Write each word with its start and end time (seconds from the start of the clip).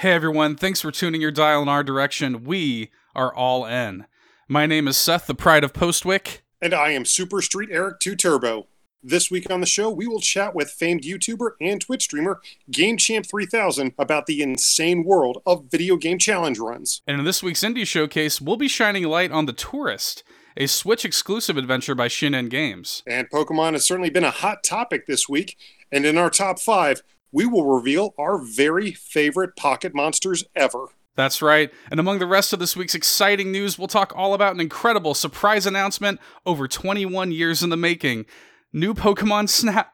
Hey 0.00 0.12
everyone, 0.12 0.56
thanks 0.56 0.82
for 0.82 0.90
tuning 0.90 1.22
your 1.22 1.30
dial 1.30 1.62
in 1.62 1.70
our 1.70 1.82
direction. 1.82 2.44
We 2.44 2.90
are 3.14 3.34
all 3.34 3.64
in. 3.64 4.04
My 4.46 4.66
name 4.66 4.88
is 4.88 4.98
Seth, 4.98 5.26
the 5.26 5.34
pride 5.34 5.64
of 5.64 5.72
Postwick. 5.72 6.40
And 6.60 6.74
I 6.74 6.90
am 6.90 7.06
Super 7.06 7.40
Street 7.40 7.70
Eric 7.72 8.00
2 8.00 8.14
Turbo. 8.14 8.66
This 9.02 9.30
week 9.30 9.50
on 9.50 9.60
the 9.60 9.66
show, 9.66 9.88
we 9.88 10.06
will 10.06 10.20
chat 10.20 10.54
with 10.54 10.70
famed 10.70 11.00
YouTuber 11.04 11.52
and 11.62 11.80
Twitch 11.80 12.02
streamer 12.02 12.42
Game 12.70 12.98
Champ 12.98 13.24
3000 13.24 13.94
about 13.98 14.26
the 14.26 14.42
insane 14.42 15.02
world 15.02 15.40
of 15.46 15.70
video 15.70 15.96
game 15.96 16.18
challenge 16.18 16.58
runs. 16.58 17.00
And 17.06 17.18
in 17.18 17.24
this 17.24 17.42
week's 17.42 17.62
Indie 17.62 17.86
Showcase, 17.86 18.38
we'll 18.38 18.58
be 18.58 18.68
shining 18.68 19.04
light 19.04 19.32
on 19.32 19.46
The 19.46 19.54
Touryst, 19.54 20.22
a 20.58 20.66
Switch 20.66 21.06
exclusive 21.06 21.56
adventure 21.56 21.94
by 21.94 22.08
Shin'en 22.08 22.50
Games. 22.50 23.02
And 23.06 23.30
Pokemon 23.30 23.72
has 23.72 23.86
certainly 23.86 24.10
been 24.10 24.24
a 24.24 24.30
hot 24.30 24.62
topic 24.62 25.06
this 25.06 25.26
week. 25.26 25.56
And 25.90 26.04
in 26.04 26.18
our 26.18 26.28
top 26.28 26.58
five, 26.58 27.02
we 27.36 27.44
will 27.44 27.66
reveal 27.66 28.14
our 28.18 28.38
very 28.38 28.92
favorite 28.92 29.56
pocket 29.56 29.94
monsters 29.94 30.42
ever. 30.54 30.86
That's 31.16 31.42
right. 31.42 31.70
And 31.90 32.00
among 32.00 32.18
the 32.18 32.26
rest 32.26 32.54
of 32.54 32.58
this 32.58 32.74
week's 32.74 32.94
exciting 32.94 33.52
news, 33.52 33.78
we'll 33.78 33.88
talk 33.88 34.14
all 34.16 34.32
about 34.32 34.54
an 34.54 34.60
incredible 34.60 35.12
surprise 35.12 35.66
announcement 35.66 36.18
over 36.46 36.66
21 36.66 37.32
years 37.32 37.62
in 37.62 37.68
the 37.68 37.76
making. 37.76 38.24
New 38.72 38.94
Pokemon 38.94 39.50
Snap. 39.50 39.92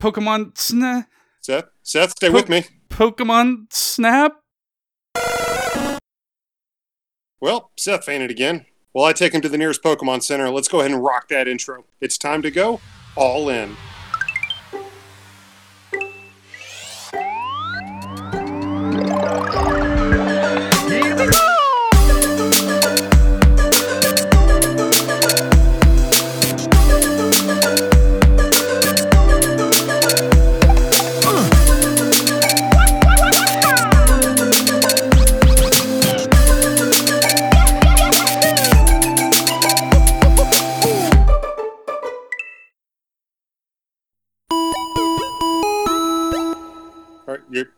Pokemon 0.00 0.56
Snap. 0.56 1.08
Seth, 1.40 1.64
Seth, 1.82 2.10
stay 2.10 2.28
po- 2.28 2.34
with 2.34 2.48
me. 2.48 2.62
Pokemon 2.90 3.72
Snap? 3.72 4.36
Well, 7.40 7.72
Seth 7.76 8.04
fainted 8.04 8.30
again. 8.30 8.66
Well, 8.94 9.04
I 9.04 9.12
take 9.12 9.34
him 9.34 9.40
to 9.40 9.48
the 9.48 9.58
nearest 9.58 9.82
Pokemon 9.82 10.22
Center. 10.22 10.48
Let's 10.50 10.68
go 10.68 10.78
ahead 10.78 10.92
and 10.92 11.02
rock 11.02 11.26
that 11.28 11.48
intro. 11.48 11.86
It's 12.00 12.16
time 12.16 12.40
to 12.42 12.52
go 12.52 12.80
all 13.16 13.48
in. 13.48 13.76
You 19.16 19.85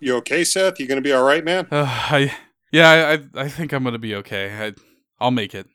you 0.01 0.17
okay, 0.17 0.45
Seth? 0.45 0.81
You 0.81 0.87
gonna 0.87 1.01
be 1.01 1.13
all 1.13 1.25
right, 1.25 1.45
man? 1.45 1.67
Uh, 1.71 1.87
I 1.89 2.35
yeah, 2.73 3.19
I 3.35 3.43
I 3.43 3.49
think 3.49 3.73
I'm 3.73 3.85
gonna 3.85 3.99
be 3.99 4.15
okay. 4.17 4.67
I 4.67 4.75
I'll 5.21 5.31
make 5.31 5.55
it. 5.55 5.67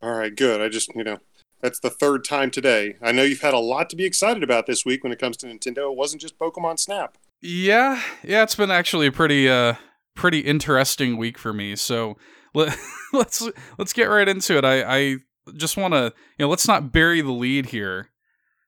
All 0.00 0.12
right, 0.12 0.34
good. 0.34 0.60
I 0.60 0.68
just 0.68 0.94
you 0.94 1.04
know 1.04 1.18
that's 1.60 1.78
the 1.78 1.90
third 1.90 2.24
time 2.24 2.50
today. 2.50 2.96
I 3.00 3.12
know 3.12 3.22
you've 3.22 3.40
had 3.40 3.54
a 3.54 3.58
lot 3.58 3.88
to 3.90 3.96
be 3.96 4.04
excited 4.04 4.42
about 4.42 4.66
this 4.66 4.84
week 4.84 5.02
when 5.02 5.12
it 5.12 5.18
comes 5.18 5.36
to 5.38 5.46
Nintendo. 5.46 5.90
It 5.90 5.96
wasn't 5.96 6.22
just 6.22 6.38
Pokemon 6.38 6.78
Snap. 6.78 7.16
Yeah, 7.40 8.02
yeah, 8.22 8.42
it's 8.42 8.56
been 8.56 8.70
actually 8.70 9.06
a 9.06 9.12
pretty 9.12 9.48
uh 9.48 9.74
pretty 10.14 10.40
interesting 10.40 11.16
week 11.16 11.38
for 11.38 11.52
me. 11.52 11.76
So 11.76 12.16
let, 12.54 12.76
let's 13.12 13.48
let's 13.78 13.92
get 13.92 14.04
right 14.04 14.28
into 14.28 14.58
it. 14.58 14.64
I 14.64 14.82
I 14.82 15.16
just 15.56 15.76
want 15.76 15.94
to 15.94 16.12
you 16.38 16.44
know 16.44 16.48
let's 16.48 16.68
not 16.68 16.92
bury 16.92 17.20
the 17.20 17.32
lead 17.32 17.66
here. 17.66 18.10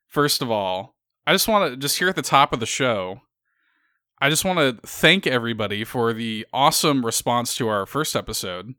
First 0.09 0.43
of 0.43 0.51
all, 0.51 0.95
I 1.27 1.33
just 1.33 1.49
want 1.49 1.73
to 1.73 1.77
just 1.77 1.99
here 1.99 2.09
at 2.09 2.17
the 2.17 2.23
top 2.23 2.53
of 2.53 2.61
the 2.61 2.67
show. 2.67 3.21
I 4.25 4.31
just 4.31 4.43
want 4.43 4.59
to 4.59 4.87
thank 4.87 5.27
everybody 5.27 5.85
for 5.85 6.15
the 6.15 6.47
awesome 6.51 7.05
response 7.05 7.55
to 7.57 7.69
our 7.69 7.85
first 7.85 8.17
episode. 8.17 8.75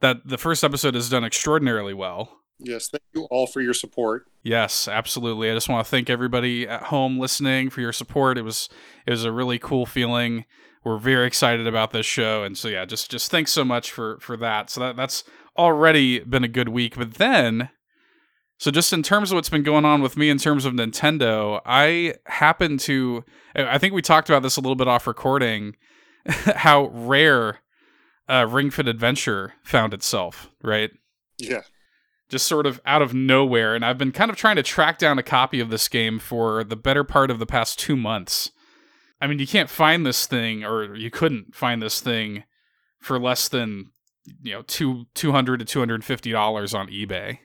That 0.00 0.26
the 0.26 0.36
first 0.36 0.64
episode 0.64 0.96
has 0.96 1.08
done 1.08 1.22
extraordinarily 1.22 1.94
well. 1.94 2.40
Yes, 2.58 2.88
thank 2.88 3.04
you 3.14 3.28
all 3.30 3.46
for 3.46 3.60
your 3.60 3.72
support. 3.72 4.24
Yes, 4.42 4.88
absolutely. 4.88 5.48
I 5.48 5.54
just 5.54 5.68
want 5.68 5.86
to 5.86 5.88
thank 5.88 6.10
everybody 6.10 6.66
at 6.66 6.82
home 6.82 7.20
listening 7.20 7.70
for 7.70 7.80
your 7.80 7.92
support. 7.92 8.36
It 8.36 8.42
was 8.42 8.68
it 9.06 9.12
was 9.12 9.24
a 9.24 9.30
really 9.30 9.60
cool 9.60 9.86
feeling. 9.86 10.44
We're 10.82 10.98
very 10.98 11.28
excited 11.28 11.68
about 11.68 11.92
this 11.92 12.04
show, 12.04 12.42
and 12.42 12.58
so 12.58 12.66
yeah, 12.66 12.84
just 12.84 13.12
just 13.12 13.30
thanks 13.30 13.52
so 13.52 13.64
much 13.64 13.92
for 13.92 14.18
for 14.18 14.36
that. 14.38 14.70
So 14.70 14.80
that 14.80 14.96
that's 14.96 15.22
already 15.56 16.18
been 16.18 16.42
a 16.42 16.48
good 16.48 16.70
week. 16.70 16.96
But 16.96 17.14
then 17.14 17.70
so, 18.60 18.70
just 18.70 18.92
in 18.92 19.02
terms 19.02 19.30
of 19.30 19.36
what's 19.36 19.48
been 19.48 19.62
going 19.62 19.86
on 19.86 20.02
with 20.02 20.18
me 20.18 20.28
in 20.28 20.36
terms 20.36 20.66
of 20.66 20.74
Nintendo, 20.74 21.62
I 21.64 22.16
happen 22.26 22.76
to, 22.78 23.24
I 23.56 23.78
think 23.78 23.94
we 23.94 24.02
talked 24.02 24.28
about 24.28 24.42
this 24.42 24.58
a 24.58 24.60
little 24.60 24.76
bit 24.76 24.86
off 24.86 25.06
recording, 25.06 25.76
how 26.26 26.88
rare 26.88 27.60
uh, 28.28 28.46
Ring 28.46 28.70
Fit 28.70 28.86
Adventure 28.86 29.54
found 29.64 29.94
itself, 29.94 30.50
right? 30.62 30.90
Yeah. 31.38 31.62
Just 32.28 32.46
sort 32.46 32.66
of 32.66 32.82
out 32.84 33.00
of 33.00 33.14
nowhere. 33.14 33.74
And 33.74 33.82
I've 33.82 33.96
been 33.96 34.12
kind 34.12 34.30
of 34.30 34.36
trying 34.36 34.56
to 34.56 34.62
track 34.62 34.98
down 34.98 35.18
a 35.18 35.22
copy 35.22 35.58
of 35.60 35.70
this 35.70 35.88
game 35.88 36.18
for 36.18 36.62
the 36.62 36.76
better 36.76 37.02
part 37.02 37.30
of 37.30 37.38
the 37.38 37.46
past 37.46 37.78
two 37.78 37.96
months. 37.96 38.50
I 39.22 39.26
mean, 39.26 39.38
you 39.38 39.46
can't 39.46 39.70
find 39.70 40.04
this 40.04 40.26
thing, 40.26 40.64
or 40.64 40.94
you 40.94 41.10
couldn't 41.10 41.54
find 41.54 41.80
this 41.80 42.02
thing 42.02 42.44
for 43.00 43.18
less 43.18 43.48
than, 43.48 43.92
you 44.42 44.52
know, 44.52 44.60
two, 44.60 45.06
200 45.14 45.66
to 45.66 45.78
$250 45.78 46.78
on 46.78 46.88
eBay. 46.88 47.38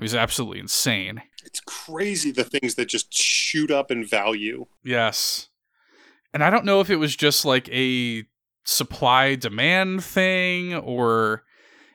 It 0.00 0.04
was 0.04 0.14
absolutely 0.14 0.60
insane. 0.60 1.20
It's 1.44 1.60
crazy 1.60 2.30
the 2.30 2.44
things 2.44 2.76
that 2.76 2.88
just 2.88 3.12
shoot 3.12 3.70
up 3.70 3.90
in 3.90 4.02
value. 4.02 4.64
Yes. 4.82 5.48
And 6.32 6.42
I 6.42 6.48
don't 6.48 6.64
know 6.64 6.80
if 6.80 6.88
it 6.88 6.96
was 6.96 7.14
just 7.14 7.44
like 7.44 7.68
a 7.68 8.24
supply 8.64 9.34
demand 9.34 10.02
thing 10.02 10.74
or 10.74 11.44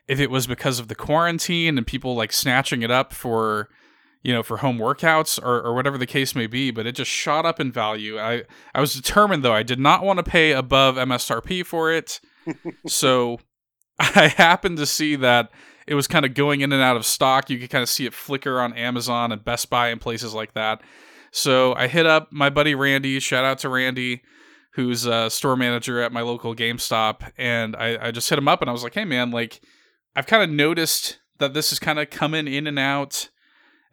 if 0.07 0.19
it 0.19 0.29
was 0.29 0.45
because 0.45 0.77
of 0.77 0.88
the 0.88 0.93
quarantine 0.93 1.79
and 1.79 1.88
people 1.88 2.13
like 2.13 2.31
snatching 2.31 2.83
it 2.83 2.91
up 2.91 3.11
for 3.11 3.69
you 4.22 4.31
know 4.31 4.43
for 4.43 4.57
home 4.57 4.77
workouts 4.77 5.41
or, 5.41 5.61
or 5.61 5.73
whatever 5.73 5.97
the 5.97 6.05
case 6.05 6.35
may 6.35 6.47
be 6.47 6.72
but 6.72 6.85
it 6.85 6.93
just 6.93 7.09
shot 7.09 7.45
up 7.45 7.59
in 7.59 7.72
value 7.72 8.19
i 8.19 8.43
i 8.73 8.81
was 8.81 8.93
determined 8.95 9.43
though 9.43 9.53
i 9.53 9.61
did 9.63 9.79
not 9.79 10.03
want 10.03 10.17
to 10.17 10.23
pay 10.23 10.51
above 10.51 10.95
msrp 10.95 11.66
for 11.66 11.91
it 11.91 12.19
so 12.87 13.39
i 13.99 14.27
happened 14.27 14.77
to 14.77 14.85
see 14.85 15.16
that 15.16 15.51
it 15.88 15.96
was 15.96 16.07
kind 16.07 16.25
of 16.25 16.34
going 16.34 16.62
in 16.62 16.73
and 16.73 16.81
out 16.81 16.96
of 16.96 17.06
stock. 17.06 17.50
You 17.50 17.59
could 17.59 17.69
kind 17.69 17.84
of 17.84 17.90
see 17.90 18.06
it 18.06 18.13
flicker 18.13 18.59
on 18.59 18.73
Amazon 18.73 19.31
and 19.31 19.44
Best 19.44 19.69
Buy 19.69 19.90
and 19.90 20.01
places 20.01 20.34
like 20.34 20.53
that. 20.53 20.81
So 21.31 21.73
I 21.75 21.88
hit 21.88 22.06
up 22.06 22.31
my 22.31 22.50
buddy 22.50 22.75
Randy. 22.75 23.19
Shout 23.19 23.46
out 23.46 23.59
to 23.59 23.69
Randy, 23.69 24.23
who's 24.73 25.06
a 25.06 25.29
store 25.29 25.56
manager 25.56 26.01
at 26.01 26.12
my 26.12 26.22
local 26.22 26.56
GameStop, 26.56 27.31
and 27.38 27.75
I, 27.75 28.07
I 28.07 28.12
just 28.12 28.29
hit 28.29 28.40
him 28.40 28.47
up 28.47 28.62
and 28.62 28.69
I 28.69 28.73
was 28.73 28.84
like, 28.84 28.94
"Hey 28.94 29.06
man, 29.06 29.31
like 29.31 29.62
I've 30.16 30.28
kind 30.28 30.44
of 30.44 30.50
noticed 30.50 31.19
that 31.40 31.53
this 31.53 31.72
is 31.72 31.79
kind 31.79 32.00
of 32.00 32.09
coming 32.09 32.47
in 32.47 32.67
and 32.67 32.79
out." 32.79 33.29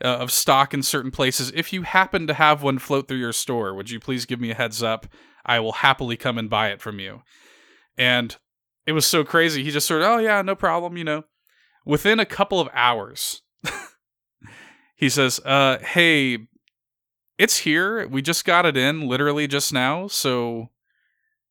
Uh, 0.04 0.16
of 0.16 0.32
stock 0.32 0.74
in 0.74 0.82
certain 0.82 1.12
places. 1.12 1.52
If 1.54 1.72
you 1.72 1.82
happen 1.82 2.26
to 2.26 2.34
have 2.34 2.60
one 2.60 2.80
float 2.80 3.06
through 3.06 3.18
your 3.18 3.32
store, 3.32 3.72
would 3.72 3.88
you 3.88 4.00
please 4.00 4.26
give 4.26 4.40
me 4.40 4.50
a 4.50 4.54
heads 4.54 4.82
up? 4.82 5.06
I 5.46 5.60
will 5.60 5.74
happily 5.74 6.16
come 6.16 6.38
and 6.38 6.50
buy 6.50 6.70
it 6.70 6.80
from 6.80 6.98
you. 6.98 7.22
And 7.96 8.36
it 8.84 8.92
was 8.92 9.06
so 9.06 9.22
crazy. 9.22 9.62
He 9.62 9.70
just 9.70 9.86
sort 9.86 10.02
of, 10.02 10.08
oh 10.08 10.18
yeah, 10.18 10.42
no 10.42 10.56
problem, 10.56 10.96
you 10.96 11.04
know. 11.04 11.22
Within 11.84 12.20
a 12.20 12.26
couple 12.26 12.60
of 12.60 12.68
hours, 12.72 13.42
he 14.96 15.08
says, 15.08 15.40
uh, 15.44 15.78
hey, 15.78 16.46
it's 17.38 17.58
here. 17.58 18.06
We 18.06 18.22
just 18.22 18.44
got 18.44 18.66
it 18.66 18.76
in 18.76 19.08
literally 19.08 19.46
just 19.46 19.72
now. 19.72 20.06
So, 20.06 20.70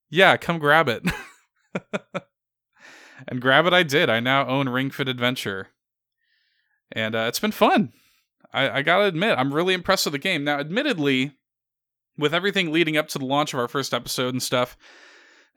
yeah, 0.10 0.38
come 0.38 0.60
grab 0.60 0.88
it. 0.88 1.04
and 3.28 3.42
grab 3.42 3.66
it 3.66 3.74
I 3.74 3.84
did. 3.84 4.10
I 4.10 4.20
now 4.20 4.48
own 4.48 4.70
Ring 4.70 4.90
Fit 4.90 5.10
Adventure. 5.10 5.68
And 6.92 7.16
uh, 7.16 7.26
it's 7.28 7.40
been 7.40 7.52
fun. 7.52 7.92
I, 8.54 8.70
I 8.70 8.82
gotta 8.82 9.06
admit, 9.06 9.38
I'm 9.38 9.54
really 9.54 9.74
impressed 9.74 10.06
with 10.06 10.14
the 10.14 10.20
game. 10.20 10.44
Now, 10.44 10.60
admittedly, 10.60 11.34
with 12.18 12.34
everything 12.34 12.72
leading 12.72 12.98
up 12.98 13.08
to 13.10 13.20
the 13.20 13.26
launch 13.26 13.54
of 13.54 13.60
our 13.60 13.68
first 13.68 13.94
episode 13.94 14.34
and 14.34 14.44
stuff, 14.44 14.78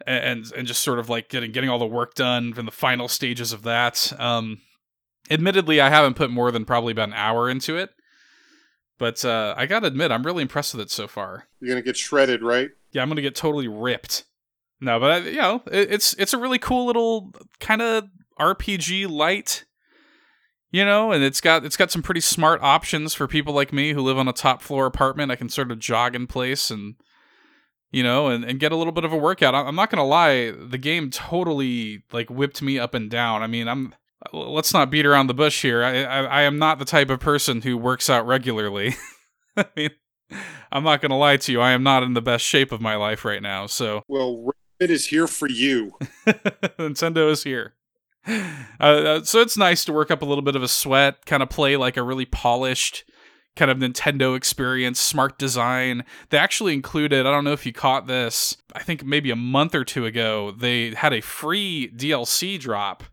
and 0.06 0.50
and 0.56 0.66
just 0.66 0.82
sort 0.82 0.99
of 0.99 1.09
like 1.09 1.28
getting 1.28 1.53
getting 1.53 1.71
all 1.71 1.78
the 1.78 1.86
work 1.86 2.15
done 2.15 2.54
in 2.57 2.66
the 2.66 2.72
final 2.72 3.09
stages 3.09 3.53
of 3.53 3.63
that. 3.63 4.13
Um, 4.18 4.60
admittedly, 5.30 5.80
I 5.80 5.91
haven't 5.91 6.15
put 6.15 6.30
more 6.30 6.51
than 6.51 6.65
probably 6.65 6.92
about 6.92 7.09
an 7.09 7.15
hour 7.15 7.48
into 7.48 7.77
it, 7.77 7.91
but 8.98 9.24
uh, 9.24 9.54
I 9.57 9.66
gotta 9.66 9.86
admit, 9.86 10.10
I'm 10.10 10.24
really 10.24 10.42
impressed 10.42 10.74
with 10.74 10.83
it 10.83 10.91
so 10.91 11.07
far. 11.07 11.48
You're 11.60 11.71
gonna 11.71 11.83
get 11.83 11.97
shredded, 11.97 12.42
right? 12.42 12.71
Yeah, 12.92 13.03
I'm 13.03 13.09
gonna 13.09 13.22
get 13.22 13.34
totally 13.34 13.68
ripped. 13.68 14.24
No, 14.80 15.01
but 15.01 15.10
I, 15.10 15.18
you 15.18 15.39
know, 15.39 15.63
it, 15.71 15.92
it's 15.92 16.15
it's 16.15 16.33
a 16.33 16.39
really 16.39 16.59
cool 16.59 16.86
little 16.86 17.33
kind 17.60 17.83
of 17.83 18.04
RPG 18.39 19.09
light 19.09 19.65
you 20.74 20.84
know 20.84 21.13
and 21.13 21.22
it's 21.22 21.41
got 21.41 21.65
it's 21.65 21.77
got 21.77 21.92
some 21.92 22.03
pretty 22.03 22.21
smart 22.21 22.60
options 22.60 23.15
for 23.15 23.28
people 23.28 23.54
like 23.54 23.72
me 23.72 23.92
who 23.92 24.01
live 24.03 24.18
on 24.18 24.27
a 24.27 24.33
top 24.33 24.60
floor 24.60 24.86
apartment 24.86 25.30
i 25.30 25.36
can 25.36 25.48
sort 25.48 25.71
of 25.71 25.78
jog 25.78 26.16
in 26.16 26.27
place 26.27 26.68
and 26.68 26.97
you 27.94 28.02
know, 28.02 28.26
and, 28.26 28.44
and 28.44 28.58
get 28.58 28.72
a 28.72 28.76
little 28.76 28.92
bit 28.92 29.04
of 29.04 29.12
a 29.12 29.16
workout. 29.16 29.54
I'm 29.54 29.76
not 29.76 29.88
gonna 29.88 30.04
lie, 30.04 30.50
the 30.50 30.78
game 30.78 31.10
totally 31.10 32.02
like 32.12 32.28
whipped 32.28 32.60
me 32.60 32.76
up 32.76 32.92
and 32.92 33.08
down. 33.08 33.41
I 33.41 33.46
mean, 33.46 33.68
I'm 33.68 33.94
let's 34.32 34.74
not 34.74 34.91
beat 34.91 35.06
around 35.06 35.28
the 35.28 35.34
bush 35.34 35.62
here. 35.62 35.84
I 35.84 36.02
I, 36.02 36.22
I 36.24 36.42
am 36.42 36.58
not 36.58 36.80
the 36.80 36.84
type 36.84 37.08
of 37.08 37.20
person 37.20 37.62
who 37.62 37.78
works 37.78 38.10
out 38.10 38.26
regularly. 38.26 38.96
I 39.56 39.66
mean, 39.76 39.91
I'm 40.72 40.82
not 40.82 41.02
gonna 41.02 41.16
lie 41.16 41.36
to 41.36 41.52
you. 41.52 41.60
I 41.60 41.70
am 41.70 41.84
not 41.84 42.02
in 42.02 42.14
the 42.14 42.20
best 42.20 42.44
shape 42.44 42.72
of 42.72 42.80
my 42.80 42.96
life 42.96 43.24
right 43.24 43.41
now. 43.41 43.66
So 43.66 44.02
well, 44.08 44.50
It 44.80 44.91
is 44.91 45.06
here 45.06 45.28
for 45.28 45.48
you. 45.48 45.92
Nintendo 46.26 47.30
is 47.30 47.44
here. 47.44 47.74
Uh, 48.26 48.82
uh, 48.82 49.22
so 49.22 49.41
it's 49.41 49.56
nice 49.56 49.84
to 49.84 49.92
work 49.92 50.10
up 50.10 50.20
a 50.20 50.24
little 50.24 50.42
bit 50.42 50.56
of 50.56 50.64
a 50.64 50.68
sweat, 50.68 51.26
kind 51.26 51.44
of 51.44 51.48
play 51.48 51.76
like 51.76 51.96
a 51.96 52.02
really 52.02 52.24
polished 52.24 53.04
kind 53.56 53.71
of 53.71 53.78
Nintendo 53.78 54.36
experience, 54.36 54.98
smart 54.98 55.39
design. 55.39 56.04
They 56.30 56.39
actually 56.39 56.74
included, 56.74 57.27
I 57.27 57.30
don't 57.30 57.45
know 57.45 57.53
if 57.53 57.66
you 57.66 57.72
caught 57.72 58.06
this, 58.06 58.56
I 58.74 58.83
think 58.83 59.04
maybe 59.04 59.30
a 59.30 59.36
month 59.36 59.74
or 59.74 59.84
two 59.84 60.06
ago, 60.06 60.51
they 60.51 60.95
had 60.95 61.12
a 61.12 61.21
free 61.21 61.91
DLC 61.95 62.59
drop 62.59 63.04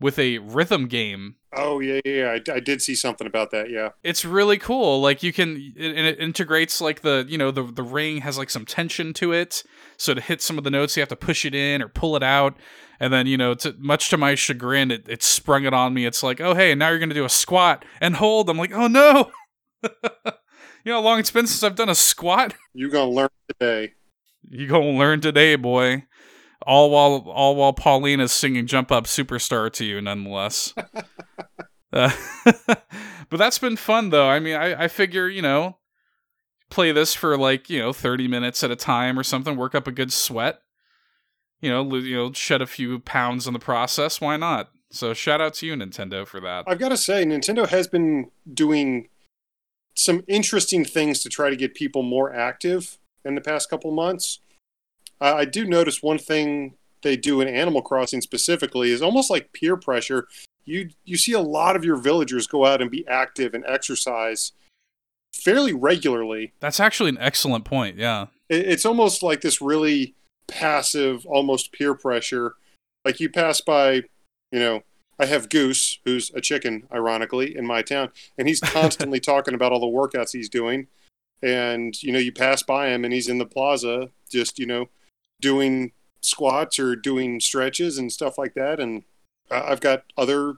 with 0.00 0.18
a 0.18 0.38
rhythm 0.38 0.88
game. 0.88 1.36
Oh 1.54 1.80
yeah, 1.80 2.00
yeah, 2.04 2.36
I, 2.36 2.52
I 2.52 2.60
did 2.60 2.82
see 2.82 2.94
something 2.94 3.26
about 3.26 3.50
that. 3.52 3.70
Yeah, 3.70 3.90
it's 4.02 4.26
really 4.26 4.58
cool. 4.58 5.00
Like 5.00 5.22
you 5.22 5.32
can, 5.32 5.72
it, 5.74 5.96
it 5.96 6.20
integrates 6.20 6.82
like 6.82 7.00
the 7.00 7.24
you 7.28 7.38
know 7.38 7.50
the 7.50 7.62
the 7.62 7.82
ring 7.82 8.18
has 8.18 8.36
like 8.36 8.50
some 8.50 8.66
tension 8.66 9.14
to 9.14 9.32
it, 9.32 9.62
so 9.96 10.12
to 10.12 10.20
hit 10.20 10.42
some 10.42 10.58
of 10.58 10.64
the 10.64 10.70
notes 10.70 10.96
you 10.96 11.00
have 11.00 11.08
to 11.08 11.16
push 11.16 11.46
it 11.46 11.54
in 11.54 11.80
or 11.80 11.88
pull 11.88 12.14
it 12.14 12.22
out, 12.22 12.58
and 13.00 13.10
then 13.10 13.26
you 13.26 13.38
know 13.38 13.54
to 13.54 13.74
much 13.78 14.10
to 14.10 14.18
my 14.18 14.34
chagrin 14.34 14.90
it, 14.90 15.08
it 15.08 15.22
sprung 15.22 15.64
it 15.64 15.72
on 15.72 15.94
me. 15.94 16.04
It's 16.04 16.22
like 16.22 16.42
oh 16.42 16.54
hey 16.54 16.74
now 16.74 16.90
you're 16.90 16.98
gonna 16.98 17.14
do 17.14 17.24
a 17.24 17.30
squat 17.30 17.86
and 18.02 18.16
hold. 18.16 18.50
I'm 18.50 18.58
like 18.58 18.72
oh 18.72 18.88
no. 18.88 19.30
you 19.82 19.90
know 20.86 20.94
how 20.94 21.00
long 21.00 21.18
it's 21.18 21.30
been 21.30 21.46
since 21.46 21.62
I've 21.62 21.76
done 21.76 21.88
a 21.88 21.94
squat? 21.94 22.54
You 22.74 22.90
gonna 22.90 23.10
learn 23.10 23.30
today. 23.48 23.94
You 24.50 24.66
gonna 24.66 24.90
learn 24.90 25.22
today, 25.22 25.56
boy. 25.56 26.04
All 26.66 26.90
while 26.90 27.24
all 27.26 27.56
while 27.56 27.72
Pauline 27.72 28.20
is 28.20 28.32
singing 28.32 28.66
"Jump 28.66 28.92
Up 28.92 29.04
Superstar" 29.04 29.72
to 29.72 29.84
you, 29.84 30.02
nonetheless. 30.02 30.74
uh, 31.90 32.10
but 32.66 33.38
that's 33.38 33.58
been 33.58 33.76
fun, 33.76 34.10
though. 34.10 34.28
I 34.28 34.40
mean, 34.40 34.56
I, 34.56 34.84
I 34.84 34.88
figure 34.88 35.26
you 35.26 35.40
know, 35.40 35.78
play 36.68 36.92
this 36.92 37.14
for 37.14 37.38
like 37.38 37.70
you 37.70 37.78
know 37.78 37.94
thirty 37.94 38.28
minutes 38.28 38.62
at 38.62 38.70
a 38.70 38.76
time 38.76 39.18
or 39.18 39.22
something. 39.22 39.56
Work 39.56 39.74
up 39.74 39.86
a 39.86 39.92
good 39.92 40.12
sweat. 40.12 40.58
You 41.62 41.70
know, 41.70 41.80
lo- 41.80 41.98
you 41.98 42.16
know, 42.16 42.32
shed 42.32 42.60
a 42.60 42.66
few 42.66 42.98
pounds 42.98 43.46
in 43.46 43.54
the 43.54 43.58
process. 43.58 44.20
Why 44.20 44.36
not? 44.36 44.70
So 44.90 45.14
shout 45.14 45.40
out 45.40 45.54
to 45.54 45.66
you, 45.66 45.74
Nintendo, 45.74 46.26
for 46.26 46.40
that. 46.40 46.64
I've 46.66 46.78
got 46.78 46.90
to 46.90 46.96
say, 46.96 47.24
Nintendo 47.24 47.66
has 47.66 47.88
been 47.88 48.30
doing 48.52 49.08
some 49.96 50.22
interesting 50.28 50.84
things 50.84 51.20
to 51.20 51.28
try 51.28 51.50
to 51.50 51.56
get 51.56 51.74
people 51.74 52.02
more 52.02 52.32
active 52.34 52.98
in 53.24 53.34
the 53.34 53.40
past 53.40 53.70
couple 53.70 53.90
months. 53.90 54.40
Uh, 55.20 55.34
I 55.36 55.44
do 55.46 55.64
notice 55.64 56.02
one 56.02 56.18
thing 56.18 56.74
they 57.02 57.16
do 57.16 57.40
in 57.40 57.48
Animal 57.48 57.82
Crossing 57.82 58.20
specifically 58.20 58.90
is 58.90 59.02
almost 59.02 59.30
like 59.30 59.52
peer 59.52 59.76
pressure. 59.76 60.28
You 60.64 60.90
you 61.04 61.16
see 61.16 61.32
a 61.32 61.40
lot 61.40 61.76
of 61.76 61.84
your 61.84 61.96
villagers 61.96 62.46
go 62.46 62.66
out 62.66 62.82
and 62.82 62.90
be 62.90 63.06
active 63.06 63.54
and 63.54 63.64
exercise 63.66 64.52
fairly 65.34 65.72
regularly. 65.72 66.52
That's 66.60 66.80
actually 66.80 67.10
an 67.10 67.18
excellent 67.18 67.64
point. 67.64 67.96
Yeah, 67.96 68.26
It, 68.48 68.66
it's 68.66 68.84
almost 68.84 69.22
like 69.22 69.40
this 69.40 69.62
really 69.62 70.14
passive, 70.48 71.24
almost 71.26 71.72
peer 71.72 71.94
pressure. 71.94 72.54
Like 73.04 73.20
you 73.20 73.30
pass 73.30 73.60
by, 73.60 74.02
you 74.50 74.58
know, 74.58 74.82
I 75.18 75.26
have 75.26 75.48
Goose, 75.48 75.98
who's 76.04 76.30
a 76.34 76.40
chicken, 76.40 76.86
ironically, 76.92 77.56
in 77.56 77.66
my 77.66 77.82
town, 77.82 78.10
and 78.36 78.48
he's 78.48 78.60
constantly 78.60 79.20
talking 79.20 79.54
about 79.54 79.72
all 79.72 79.80
the 79.80 79.86
workouts 79.86 80.32
he's 80.32 80.48
doing. 80.48 80.88
And 81.42 82.00
you 82.02 82.12
know, 82.12 82.18
you 82.18 82.32
pass 82.32 82.62
by 82.62 82.88
him, 82.88 83.04
and 83.04 83.12
he's 83.12 83.28
in 83.28 83.38
the 83.38 83.46
plaza, 83.46 84.10
just 84.30 84.58
you 84.58 84.66
know, 84.66 84.88
doing 85.40 85.92
squats 86.20 86.78
or 86.78 86.96
doing 86.96 87.40
stretches 87.40 87.98
and 87.98 88.12
stuff 88.12 88.36
like 88.36 88.54
that. 88.54 88.80
And 88.80 89.04
I've 89.50 89.80
got 89.80 90.04
other 90.16 90.54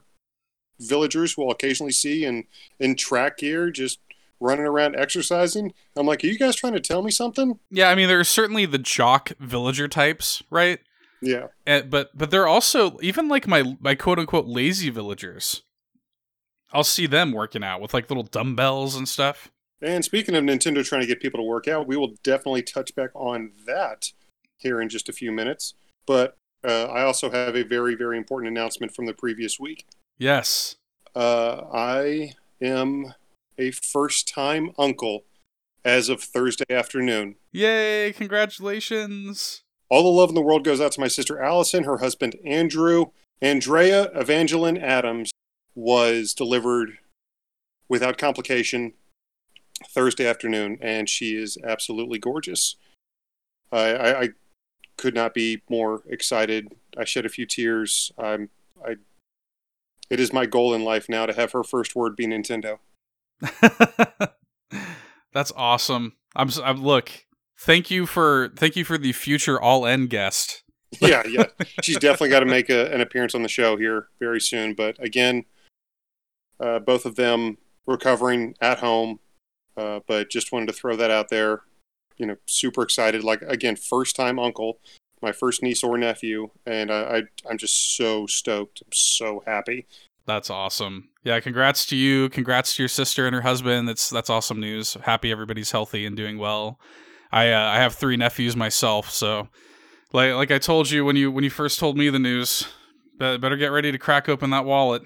villagers 0.79 1.33
who 1.33 1.43
I'll 1.43 1.51
occasionally 1.51 1.91
see 1.91 2.25
in 2.25 2.45
in 2.79 2.95
track 2.95 3.37
gear, 3.37 3.71
just 3.71 3.99
running 4.39 4.65
around 4.65 4.95
exercising. 4.95 5.73
I'm 5.95 6.07
like, 6.07 6.23
are 6.23 6.27
you 6.27 6.37
guys 6.37 6.55
trying 6.55 6.73
to 6.73 6.79
tell 6.79 7.01
me 7.01 7.11
something? 7.11 7.59
yeah. 7.69 7.89
I 7.89 7.95
mean, 7.95 8.07
there 8.07 8.19
are 8.19 8.25
certainly 8.25 8.65
the 8.65 8.77
jock 8.77 9.31
villager 9.39 9.87
types, 9.87 10.43
right? 10.49 10.79
Yeah. 11.21 11.47
Uh, 11.67 11.81
but 11.81 12.17
but 12.17 12.31
they're 12.31 12.47
also 12.47 12.97
even 13.01 13.27
like 13.27 13.47
my 13.47 13.77
my 13.79 13.95
quote 13.95 14.19
unquote 14.19 14.45
lazy 14.45 14.89
villagers. 14.89 15.63
I'll 16.71 16.83
see 16.83 17.07
them 17.07 17.31
working 17.31 17.63
out 17.63 17.81
with 17.81 17.93
like 17.93 18.09
little 18.09 18.23
dumbbells 18.23 18.95
and 18.95 19.07
stuff. 19.07 19.51
And 19.81 20.03
speaking 20.03 20.35
of 20.35 20.43
Nintendo 20.43 20.85
trying 20.85 21.01
to 21.01 21.07
get 21.07 21.21
people 21.21 21.39
to 21.39 21.43
work 21.43 21.67
out, 21.67 21.87
we 21.87 21.97
will 21.97 22.13
definitely 22.21 22.63
touch 22.63 22.93
back 22.95 23.11
on 23.15 23.51
that 23.65 24.11
here 24.57 24.81
in 24.81 24.89
just 24.89 25.09
a 25.09 25.13
few 25.13 25.31
minutes. 25.31 25.73
But 26.05 26.35
uh, 26.63 26.85
I 26.85 27.03
also 27.03 27.29
have 27.29 27.55
a 27.55 27.63
very, 27.63 27.95
very 27.95 28.17
important 28.17 28.51
announcement 28.51 28.93
from 28.93 29.05
the 29.05 29.13
previous 29.13 29.59
week. 29.59 29.85
Yes. 30.17 30.75
Uh, 31.15 31.63
I 31.73 32.33
am 32.61 33.13
a 33.57 33.71
first 33.71 34.27
time 34.27 34.71
uncle 34.77 35.23
as 35.85 36.09
of 36.09 36.21
Thursday 36.21 36.65
afternoon. 36.69 37.35
Yay, 37.51 38.13
congratulations. 38.13 39.63
All 39.89 40.03
the 40.03 40.09
love 40.09 40.29
in 40.29 40.35
the 40.35 40.41
world 40.41 40.63
goes 40.63 40.79
out 40.79 40.91
to 40.93 41.01
my 41.01 41.07
sister 41.07 41.41
Allison, 41.41 41.83
her 41.83 41.97
husband 41.97 42.35
Andrew. 42.45 43.07
Andrea 43.41 44.11
Evangeline 44.13 44.77
Adams 44.77 45.31
was 45.73 46.33
delivered 46.33 46.97
without 47.87 48.17
complication 48.17 48.93
Thursday 49.87 50.27
afternoon, 50.27 50.77
and 50.81 51.09
she 51.09 51.35
is 51.35 51.57
absolutely 51.63 52.19
gorgeous. 52.19 52.75
I, 53.71 53.93
I, 53.93 54.21
I 54.21 54.29
could 54.97 55.15
not 55.15 55.33
be 55.33 55.61
more 55.69 56.03
excited. 56.07 56.75
I 56.97 57.05
shed 57.05 57.25
a 57.25 57.29
few 57.29 57.45
tears. 57.45 58.11
I'm, 58.17 58.49
I, 58.85 58.97
it 60.09 60.19
is 60.19 60.33
my 60.33 60.45
goal 60.45 60.73
in 60.73 60.83
life 60.83 61.07
now 61.07 61.25
to 61.25 61.33
have 61.33 61.53
her 61.53 61.63
first 61.63 61.95
word 61.95 62.15
be 62.15 62.27
Nintendo. 62.27 62.79
That's 65.33 65.53
awesome. 65.55 66.13
I'm, 66.35 66.49
I'm 66.63 66.83
look. 66.83 67.25
Thank 67.59 67.91
you 67.91 68.05
for 68.05 68.51
thank 68.55 68.77
you 68.77 68.85
for 68.85 68.97
the 68.97 69.11
future 69.11 69.59
all 69.59 69.85
end 69.85 70.09
guest. 70.09 70.63
yeah, 71.01 71.23
yeah. 71.27 71.45
She's 71.83 71.97
definitely 71.97 72.29
got 72.29 72.39
to 72.39 72.45
make 72.45 72.69
a, 72.69 72.91
an 72.91 73.01
appearance 73.01 73.35
on 73.35 73.43
the 73.43 73.49
show 73.49 73.75
here 73.77 74.07
very 74.19 74.39
soon. 74.39 74.73
But 74.73 75.01
again, 75.03 75.43
uh, 76.59 76.79
both 76.79 77.05
of 77.05 77.15
them 77.15 77.57
recovering 77.85 78.55
at 78.61 78.79
home. 78.79 79.19
Uh, 79.75 79.99
but 80.07 80.29
just 80.29 80.51
wanted 80.51 80.67
to 80.67 80.73
throw 80.73 80.95
that 80.95 81.11
out 81.11 81.29
there. 81.29 81.63
You 82.17 82.27
know, 82.27 82.37
super 82.45 82.81
excited. 82.81 83.23
Like 83.23 83.41
again, 83.41 83.75
first 83.75 84.15
time 84.15 84.39
uncle, 84.39 84.79
my 85.21 85.33
first 85.33 85.61
niece 85.61 85.83
or 85.83 85.97
nephew, 85.97 86.49
and 86.65 86.89
I, 86.91 87.01
I 87.01 87.21
I'm 87.49 87.57
just 87.57 87.97
so 87.97 88.25
stoked. 88.25 88.81
I'm 88.81 88.91
so 88.93 89.43
happy. 89.45 89.85
That's 90.25 90.49
awesome. 90.49 91.09
Yeah, 91.23 91.39
congrats 91.39 91.85
to 91.87 91.95
you. 91.97 92.29
Congrats 92.29 92.75
to 92.75 92.83
your 92.83 92.89
sister 92.89 93.25
and 93.25 93.35
her 93.35 93.41
husband. 93.41 93.87
That's 93.87 94.09
that's 94.09 94.29
awesome 94.29 94.61
news. 94.61 94.95
Happy 95.01 95.31
everybody's 95.31 95.71
healthy 95.71 96.05
and 96.05 96.15
doing 96.15 96.37
well. 96.37 96.79
I 97.31 97.51
uh, 97.51 97.61
I 97.61 97.77
have 97.77 97.95
three 97.95 98.17
nephews 98.17 98.55
myself, 98.55 99.09
so 99.11 99.49
like 100.13 100.33
like 100.33 100.51
I 100.51 100.57
told 100.57 100.89
you 100.89 101.05
when 101.05 101.15
you 101.15 101.31
when 101.31 101.43
you 101.43 101.49
first 101.49 101.79
told 101.79 101.97
me 101.97 102.09
the 102.09 102.19
news, 102.19 102.67
better 103.17 103.57
get 103.57 103.67
ready 103.67 103.91
to 103.91 103.97
crack 103.97 104.27
open 104.27 104.49
that 104.49 104.65
wallet. 104.65 105.03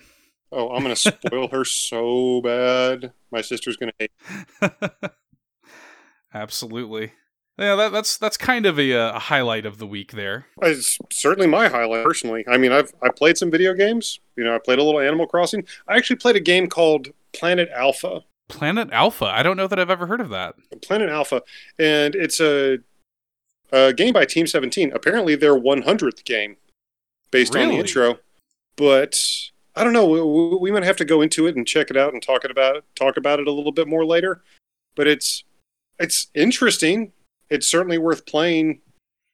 Oh, 0.51 0.69
I'm 0.69 0.83
gonna 0.83 0.95
spoil 0.95 1.47
her 1.50 1.65
so 1.65 2.41
bad. 2.41 3.13
My 3.31 3.41
sister's 3.41 3.77
gonna 3.77 3.93
hate. 4.00 4.12
Absolutely. 6.33 7.13
Yeah, 7.57 7.75
that, 7.75 7.91
that's 7.91 8.17
that's 8.17 8.38
kind 8.38 8.65
of 8.65 8.79
a, 8.79 8.93
uh, 8.93 9.15
a 9.15 9.19
highlight 9.19 9.65
of 9.65 9.77
the 9.77 9.86
week 9.86 10.13
there. 10.13 10.47
It's 10.63 10.97
certainly 11.12 11.47
my 11.47 11.67
highlight 11.67 12.03
personally. 12.03 12.43
I 12.47 12.57
mean, 12.57 12.71
I've 12.71 12.91
I 13.01 13.09
played 13.09 13.38
some 13.38 13.51
video 13.51 13.74
games. 13.74 14.19
You 14.36 14.43
know, 14.43 14.55
I 14.55 14.59
played 14.59 14.79
a 14.79 14.83
little 14.83 15.00
Animal 15.00 15.27
Crossing. 15.27 15.65
I 15.88 15.97
actually 15.97 16.15
played 16.15 16.36
a 16.36 16.39
game 16.39 16.67
called 16.67 17.09
Planet 17.31 17.69
Alpha. 17.75 18.21
Planet 18.50 18.89
Alpha. 18.91 19.25
I 19.25 19.43
don't 19.43 19.57
know 19.57 19.67
that 19.67 19.79
I've 19.79 19.89
ever 19.89 20.07
heard 20.07 20.21
of 20.21 20.29
that. 20.29 20.55
Planet 20.81 21.09
Alpha, 21.09 21.41
and 21.79 22.15
it's 22.15 22.39
a, 22.39 22.79
a 23.71 23.93
game 23.93 24.13
by 24.13 24.25
Team 24.25 24.47
17. 24.47 24.91
Apparently, 24.93 25.35
their 25.35 25.59
100th 25.59 26.23
game, 26.25 26.57
based 27.31 27.55
on 27.55 27.69
the 27.69 27.75
intro. 27.75 28.19
But 28.75 29.17
I 29.75 29.83
don't 29.83 29.93
know. 29.93 30.07
We, 30.07 30.57
we 30.57 30.71
might 30.71 30.83
have 30.83 30.97
to 30.97 31.05
go 31.05 31.21
into 31.21 31.47
it 31.47 31.55
and 31.55 31.67
check 31.67 31.89
it 31.89 31.97
out 31.97 32.13
and 32.13 32.21
talk 32.21 32.45
it 32.45 32.51
about 32.51 32.83
talk 32.95 33.17
about 33.17 33.39
it 33.39 33.47
a 33.47 33.51
little 33.51 33.71
bit 33.71 33.88
more 33.88 34.05
later. 34.05 34.41
But 34.95 35.07
it's 35.07 35.43
it's 36.00 36.27
interesting. 36.35 37.12
It's 37.50 37.67
certainly 37.67 37.97
worth 37.97 38.25
playing. 38.25 38.81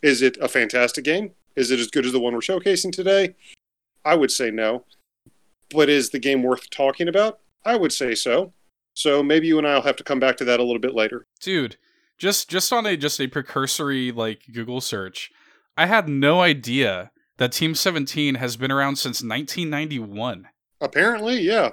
Is 0.01 0.22
it 0.22 0.38
a 0.38 0.48
fantastic 0.48 1.04
game? 1.04 1.32
Is 1.56 1.72
it 1.72 1.80
as 1.80 1.88
good 1.88 2.06
as 2.06 2.13
the 2.13 2.20
one 2.20 2.34
we're 2.34 2.39
showcasing 2.39 2.92
today? 2.92 3.36
I 4.06 4.16
would 4.16 4.32
say 4.32 4.50
no. 4.50 4.86
But 5.70 5.89
is 5.89 6.10
the 6.10 6.20
game 6.20 6.42
worth 6.42 6.70
talking 6.70 7.08
about? 7.08 7.39
I 7.66 7.75
would 7.75 7.92
say 7.92 8.16
so. 8.16 8.54
So 8.93 9.24
maybe 9.24 9.48
you 9.48 9.58
and 9.58 9.67
I 9.67 9.75
will 9.75 9.81
have 9.84 9.96
to 9.98 10.03
come 10.03 10.19
back 10.19 10.38
to 10.38 10.46
that 10.46 10.60
a 10.60 10.63
little 10.63 10.79
bit 10.79 10.93
later. 10.93 11.25
Dude, 11.41 11.77
just 12.17 12.50
just 12.50 12.74
on 12.74 12.86
a 12.86 12.98
just 12.98 13.19
a 13.19 13.27
precursory 13.27 14.12
like 14.12 14.41
Google 14.51 14.81
search, 14.81 15.31
I 15.77 15.86
had 15.86 16.10
no 16.10 16.41
idea 16.41 17.12
that 17.38 17.53
Team 17.53 17.74
17 17.74 18.36
has 18.36 18.58
been 18.58 18.72
around 18.72 18.98
since 18.98 19.24
1991. 19.24 20.48
Apparently, 20.81 21.39
yeah. 21.39 21.72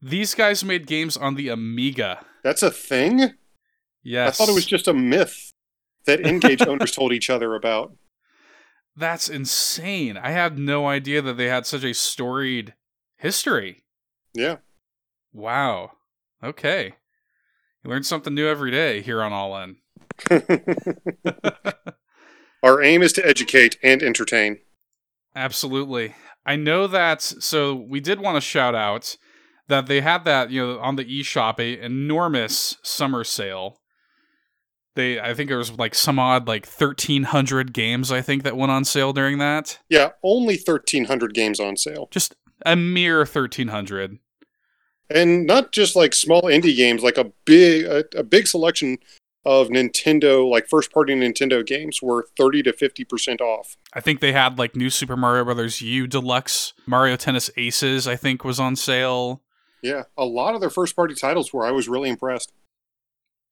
These 0.00 0.34
guys 0.34 0.64
made 0.64 0.86
games 0.86 1.16
on 1.16 1.34
the 1.34 1.48
Amiga. 1.48 2.24
That's 2.42 2.62
a 2.62 2.70
thing? 2.70 3.34
Yes. 4.02 4.40
I 4.40 4.44
thought 4.44 4.50
it 4.50 4.54
was 4.54 4.66
just 4.66 4.88
a 4.88 4.94
myth 4.94 5.52
that 6.06 6.26
Engage 6.26 6.62
owners 6.66 6.92
told 6.92 7.12
each 7.12 7.30
other 7.30 7.54
about. 7.54 7.94
That's 8.96 9.28
insane. 9.28 10.16
I 10.16 10.30
had 10.30 10.58
no 10.58 10.86
idea 10.86 11.22
that 11.22 11.36
they 11.36 11.48
had 11.48 11.66
such 11.66 11.84
a 11.84 11.94
storied 11.94 12.74
history. 13.16 13.84
Yeah. 14.34 14.56
Wow. 15.32 15.92
Okay. 16.42 16.94
You 17.84 17.90
learn 17.90 18.02
something 18.04 18.34
new 18.34 18.46
every 18.46 18.70
day 18.70 19.00
here 19.00 19.22
on 19.22 19.32
All 19.32 19.56
In. 19.58 19.76
Our 22.62 22.82
aim 22.82 23.02
is 23.02 23.12
to 23.14 23.26
educate 23.26 23.76
and 23.82 24.02
entertain. 24.02 24.58
Absolutely. 25.34 26.14
I 26.44 26.56
know 26.56 26.86
that. 26.86 27.22
So 27.22 27.74
we 27.74 28.00
did 28.00 28.20
want 28.20 28.36
to 28.36 28.40
shout 28.40 28.74
out 28.74 29.16
that 29.68 29.86
they 29.86 30.00
had 30.00 30.24
that 30.24 30.50
you 30.50 30.64
know 30.64 30.78
on 30.80 30.96
the 30.96 31.04
eShop 31.04 31.58
a 31.58 31.82
enormous 31.82 32.76
summer 32.82 33.24
sale. 33.24 33.80
They 34.94 35.18
I 35.18 35.34
think 35.34 35.50
it 35.50 35.56
was 35.56 35.72
like 35.72 35.94
some 35.94 36.18
odd 36.18 36.46
like 36.46 36.66
thirteen 36.66 37.24
hundred 37.24 37.72
games 37.72 38.12
I 38.12 38.20
think 38.20 38.42
that 38.42 38.56
went 38.56 38.72
on 38.72 38.84
sale 38.84 39.12
during 39.12 39.38
that. 39.38 39.78
Yeah, 39.88 40.10
only 40.22 40.56
thirteen 40.56 41.06
hundred 41.06 41.34
games 41.34 41.58
on 41.58 41.76
sale. 41.76 42.08
Just 42.10 42.34
a 42.66 42.76
mere 42.76 43.24
thirteen 43.24 43.68
hundred. 43.68 44.18
And 45.14 45.46
not 45.46 45.72
just 45.72 45.96
like 45.96 46.14
small 46.14 46.42
indie 46.42 46.76
games, 46.76 47.02
like 47.02 47.18
a 47.18 47.32
big 47.44 47.84
a, 47.84 48.04
a 48.16 48.22
big 48.22 48.46
selection 48.46 48.98
of 49.44 49.68
Nintendo, 49.68 50.48
like 50.48 50.68
first 50.68 50.92
party 50.92 51.14
Nintendo 51.14 51.66
games, 51.66 52.00
were 52.00 52.28
30 52.36 52.62
to 52.62 52.72
50% 52.72 53.40
off. 53.40 53.76
I 53.92 54.00
think 54.00 54.20
they 54.20 54.32
had 54.32 54.58
like 54.58 54.76
new 54.76 54.88
Super 54.88 55.16
Mario 55.16 55.44
Brothers 55.44 55.80
U 55.80 56.06
Deluxe, 56.06 56.74
Mario 56.86 57.16
Tennis 57.16 57.50
Aces, 57.56 58.06
I 58.06 58.16
think 58.16 58.44
was 58.44 58.60
on 58.60 58.76
sale. 58.76 59.42
Yeah, 59.82 60.04
a 60.16 60.24
lot 60.24 60.54
of 60.54 60.60
their 60.60 60.70
first 60.70 60.94
party 60.94 61.14
titles 61.14 61.52
were. 61.52 61.66
I 61.66 61.72
was 61.72 61.88
really 61.88 62.08
impressed. 62.08 62.52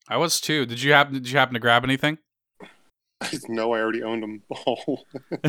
I 0.09 0.17
was 0.17 0.41
too. 0.41 0.65
Did 0.65 0.83
you 0.83 0.93
happen? 0.93 1.15
Did 1.15 1.31
you 1.31 1.39
happen 1.39 1.55
to 1.55 1.61
grab 1.61 1.85
anything? 1.85 2.19
no, 3.49 3.73
I 3.73 3.81
already 3.81 4.03
owned 4.03 4.23
them 4.23 4.43
all. 4.51 5.07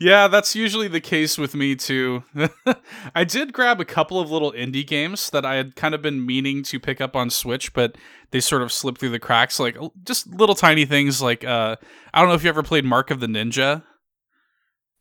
yeah, 0.00 0.26
that's 0.28 0.56
usually 0.56 0.88
the 0.88 1.00
case 1.00 1.38
with 1.38 1.54
me 1.54 1.76
too. 1.76 2.24
I 3.14 3.24
did 3.24 3.52
grab 3.52 3.80
a 3.80 3.84
couple 3.84 4.18
of 4.18 4.30
little 4.30 4.52
indie 4.52 4.86
games 4.86 5.30
that 5.30 5.44
I 5.44 5.54
had 5.54 5.76
kind 5.76 5.94
of 5.94 6.02
been 6.02 6.24
meaning 6.24 6.62
to 6.64 6.80
pick 6.80 7.00
up 7.00 7.14
on 7.14 7.30
Switch, 7.30 7.72
but 7.72 7.96
they 8.32 8.40
sort 8.40 8.62
of 8.62 8.72
slipped 8.72 8.98
through 8.98 9.10
the 9.10 9.20
cracks. 9.20 9.60
Like 9.60 9.76
just 10.04 10.26
little 10.26 10.56
tiny 10.56 10.84
things. 10.84 11.22
Like 11.22 11.44
uh, 11.44 11.76
I 12.12 12.20
don't 12.20 12.28
know 12.28 12.34
if 12.34 12.42
you 12.42 12.48
ever 12.48 12.62
played 12.62 12.84
Mark 12.84 13.10
of 13.10 13.20
the 13.20 13.28
Ninja. 13.28 13.84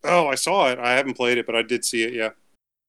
Oh, 0.03 0.27
I 0.27 0.35
saw 0.35 0.69
it. 0.69 0.77
I 0.77 0.93
haven't 0.93 1.15
played 1.15 1.39
it, 1.39 1.47
but 1.47 1.55
I 1.55 1.63
did 1.63 1.83
see 1.83 2.03
it. 2.03 2.13
Yeah. 2.13 2.29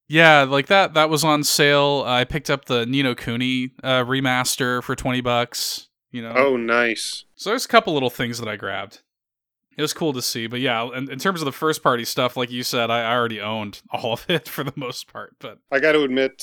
Yeah, 0.08 0.42
like 0.42 0.66
that. 0.66 0.94
That 0.94 1.08
was 1.08 1.24
on 1.24 1.42
sale. 1.42 2.04
I 2.06 2.24
picked 2.24 2.50
up 2.50 2.66
the 2.66 2.84
Ni 2.86 3.02
no 3.02 3.14
Kuni 3.14 3.72
uh, 3.82 4.04
remaster 4.04 4.82
for 4.82 4.94
twenty 4.94 5.20
bucks. 5.20 5.88
You 6.10 6.22
know. 6.22 6.32
Oh, 6.34 6.56
nice. 6.56 7.24
So 7.34 7.50
there's 7.50 7.64
a 7.64 7.68
couple 7.68 7.92
little 7.92 8.10
things 8.10 8.38
that 8.38 8.48
I 8.48 8.56
grabbed. 8.56 9.02
It 9.76 9.82
was 9.82 9.92
cool 9.92 10.14
to 10.14 10.22
see, 10.22 10.46
but 10.46 10.60
yeah, 10.60 10.88
in, 10.94 11.10
in 11.10 11.18
terms 11.18 11.42
of 11.42 11.44
the 11.44 11.52
first 11.52 11.82
party 11.82 12.06
stuff, 12.06 12.34
like 12.34 12.50
you 12.50 12.62
said, 12.62 12.90
I, 12.90 13.02
I 13.02 13.14
already 13.14 13.42
owned 13.42 13.82
all 13.90 14.14
of 14.14 14.24
it 14.28 14.48
for 14.48 14.64
the 14.64 14.72
most 14.74 15.12
part. 15.12 15.34
But 15.38 15.58
I 15.70 15.80
got 15.80 15.92
to 15.92 16.02
admit, 16.02 16.42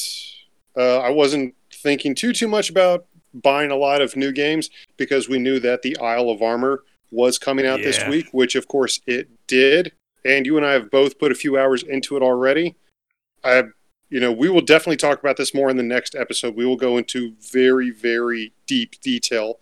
uh, 0.77 0.99
I 0.99 1.09
wasn't 1.09 1.55
thinking 1.71 2.13
too 2.13 2.33
too 2.33 2.47
much 2.47 2.69
about 2.69 3.05
buying 3.33 3.71
a 3.71 3.75
lot 3.75 4.01
of 4.01 4.15
new 4.15 4.31
games 4.31 4.69
because 4.97 5.27
we 5.27 5.39
knew 5.39 5.59
that 5.59 5.81
the 5.81 5.97
Isle 5.97 6.29
of 6.29 6.41
Armor 6.41 6.83
was 7.09 7.37
coming 7.37 7.65
out 7.65 7.79
yeah. 7.79 7.85
this 7.85 8.07
week, 8.07 8.27
which 8.31 8.55
of 8.55 8.67
course 8.67 8.99
it 9.07 9.29
did. 9.47 9.93
And 10.25 10.45
you 10.45 10.57
and 10.57 10.65
I 10.65 10.73
have 10.73 10.91
both 10.91 11.19
put 11.19 11.31
a 11.31 11.35
few 11.35 11.57
hours 11.57 11.83
into 11.83 12.15
it 12.15 12.23
already. 12.23 12.75
I, 13.43 13.63
you 14.13 14.19
know, 14.19 14.31
we 14.31 14.47
will 14.47 14.61
definitely 14.61 14.97
talk 14.97 15.19
about 15.19 15.37
this 15.37 15.55
more 15.55 15.71
in 15.71 15.77
the 15.77 15.81
next 15.81 16.13
episode. 16.13 16.55
We 16.55 16.67
will 16.67 16.75
go 16.75 16.99
into 16.99 17.33
very, 17.51 17.89
very 17.89 18.53
deep 18.67 19.01
detail 19.01 19.59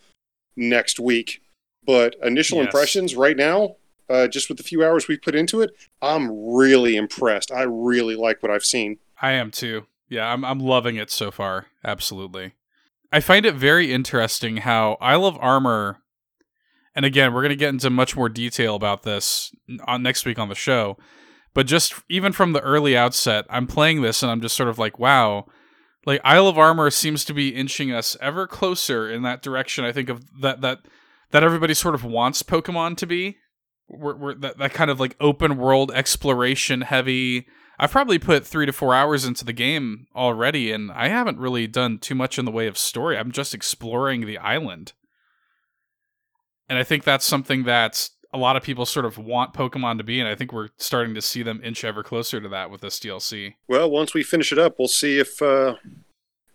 next 0.58 1.00
week. 1.00 1.42
But 1.86 2.18
initial 2.22 2.58
yes. 2.58 2.66
impressions 2.66 3.16
right 3.16 3.38
now, 3.38 3.78
uh, 4.10 4.28
just 4.28 4.50
with 4.50 4.58
the 4.58 4.66
few 4.66 4.84
hours 4.84 5.08
we've 5.08 5.22
put 5.22 5.36
into 5.36 5.62
it, 5.62 5.72
I'm 6.02 6.54
really 6.54 6.98
impressed. 6.98 7.50
I 7.50 7.62
really 7.62 8.16
like 8.16 8.44
what 8.44 8.52
I've 8.52 8.66
seen. 8.66 8.98
I 9.22 9.32
am 9.32 9.52
too. 9.52 9.86
Yeah, 10.10 10.28
I'm 10.28 10.44
I'm 10.44 10.60
loving 10.60 10.98
it 10.98 11.10
so 11.10 11.32
far. 11.32 11.68
Absolutely. 11.86 12.52
I 13.10 13.22
find 13.22 13.46
it 13.46 13.56
very 13.56 13.94
interesting 13.94 14.58
how 14.58 14.98
Isle 15.00 15.28
of 15.28 15.38
Armor 15.40 16.02
and 16.94 17.06
again, 17.06 17.34
we're 17.34 17.42
going 17.42 17.52
to 17.52 17.56
get 17.56 17.70
into 17.70 17.90
much 17.90 18.18
more 18.18 18.28
detail 18.28 18.76
about 18.76 19.04
this 19.04 19.54
on 19.86 20.04
next 20.04 20.26
week 20.26 20.38
on 20.38 20.50
the 20.50 20.56
show. 20.56 20.98
But 21.54 21.68
just 21.68 21.96
even 22.10 22.32
from 22.32 22.54
the 22.54 22.62
early 22.62 22.96
outset, 22.96 23.46
I'm 23.50 23.68
playing 23.68 24.02
this 24.02 24.24
and 24.24 24.32
I'm 24.32 24.42
just 24.42 24.56
sort 24.56 24.70
of 24.70 24.80
like, 24.80 25.00
wow, 25.00 25.48
like 26.06 26.22
Isle 26.24 26.48
of 26.48 26.58
Armor 26.58 26.90
seems 26.90 27.26
to 27.26 27.34
be 27.34 27.50
inching 27.50 27.92
us 27.92 28.18
ever 28.22 28.48
closer 28.48 29.10
in 29.10 29.22
that 29.24 29.42
direction. 29.42 29.86
I 29.86 29.92
think 29.92 30.10
of 30.10 30.24
that 30.42 30.62
that 30.62 30.80
that 31.32 31.44
everybody 31.44 31.74
sort 31.74 31.96
of 31.96 32.04
wants 32.04 32.44
Pokemon 32.44 32.98
to 32.98 33.08
be. 33.08 33.38
We're, 33.88 34.16
we're 34.16 34.34
that, 34.36 34.58
that 34.58 34.74
kind 34.74 34.90
of 34.90 35.00
like 35.00 35.16
open 35.20 35.58
world 35.58 35.92
exploration 35.92 36.82
heavy. 36.82 37.48
I've 37.78 37.92
probably 37.92 38.20
put 38.20 38.46
three 38.46 38.66
to 38.66 38.74
four 38.74 38.94
hours 38.94 39.26
into 39.26 39.44
the 39.44 39.54
game 39.54 40.06
already, 40.16 40.72
and 40.72 40.92
I 40.92 41.08
haven't 41.08 41.40
really 41.40 41.68
done 41.68 41.98
too 41.98 42.16
much 42.16 42.38
in 42.38 42.46
the 42.46 42.52
way 42.52 42.68
of 42.68 42.78
story. 42.78 43.18
I'm 43.18 43.32
just 43.32 43.54
exploring 43.54 44.26
the 44.26 44.38
island. 44.38 44.94
And 46.70 46.78
I 46.78 46.84
think 46.84 47.04
that's 47.04 47.26
something 47.26 47.64
that's 47.64 48.12
a 48.34 48.38
lot 48.38 48.56
of 48.56 48.64
people 48.64 48.86
sort 48.86 49.06
of 49.06 49.18
want 49.18 49.54
Pokemon 49.54 49.98
to 49.98 50.04
be, 50.04 50.20
and 50.20 50.28
I 50.28 50.36
think 50.36 50.54
we're 50.54 50.70
starting 50.78 51.14
to 51.16 51.22
see 51.22 51.44
them 51.44 51.62
inch 51.64 51.84
ever 51.84 52.04
closer 52.04 52.40
to 52.40 52.50
that 52.50 52.72
with 52.72 52.82
this 52.82 53.00
DLC. 53.00 53.56
Well, 53.68 53.90
once 53.90 54.14
we 54.14 54.24
finish 54.24 54.52
it 54.52 54.60
up, 54.60 54.76
we'll 54.80 54.88
see 54.88 55.20
if 55.20 55.42
uh, 55.42 55.76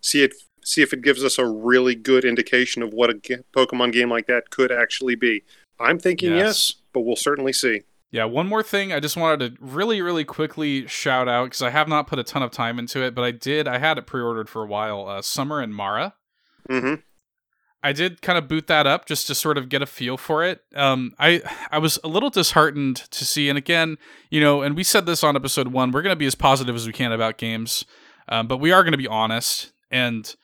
see 0.01 0.23
it 0.23 0.33
see 0.63 0.81
if 0.81 0.91
it 0.91 1.01
gives 1.01 1.23
us 1.23 1.37
a 1.37 1.47
really 1.47 1.95
good 1.95 2.25
indication 2.25 2.83
of 2.83 2.93
what 2.93 3.09
a 3.09 3.13
Pokemon 3.55 3.93
game 3.93 4.09
like 4.09 4.27
that 4.27 4.49
could 4.49 4.71
actually 4.71 5.15
be. 5.15 5.43
I'm 5.79 5.99
thinking 5.99 6.31
yes, 6.31 6.39
yes 6.39 6.75
but 6.93 7.01
we'll 7.01 7.15
certainly 7.15 7.53
see. 7.53 7.83
Yeah, 8.09 8.25
one 8.25 8.47
more 8.47 8.63
thing 8.63 8.93
I 8.93 8.99
just 8.99 9.17
wanted 9.17 9.57
to 9.57 9.63
really, 9.63 10.01
really 10.01 10.23
quickly 10.23 10.87
shout 10.87 11.27
out 11.27 11.45
because 11.45 11.61
I 11.61 11.69
have 11.69 11.87
not 11.87 12.07
put 12.07 12.19
a 12.19 12.23
ton 12.23 12.41
of 12.41 12.51
time 12.51 12.79
into 12.79 13.03
it, 13.03 13.13
but 13.13 13.23
I 13.23 13.31
did. 13.31 13.67
I 13.67 13.77
had 13.79 13.97
it 13.97 14.07
pre-ordered 14.07 14.49
for 14.49 14.63
a 14.63 14.67
while. 14.67 15.07
Uh, 15.07 15.21
Summer 15.21 15.61
in 15.61 15.73
Mara. 15.73 16.15
Mm-hmm. 16.69 17.01
I 17.83 17.93
did 17.93 18.21
kind 18.21 18.37
of 18.37 18.47
boot 18.47 18.67
that 18.67 18.87
up 18.87 19.05
just 19.05 19.27
to 19.27 19.35
sort 19.35 19.57
of 19.57 19.69
get 19.69 19.81
a 19.81 19.85
feel 19.85 20.17
for 20.17 20.43
it. 20.43 20.61
Um, 20.75 21.13
I 21.19 21.41
I 21.71 21.77
was 21.77 21.99
a 22.03 22.07
little 22.07 22.29
disheartened 22.29 22.97
to 22.97 23.25
see, 23.25 23.49
and 23.49 23.57
again, 23.57 23.97
you 24.29 24.41
know, 24.41 24.61
and 24.61 24.75
we 24.75 24.83
said 24.83 25.05
this 25.05 25.23
on 25.23 25.35
episode 25.35 25.69
one, 25.69 25.91
we're 25.91 26.01
going 26.01 26.13
to 26.13 26.19
be 26.19 26.25
as 26.25 26.35
positive 26.35 26.75
as 26.75 26.87
we 26.87 26.93
can 26.93 27.11
about 27.11 27.37
games, 27.37 27.85
um, 28.29 28.47
but 28.47 28.57
we 28.57 28.71
are 28.71 28.83
going 28.83 28.93
to 28.93 28.97
be 28.97 29.07
honest. 29.07 29.71
And 29.91 30.35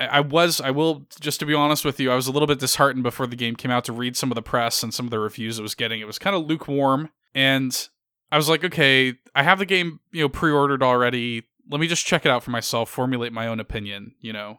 I 0.00 0.20
was, 0.20 0.60
I 0.60 0.72
will, 0.72 1.06
just 1.20 1.40
to 1.40 1.46
be 1.46 1.54
honest 1.54 1.84
with 1.84 2.00
you, 2.00 2.10
I 2.10 2.16
was 2.16 2.26
a 2.26 2.32
little 2.32 2.48
bit 2.48 2.58
disheartened 2.58 3.04
before 3.04 3.26
the 3.28 3.36
game 3.36 3.54
came 3.54 3.70
out 3.70 3.84
to 3.84 3.92
read 3.92 4.16
some 4.16 4.30
of 4.30 4.34
the 4.34 4.42
press 4.42 4.82
and 4.82 4.92
some 4.92 5.06
of 5.06 5.10
the 5.10 5.20
reviews 5.20 5.58
it 5.58 5.62
was 5.62 5.76
getting. 5.76 6.00
It 6.00 6.06
was 6.06 6.18
kind 6.18 6.34
of 6.34 6.46
lukewarm, 6.46 7.10
and 7.34 7.88
I 8.32 8.36
was 8.36 8.48
like, 8.48 8.64
okay, 8.64 9.14
I 9.34 9.44
have 9.44 9.60
the 9.60 9.66
game, 9.66 10.00
you 10.12 10.22
know, 10.22 10.28
pre-ordered 10.28 10.82
already. 10.82 11.44
Let 11.70 11.80
me 11.80 11.86
just 11.86 12.04
check 12.04 12.26
it 12.26 12.30
out 12.30 12.42
for 12.42 12.50
myself, 12.50 12.90
formulate 12.90 13.32
my 13.32 13.46
own 13.46 13.60
opinion, 13.60 14.16
you 14.20 14.32
know. 14.32 14.58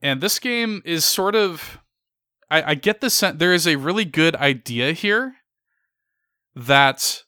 And 0.00 0.20
this 0.20 0.38
game 0.38 0.82
is 0.84 1.04
sort 1.04 1.34
of 1.34 1.80
I, 2.50 2.70
I 2.70 2.74
get 2.74 3.00
the 3.00 3.10
sense 3.10 3.38
there 3.38 3.52
is 3.52 3.66
a 3.66 3.76
really 3.76 4.04
good 4.04 4.36
idea 4.36 4.92
here 4.92 5.34
that 6.54 7.22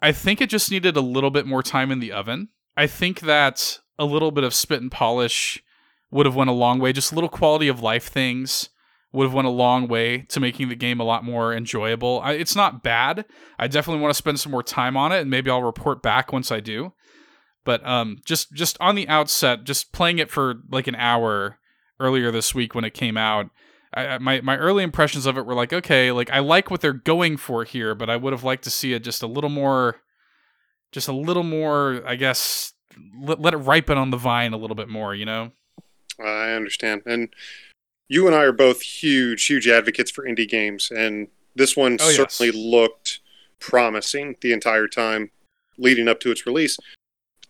I 0.00 0.12
think 0.12 0.40
it 0.40 0.50
just 0.50 0.70
needed 0.70 0.96
a 0.96 1.02
little 1.02 1.30
bit 1.30 1.46
more 1.46 1.62
time 1.62 1.90
in 1.90 2.00
the 2.00 2.12
oven. 2.12 2.48
I 2.76 2.86
think 2.86 3.20
that 3.20 3.80
a 3.98 4.04
little 4.04 4.30
bit 4.30 4.44
of 4.44 4.54
spit 4.54 4.82
and 4.82 4.90
polish 4.90 5.62
would 6.10 6.26
have 6.26 6.34
went 6.34 6.50
a 6.50 6.54
long 6.54 6.78
way. 6.78 6.92
Just 6.92 7.12
little 7.12 7.28
quality 7.28 7.68
of 7.68 7.80
life 7.80 8.08
things 8.08 8.68
would 9.12 9.24
have 9.24 9.34
went 9.34 9.46
a 9.46 9.50
long 9.50 9.86
way 9.86 10.22
to 10.22 10.40
making 10.40 10.68
the 10.68 10.74
game 10.74 10.98
a 10.98 11.04
lot 11.04 11.24
more 11.24 11.54
enjoyable. 11.54 12.20
I, 12.22 12.32
it's 12.32 12.56
not 12.56 12.82
bad. 12.82 13.24
I 13.58 13.68
definitely 13.68 14.02
want 14.02 14.10
to 14.10 14.18
spend 14.18 14.40
some 14.40 14.50
more 14.50 14.62
time 14.62 14.96
on 14.96 15.12
it, 15.12 15.20
and 15.20 15.30
maybe 15.30 15.50
I'll 15.50 15.62
report 15.62 16.02
back 16.02 16.32
once 16.32 16.50
I 16.50 16.58
do. 16.58 16.92
But 17.64 17.86
um, 17.86 18.18
just 18.26 18.52
just 18.52 18.76
on 18.80 18.96
the 18.96 19.08
outset, 19.08 19.64
just 19.64 19.92
playing 19.92 20.18
it 20.18 20.30
for 20.30 20.56
like 20.68 20.86
an 20.86 20.96
hour 20.96 21.58
earlier 22.00 22.30
this 22.30 22.54
week 22.54 22.74
when 22.74 22.84
it 22.84 22.94
came 22.94 23.16
out. 23.16 23.50
I, 23.92 24.18
my 24.18 24.40
my 24.40 24.56
early 24.56 24.82
impressions 24.82 25.26
of 25.26 25.38
it 25.38 25.46
were 25.46 25.54
like, 25.54 25.72
okay, 25.72 26.10
like 26.10 26.30
I 26.30 26.40
like 26.40 26.70
what 26.70 26.80
they're 26.80 26.92
going 26.92 27.36
for 27.36 27.64
here, 27.64 27.94
but 27.94 28.10
I 28.10 28.16
would 28.16 28.32
have 28.32 28.44
liked 28.44 28.64
to 28.64 28.70
see 28.70 28.92
it 28.92 29.04
just 29.04 29.22
a 29.22 29.26
little 29.26 29.50
more, 29.50 30.00
just 30.90 31.06
a 31.06 31.12
little 31.12 31.44
more, 31.44 32.02
I 32.06 32.16
guess, 32.16 32.72
let, 33.20 33.40
let 33.40 33.54
it 33.54 33.58
ripen 33.58 33.96
on 33.96 34.10
the 34.10 34.16
vine 34.16 34.52
a 34.52 34.56
little 34.56 34.74
bit 34.74 34.88
more, 34.88 35.14
you 35.14 35.24
know. 35.24 35.52
I 36.18 36.52
understand, 36.52 37.02
and 37.06 37.32
you 38.08 38.26
and 38.26 38.34
I 38.34 38.42
are 38.42 38.52
both 38.52 38.82
huge, 38.82 39.46
huge 39.46 39.68
advocates 39.68 40.10
for 40.10 40.24
indie 40.24 40.48
games, 40.48 40.90
and 40.90 41.28
this 41.54 41.76
one 41.76 41.98
oh, 42.00 42.10
certainly 42.10 42.56
yes. 42.56 42.64
looked 42.64 43.20
promising 43.60 44.36
the 44.40 44.52
entire 44.52 44.88
time 44.88 45.30
leading 45.78 46.08
up 46.08 46.20
to 46.20 46.30
its 46.30 46.46
release. 46.46 46.76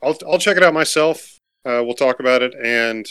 I'll 0.02 0.16
I'll 0.28 0.38
check 0.38 0.56
it 0.56 0.62
out 0.62 0.74
myself. 0.74 1.40
Uh, 1.64 1.82
we'll 1.84 1.94
talk 1.94 2.20
about 2.20 2.42
it, 2.42 2.54
and 2.62 3.06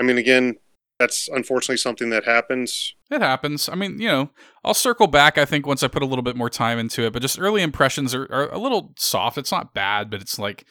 I 0.00 0.02
mean, 0.02 0.18
again, 0.18 0.56
that's 0.98 1.28
unfortunately 1.28 1.76
something 1.76 2.10
that 2.10 2.24
happens. 2.24 2.94
It 3.10 3.22
happens. 3.22 3.68
I 3.68 3.74
mean, 3.74 4.00
you 4.00 4.08
know, 4.08 4.30
I'll 4.64 4.74
circle 4.74 5.06
back, 5.06 5.38
I 5.38 5.44
think, 5.44 5.66
once 5.66 5.82
I 5.82 5.88
put 5.88 6.02
a 6.02 6.06
little 6.06 6.22
bit 6.22 6.36
more 6.36 6.50
time 6.50 6.78
into 6.78 7.04
it, 7.04 7.12
but 7.12 7.22
just 7.22 7.40
early 7.40 7.62
impressions 7.62 8.14
are, 8.14 8.24
are 8.24 8.50
a 8.50 8.58
little 8.58 8.92
soft. 8.96 9.38
It's 9.38 9.52
not 9.52 9.74
bad, 9.74 10.10
but 10.10 10.20
it's 10.20 10.38
like, 10.38 10.64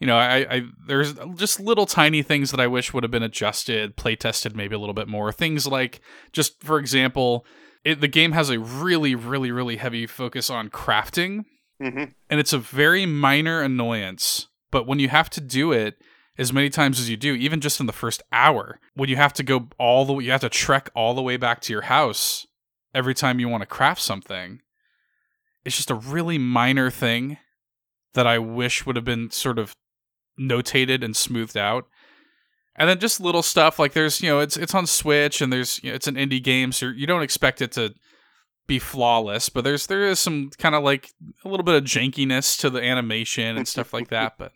you 0.00 0.06
know, 0.06 0.16
I, 0.16 0.46
I 0.48 0.62
there's 0.86 1.14
just 1.34 1.60
little 1.60 1.86
tiny 1.86 2.22
things 2.22 2.50
that 2.50 2.60
I 2.60 2.66
wish 2.66 2.92
would 2.92 3.02
have 3.04 3.10
been 3.10 3.22
adjusted, 3.22 3.96
play 3.96 4.16
tested 4.16 4.56
maybe 4.56 4.74
a 4.74 4.78
little 4.78 4.94
bit 4.94 5.08
more. 5.08 5.32
Things 5.32 5.66
like, 5.66 6.00
just 6.32 6.62
for 6.62 6.78
example, 6.78 7.44
it, 7.84 8.00
the 8.00 8.08
game 8.08 8.32
has 8.32 8.50
a 8.50 8.58
really, 8.58 9.14
really, 9.14 9.50
really 9.50 9.76
heavy 9.76 10.06
focus 10.06 10.50
on 10.50 10.70
crafting, 10.70 11.44
mm-hmm. 11.82 12.04
and 12.30 12.40
it's 12.40 12.52
a 12.52 12.58
very 12.58 13.06
minor 13.06 13.62
annoyance. 13.62 14.48
But 14.70 14.86
when 14.86 14.98
you 14.98 15.08
have 15.08 15.30
to 15.30 15.40
do 15.40 15.72
it, 15.72 15.96
as 16.38 16.52
many 16.52 16.70
times 16.70 17.00
as 17.00 17.10
you 17.10 17.16
do, 17.16 17.34
even 17.34 17.60
just 17.60 17.80
in 17.80 17.86
the 17.86 17.92
first 17.92 18.22
hour, 18.32 18.78
when 18.94 19.08
you 19.08 19.16
have 19.16 19.32
to 19.34 19.42
go 19.42 19.68
all 19.78 20.04
the 20.04 20.12
way, 20.12 20.24
you 20.24 20.30
have 20.30 20.40
to 20.42 20.48
trek 20.48 20.88
all 20.94 21.14
the 21.14 21.22
way 21.22 21.36
back 21.36 21.60
to 21.62 21.72
your 21.72 21.82
house 21.82 22.46
every 22.94 23.14
time 23.14 23.40
you 23.40 23.48
want 23.48 23.62
to 23.62 23.66
craft 23.66 24.00
something. 24.00 24.60
It's 25.64 25.76
just 25.76 25.90
a 25.90 25.96
really 25.96 26.38
minor 26.38 26.90
thing 26.90 27.38
that 28.14 28.26
I 28.26 28.38
wish 28.38 28.86
would 28.86 28.96
have 28.96 29.04
been 29.04 29.30
sort 29.30 29.58
of 29.58 29.74
notated 30.40 31.04
and 31.04 31.16
smoothed 31.16 31.56
out. 31.56 31.86
And 32.76 32.88
then 32.88 33.00
just 33.00 33.20
little 33.20 33.42
stuff 33.42 33.80
like 33.80 33.92
there's, 33.92 34.20
you 34.22 34.28
know, 34.28 34.38
it's 34.38 34.56
it's 34.56 34.74
on 34.74 34.86
Switch 34.86 35.40
and 35.40 35.52
there's 35.52 35.82
you 35.82 35.90
know, 35.90 35.96
it's 35.96 36.06
an 36.06 36.14
indie 36.14 36.42
game, 36.42 36.70
so 36.70 36.86
you 36.86 37.08
don't 37.08 37.24
expect 37.24 37.60
it 37.60 37.72
to 37.72 37.92
be 38.68 38.78
flawless, 38.78 39.48
but 39.48 39.64
there's 39.64 39.88
there 39.88 40.06
is 40.06 40.20
some 40.20 40.50
kind 40.58 40.76
of 40.76 40.84
like 40.84 41.10
a 41.44 41.48
little 41.48 41.64
bit 41.64 41.74
of 41.74 41.82
jankiness 41.82 42.56
to 42.60 42.70
the 42.70 42.80
animation 42.80 43.56
and 43.56 43.66
stuff 43.66 43.92
like 43.92 44.08
that, 44.08 44.34
but 44.38 44.52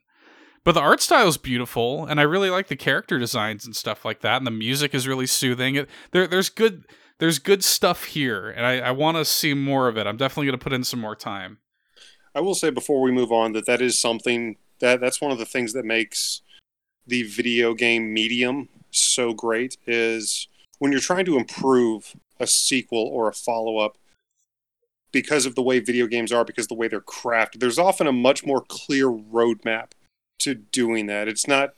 but 0.64 0.73
the 0.73 0.81
art 0.81 1.00
style 1.00 1.28
is 1.28 1.37
beautiful 1.37 2.07
and 2.07 2.21
I 2.21 2.25
really 2.25 2.50
like 2.50 2.69
the 2.69 2.76
character 2.76 3.19
designs 3.19 3.64
and 3.64 3.75
stuff 3.75 4.04
like 4.04 4.21
that 4.21 4.38
and 4.38 4.47
the 4.47 4.52
music 4.52 4.95
is 4.95 5.09
really 5.09 5.26
soothing. 5.26 5.75
It, 5.75 5.88
there 6.12 6.26
there's 6.26 6.49
good 6.49 6.85
there's 7.19 7.38
good 7.38 7.64
stuff 7.64 8.04
here 8.04 8.50
and 8.50 8.66
I, 8.66 8.78
I 8.78 8.90
want 8.90 9.16
to 9.16 9.25
see 9.25 9.54
more 9.54 9.88
of 9.88 9.97
it. 9.97 10.07
I'm 10.07 10.16
definitely 10.16 10.47
going 10.47 10.59
to 10.59 10.62
put 10.62 10.73
in 10.73 10.85
some 10.85 11.00
more 11.00 11.16
time. 11.16 11.59
I 12.35 12.40
will 12.40 12.54
say 12.54 12.71
before 12.71 13.00
we 13.02 13.12
move 13.12 13.33
on 13.33 13.52
that 13.52 13.66
that 13.66 13.83
is 13.83 13.99
something 14.00 14.57
that 14.81 15.00
that's 15.00 15.21
one 15.21 15.31
of 15.31 15.38
the 15.38 15.45
things 15.45 15.73
that 15.73 15.85
makes 15.85 16.42
the 17.07 17.25
video 17.25 17.75
game 17.75 18.12
medium 18.12 18.69
so 18.90 19.33
great 19.33 19.76
is 19.87 20.49
when 20.78 20.92
you're 20.92 21.00
trying 21.00 21.25
to 21.25 21.37
improve 21.37 22.14
a 22.38 22.47
sequel 22.47 23.07
or 23.07 23.28
a 23.28 23.33
follow-up 23.33 23.99
because 25.11 25.47
of 25.47 25.54
the 25.54 25.62
way 25.62 25.78
video 25.78 26.07
games 26.07 26.33
are 26.33 26.45
because 26.45 26.64
of 26.64 26.71
the 26.71 26.75
way 26.75 26.88
they're 26.88 27.00
crafted 27.00 27.61
there's 27.61 27.78
often 27.78 28.07
a 28.07 28.12
much 28.12 28.45
more 28.45 28.62
clear 28.69 29.07
roadmap 29.07 29.92
to 30.42 30.54
doing 30.54 31.06
that 31.06 31.28
it's 31.28 31.46
not 31.46 31.75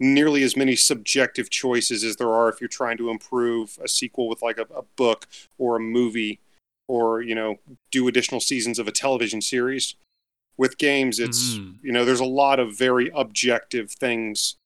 nearly 0.00 0.42
as 0.42 0.56
many 0.56 0.74
subjective 0.74 1.48
choices 1.50 2.02
as 2.02 2.16
there 2.16 2.32
are 2.32 2.48
if 2.48 2.60
you're 2.60 2.68
trying 2.68 2.96
to 2.96 3.08
improve 3.10 3.78
a 3.82 3.88
sequel 3.88 4.28
with 4.28 4.42
like 4.42 4.58
a, 4.58 4.66
a 4.74 4.82
book 4.96 5.26
or 5.58 5.76
a 5.76 5.80
movie 5.80 6.40
or 6.88 7.22
you 7.22 7.34
know 7.34 7.56
do 7.90 8.08
additional 8.08 8.40
seasons 8.40 8.78
of 8.78 8.88
a 8.88 8.92
television 8.92 9.40
series 9.40 9.94
with 10.56 10.76
games 10.78 11.18
it's 11.20 11.54
Mhm. 11.54 11.76
you 11.82 11.92
know 11.92 12.04
there's 12.04 12.20
a 12.20 12.24
lot 12.24 12.58
of 12.60 12.76
very 12.76 13.10
objective 13.14 13.92
things 13.92 14.56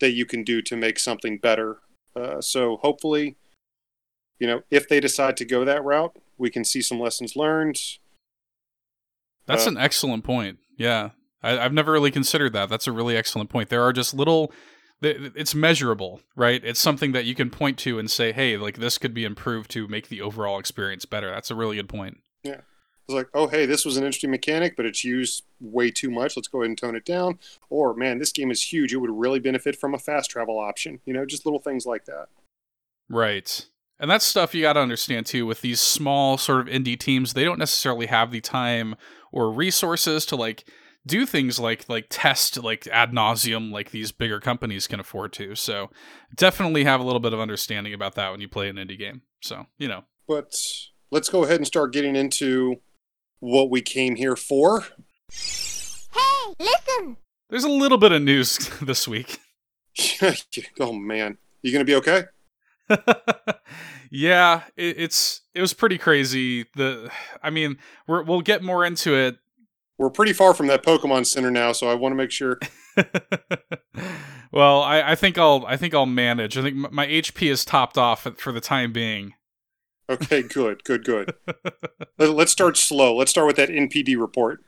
that 0.00 0.12
you 0.12 0.24
can 0.24 0.42
do 0.44 0.62
to 0.62 0.76
make 0.76 0.98
something 0.98 1.38
better 1.38 1.78
uh, 2.16 2.40
so 2.40 2.76
hopefully 2.78 3.36
you 4.38 4.46
know 4.46 4.62
if 4.70 4.88
they 4.88 5.00
decide 5.00 5.36
to 5.36 5.44
go 5.44 5.64
that 5.64 5.84
route 5.84 6.16
we 6.38 6.48
can 6.50 6.64
see 6.64 6.80
some 6.80 6.98
lessons 7.00 7.36
learned 7.36 7.78
That's 9.46 9.66
Uh, 9.66 9.70
an 9.70 9.76
excellent 9.78 10.24
point. 10.24 10.58
Yeah. 10.76 11.10
I, 11.42 11.58
I've 11.58 11.72
never 11.72 11.92
really 11.92 12.10
considered 12.10 12.52
that. 12.54 12.68
That's 12.68 12.86
a 12.86 12.92
really 12.92 13.16
excellent 13.16 13.50
point. 13.50 13.68
There 13.68 13.82
are 13.82 13.92
just 13.92 14.14
little, 14.14 14.52
it's 15.02 15.54
measurable, 15.54 16.20
right? 16.36 16.62
It's 16.64 16.80
something 16.80 17.12
that 17.12 17.24
you 17.24 17.34
can 17.34 17.50
point 17.50 17.78
to 17.78 17.98
and 17.98 18.10
say, 18.10 18.32
hey, 18.32 18.56
like 18.56 18.78
this 18.78 18.98
could 18.98 19.14
be 19.14 19.24
improved 19.24 19.70
to 19.72 19.88
make 19.88 20.08
the 20.08 20.20
overall 20.20 20.58
experience 20.58 21.04
better. 21.04 21.30
That's 21.30 21.50
a 21.50 21.54
really 21.54 21.76
good 21.76 21.88
point. 21.88 22.18
Yeah. 22.42 22.60
It's 23.06 23.14
like 23.14 23.28
oh 23.32 23.46
hey 23.46 23.64
this 23.64 23.86
was 23.86 23.96
an 23.96 24.04
interesting 24.04 24.30
mechanic 24.30 24.76
but 24.76 24.84
it's 24.84 25.02
used 25.02 25.44
way 25.60 25.90
too 25.90 26.10
much 26.10 26.36
let's 26.36 26.46
go 26.46 26.60
ahead 26.60 26.68
and 26.68 26.76
tone 26.76 26.94
it 26.94 27.06
down 27.06 27.38
or 27.70 27.94
man 27.94 28.18
this 28.18 28.32
game 28.32 28.50
is 28.50 28.70
huge 28.70 28.92
it 28.92 28.98
would 28.98 29.08
really 29.10 29.40
benefit 29.40 29.76
from 29.76 29.94
a 29.94 29.98
fast 29.98 30.30
travel 30.30 30.58
option 30.58 31.00
you 31.06 31.14
know 31.14 31.24
just 31.24 31.46
little 31.46 31.58
things 31.58 31.86
like 31.86 32.04
that 32.04 32.26
Right. 33.08 33.66
And 34.00 34.10
that's 34.10 34.24
stuff 34.24 34.54
you 34.54 34.62
got 34.62 34.74
to 34.74 34.80
understand 34.80 35.26
too 35.26 35.46
with 35.46 35.60
these 35.60 35.80
small 35.80 36.38
sort 36.38 36.60
of 36.60 36.66
indie 36.72 36.98
teams. 36.98 37.32
They 37.32 37.44
don't 37.44 37.58
necessarily 37.58 38.06
have 38.06 38.30
the 38.30 38.40
time 38.40 38.94
or 39.32 39.50
resources 39.50 40.24
to 40.26 40.36
like 40.36 40.64
do 41.08 41.26
things 41.26 41.58
like 41.58 41.88
like 41.88 42.06
test 42.08 42.62
like 42.62 42.86
ad 42.88 43.12
nauseum 43.12 43.72
like 43.72 43.90
these 43.90 44.12
bigger 44.12 44.38
companies 44.38 44.86
can 44.86 45.00
afford 45.00 45.32
to. 45.34 45.54
So 45.54 45.90
definitely 46.34 46.84
have 46.84 47.00
a 47.00 47.02
little 47.02 47.20
bit 47.20 47.32
of 47.32 47.40
understanding 47.40 47.94
about 47.94 48.14
that 48.14 48.30
when 48.30 48.40
you 48.40 48.48
play 48.48 48.68
an 48.68 48.76
indie 48.76 48.98
game. 48.98 49.22
So, 49.40 49.66
you 49.78 49.88
know. 49.88 50.04
but 50.26 50.54
let's 51.10 51.28
go 51.28 51.44
ahead 51.44 51.56
and 51.56 51.66
start 51.66 51.92
getting 51.92 52.14
into 52.14 52.76
what 53.40 53.70
we 53.70 53.80
came 53.80 54.16
here 54.16 54.36
for 54.36 54.84
Hey, 55.30 56.54
listen! 56.58 57.16
There's 57.50 57.64
a 57.64 57.70
little 57.70 57.98
bit 57.98 58.12
of 58.12 58.22
news 58.22 58.70
this 58.82 59.08
week. 59.08 59.38
oh 60.80 60.92
man 60.92 61.38
you 61.62 61.72
gonna 61.72 61.84
be 61.84 61.94
okay 61.94 62.24
yeah, 64.10 64.62
it, 64.76 64.96
it's 64.98 65.42
it 65.54 65.60
was 65.60 65.74
pretty 65.74 65.98
crazy. 65.98 66.66
The 66.74 67.10
I 67.42 67.50
mean, 67.50 67.78
we're, 68.06 68.22
we'll 68.22 68.40
get 68.40 68.62
more 68.62 68.84
into 68.84 69.14
it 69.14 69.38
we're 69.98 70.10
pretty 70.10 70.32
far 70.32 70.54
from 70.54 70.66
that 70.68 70.82
pokemon 70.84 71.26
center 71.26 71.50
now 71.50 71.72
so 71.72 71.88
i 71.88 71.94
want 71.94 72.12
to 72.12 72.16
make 72.16 72.30
sure 72.30 72.58
well, 74.52 74.82
I, 74.82 75.12
I 75.12 75.14
think 75.14 75.38
I'll 75.38 75.64
I 75.66 75.76
think 75.76 75.94
I'll 75.94 76.06
manage. 76.06 76.56
I 76.58 76.62
think 76.62 76.76
m- 76.84 76.92
my 76.92 77.06
HP 77.06 77.48
is 77.50 77.64
topped 77.64 77.96
off 77.96 78.26
for 78.38 78.50
the 78.52 78.60
time 78.60 78.92
being. 78.92 79.34
okay 80.10 80.42
good 80.42 80.82
good 80.84 81.04
good 81.04 81.34
Let- 82.18 82.30
let's 82.34 82.50
start 82.52 82.76
slow 82.76 83.14
let's 83.14 83.30
start 83.30 83.46
with 83.46 83.56
that 83.56 83.68
npd 83.68 84.18
report 84.18 84.60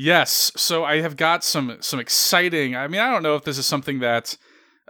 Yes, 0.00 0.52
so 0.54 0.84
I 0.84 1.00
have 1.00 1.16
got 1.16 1.42
some 1.42 1.78
some 1.80 1.98
exciting. 1.98 2.76
I 2.76 2.86
mean, 2.86 3.00
I 3.00 3.10
don't 3.10 3.24
know 3.24 3.34
if 3.34 3.42
this 3.42 3.58
is 3.58 3.66
something 3.66 3.98
that 3.98 4.36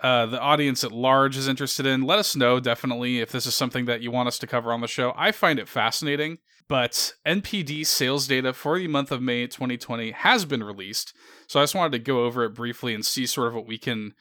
uh, 0.03 0.27
the 0.27 0.39
audience 0.39 0.85
at 0.85 0.93
large 0.93 1.35
is 1.35 1.49
interested 1.49 1.87
in. 1.87 2.03
Let 2.03 2.19
us 2.19 2.37
know 2.37 2.61
definitely 2.61 3.21
if 3.21 3.33
this 3.33 3.47
is 3.47 3.55
something 3.55 3.87
that 3.87 4.03
you 4.03 4.11
want 4.11 4.29
us 4.29 4.39
to 4.41 4.47
cover 4.47 4.71
on 4.71 4.83
the 4.83 4.87
show. 4.87 5.15
I 5.17 5.33
find 5.33 5.59
it 5.59 5.67
fascinating. 5.67 6.41
But 6.69 7.15
NPD 7.27 7.87
sales 7.87 8.27
data 8.27 8.53
for 8.53 8.79
the 8.79 8.89
month 8.89 9.11
of 9.11 9.23
May 9.23 9.47
2020 9.47 10.11
has 10.11 10.45
been 10.45 10.63
released. 10.63 11.15
So 11.47 11.61
I 11.61 11.63
just 11.63 11.75
wanted 11.75 11.93
to 11.93 11.99
go 11.99 12.25
over 12.25 12.45
it 12.45 12.55
briefly 12.55 12.95
and 12.95 13.05
see 13.05 13.25
sort 13.25 13.49
of 13.49 13.55
what 13.55 13.67
we 13.67 13.79
can, 13.79 14.13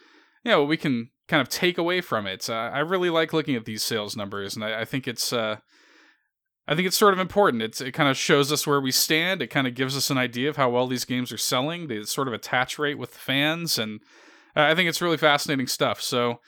you 0.44 0.52
know, 0.52 0.62
what 0.62 0.70
we 0.70 0.78
can 0.78 1.10
kind 1.28 1.42
of 1.42 1.50
take 1.50 1.78
away 1.78 2.00
from 2.00 2.26
it. 2.26 2.50
Uh, 2.50 2.54
I 2.54 2.80
really 2.80 3.10
like 3.10 3.34
looking 3.34 3.56
at 3.56 3.66
these 3.66 3.84
sales 3.84 4.16
numbers, 4.16 4.56
and 4.56 4.64
I, 4.64 4.82
I 4.82 4.86
think 4.86 5.08
it's, 5.08 5.34
uh, 5.34 5.58
I 6.68 6.76
think 6.76 6.88
it's 6.88 6.98
sort 6.98 7.14
of 7.14 7.20
important. 7.20 7.64
It's 7.64 7.82
it 7.82 7.94
kind 7.94 8.10
of 8.10 8.18
shows 8.18 8.52
us 8.52 8.68
where 8.68 8.82
we 8.82 8.92
stand. 8.92 9.42
It 9.42 9.48
kind 9.48 9.68
of 9.68 9.76
gives 9.76 9.96
us 9.96 10.10
an 10.10 10.18
idea 10.18 10.50
of 10.50 10.58
how 10.58 10.70
well 10.70 10.88
these 10.88 11.06
games 11.06 11.32
are 11.32 11.38
selling. 11.38 11.88
The 11.88 12.06
sort 12.06 12.28
of 12.28 12.34
attach 12.34 12.78
rate 12.78 12.98
with 12.98 13.12
fans, 13.12 13.78
and 13.78 14.02
uh, 14.56 14.62
I 14.62 14.76
think 14.76 14.90
it's 14.90 15.02
really 15.02 15.18
fascinating 15.18 15.68
stuff. 15.68 16.02
So, 16.02 16.40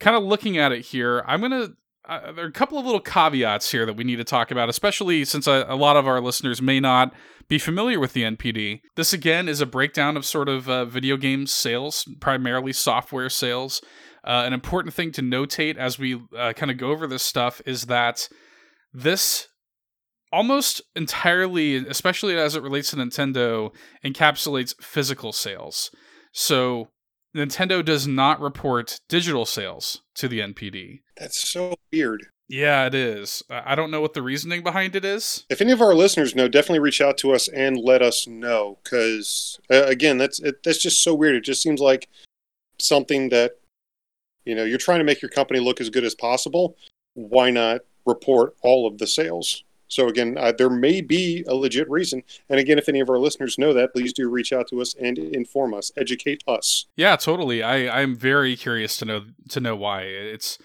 kind 0.00 0.16
of 0.16 0.22
looking 0.22 0.56
at 0.56 0.72
it 0.72 0.86
here, 0.86 1.22
I'm 1.26 1.42
gonna. 1.42 1.70
Uh, 2.08 2.32
there 2.32 2.44
are 2.44 2.48
a 2.48 2.52
couple 2.52 2.78
of 2.78 2.86
little 2.86 3.00
caveats 3.00 3.70
here 3.70 3.84
that 3.84 3.96
we 3.96 4.02
need 4.02 4.16
to 4.16 4.24
talk 4.24 4.50
about, 4.50 4.70
especially 4.70 5.24
since 5.26 5.46
a, 5.46 5.66
a 5.68 5.76
lot 5.76 5.96
of 5.96 6.06
our 6.06 6.20
listeners 6.20 6.62
may 6.62 6.80
not 6.80 7.12
be 7.48 7.58
familiar 7.58 8.00
with 8.00 8.14
the 8.14 8.22
NPD. 8.22 8.80
This 8.96 9.12
again 9.12 9.48
is 9.48 9.60
a 9.60 9.66
breakdown 9.66 10.16
of 10.16 10.24
sort 10.24 10.48
of 10.48 10.70
uh, 10.70 10.86
video 10.86 11.18
game 11.18 11.46
sales, 11.46 12.04
primarily 12.20 12.72
software 12.72 13.28
sales. 13.28 13.82
Uh, 14.24 14.42
an 14.46 14.54
important 14.54 14.94
thing 14.94 15.12
to 15.12 15.22
notate 15.22 15.76
as 15.76 15.98
we 15.98 16.20
uh, 16.36 16.52
kind 16.54 16.70
of 16.70 16.78
go 16.78 16.90
over 16.90 17.06
this 17.06 17.22
stuff 17.22 17.60
is 17.66 17.84
that 17.86 18.28
this 18.92 19.48
almost 20.32 20.80
entirely, 20.96 21.76
especially 21.76 22.36
as 22.36 22.54
it 22.54 22.62
relates 22.62 22.90
to 22.90 22.96
Nintendo, 22.96 23.70
encapsulates 24.04 24.74
physical 24.80 25.32
sales. 25.32 25.90
So 26.32 26.88
Nintendo 27.38 27.84
does 27.84 28.06
not 28.06 28.40
report 28.40 29.00
digital 29.08 29.46
sales 29.46 30.02
to 30.16 30.26
the 30.28 30.40
NPD. 30.40 31.00
that's 31.16 31.48
so 31.48 31.74
weird 31.92 32.26
Yeah, 32.48 32.86
it 32.86 32.94
is. 32.94 33.42
I 33.50 33.74
don't 33.74 33.90
know 33.90 34.00
what 34.00 34.14
the 34.14 34.22
reasoning 34.22 34.62
behind 34.62 34.96
it 34.96 35.04
is. 35.04 35.44
if 35.48 35.60
any 35.60 35.70
of 35.72 35.80
our 35.80 35.94
listeners 35.94 36.34
know 36.34 36.48
definitely 36.48 36.80
reach 36.80 37.00
out 37.00 37.16
to 37.18 37.32
us 37.32 37.46
and 37.48 37.76
let 37.78 38.02
us 38.02 38.26
know 38.26 38.78
because 38.82 39.58
uh, 39.70 39.84
again 39.84 40.18
that's 40.18 40.40
it, 40.40 40.62
that's 40.64 40.82
just 40.82 41.02
so 41.02 41.14
weird 41.14 41.36
it 41.36 41.44
just 41.44 41.62
seems 41.62 41.80
like 41.80 42.08
something 42.80 43.28
that 43.30 43.52
you 44.44 44.54
know 44.54 44.64
you're 44.64 44.78
trying 44.78 44.98
to 45.00 45.04
make 45.04 45.20
your 45.22 45.30
company 45.30 45.60
look 45.60 45.80
as 45.80 45.90
good 45.90 46.04
as 46.04 46.14
possible 46.14 46.76
why 47.14 47.50
not 47.50 47.80
report 48.06 48.54
all 48.62 48.86
of 48.86 48.98
the 48.98 49.06
sales 49.06 49.64
so 49.88 50.08
again 50.08 50.36
uh, 50.38 50.52
there 50.56 50.70
may 50.70 51.00
be 51.00 51.44
a 51.48 51.54
legit 51.54 51.88
reason 51.90 52.22
and 52.48 52.60
again 52.60 52.78
if 52.78 52.88
any 52.88 53.00
of 53.00 53.10
our 53.10 53.18
listeners 53.18 53.58
know 53.58 53.72
that 53.72 53.92
please 53.92 54.12
do 54.12 54.28
reach 54.28 54.52
out 54.52 54.68
to 54.68 54.80
us 54.80 54.94
and 55.00 55.18
inform 55.18 55.74
us 55.74 55.90
educate 55.96 56.42
us 56.46 56.86
Yeah, 56.96 57.16
totally. 57.16 57.62
I 57.62 58.00
I'm 58.00 58.14
very 58.16 58.56
curious 58.56 58.96
to 58.98 59.04
know 59.04 59.24
to 59.48 59.60
know 59.60 59.76
why. 59.76 60.02
It's 60.02 60.58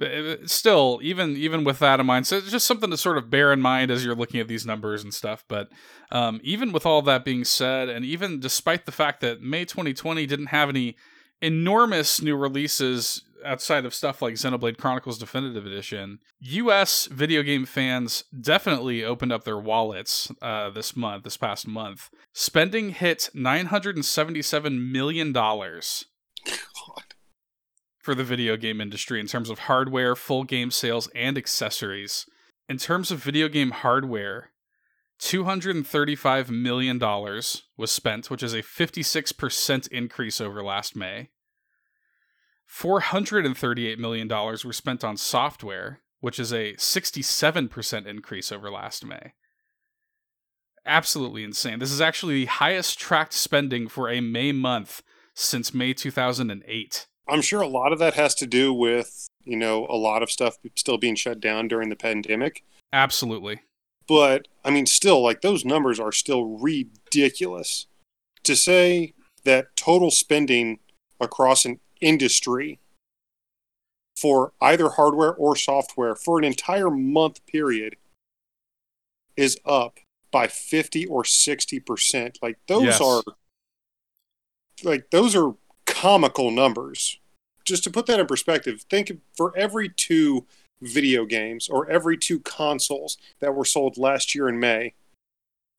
it's 0.00 0.52
still 0.52 1.00
even 1.02 1.36
even 1.36 1.64
with 1.64 1.80
that 1.80 1.98
in 2.00 2.06
mind, 2.06 2.26
so 2.26 2.36
it's 2.36 2.50
just 2.50 2.66
something 2.66 2.90
to 2.90 2.96
sort 2.96 3.18
of 3.18 3.30
bear 3.30 3.52
in 3.52 3.60
mind 3.60 3.90
as 3.90 4.04
you're 4.04 4.14
looking 4.14 4.40
at 4.40 4.48
these 4.48 4.64
numbers 4.64 5.02
and 5.02 5.12
stuff. 5.12 5.44
But 5.48 5.70
um, 6.10 6.40
even 6.42 6.72
with 6.72 6.86
all 6.86 7.02
that 7.02 7.24
being 7.24 7.44
said, 7.44 7.88
and 7.88 8.04
even 8.04 8.38
despite 8.40 8.86
the 8.86 8.92
fact 8.92 9.20
that 9.22 9.42
May 9.42 9.64
2020 9.64 10.24
didn't 10.26 10.46
have 10.46 10.68
any 10.68 10.96
enormous 11.40 12.22
new 12.22 12.36
releases 12.36 13.22
outside 13.44 13.84
of 13.84 13.94
stuff 13.94 14.22
like 14.22 14.34
Xenoblade 14.34 14.78
Chronicles 14.78 15.18
Definitive 15.18 15.66
Edition, 15.66 16.18
U.S. 16.40 17.06
video 17.06 17.42
game 17.42 17.66
fans 17.66 18.24
definitely 18.38 19.04
opened 19.04 19.32
up 19.32 19.44
their 19.44 19.58
wallets 19.58 20.30
uh, 20.42 20.70
this 20.70 20.96
month, 20.96 21.24
this 21.24 21.36
past 21.36 21.66
month. 21.66 22.10
Spending 22.32 22.90
hit 22.90 23.30
977 23.34 24.92
million 24.92 25.32
dollars 25.32 26.06
God. 26.46 27.14
for 27.98 28.14
the 28.14 28.24
video 28.24 28.56
game 28.56 28.80
industry 28.80 29.20
in 29.20 29.26
terms 29.26 29.50
of 29.50 29.60
hardware, 29.60 30.14
full 30.16 30.44
game 30.44 30.70
sales, 30.70 31.08
and 31.14 31.36
accessories. 31.36 32.26
In 32.68 32.76
terms 32.76 33.10
of 33.10 33.22
video 33.22 33.48
game 33.48 33.70
hardware, 33.70 34.50
$235 35.20 36.48
million 36.48 36.98
was 36.98 37.90
spent, 37.90 38.30
which 38.30 38.42
is 38.42 38.54
a 38.54 38.62
56% 38.62 39.88
increase 39.88 40.40
over 40.40 40.62
last 40.62 40.94
May. 40.94 41.30
$438 42.70 43.98
million 43.98 44.28
were 44.28 44.72
spent 44.72 45.04
on 45.04 45.16
software, 45.16 46.00
which 46.20 46.38
is 46.38 46.52
a 46.52 46.74
67% 46.74 48.06
increase 48.06 48.52
over 48.52 48.70
last 48.70 49.04
May. 49.04 49.32
Absolutely 50.84 51.44
insane. 51.44 51.78
This 51.78 51.92
is 51.92 52.00
actually 52.00 52.34
the 52.40 52.46
highest 52.46 52.98
tracked 52.98 53.34
spending 53.34 53.88
for 53.88 54.08
a 54.08 54.20
May 54.20 54.52
month 54.52 55.02
since 55.34 55.74
May 55.74 55.92
2008. 55.92 57.06
I'm 57.28 57.42
sure 57.42 57.60
a 57.60 57.68
lot 57.68 57.92
of 57.92 57.98
that 57.98 58.14
has 58.14 58.34
to 58.36 58.46
do 58.46 58.72
with, 58.72 59.28
you 59.44 59.56
know, 59.56 59.86
a 59.88 59.96
lot 59.96 60.22
of 60.22 60.30
stuff 60.30 60.56
still 60.76 60.96
being 60.96 61.14
shut 61.14 61.40
down 61.40 61.68
during 61.68 61.90
the 61.90 61.96
pandemic. 61.96 62.64
Absolutely. 62.92 63.60
But 64.06 64.48
I 64.64 64.70
mean, 64.70 64.86
still, 64.86 65.22
like 65.22 65.42
those 65.42 65.64
numbers 65.64 66.00
are 66.00 66.12
still 66.12 66.58
ridiculous. 66.58 67.86
To 68.44 68.56
say 68.56 69.12
that 69.44 69.76
total 69.76 70.10
spending 70.10 70.78
across 71.20 71.66
an 71.66 71.80
industry 72.00 72.78
for 74.20 74.52
either 74.60 74.90
hardware 74.90 75.34
or 75.34 75.54
software 75.56 76.14
for 76.14 76.38
an 76.38 76.44
entire 76.44 76.90
month 76.90 77.44
period 77.46 77.96
is 79.36 79.58
up 79.64 80.00
by 80.30 80.46
50 80.46 81.06
or 81.06 81.22
60%. 81.22 82.36
Like 82.42 82.58
those 82.66 82.84
Yes. 82.84 83.00
are 83.00 83.22
like 84.82 85.10
those 85.10 85.34
are 85.34 85.54
comical 85.86 86.50
numbers. 86.50 87.18
Just 87.64 87.84
to 87.84 87.90
put 87.90 88.06
that 88.06 88.20
in 88.20 88.26
perspective, 88.26 88.82
think 88.88 89.12
for 89.36 89.56
every 89.56 89.88
two 89.88 90.46
video 90.80 91.24
games 91.24 91.68
or 91.68 91.88
every 91.90 92.16
two 92.16 92.40
consoles 92.40 93.18
that 93.40 93.54
were 93.54 93.64
sold 93.64 93.98
last 93.98 94.34
year 94.34 94.48
in 94.48 94.58
May, 94.58 94.94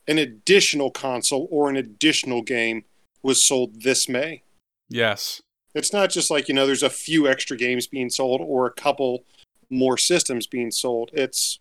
an 0.08 0.18
additional 0.18 0.92
console 0.92 1.48
or 1.50 1.70
an 1.70 1.78
additional 1.78 2.42
game 2.42 2.84
was 3.24 3.44
sold 3.44 3.82
this 3.82 4.08
May. 4.10 4.44
Yes. 4.90 5.42
It's 5.74 5.94
not 5.94 6.10
just 6.10 6.32
like, 6.32 6.48
you 6.48 6.54
know, 6.56 6.66
there's 6.66 6.84
a 6.84 6.90
few 6.90 7.28
extra 7.28 7.56
games 7.56 7.88
being 7.88 8.10
sold 8.10 8.42
or 8.42 8.66
a 8.66 8.72
couple 8.74 9.24
more 9.70 9.98
systems 9.98 10.48
being 10.48 10.72
sold. 10.72 11.12
It's 11.14 11.60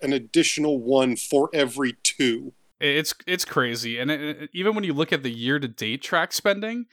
an 0.00 0.12
additional 0.12 0.78
one 0.80 1.16
for 1.16 1.50
every 1.52 1.96
two. 2.02 2.54
It's 2.80 3.14
it's 3.26 3.44
crazy, 3.44 3.98
and 3.98 4.10
it, 4.10 4.20
it- 4.20 4.50
even 4.52 4.74
when 4.74 4.84
you 4.84 4.92
look 4.92 5.12
at 5.12 5.22
the 5.22 5.30
year 5.30 5.58
to 5.58 5.68
date 5.68 6.02
track 6.02 6.32
spending, 6.32 6.86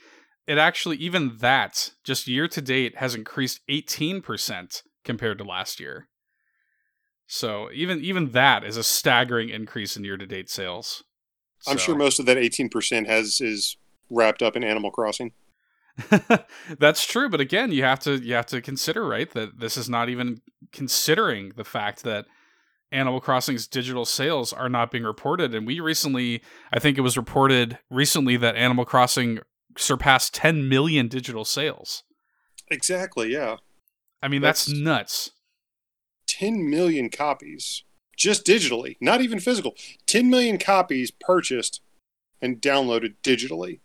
it 0.48 0.58
actually 0.58 0.98
even 0.98 1.38
that 1.38 1.92
just 2.04 2.28
year 2.28 2.48
to 2.48 2.62
date 2.62 2.98
has 2.98 3.16
increased 3.16 3.62
eighteen 3.68 4.22
percent 4.22 4.84
compared 5.04 5.38
to 5.40 5.44
last 5.44 5.80
year. 5.80 6.08
So 7.28 7.70
even 7.74 8.02
even 8.04 8.32
that 8.32 8.64
is 8.64 8.78
a 8.78 8.84
staggering 8.84 9.50
increase 9.50 9.96
in 9.98 10.04
year 10.04 10.18
to 10.18 10.28
date 10.28 10.50
sales. 10.50 11.04
I'm 11.68 11.78
sure 11.78 11.96
most 11.96 12.20
of 12.20 12.26
that 12.26 12.38
18% 12.38 13.06
has 13.08 13.40
is 13.40 13.78
wrapped 14.10 14.42
up 14.42 14.56
in 14.56 14.64
Animal 14.64 14.90
Crossing. 14.92 15.32
That's 16.80 17.06
true, 17.06 17.30
but 17.30 17.40
again, 17.42 17.72
you 17.72 17.84
have 17.84 18.00
to 18.02 18.16
you 18.18 18.34
have 18.34 18.46
to 18.48 18.62
consider 18.62 19.08
right 19.08 19.30
that 19.32 19.60
this 19.60 19.78
is 19.78 19.90
not 19.90 20.10
even 20.10 20.42
considering 20.72 21.54
the 21.56 21.64
fact 21.64 22.04
that 22.04 22.26
Animal 22.92 23.22
Crossing's 23.22 23.68
digital 23.68 24.04
sales 24.06 24.52
are 24.52 24.68
not 24.70 24.92
being 24.92 25.04
reported. 25.06 25.56
And 25.56 25.66
we 25.66 25.80
recently, 25.80 26.42
I 26.74 26.80
think 26.80 26.98
it 26.98 27.02
was 27.02 27.16
reported 27.18 27.80
recently 27.90 28.36
that 28.38 28.56
Animal 28.58 28.84
Crossing 28.86 29.40
surpassed 29.78 30.34
10 30.34 30.68
million 30.68 31.08
digital 31.08 31.46
sales. 31.46 32.04
Exactly, 32.70 33.32
yeah. 33.32 33.58
I 34.22 34.28
mean, 34.28 34.42
that's, 34.42 34.66
That's- 34.66 34.82
nuts. 34.82 35.32
10 36.28 36.70
million 36.70 37.10
copies 37.10 37.84
just 38.18 38.46
digitally, 38.46 38.96
not 39.02 39.22
even 39.22 39.40
physical. 39.40 39.74
10 40.08 40.30
million 40.30 40.58
copies 40.58 41.12
purchased 41.12 41.82
and 42.42 42.62
downloaded 42.62 43.16
digitally. 43.24 43.80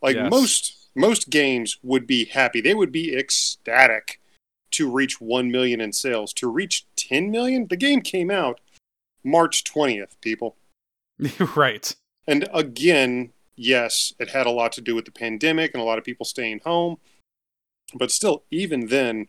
Like 0.00 0.16
Yes. 0.16 0.30
most 0.30 0.81
most 0.94 1.30
games 1.30 1.78
would 1.82 2.06
be 2.06 2.26
happy. 2.26 2.60
They 2.60 2.74
would 2.74 2.92
be 2.92 3.16
ecstatic 3.16 4.20
to 4.72 4.90
reach 4.90 5.20
1 5.20 5.50
million 5.50 5.80
in 5.80 5.92
sales. 5.92 6.32
To 6.34 6.50
reach 6.50 6.86
10 6.96 7.30
million, 7.30 7.66
the 7.68 7.76
game 7.76 8.00
came 8.00 8.30
out 8.30 8.60
March 9.24 9.64
20th, 9.64 10.20
people. 10.20 10.56
right. 11.56 11.94
And 12.26 12.48
again, 12.52 13.32
yes, 13.56 14.12
it 14.18 14.30
had 14.30 14.46
a 14.46 14.50
lot 14.50 14.72
to 14.72 14.80
do 14.80 14.94
with 14.94 15.04
the 15.04 15.12
pandemic 15.12 15.72
and 15.74 15.82
a 15.82 15.86
lot 15.86 15.98
of 15.98 16.04
people 16.04 16.24
staying 16.24 16.60
home. 16.64 16.98
But 17.94 18.10
still, 18.10 18.44
even 18.50 18.88
then, 18.88 19.28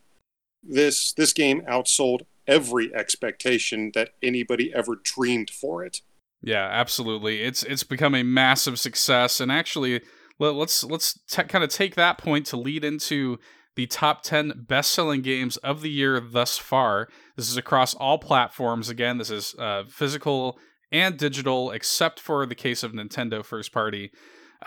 this 0.64 1.12
this 1.14 1.34
game 1.34 1.62
outsold 1.62 2.22
every 2.48 2.94
expectation 2.94 3.92
that 3.94 4.12
anybody 4.22 4.74
ever 4.74 4.96
dreamed 5.04 5.50
for 5.50 5.84
it. 5.84 6.02
Yeah, 6.42 6.68
absolutely. 6.72 7.42
It's 7.42 7.64
it's 7.64 7.84
become 7.84 8.16
a 8.16 8.24
massive 8.24 8.80
success, 8.80 9.40
and 9.40 9.52
actually, 9.52 10.02
let, 10.44 10.56
let's 10.56 10.84
let's 10.84 11.20
kind 11.30 11.64
of 11.64 11.70
take 11.70 11.96
that 11.96 12.18
point 12.18 12.46
to 12.48 12.58
lead 12.58 12.84
into 12.84 13.38
the 13.76 13.88
top 13.88 14.24
ten 14.24 14.66
best-selling 14.68 15.22
games 15.22 15.58
of 15.58 15.82
the 15.82 15.90
year 15.90 16.20
thus 16.20 16.58
far. 16.58 17.08
This 17.36 17.50
is 17.50 17.58
across 17.58 17.94
all 17.94 18.18
platforms. 18.18 18.90
Again, 18.90 19.18
this 19.18 19.32
is 19.32 19.56
uh, 19.58 19.84
physical 19.88 20.60
and 20.92 21.18
digital, 21.18 21.72
except 21.72 22.20
for 22.20 22.46
the 22.46 22.56
case 22.56 22.84
of 22.84 22.92
Nintendo 22.92 23.44
first 23.44 23.72
party. 23.72 24.12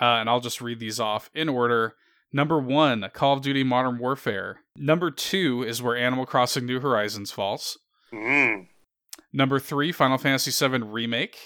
Uh, 0.01 0.17
and 0.21 0.29
I'll 0.29 0.41
just 0.41 0.61
read 0.61 0.81
these 0.81 0.99
off 0.99 1.31
in 1.35 1.49
order. 1.49 1.95
Number 2.33 2.59
one, 2.59 3.09
Call 3.15 3.35
of 3.35 3.43
Duty 3.43 3.63
Modern 3.63 3.99
Warfare. 3.99 4.61
Number 4.77 5.11
two 5.11 5.63
is 5.63 5.81
where 5.81 5.97
Animal 5.97 6.27
Crossing 6.27 6.67
New 6.67 6.81
Horizons 6.81 7.31
falls. 7.31 7.79
Mm. 8.13 8.67
Number 9.33 9.59
three, 9.59 9.93
Final 9.93 10.19
Fantasy 10.19 10.51
VII 10.51 10.83
Remake. 10.83 11.37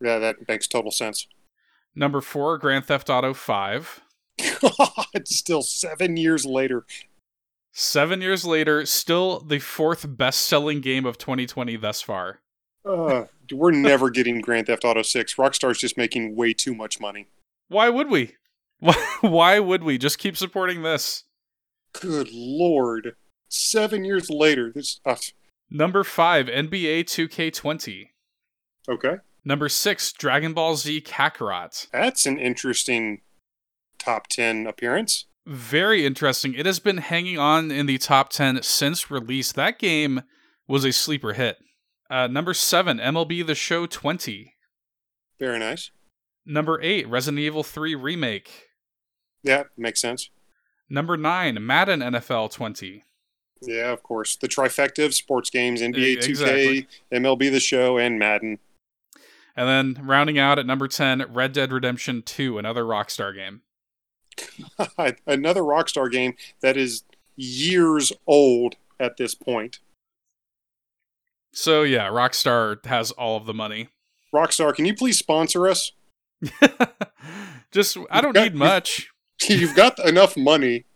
Yeah, 0.00 0.18
that 0.18 0.36
makes 0.46 0.68
total 0.68 0.90
sense. 0.90 1.26
Number 1.94 2.20
four, 2.20 2.58
Grand 2.58 2.84
Theft 2.86 3.10
Auto 3.10 3.34
5. 3.34 4.00
God, 4.60 5.26
still 5.28 5.62
seven 5.62 6.16
years 6.16 6.44
later. 6.44 6.86
Seven 7.72 8.20
years 8.20 8.44
later, 8.44 8.84
still 8.86 9.40
the 9.40 9.58
fourth 9.58 10.16
best 10.16 10.40
selling 10.40 10.80
game 10.80 11.06
of 11.06 11.18
2020 11.18 11.76
thus 11.76 12.02
far. 12.02 12.40
Uh, 12.84 13.24
we're 13.52 13.70
never 13.70 14.10
getting 14.10 14.40
Grand 14.40 14.66
Theft 14.66 14.84
Auto 14.84 15.02
6. 15.02 15.34
Rockstar's 15.36 15.78
just 15.78 15.96
making 15.96 16.34
way 16.36 16.52
too 16.52 16.74
much 16.74 17.00
money. 17.00 17.28
Why 17.68 17.88
would 17.88 18.10
we? 18.10 18.34
Why, 18.82 18.94
why 19.20 19.58
would 19.60 19.84
we? 19.84 19.96
Just 19.96 20.18
keep 20.18 20.36
supporting 20.36 20.82
this. 20.82 21.22
Good 21.92 22.30
lord. 22.32 23.14
Seven 23.48 24.04
years 24.04 24.28
later. 24.28 24.72
This 24.74 24.98
uh, 25.06 25.14
Number 25.70 26.02
five, 26.02 26.46
NBA 26.46 27.04
2K20. 27.04 28.08
okay. 28.88 29.16
Number 29.44 29.68
six, 29.68 30.12
Dragon 30.12 30.52
Ball 30.54 30.76
Z 30.76 31.00
Kakarot. 31.02 31.88
That's 31.92 32.26
an 32.26 32.38
interesting 32.38 33.22
top 33.98 34.28
10 34.28 34.66
appearance. 34.66 35.26
Very 35.46 36.06
interesting. 36.06 36.54
It 36.54 36.66
has 36.66 36.78
been 36.78 36.98
hanging 36.98 37.38
on 37.38 37.70
in 37.72 37.86
the 37.86 37.98
top 37.98 38.30
10 38.30 38.62
since 38.62 39.10
release. 39.10 39.50
That 39.52 39.78
game 39.78 40.22
was 40.68 40.84
a 40.84 40.92
sleeper 40.92 41.32
hit. 41.32 41.56
Uh, 42.08 42.28
number 42.28 42.54
seven, 42.54 42.98
MLB 42.98 43.44
The 43.44 43.54
Show 43.54 43.86
20. 43.86 44.54
Very 45.40 45.58
nice. 45.58 45.90
Number 46.46 46.80
eight, 46.82 47.08
Resident 47.08 47.40
Evil 47.40 47.62
3 47.64 47.94
Remake. 47.94 48.68
Yeah, 49.42 49.64
makes 49.76 50.00
sense. 50.00 50.30
Number 50.88 51.16
nine, 51.16 51.64
Madden 51.64 52.00
NFL 52.00 52.52
20. 52.52 53.02
Yeah, 53.62 53.90
of 53.92 54.02
course. 54.02 54.36
The 54.36 54.48
trifecta 54.48 55.04
of 55.04 55.14
sports 55.14 55.50
games, 55.50 55.80
NBA 55.80 55.98
E- 55.98 56.16
2K. 56.18 56.86
MLB 57.12 57.50
The 57.50 57.60
Show, 57.60 57.96
and 57.98 58.18
Madden. 58.18 58.58
And 59.56 59.68
then 59.96 60.06
rounding 60.06 60.38
out 60.38 60.58
at 60.58 60.66
number 60.66 60.88
10, 60.88 61.26
Red 61.32 61.52
Dead 61.52 61.72
Redemption 61.72 62.22
2, 62.22 62.58
another 62.58 62.84
Rockstar 62.84 63.34
game. 63.34 63.60
Another 65.26 65.60
Rockstar 65.60 66.10
game 66.10 66.34
that 66.62 66.74
is 66.78 67.02
years 67.36 68.14
old 68.26 68.76
at 68.98 69.18
this 69.18 69.34
point. 69.34 69.80
So 71.52 71.82
yeah, 71.82 72.08
Rockstar 72.08 72.84
has 72.86 73.10
all 73.10 73.36
of 73.36 73.44
the 73.44 73.52
money. 73.52 73.88
Rockstar, 74.34 74.74
can 74.74 74.86
you 74.86 74.94
please 74.94 75.18
sponsor 75.18 75.68
us? 75.68 75.92
just 77.70 77.98
I 78.10 78.22
don't 78.22 78.32
got- 78.32 78.44
need 78.44 78.54
much. 78.54 79.10
You've 79.48 79.74
got 79.76 79.98
enough 80.06 80.34
money. 80.36 80.86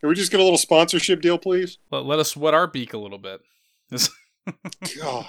Can 0.00 0.08
we 0.08 0.14
just 0.14 0.30
get 0.30 0.40
a 0.40 0.42
little 0.42 0.58
sponsorship 0.58 1.20
deal, 1.20 1.36
please? 1.38 1.76
Let, 1.90 2.04
let 2.06 2.18
us 2.18 2.34
wet 2.36 2.54
our 2.54 2.66
beak 2.66 2.92
a 2.94 2.98
little 2.98 3.18
bit. 3.18 3.40
God. 5.00 5.26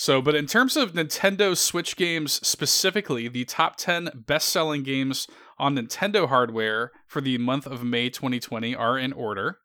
So, 0.00 0.22
but 0.22 0.36
in 0.36 0.46
terms 0.46 0.76
of 0.76 0.92
Nintendo 0.92 1.56
Switch 1.56 1.96
games 1.96 2.34
specifically, 2.46 3.26
the 3.26 3.44
top 3.44 3.74
10 3.76 4.10
best 4.14 4.48
selling 4.48 4.84
games 4.84 5.26
on 5.58 5.74
Nintendo 5.74 6.28
hardware 6.28 6.92
for 7.08 7.20
the 7.20 7.36
month 7.36 7.66
of 7.66 7.82
May 7.82 8.08
2020 8.08 8.76
are 8.76 8.96
in 8.96 9.12
order. 9.12 9.58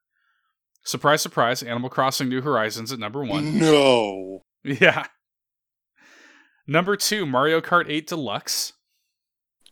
Surprise, 0.84 1.22
surprise, 1.22 1.62
Animal 1.62 1.92
Crossing 1.92 2.30
New 2.30 2.42
Horizons 2.42 2.92
at 2.92 2.98
number 2.98 3.24
one. 3.24 3.60
No. 3.60 4.42
Yeah. 4.64 5.06
Number 6.66 6.96
two, 6.98 7.28
Mario 7.28 7.62
Kart 7.62 7.86
8 7.88 8.08
Deluxe. 8.08 8.74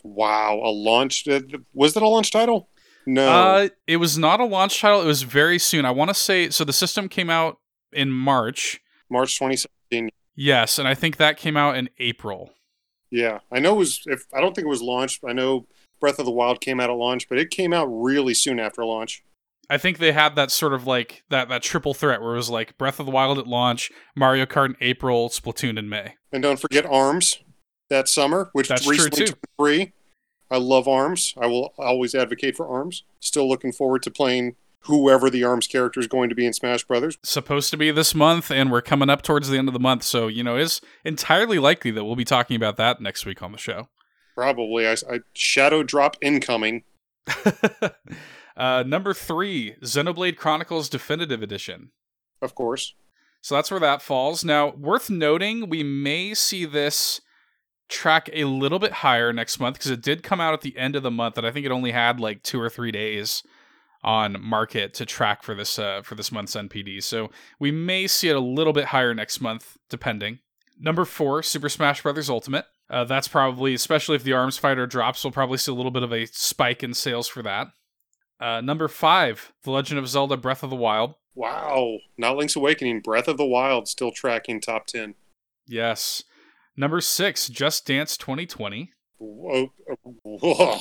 Wow. 0.04 0.62
A 0.64 0.70
launch. 0.70 1.28
uh, 1.28 1.40
Was 1.74 1.96
that 1.96 2.04
a 2.04 2.08
launch 2.08 2.30
title? 2.30 2.70
No. 3.08 3.28
Uh, 3.28 3.70
it 3.88 3.98
was 3.98 4.16
not 4.20 4.40
a 4.40 4.46
launch 4.46 4.80
title. 4.80 5.02
It 5.02 5.06
was 5.08 5.24
very 5.24 5.58
soon. 5.58 5.86
I 5.86 5.92
want 5.92 6.10
to 6.10 6.14
say 6.14 6.50
so. 6.52 6.64
The 6.66 6.74
system 6.74 7.10
came 7.10 7.32
out 7.32 7.58
in 7.92 8.12
March. 8.12 8.80
March 9.10 9.40
2017. 9.40 10.10
Yes, 10.36 10.80
and 10.80 10.88
I 10.88 10.94
think 10.94 11.18
that 11.18 11.38
came 11.38 11.58
out 11.58 11.78
in 11.78 11.90
April. 12.00 12.52
Yeah. 13.10 13.40
I 13.52 13.60
know 13.60 13.76
it 13.76 13.80
was, 13.80 14.02
if 14.06 14.26
I 14.34 14.40
don't 14.40 14.56
think 14.56 14.66
it 14.66 14.70
was 14.70 14.82
launched. 14.82 15.24
I 15.28 15.34
know 15.34 15.68
Breath 16.00 16.18
of 16.20 16.26
the 16.26 16.32
Wild 16.32 16.62
came 16.62 16.80
out 16.80 16.90
at 16.90 16.96
launch, 16.96 17.28
but 17.30 17.38
it 17.38 17.50
came 17.50 17.74
out 17.74 17.86
really 17.86 18.34
soon 18.34 18.60
after 18.60 18.86
launch. 18.86 19.24
I 19.70 19.78
think 19.78 20.00
they 20.00 20.12
had 20.12 20.36
that 20.36 20.52
sort 20.52 20.74
of 20.74 20.86
like 20.86 21.24
that 21.30 21.48
that 21.50 21.64
triple 21.64 21.94
threat 21.94 22.22
where 22.22 22.34
it 22.34 22.38
was 22.38 22.50
like 22.50 22.78
Breath 22.78 23.00
of 23.00 23.06
the 23.06 23.12
Wild 23.12 23.38
at 23.38 23.48
launch, 23.48 23.92
Mario 24.16 24.46
Kart 24.46 24.66
in 24.66 24.76
April, 24.82 25.30
Splatoon 25.30 25.78
in 25.78 25.88
May. 25.88 26.16
And 26.34 26.44
don't 26.44 26.60
forget 26.60 26.86
Arms 26.86 27.40
that 27.90 28.10
summer, 28.10 28.50
which 28.54 28.68
That's 28.68 28.88
recently 28.88 29.28
turned 29.28 29.38
free. 29.58 29.94
I 30.50 30.58
love 30.58 30.88
Arms. 30.88 31.34
I 31.40 31.48
will 31.48 31.74
always 31.78 32.14
advocate 32.14 32.58
for 32.58 32.68
Arms. 32.68 33.04
Still 33.22 33.48
looking 33.48 33.72
forward 33.72 34.04
to 34.04 34.12
playing 34.12 34.56
whoever 34.82 35.30
the 35.30 35.44
Arms 35.44 35.68
character 35.68 36.00
is 36.00 36.08
going 36.08 36.30
to 36.30 36.36
be 36.36 36.46
in 36.46 36.54
Smash 36.54 36.84
Brothers. 36.84 37.18
Supposed 37.24 37.72
to 37.72 37.78
be 37.78 37.92
this 37.92 38.16
month, 38.16 38.52
and 38.52 38.72
we're 38.72 38.82
coming 38.82 39.10
up 39.10 39.22
towards 39.22 39.50
the 39.50 39.58
end 39.58 39.68
of 39.68 39.74
the 39.74 39.80
month, 39.80 40.04
so 40.04 40.28
you 40.28 40.44
know 40.44 40.56
it's 40.56 40.82
entirely 41.04 41.60
likely 41.60 41.92
that 41.92 42.04
we'll 42.04 42.16
be 42.16 42.26
talking 42.26 42.56
about 42.56 42.78
that 42.78 43.02
next 43.02 43.26
week 43.26 43.42
on 43.42 43.52
the 43.52 43.58
show. 43.58 43.90
Probably. 44.36 44.88
I, 44.88 44.94
I 44.94 45.20
Shadow 45.34 45.84
Drop 45.84 46.18
incoming. 46.22 46.84
uh, 48.58 48.84
number 48.86 49.14
three, 49.14 49.76
Xenoblade 49.84 50.38
Chronicles 50.38 50.90
Definitive 50.90 51.44
Edition. 51.44 51.92
Of 52.42 52.56
course. 52.56 52.96
So 53.42 53.56
that's 53.56 53.72
where 53.72 53.80
that 53.80 54.02
falls. 54.02 54.44
Now, 54.46 54.72
worth 54.76 55.10
noting, 55.10 55.68
we 55.68 55.84
may 55.84 56.34
see 56.34 56.66
this 56.66 57.22
track 57.90 58.30
a 58.34 58.46
little 58.46 58.80
bit 58.80 58.94
higher 58.94 59.34
next 59.34 59.60
month 59.60 59.76
because 59.76 59.92
it 59.92 60.02
did 60.02 60.24
come 60.24 60.40
out 60.40 60.54
at 60.54 60.62
the 60.62 60.78
end 60.78 60.96
of 60.96 61.04
the 61.04 61.12
month, 61.12 61.38
and 61.38 61.46
I 61.46 61.52
think 61.52 61.66
it 61.66 61.72
only 61.72 61.92
had 61.92 62.20
like 62.20 62.44
two 62.44 62.62
or 62.62 62.70
three 62.70 62.92
days 62.92 63.44
on 64.04 64.38
market 64.42 64.94
to 64.96 65.06
track 65.06 65.44
for 65.44 65.54
this 65.54 65.78
uh, 65.78 66.02
for 66.04 66.16
this 66.16 66.32
month's 66.32 66.56
NPD. 66.56 67.04
So 67.04 67.30
we 67.60 67.72
may 67.72 68.08
see 68.08 68.30
it 68.30 68.36
a 68.36 68.40
little 68.40 68.74
bit 68.74 68.86
higher 68.86 69.14
next 69.14 69.42
month, 69.42 69.78
depending. 69.90 70.40
Number 70.80 71.06
four, 71.06 71.44
Super 71.44 71.70
Smash 71.70 72.02
Bros. 72.02 72.30
Ultimate. 72.30 72.66
Uh, 72.90 73.06
that's 73.06 73.28
probably, 73.28 73.74
especially 73.74 74.16
if 74.16 74.24
the 74.24 74.34
Arms 74.34 74.58
Fighter 74.58 74.86
drops, 74.86 75.24
we'll 75.24 75.32
probably 75.32 75.58
see 75.58 75.72
a 75.72 75.76
little 75.76 75.92
bit 75.92 76.04
of 76.04 76.12
a 76.12 76.26
spike 76.26 76.84
in 76.84 76.94
sales 76.94 77.28
for 77.28 77.42
that. 77.42 77.68
Uh, 78.40 78.60
number 78.60 78.88
five, 78.88 79.54
The 79.64 79.72
Legend 79.72 80.00
of 80.00 80.08
Zelda: 80.08 80.36
Breath 80.36 80.64
of 80.64 80.70
the 80.70 80.76
Wild. 80.76 81.16
Wow. 81.36 82.00
Not 82.18 82.38
Link's 82.38 82.56
Awakening. 82.56 83.02
Breath 83.02 83.28
of 83.28 83.38
the 83.38 83.46
Wild 83.46 83.88
still 83.88 84.12
tracking 84.12 84.60
top 84.60 84.88
10. 84.88 85.16
Yes. 85.68 86.24
Number 86.76 87.02
six, 87.02 87.48
Just 87.48 87.86
Dance 87.86 88.18
2020. 88.18 88.92
Whoa. 89.18 89.72
Whoa. 90.24 90.80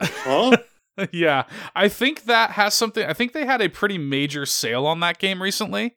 Huh? 0.00 0.56
yeah, 1.12 1.44
I 1.74 1.88
think 1.88 2.24
that 2.24 2.52
has 2.52 2.74
something. 2.74 3.04
I 3.04 3.12
think 3.12 3.32
they 3.32 3.46
had 3.46 3.60
a 3.60 3.68
pretty 3.68 3.98
major 3.98 4.46
sale 4.46 4.86
on 4.86 5.00
that 5.00 5.18
game 5.18 5.42
recently. 5.42 5.96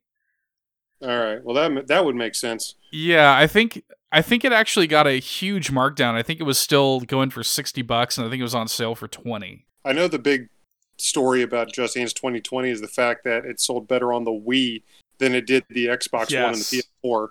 All 1.02 1.08
right. 1.08 1.44
Well, 1.44 1.56
that 1.56 1.88
that 1.88 2.06
would 2.06 2.16
make 2.16 2.36
sense. 2.36 2.76
Yeah, 2.92 3.36
I 3.36 3.48
think 3.48 3.84
I 4.12 4.22
think 4.22 4.46
it 4.46 4.52
actually 4.52 4.88
got 4.88 5.08
a 5.08 5.20
huge 5.20 5.72
markdown. 5.72 6.14
I 6.14 6.22
think 6.24 6.40
it 6.40 6.44
was 6.44 6.60
still 6.60 7.00
going 7.02 7.30
for 7.32 7.44
sixty 7.44 7.82
bucks, 7.82 8.18
and 8.18 8.28
I 8.28 8.30
think 8.30 8.40
it 8.40 8.44
was 8.44 8.56
on 8.56 8.68
sale 8.68 8.96
for 8.96 9.08
twenty. 9.08 9.66
I 9.84 9.94
know 9.94 10.08
the 10.08 10.20
big 10.20 10.50
story 10.98 11.42
about 11.42 11.74
Just 11.74 11.96
Dance 11.96 12.14
2020 12.14 12.70
is 12.70 12.80
the 12.82 12.88
fact 12.88 13.24
that 13.24 13.44
it 13.44 13.60
sold 13.60 13.88
better 13.88 14.14
on 14.14 14.24
the 14.24 14.32
Wii 14.32 14.84
than 15.18 15.34
it 15.34 15.48
did 15.48 15.64
the 15.70 15.88
Xbox 15.88 16.32
One 16.40 16.54
and 16.54 16.62
the 16.62 16.84
PS4, 17.04 17.30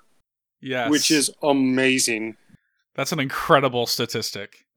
Yes, 0.61 0.91
which 0.91 1.13
is 1.13 1.31
amazing. 1.45 2.37
that's 2.97 3.13
an 3.13 3.21
incredible 3.21 3.87
statistic. 3.87 4.65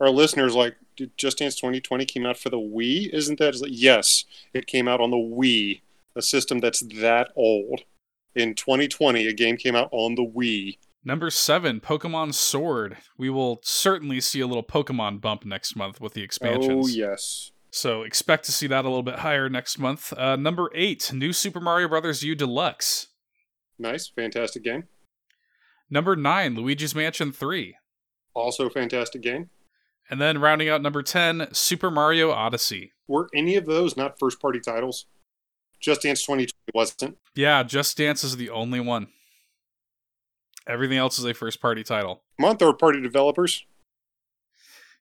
Our 0.00 0.10
listeners 0.10 0.54
like, 0.54 0.76
Just 1.16 1.38
Dance 1.38 1.56
2020 1.56 2.04
came 2.04 2.26
out 2.26 2.36
for 2.36 2.50
the 2.50 2.58
Wii? 2.58 3.12
Isn't 3.12 3.38
that? 3.38 3.60
Like, 3.60 3.70
yes, 3.72 4.24
it 4.52 4.66
came 4.66 4.88
out 4.88 5.00
on 5.00 5.10
the 5.10 5.16
Wii, 5.16 5.80
a 6.16 6.22
system 6.22 6.60
that's 6.60 6.80
that 7.00 7.28
old. 7.36 7.82
In 8.34 8.54
2020, 8.54 9.26
a 9.26 9.32
game 9.32 9.56
came 9.56 9.76
out 9.76 9.88
on 9.92 10.16
the 10.16 10.26
Wii. 10.26 10.78
Number 11.04 11.30
seven, 11.30 11.80
Pokemon 11.80 12.34
Sword. 12.34 12.96
We 13.18 13.28
will 13.28 13.60
certainly 13.62 14.20
see 14.20 14.40
a 14.40 14.46
little 14.46 14.64
Pokemon 14.64 15.20
bump 15.20 15.44
next 15.44 15.76
month 15.76 16.00
with 16.00 16.14
the 16.14 16.22
expansions. 16.22 16.86
Oh 16.86 16.88
yes. 16.88 17.52
So 17.70 18.02
expect 18.02 18.44
to 18.46 18.52
see 18.52 18.66
that 18.68 18.84
a 18.84 18.88
little 18.88 19.02
bit 19.02 19.18
higher 19.18 19.48
next 19.48 19.78
month. 19.78 20.12
Uh, 20.16 20.36
number 20.36 20.70
eight, 20.74 21.12
New 21.12 21.32
Super 21.32 21.60
Mario 21.60 21.88
Brothers 21.88 22.22
U 22.22 22.34
Deluxe. 22.34 23.08
Nice, 23.78 24.08
fantastic 24.08 24.62
game. 24.62 24.84
Number 25.90 26.16
nine, 26.16 26.54
Luigi's 26.54 26.94
Mansion 26.94 27.32
3. 27.32 27.76
Also, 28.32 28.70
fantastic 28.70 29.22
game. 29.22 29.50
And 30.10 30.20
then 30.20 30.38
rounding 30.38 30.68
out 30.68 30.82
number 30.82 31.02
10, 31.02 31.48
Super 31.52 31.90
Mario 31.90 32.30
Odyssey. 32.30 32.92
Were 33.08 33.28
any 33.34 33.56
of 33.56 33.66
those 33.66 33.96
not 33.96 34.18
first 34.18 34.40
party 34.40 34.60
titles? 34.60 35.06
Just 35.80 36.02
Dance 36.02 36.22
2020 36.22 36.52
wasn't. 36.74 37.18
Yeah, 37.34 37.62
Just 37.62 37.96
Dance 37.96 38.24
is 38.24 38.36
the 38.36 38.50
only 38.50 38.80
one. 38.80 39.08
Everything 40.66 40.96
else 40.96 41.18
is 41.18 41.24
a 41.24 41.34
first 41.34 41.60
party 41.60 41.82
title. 41.82 42.22
Come 42.38 42.48
on, 42.48 42.56
third 42.56 42.78
party 42.78 43.00
developers. 43.00 43.66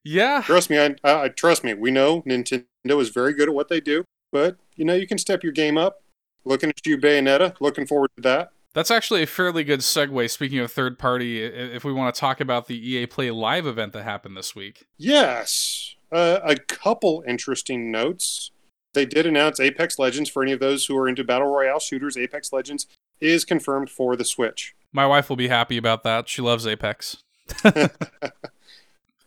Yeah. 0.03 0.41
Trust 0.41 0.69
me, 0.69 0.77
I, 0.77 0.95
I 1.03 1.29
trust 1.29 1.63
me. 1.63 1.73
We 1.73 1.91
know 1.91 2.21
Nintendo 2.23 2.65
is 2.83 3.09
very 3.09 3.33
good 3.33 3.47
at 3.47 3.55
what 3.55 3.69
they 3.69 3.79
do, 3.79 4.03
but 4.31 4.57
you 4.75 4.83
know 4.83 4.93
you 4.93 5.07
can 5.07 5.17
step 5.17 5.43
your 5.43 5.53
game 5.53 5.77
up. 5.77 6.01
Looking 6.43 6.69
at 6.69 6.85
you, 6.85 6.97
Bayonetta. 6.97 7.55
Looking 7.61 7.87
forward 7.87 8.09
to 8.17 8.21
that. 8.23 8.51
That's 8.73 8.91
actually 8.91 9.23
a 9.23 9.27
fairly 9.27 9.63
good 9.63 9.81
segue. 9.81 10.29
Speaking 10.29 10.59
of 10.59 10.71
third 10.71 10.97
party, 10.97 11.43
if 11.43 11.83
we 11.83 11.93
want 11.93 12.13
to 12.13 12.19
talk 12.19 12.41
about 12.41 12.67
the 12.67 12.77
EA 12.77 13.05
Play 13.05 13.31
Live 13.31 13.67
event 13.67 13.93
that 13.93 14.03
happened 14.03 14.35
this 14.35 14.55
week. 14.55 14.85
Yes, 14.97 15.95
uh, 16.11 16.39
a 16.43 16.55
couple 16.55 17.23
interesting 17.27 17.91
notes. 17.91 18.51
They 18.93 19.05
did 19.05 19.25
announce 19.25 19.59
Apex 19.59 19.97
Legends 19.97 20.29
for 20.29 20.43
any 20.43 20.51
of 20.51 20.59
those 20.59 20.85
who 20.85 20.97
are 20.97 21.07
into 21.07 21.23
battle 21.23 21.47
royale 21.47 21.79
shooters. 21.79 22.17
Apex 22.17 22.53
Legends 22.53 22.87
is 23.19 23.45
confirmed 23.45 23.89
for 23.89 24.15
the 24.15 24.25
Switch. 24.25 24.75
My 24.91 25.07
wife 25.07 25.29
will 25.29 25.35
be 25.35 25.47
happy 25.47 25.77
about 25.77 26.03
that. 26.03 26.29
She 26.29 26.41
loves 26.41 26.67
Apex. 26.67 27.23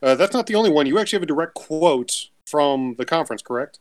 Uh, 0.02 0.14
that's 0.14 0.34
not 0.34 0.46
the 0.46 0.54
only 0.54 0.70
one. 0.70 0.86
You 0.86 0.98
actually 0.98 1.16
have 1.16 1.22
a 1.22 1.26
direct 1.26 1.54
quote 1.54 2.28
from 2.44 2.94
the 2.98 3.04
conference, 3.04 3.42
correct? 3.42 3.80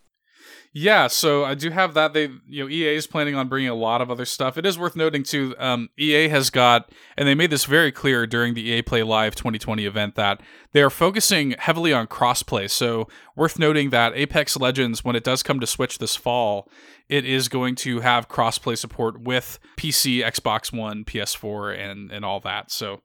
Yeah, 0.78 1.08
so 1.08 1.46
I 1.46 1.56
do 1.56 1.70
have 1.70 1.94
that. 1.94 2.12
They, 2.12 2.30
you 2.50 2.62
know, 2.62 2.70
EA 2.70 2.96
is 2.98 3.08
planning 3.08 3.34
on 3.34 3.48
bringing 3.48 3.70
a 3.70 3.74
lot 3.74 4.02
of 4.02 4.12
other 4.12 4.26
stuff. 4.26 4.58
It 4.58 4.66
is 4.66 4.78
worth 4.78 4.98
noting 4.98 5.24
too. 5.24 5.56
Um, 5.58 5.88
EA 5.98 6.28
has 6.28 6.50
got, 6.50 6.92
and 7.16 7.26
they 7.26 7.34
made 7.34 7.50
this 7.50 7.64
very 7.64 7.94
clear 7.94 8.28
during 8.28 8.56
the 8.56 8.62
EA 8.62 8.82
Play 8.82 9.02
Live 9.02 9.36
2020 9.36 9.86
event 9.86 10.16
that 10.16 10.42
they 10.74 10.82
are 10.82 10.90
focusing 10.90 11.52
heavily 11.52 11.94
on 11.94 12.08
crossplay. 12.08 12.70
So 12.70 13.08
worth 13.38 13.58
noting 13.58 13.92
that 13.92 14.18
Apex 14.18 14.58
Legends, 14.58 15.02
when 15.02 15.16
it 15.16 15.24
does 15.24 15.44
come 15.44 15.62
to 15.62 15.68
Switch 15.68 15.98
this 15.98 16.18
fall, 16.18 16.70
it 17.08 17.24
is 17.24 17.48
going 17.48 17.76
to 17.76 18.02
have 18.02 18.28
crossplay 18.28 18.78
support 18.78 19.22
with 19.22 19.60
PC, 19.78 20.26
Xbox 20.26 20.78
One, 20.78 21.06
PS4, 21.06 21.80
and 21.80 22.12
and 22.12 22.26
all 22.26 22.42
that. 22.42 22.70
So 22.70 23.00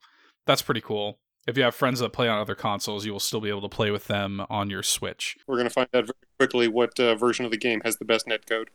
that's 0.44 0.62
pretty 0.62 0.80
cool. 0.80 1.19
If 1.46 1.56
you 1.56 1.62
have 1.64 1.74
friends 1.74 2.00
that 2.00 2.12
play 2.12 2.28
on 2.28 2.38
other 2.38 2.54
consoles, 2.54 3.06
you 3.06 3.12
will 3.12 3.20
still 3.20 3.40
be 3.40 3.48
able 3.48 3.62
to 3.62 3.68
play 3.68 3.90
with 3.90 4.06
them 4.06 4.44
on 4.50 4.70
your 4.70 4.82
Switch. 4.82 5.36
We're 5.46 5.56
going 5.56 5.68
to 5.68 5.72
find 5.72 5.88
out 5.94 6.06
very 6.06 6.14
quickly 6.38 6.68
what 6.68 6.98
uh, 7.00 7.14
version 7.14 7.44
of 7.44 7.50
the 7.50 7.56
game 7.56 7.80
has 7.84 7.96
the 7.96 8.04
best 8.04 8.26
netcode. 8.26 8.68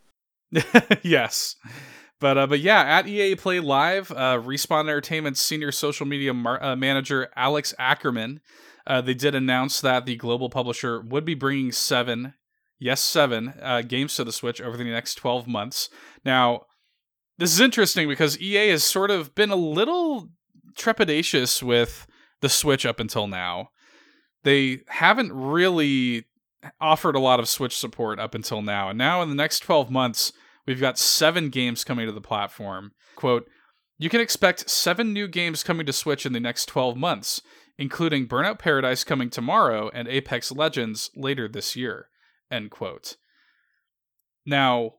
yes. 1.04 1.56
But 2.20 2.38
uh, 2.38 2.48
but 2.48 2.60
yeah, 2.60 2.82
at 2.82 3.08
EA 3.08 3.36
Play 3.36 3.60
Live, 3.60 4.12
uh, 4.12 4.40
Respawn 4.42 4.82
Entertainment's 4.82 5.42
senior 5.42 5.72
social 5.72 6.06
media 6.06 6.34
mar- 6.34 6.64
uh, 6.64 6.76
manager 6.76 7.30
Alex 7.36 7.74
Ackerman, 7.78 8.40
uh, 8.88 9.02
they 9.02 9.14
did 9.14 9.36
announce 9.36 9.82
that 9.82 10.06
the 10.06 10.16
global 10.16 10.50
publisher 10.50 11.02
would 11.02 11.26
be 11.26 11.34
bringing 11.34 11.72
seven, 11.72 12.34
yes 12.80 13.02
seven, 13.02 13.54
uh, 13.62 13.82
games 13.82 14.16
to 14.16 14.24
the 14.24 14.32
Switch 14.32 14.62
over 14.62 14.78
the 14.78 14.86
next 14.86 15.16
twelve 15.16 15.46
months. 15.46 15.90
Now, 16.24 16.62
this 17.38 17.54
is 17.54 17.60
interesting 17.60 18.08
because 18.08 18.40
EA 18.40 18.70
has 18.70 18.84
sort 18.84 19.12
of 19.12 19.36
been 19.36 19.52
a 19.52 19.58
little 19.58 20.30
trepidatious 20.78 21.62
with 21.62 22.08
the 22.46 22.50
Switch 22.50 22.86
up 22.86 23.00
until 23.00 23.26
now. 23.26 23.72
They 24.44 24.82
haven't 24.88 25.34
really 25.34 26.26
offered 26.80 27.16
a 27.16 27.20
lot 27.20 27.40
of 27.40 27.50
Switch 27.50 27.76
support 27.76 28.20
up 28.20 28.36
until 28.36 28.62
now, 28.62 28.90
and 28.90 28.98
now 29.00 29.24
in 29.24 29.30
the 29.30 29.36
next 29.36 29.62
twelve 29.62 29.90
months. 29.90 30.32
We've 30.68 30.80
got 30.80 30.98
seven 30.98 31.50
games 31.50 31.84
coming 31.84 32.06
to 32.08 32.12
the 32.12 32.22
platform. 32.22 32.92
Quote, 33.16 33.48
you 33.98 34.10
can 34.10 34.20
expect 34.20 34.70
seven 34.70 35.14
new 35.14 35.28
games 35.28 35.64
coming 35.64 35.86
to 35.86 35.94
Switch 35.94 36.26
in 36.26 36.34
the 36.34 36.40
next 36.40 36.66
12 36.66 36.98
months, 36.98 37.42
including 37.78 38.28
Burnout 38.28 38.60
Paradise 38.60 39.04
coming 39.04 39.30
tomorrow 39.30 39.90
and 39.94 40.08
Apex 40.08 40.52
Legends 40.52 41.12
later 41.16 41.48
this 41.48 41.76
year. 41.76 42.10
End 42.52 42.72
quote. 42.72 43.16
Now, 44.46 44.96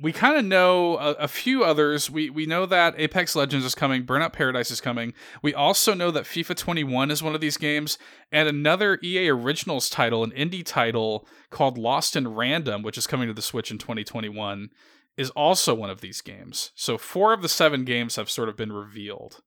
we 0.00 0.12
kind 0.12 0.36
of 0.36 0.44
know 0.44 0.96
a, 0.96 1.12
a 1.12 1.28
few 1.28 1.64
others. 1.64 2.10
We 2.10 2.30
we 2.30 2.46
know 2.46 2.66
that 2.66 2.94
Apex 2.96 3.36
Legends 3.36 3.64
is 3.64 3.74
coming, 3.74 4.04
Burnout 4.04 4.32
Paradise 4.32 4.70
is 4.70 4.80
coming. 4.80 5.12
We 5.42 5.54
also 5.54 5.94
know 5.94 6.10
that 6.10 6.24
FIFA 6.24 6.56
21 6.56 7.10
is 7.10 7.22
one 7.22 7.34
of 7.34 7.40
these 7.40 7.56
games, 7.56 7.98
and 8.30 8.48
another 8.48 8.98
EA 9.02 9.28
Originals 9.28 9.90
title, 9.90 10.24
an 10.24 10.30
indie 10.32 10.64
title 10.64 11.26
called 11.50 11.78
Lost 11.78 12.16
in 12.16 12.34
Random, 12.34 12.82
which 12.82 12.98
is 12.98 13.06
coming 13.06 13.28
to 13.28 13.34
the 13.34 13.42
Switch 13.42 13.70
in 13.70 13.78
2021, 13.78 14.70
is 15.16 15.30
also 15.30 15.74
one 15.74 15.90
of 15.90 16.00
these 16.00 16.20
games. 16.20 16.72
So 16.74 16.96
four 16.96 17.32
of 17.32 17.42
the 17.42 17.48
seven 17.48 17.84
games 17.84 18.16
have 18.16 18.30
sort 18.30 18.48
of 18.48 18.56
been 18.56 18.72
revealed. 18.72 19.42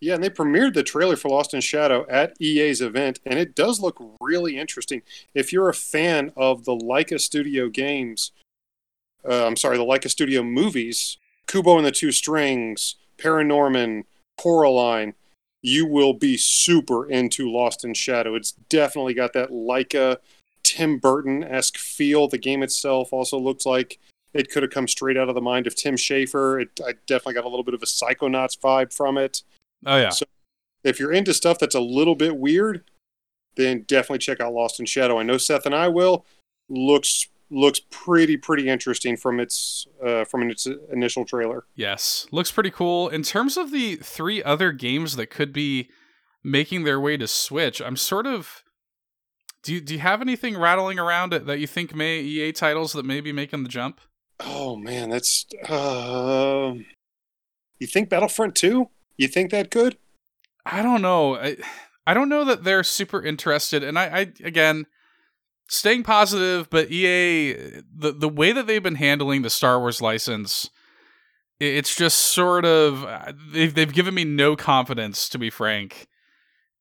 Yeah, 0.00 0.14
and 0.14 0.22
they 0.22 0.30
premiered 0.30 0.74
the 0.74 0.84
trailer 0.84 1.16
for 1.16 1.28
Lost 1.28 1.52
in 1.54 1.60
Shadow 1.60 2.06
at 2.08 2.40
EA's 2.40 2.80
event, 2.80 3.18
and 3.26 3.38
it 3.38 3.56
does 3.56 3.80
look 3.80 4.00
really 4.20 4.56
interesting. 4.56 5.02
If 5.34 5.52
you're 5.52 5.68
a 5.68 5.74
fan 5.74 6.32
of 6.36 6.64
the 6.64 6.76
Laika 6.76 7.18
Studio 7.20 7.68
games, 7.68 8.30
uh, 9.28 9.46
I'm 9.46 9.56
sorry, 9.56 9.76
the 9.78 9.84
Laika 9.84 10.10
Studio 10.10 10.42
movies, 10.42 11.16
Kubo 11.46 11.76
and 11.76 11.86
the 11.86 11.90
Two 11.92 12.12
Strings, 12.12 12.96
Paranorman, 13.18 14.04
Coraline, 14.38 15.14
you 15.62 15.86
will 15.86 16.12
be 16.14 16.36
super 16.36 17.08
into 17.08 17.50
Lost 17.50 17.84
in 17.84 17.94
Shadow. 17.94 18.34
It's 18.34 18.52
definitely 18.52 19.14
got 19.14 19.32
that 19.32 19.50
Laika 19.50 20.18
Tim 20.62 20.98
Burton 20.98 21.42
esque 21.42 21.76
feel. 21.78 22.28
The 22.28 22.38
game 22.38 22.62
itself 22.62 23.12
also 23.12 23.38
looks 23.38 23.66
like 23.66 23.98
it 24.34 24.50
could 24.50 24.62
have 24.62 24.70
come 24.70 24.86
straight 24.86 25.16
out 25.16 25.28
of 25.28 25.34
the 25.34 25.40
mind 25.40 25.66
of 25.66 25.74
Tim 25.74 25.96
Schafer. 25.96 26.62
It, 26.62 26.80
I 26.86 26.92
definitely 27.06 27.34
got 27.34 27.44
a 27.44 27.48
little 27.48 27.64
bit 27.64 27.74
of 27.74 27.82
a 27.82 27.86
Psychonauts 27.86 28.58
vibe 28.58 28.92
from 28.92 29.18
it. 29.18 29.42
Oh 29.86 29.96
yeah. 29.96 30.10
So- 30.10 30.26
If 30.84 31.00
you're 31.00 31.12
into 31.12 31.34
stuff 31.34 31.58
that's 31.58 31.74
a 31.74 31.80
little 31.80 32.14
bit 32.14 32.36
weird, 32.36 32.84
then 33.56 33.82
definitely 33.88 34.18
check 34.18 34.40
out 34.40 34.52
Lost 34.52 34.78
in 34.78 34.86
Shadow. 34.86 35.18
I 35.18 35.24
know 35.24 35.38
Seth 35.38 35.66
and 35.66 35.74
I 35.74 35.88
will. 35.88 36.24
Looks 36.68 37.26
looks 37.50 37.80
pretty 37.90 38.36
pretty 38.36 38.68
interesting 38.68 39.16
from 39.16 39.40
its 39.40 39.86
uh, 40.04 40.24
from 40.24 40.50
its 40.50 40.66
initial 40.92 41.24
trailer. 41.24 41.64
Yes, 41.74 42.26
looks 42.30 42.50
pretty 42.50 42.70
cool. 42.70 43.08
In 43.08 43.22
terms 43.22 43.56
of 43.56 43.70
the 43.70 43.96
three 43.96 44.42
other 44.42 44.72
games 44.72 45.16
that 45.16 45.30
could 45.30 45.52
be 45.52 45.90
making 46.42 46.84
their 46.84 47.00
way 47.00 47.16
to 47.16 47.26
Switch, 47.26 47.80
I'm 47.80 47.96
sort 47.96 48.26
of. 48.26 48.62
Do 49.64 49.74
you, 49.74 49.80
do 49.80 49.94
you 49.94 50.00
have 50.00 50.22
anything 50.22 50.56
rattling 50.56 51.00
around 51.00 51.34
it 51.34 51.44
that 51.46 51.58
you 51.58 51.66
think 51.66 51.94
may 51.94 52.20
EA 52.20 52.52
titles 52.52 52.92
that 52.92 53.04
may 53.04 53.20
be 53.20 53.32
making 53.32 53.64
the 53.64 53.68
jump? 53.68 54.00
Oh 54.40 54.76
man, 54.76 55.10
that's. 55.10 55.46
Uh, 55.68 56.74
you 57.78 57.86
think 57.86 58.08
Battlefront 58.08 58.54
Two? 58.54 58.90
You 59.16 59.26
think 59.26 59.50
that 59.50 59.70
could? 59.70 59.98
I 60.64 60.80
don't 60.82 61.02
know. 61.02 61.36
I, 61.36 61.56
I 62.06 62.14
don't 62.14 62.28
know 62.28 62.44
that 62.44 62.62
they're 62.62 62.84
super 62.84 63.22
interested, 63.22 63.82
and 63.82 63.98
I, 63.98 64.04
I 64.04 64.20
again 64.44 64.86
staying 65.68 66.02
positive, 66.02 66.68
but 66.70 66.90
EA 66.90 67.52
the 67.94 68.12
the 68.12 68.28
way 68.28 68.52
that 68.52 68.66
they've 68.66 68.82
been 68.82 68.96
handling 68.96 69.42
the 69.42 69.50
Star 69.50 69.78
Wars 69.78 70.02
license, 70.02 70.70
it's 71.60 71.94
just 71.94 72.18
sort 72.18 72.64
of 72.64 73.04
uh, 73.04 73.32
they've 73.52 73.72
they've 73.72 73.92
given 73.92 74.14
me 74.14 74.24
no 74.24 74.56
confidence, 74.56 75.28
to 75.28 75.38
be 75.38 75.50
frank, 75.50 76.08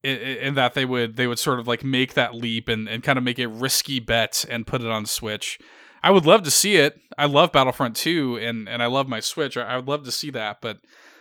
in, 0.04 0.18
in 0.18 0.56
that 0.56 0.74
they 0.74 0.86
would 0.86 1.16
they 1.16 1.28
would 1.28 1.40
sort 1.40 1.60
of 1.60 1.68
like 1.68 1.84
make 1.84 2.14
that 2.14 2.34
leap 2.34 2.68
and 2.68 2.88
and 2.88 3.04
kind 3.04 3.18
of 3.18 3.24
make 3.24 3.40
a 3.40 3.48
risky 3.48 4.00
bet 4.00 4.46
and 4.50 4.66
put 4.66 4.82
it 4.82 4.88
on 4.88 5.06
Switch. 5.06 5.60
I 6.04 6.12
would 6.12 6.26
love 6.26 6.44
to 6.44 6.52
see 6.52 6.78
it. 6.78 7.00
I 7.18 7.26
love 7.26 7.52
Battlefront 7.52 7.96
2 7.96 8.38
and 8.38 8.70
and 8.70 8.82
I 8.82 8.86
love 8.86 9.08
my 9.08 9.20
Switch. 9.20 9.58
I, 9.58 9.76
would 9.76 9.88
love 9.88 10.04
to 10.06 10.12
see 10.12 10.30
that, 10.32 10.62
but 10.62 10.80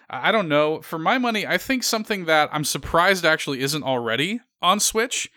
I 0.09 0.31
don't 0.31 0.49
know. 0.49 0.81
For 0.83 0.99
my 0.99 1.19
money, 1.19 1.47
I 1.47 1.59
think 1.59 1.83
something 1.83 2.27
that 2.27 2.49
I'm 2.53 2.65
surprised 2.65 3.25
actually 3.25 3.61
isn't 3.61 3.83
already 3.83 4.41
on 4.63 4.79
Switch 4.79 5.29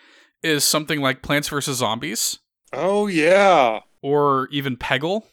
is 0.43 0.63
something 0.63 1.01
like 1.01 1.21
Plants 1.21 1.49
vs 1.49 1.77
Zombies 1.77 2.39
Oh 2.71 3.07
yeah. 3.07 3.79
or 4.01 4.47
even 4.51 4.77
Peggle. 4.77 5.23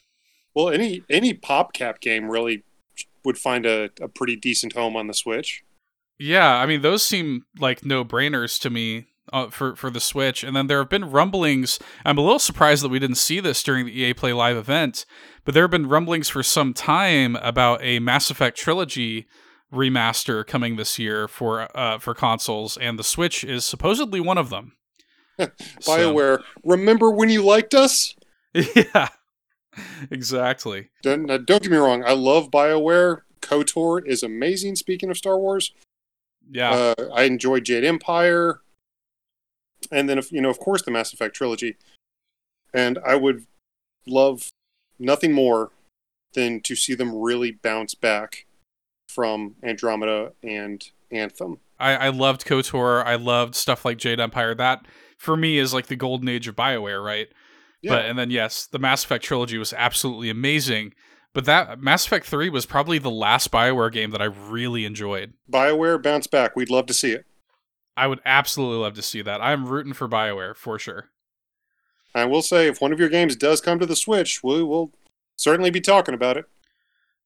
Well, 0.55 0.71
any 0.71 1.03
any 1.11 1.35
PopCap 1.35 2.01
game 2.01 2.31
really 2.31 2.64
would 3.25 3.37
find 3.38 3.66
a, 3.66 3.90
a 4.01 4.09
pretty 4.09 4.37
decent 4.37 4.73
home 4.75 4.97
on 4.97 5.07
the 5.07 5.14
Switch. 5.14 5.62
Yeah, 6.19 6.55
I 6.57 6.64
mean 6.66 6.81
those 6.83 7.03
seem 7.03 7.45
like 7.59 7.85
no-brainers 7.85 8.59
to 8.62 8.71
me 8.71 9.07
uh, 9.33 9.51
for 9.51 9.77
for 9.77 9.90
the 9.90 10.01
Switch. 10.01 10.42
And 10.42 10.57
then 10.57 10.66
there 10.66 10.79
have 10.79 10.88
been 10.88 11.11
rumblings. 11.11 11.79
I'm 12.07 12.16
a 12.16 12.23
little 12.23 12.38
surprised 12.38 12.83
that 12.85 12.88
we 12.88 12.99
didn't 12.99 13.16
see 13.16 13.38
this 13.40 13.62
during 13.62 13.85
the 13.85 13.92
EA 14.01 14.14
Play 14.14 14.33
Live 14.33 14.57
event, 14.57 15.05
but 15.45 15.53
there 15.53 15.64
have 15.64 15.71
been 15.71 15.88
rumblings 15.88 16.29
for 16.31 16.42
some 16.42 16.73
time 16.73 17.37
about 17.37 17.81
a 17.83 17.99
Mass 17.99 18.31
Effect 18.31 18.57
trilogy 18.57 19.27
remaster 19.71 20.47
coming 20.47 20.77
this 20.77 20.99
year 20.99 21.29
for 21.29 21.69
uh, 21.77 21.99
for 21.99 22.14
consoles, 22.14 22.79
and 22.79 22.99
the 22.99 23.05
Switch 23.05 23.45
is 23.45 23.66
supposedly 23.66 24.21
one 24.21 24.38
of 24.38 24.49
them. 24.49 24.73
So- 25.38 25.49
BioWare, 25.83 26.42
remember 26.64 27.11
when 27.11 27.29
you 27.29 27.42
liked 27.42 27.75
us? 27.75 28.14
yeah, 28.55 29.09
exactly. 30.11 30.90
Don't, 31.03 31.27
now, 31.27 31.37
don't 31.38 31.62
get 31.62 31.70
me 31.70 31.77
wrong. 31.79 32.05
I 32.05 32.12
love 32.12 32.51
BioWare. 32.51 33.22
KOTOR 33.42 34.07
is 34.07 34.22
amazing. 34.22 34.77
Speaking 34.77 35.11
of 35.11 35.16
Star 35.16 35.38
Wars, 35.38 35.72
Yeah, 36.51 36.70
uh, 36.70 36.94
I 37.14 37.25
enjoyed 37.25 37.64
Jade 37.64 37.85
Empire, 37.85 38.61
and 39.92 40.09
then 40.09 40.18
if 40.18 40.33
you 40.33 40.40
know, 40.40 40.51
of 40.51 40.59
course, 40.59 40.83
the 40.83 40.90
Mass 40.90 41.12
Effect 41.12 41.35
trilogy. 41.37 41.77
And 42.75 42.99
I 43.07 43.14
would 43.14 43.46
love 44.07 44.49
nothing 44.99 45.33
more 45.33 45.70
than 46.35 46.61
to 46.62 46.75
see 46.75 46.94
them 46.94 47.14
really 47.14 47.53
bounce 47.53 47.94
back 47.94 48.46
from 49.09 49.55
Andromeda 49.62 50.33
and 50.42 50.85
Anthem. 51.11 51.61
I, 51.79 51.94
I 51.96 52.09
loved 52.09 52.44
KOTOR. 52.44 53.05
I 53.05 53.14
loved 53.14 53.55
stuff 53.55 53.85
like 53.85 53.99
Jade 53.99 54.20
Empire. 54.20 54.55
That 54.55 54.85
for 55.16 55.37
me 55.37 55.59
is 55.59 55.74
like 55.74 55.87
the 55.87 55.96
golden 55.96 56.29
age 56.29 56.48
of 56.48 56.57
Bioware, 56.57 57.05
right? 57.05 57.29
Yeah, 57.83 57.92
But 57.92 58.05
and 58.07 58.18
then 58.18 58.31
yes, 58.31 58.66
the 58.66 58.79
Mass 58.79 59.05
Effect 59.05 59.24
trilogy 59.24 59.59
was 59.59 59.72
absolutely 59.72 60.31
amazing. 60.31 60.94
But 61.33 61.44
that 61.44 61.81
Mass 61.81 62.07
Effect 62.07 62.26
Three 62.26 62.48
was 62.48 62.64
probably 62.64 62.98
the 62.98 63.11
last 63.11 63.50
Bioware 63.50 63.92
game 63.92 64.11
that 64.12 64.22
I 64.22 64.26
really 64.26 64.85
enjoyed. 64.87 65.35
BioWare 65.50 66.02
bounce 66.02 66.26
back. 66.26 66.57
We'd 66.57 66.70
love 66.70 66.87
to 66.87 66.94
see 66.94 67.12
it. 67.12 67.26
I 67.96 68.07
would 68.07 68.20
absolutely 68.24 68.79
love 68.79 68.94
to 68.94 69.02
see 69.02 69.22
that. 69.22 69.42
I'm 69.42 69.66
rooting 69.66 69.92
for 69.92 70.09
Bioware 70.09 70.57
for 70.57 70.79
sure. 70.79 71.11
I 72.14 72.24
will 72.24 72.42
say, 72.42 72.66
if 72.68 72.81
one 72.81 72.92
of 72.92 72.98
your 72.98 73.11
games 73.11 73.37
does 73.37 73.61
come 73.61 73.79
to 73.79 73.87
the 73.87 73.96
Switch, 73.96 74.42
we 74.42 74.62
will 74.62 74.92
certainly 75.37 75.70
be 75.70 75.81
talking 75.83 76.14
about 76.14 76.38
it. 76.38 76.46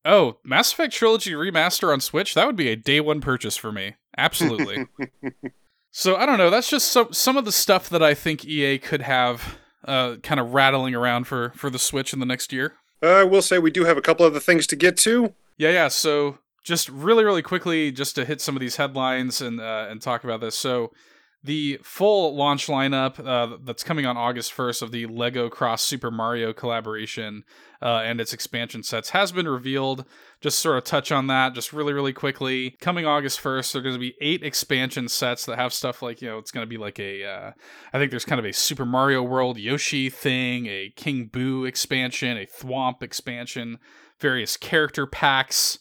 Oh, 0.05 0.39
Mass 0.45 0.73
Effect 0.73 0.93
trilogy 0.93 1.33
remaster 1.33 1.93
on 1.93 2.01
Switch, 2.01 2.35
that 2.35 2.47
would 2.47 2.57
be 2.57 2.69
a 2.69 2.77
day 2.77 3.01
one 3.01 3.21
purchase 3.21 3.57
for 3.57 3.71
me. 3.71 3.95
Absolutely. 4.17 4.87
so 5.91 6.17
I 6.17 6.27
don't 6.27 6.39
know. 6.39 6.51
That's 6.51 6.71
just 6.71 6.91
some 6.91 7.13
some 7.13 7.37
of 7.37 7.45
the 7.45 7.53
stuff 7.53 7.89
that 7.89 8.03
I 8.03 8.15
think 8.15 8.45
EA 8.45 8.79
could 8.79 9.03
have 9.03 9.59
uh, 9.85 10.17
kind 10.23 10.41
of 10.41 10.55
rattling 10.55 10.95
around 10.95 11.25
for 11.25 11.51
for 11.57 11.71
the 11.71 11.79
Switch 11.79 12.13
in 12.13 12.21
the 12.21 12.27
next 12.27 12.53
year. 12.53 12.75
I 13.03 13.25
will 13.25 13.43
say 13.43 13.59
we 13.59 13.71
do 13.71 13.85
have 13.85 13.97
a 13.97 14.03
couple 14.03 14.27
other 14.27 14.41
things 14.41 14.67
to 14.69 14.77
get 14.77 14.97
to. 14.99 15.35
Yeah, 15.57 15.71
yeah. 15.71 15.89
So 15.89 16.39
just 16.63 16.89
really, 16.89 17.25
really 17.25 17.43
quickly, 17.43 17.91
just 17.91 18.15
to 18.17 18.25
hit 18.25 18.41
some 18.41 18.55
of 18.57 18.61
these 18.61 18.77
headlines 18.77 19.41
and 19.41 19.61
uh, 19.61 19.87
and 19.89 20.01
talk 20.01 20.25
about 20.25 20.41
this. 20.41 20.55
So 20.55 20.93
the 21.43 21.81
full 21.83 22.37
launch 22.37 22.67
lineup 22.67 23.25
uh, 23.25 23.57
that's 23.65 23.83
coming 23.83 24.05
on 24.05 24.17
August 24.17 24.53
first 24.53 24.83
of 24.83 24.93
the 24.93 25.07
Lego 25.07 25.49
Cross 25.49 25.83
Super 25.83 26.11
Mario 26.11 26.53
collaboration 26.53 27.45
uh, 27.81 28.03
and 28.05 28.21
its 28.21 28.35
expansion 28.35 28.83
sets 28.83 29.11
has 29.11 29.33
been 29.33 29.49
revealed. 29.49 30.05
Just 30.43 30.59
sort 30.59 30.77
of 30.77 30.85
touch 30.85 31.11
on 31.11 31.29
that, 31.29 31.55
just 31.55 31.73
really, 31.73 31.95
really 31.95 32.13
quickly. 32.13 32.77
Coming 32.81 33.07
August 33.07 33.41
first, 33.41 33.73
there 33.73 33.81
are 33.81 33.83
going 33.83 33.95
to 33.95 33.99
be 33.99 34.15
eight 34.21 34.43
expansion 34.43 35.09
sets 35.09 35.47
that 35.47 35.57
have 35.57 35.73
stuff 35.73 36.03
like 36.03 36.21
you 36.21 36.29
know 36.29 36.39
it's 36.39 36.51
going 36.51 36.67
to 36.67 36.69
be 36.69 36.77
like 36.77 36.99
a 36.99 37.25
uh, 37.25 37.53
I 37.93 37.99
think 37.99 38.11
there's 38.11 38.27
kind 38.27 38.39
of 38.39 38.45
a 38.45 38.53
Super 38.53 38.85
Mario 38.85 39.23
World 39.23 39.59
Yoshi 39.59 40.11
thing, 40.11 40.67
a 40.67 40.93
King 40.95 41.27
Boo 41.27 41.65
expansion, 41.65 42.37
a 42.37 42.47
Thwomp 42.47 43.03
expansion, 43.03 43.79
various 44.19 44.59
character 44.59 45.07
packs. 45.07 45.79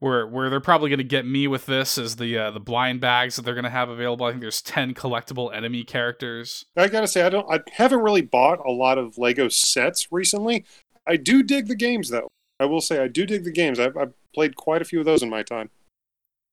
Where, 0.00 0.26
where 0.26 0.48
they're 0.48 0.60
probably 0.60 0.88
going 0.88 0.98
to 0.98 1.04
get 1.04 1.26
me 1.26 1.46
with 1.46 1.66
this 1.66 1.98
is 1.98 2.16
the 2.16 2.36
uh, 2.38 2.50
the 2.50 2.60
blind 2.60 3.02
bags 3.02 3.36
that 3.36 3.42
they're 3.42 3.54
going 3.54 3.64
to 3.64 3.70
have 3.70 3.90
available. 3.90 4.24
I 4.24 4.30
think 4.30 4.40
there's 4.40 4.62
ten 4.62 4.94
collectible 4.94 5.54
enemy 5.54 5.84
characters. 5.84 6.64
I 6.74 6.88
gotta 6.88 7.06
say, 7.06 7.22
I 7.22 7.28
don't, 7.28 7.46
I 7.52 7.60
haven't 7.70 8.00
really 8.00 8.22
bought 8.22 8.66
a 8.66 8.70
lot 8.72 8.96
of 8.96 9.18
Lego 9.18 9.48
sets 9.48 10.10
recently. 10.10 10.64
I 11.06 11.16
do 11.16 11.42
dig 11.42 11.66
the 11.66 11.76
games, 11.76 12.08
though. 12.08 12.28
I 12.58 12.64
will 12.64 12.80
say, 12.80 13.02
I 13.02 13.08
do 13.08 13.26
dig 13.26 13.44
the 13.44 13.52
games. 13.52 13.78
I've, 13.78 13.96
I've 13.96 14.14
played 14.34 14.56
quite 14.56 14.80
a 14.80 14.86
few 14.86 15.00
of 15.00 15.04
those 15.04 15.22
in 15.22 15.28
my 15.28 15.42
time. 15.42 15.68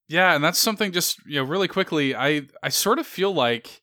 Yeah, 0.10 0.36
and 0.36 0.44
that's 0.44 0.60
something 0.60 0.92
just 0.92 1.20
you 1.26 1.36
know 1.36 1.44
really 1.44 1.68
quickly. 1.68 2.16
I 2.16 2.44
I 2.64 2.70
sort 2.70 3.00
of 3.00 3.08
feel 3.08 3.34
like 3.34 3.82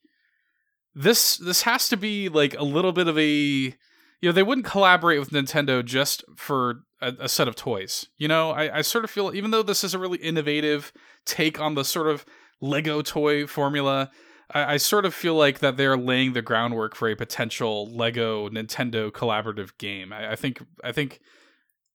this 0.94 1.36
this 1.36 1.62
has 1.62 1.88
to 1.90 1.96
be 1.96 2.28
like 2.28 2.58
a 2.58 2.64
little 2.64 2.92
bit 2.92 3.08
of 3.08 3.18
a 3.18 3.24
you 3.24 3.74
know 4.22 4.32
they 4.32 4.42
wouldn't 4.42 4.66
collaborate 4.66 5.20
with 5.20 5.30
Nintendo 5.30 5.84
just 5.84 6.24
for 6.34 6.82
a, 7.08 7.24
a 7.24 7.28
set 7.28 7.48
of 7.48 7.56
toys. 7.56 8.06
You 8.16 8.28
know, 8.28 8.50
I, 8.50 8.78
I 8.78 8.82
sort 8.82 9.04
of 9.04 9.10
feel 9.10 9.34
even 9.34 9.50
though 9.50 9.62
this 9.62 9.84
is 9.84 9.94
a 9.94 9.98
really 9.98 10.18
innovative 10.18 10.92
take 11.24 11.60
on 11.60 11.74
the 11.74 11.84
sort 11.84 12.08
of 12.08 12.24
Lego 12.60 13.02
toy 13.02 13.46
formula, 13.46 14.10
I, 14.50 14.74
I 14.74 14.76
sort 14.76 15.04
of 15.04 15.14
feel 15.14 15.34
like 15.34 15.58
that 15.60 15.76
they're 15.76 15.96
laying 15.96 16.32
the 16.32 16.42
groundwork 16.42 16.94
for 16.94 17.08
a 17.08 17.16
potential 17.16 17.94
Lego 17.94 18.48
Nintendo 18.48 19.10
collaborative 19.10 19.76
game. 19.78 20.12
I, 20.12 20.32
I 20.32 20.36
think 20.36 20.62
I 20.82 20.92
think 20.92 21.20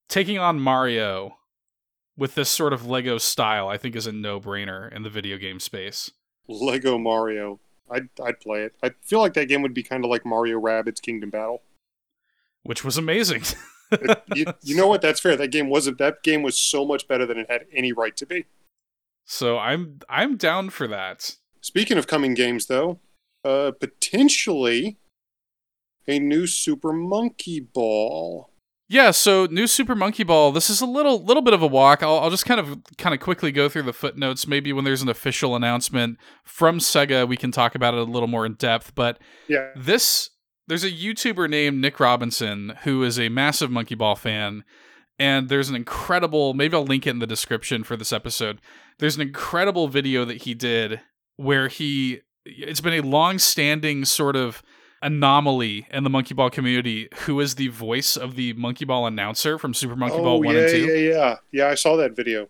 taking 0.07 0.37
on 0.37 0.59
Mario 0.59 1.37
with 2.17 2.35
this 2.35 2.49
sort 2.49 2.73
of 2.73 2.85
Lego 2.85 3.17
style, 3.17 3.69
I 3.69 3.77
think 3.77 3.95
is 3.95 4.07
a 4.07 4.11
no 4.11 4.39
brainer 4.39 4.93
in 4.93 5.03
the 5.03 5.09
video 5.09 5.37
game 5.37 5.59
space. 5.59 6.11
Lego 6.47 6.97
Mario. 6.97 7.59
I'd, 7.91 8.09
I'd 8.23 8.39
play 8.39 8.63
it. 8.63 8.73
I 8.83 8.91
feel 9.01 9.19
like 9.19 9.33
that 9.33 9.47
game 9.47 9.63
would 9.63 9.73
be 9.73 9.81
kind 9.81 10.03
of 10.03 10.11
like 10.11 10.25
Mario 10.25 10.59
Rabbids 10.59 11.01
Kingdom 11.01 11.31
Battle. 11.31 11.63
Which 12.61 12.83
was 12.83 12.97
amazing. 12.97 13.43
You, 14.35 14.45
you 14.63 14.75
know 14.75 14.87
what? 14.87 15.01
That's 15.01 15.19
fair. 15.19 15.35
That 15.35 15.49
game 15.49 15.69
wasn't. 15.69 15.97
That 15.97 16.21
game 16.23 16.43
was 16.43 16.57
so 16.59 16.85
much 16.85 17.07
better 17.07 17.25
than 17.25 17.37
it 17.37 17.49
had 17.49 17.65
any 17.73 17.91
right 17.91 18.15
to 18.17 18.25
be. 18.25 18.45
so 19.25 19.57
I'm 19.57 19.99
I'm 20.09 20.37
down 20.37 20.69
for 20.69 20.87
that. 20.87 21.35
Speaking 21.61 21.97
of 21.97 22.07
coming 22.07 22.33
games, 22.35 22.67
though, 22.67 22.99
uh, 23.43 23.71
potentially 23.79 24.97
a 26.07 26.19
new 26.19 26.47
Super 26.47 26.93
Monkey 26.93 27.59
Ball. 27.59 28.49
Yeah, 28.91 29.11
so 29.11 29.45
new 29.45 29.67
Super 29.67 29.93
Monkey 29.93 30.23
Ball. 30.23 30.51
This 30.51 30.67
is 30.69 30.81
a 30.81 30.85
little 30.87 31.23
little 31.23 31.43
bit 31.43 31.53
of 31.53 31.61
a 31.61 31.67
walk. 31.67 32.01
I'll, 32.01 32.19
I'll 32.19 32.31
just 32.31 32.45
kind 32.45 32.59
of 32.59 32.79
kind 32.97 33.13
of 33.13 33.21
quickly 33.21 33.51
go 33.51 33.69
through 33.69 33.83
the 33.83 33.93
footnotes. 33.93 34.47
Maybe 34.47 34.73
when 34.73 34.83
there's 34.83 35.03
an 35.03 35.09
official 35.09 35.55
announcement 35.55 36.17
from 36.43 36.79
Sega, 36.79 37.27
we 37.27 37.37
can 37.37 37.51
talk 37.51 37.75
about 37.75 37.93
it 37.93 37.99
a 37.99 38.03
little 38.03 38.27
more 38.27 38.45
in 38.47 38.53
depth. 38.55 38.95
But 38.95 39.19
Yeah, 39.47 39.69
this 39.75 40.31
there's 40.69 40.83
a 40.83 40.91
YouTuber 40.91 41.49
named 41.49 41.81
Nick 41.81 41.99
Robinson 41.99 42.77
who 42.83 43.03
is 43.03 43.19
a 43.19 43.27
massive 43.29 43.71
Monkey 43.71 43.95
Ball 43.95 44.15
fan, 44.15 44.63
and 45.17 45.49
there's 45.49 45.67
an 45.67 45.75
incredible. 45.75 46.53
Maybe 46.53 46.75
I'll 46.75 46.85
link 46.85 47.05
it 47.05 47.09
in 47.09 47.19
the 47.19 47.27
description 47.27 47.83
for 47.83 47.97
this 47.97 48.13
episode. 48.13 48.61
There's 48.99 49.15
an 49.15 49.21
incredible 49.21 49.87
video 49.87 50.23
that 50.25 50.43
he 50.43 50.53
did 50.53 51.01
where 51.35 51.67
he. 51.67 52.21
It's 52.45 52.81
been 52.81 52.93
a 52.93 53.01
long-standing 53.01 54.05
sort 54.05 54.35
of 54.35 54.63
anomaly 55.01 55.87
in 55.91 56.03
the 56.03 56.09
Monkey 56.09 56.33
Ball 56.33 56.49
community 56.49 57.09
who 57.25 57.39
is 57.39 57.55
the 57.55 57.67
voice 57.69 58.15
of 58.15 58.35
the 58.35 58.53
Monkey 58.53 58.85
Ball 58.85 59.07
announcer 59.07 59.57
from 59.57 59.73
Super 59.73 59.95
Monkey 59.95 60.17
oh, 60.17 60.23
Ball 60.23 60.41
1 60.41 60.55
yeah, 60.55 60.61
and 60.61 60.69
2. 60.69 60.77
yeah, 60.77 60.93
yeah. 60.93 61.35
Yeah, 61.51 61.67
I 61.67 61.75
saw 61.75 61.95
that 61.97 62.15
video. 62.15 62.47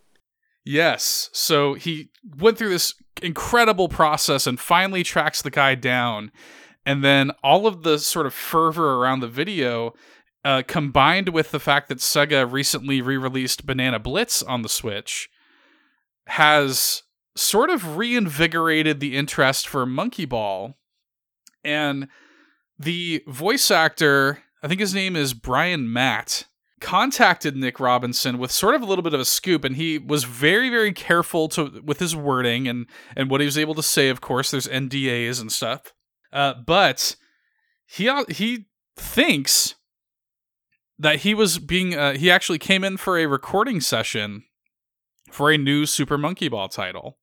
Yes. 0.66 1.30
So 1.32 1.74
he 1.74 2.10
went 2.38 2.58
through 2.58 2.70
this 2.70 2.96
incredible 3.22 3.90
process 3.90 4.48
and 4.48 4.60
finally 4.60 5.04
tracks 5.04 5.42
the 5.42 5.52
guy 5.52 5.76
down. 5.76 6.32
And 6.86 7.04
then 7.04 7.32
all 7.44 7.68
of 7.68 7.84
the 7.84 8.00
sort 8.00 8.26
of 8.26 8.34
fervor 8.34 8.96
around 8.96 9.20
the 9.20 9.28
video, 9.28 9.94
uh, 10.44 10.64
combined 10.66 11.30
with 11.30 11.52
the 11.52 11.60
fact 11.60 11.90
that 11.90 12.00
Sega 12.00 12.50
recently 12.50 13.02
re 13.02 13.18
released 13.18 13.66
Banana 13.66 14.00
Blitz 14.00 14.42
on 14.42 14.62
the 14.62 14.70
Switch, 14.70 15.30
has 16.28 17.04
sort 17.36 17.70
of 17.70 17.98
reinvigorated 17.98 19.00
the 19.00 19.16
interest 19.16 19.68
for 19.68 19.86
Monkey 19.86 20.26
Ball. 20.26 20.78
And 21.64 22.08
the 22.78 23.24
voice 23.28 23.70
actor, 23.70 24.40
I 24.64 24.68
think 24.68 24.80
his 24.80 24.94
name 24.94 25.16
is 25.16 25.34
Brian 25.34 25.92
Matt, 25.92 26.46
contacted 26.80 27.56
Nick 27.56 27.80
Robinson 27.80 28.38
with 28.38 28.52
sort 28.52 28.76
of 28.76 28.82
a 28.82 28.86
little 28.86 29.04
bit 29.04 29.14
of 29.14 29.20
a 29.20 29.26
scoop, 29.26 29.64
and 29.64 29.76
he 29.76 29.98
was 29.98 30.24
very, 30.24 30.70
very 30.70 30.94
careful 30.94 31.50
to 31.50 31.82
with 31.84 32.00
his 32.00 32.16
wording 32.16 32.68
and 32.68 32.86
and 33.16 33.30
what 33.30 33.42
he 33.42 33.46
was 33.46 33.58
able 33.58 33.76
to 33.76 33.84
say. 33.84 34.10
Of 34.10 34.22
course, 34.22 34.52
there's 34.52 34.68
NDAs 34.68 35.42
and 35.42 35.52
stuff, 35.52 35.94
uh, 36.32 36.54
but 36.66 37.16
he 37.86 38.12
he 38.30 38.66
thinks 38.96 39.76
that 40.98 41.18
he 41.20 41.34
was 41.34 41.58
being 41.60 41.96
uh, 41.96 42.14
he 42.14 42.30
actually 42.30 42.60
came 42.60 42.84
in 42.84 42.98
for 42.98 43.18
a 43.18 43.26
recording 43.26 43.82
session 43.82 44.44
for 45.32 45.52
a 45.52 45.58
new 45.58 45.86
Super 45.86 46.18
Monkey 46.18 46.50
Ball 46.50 46.70
title. 46.70 47.18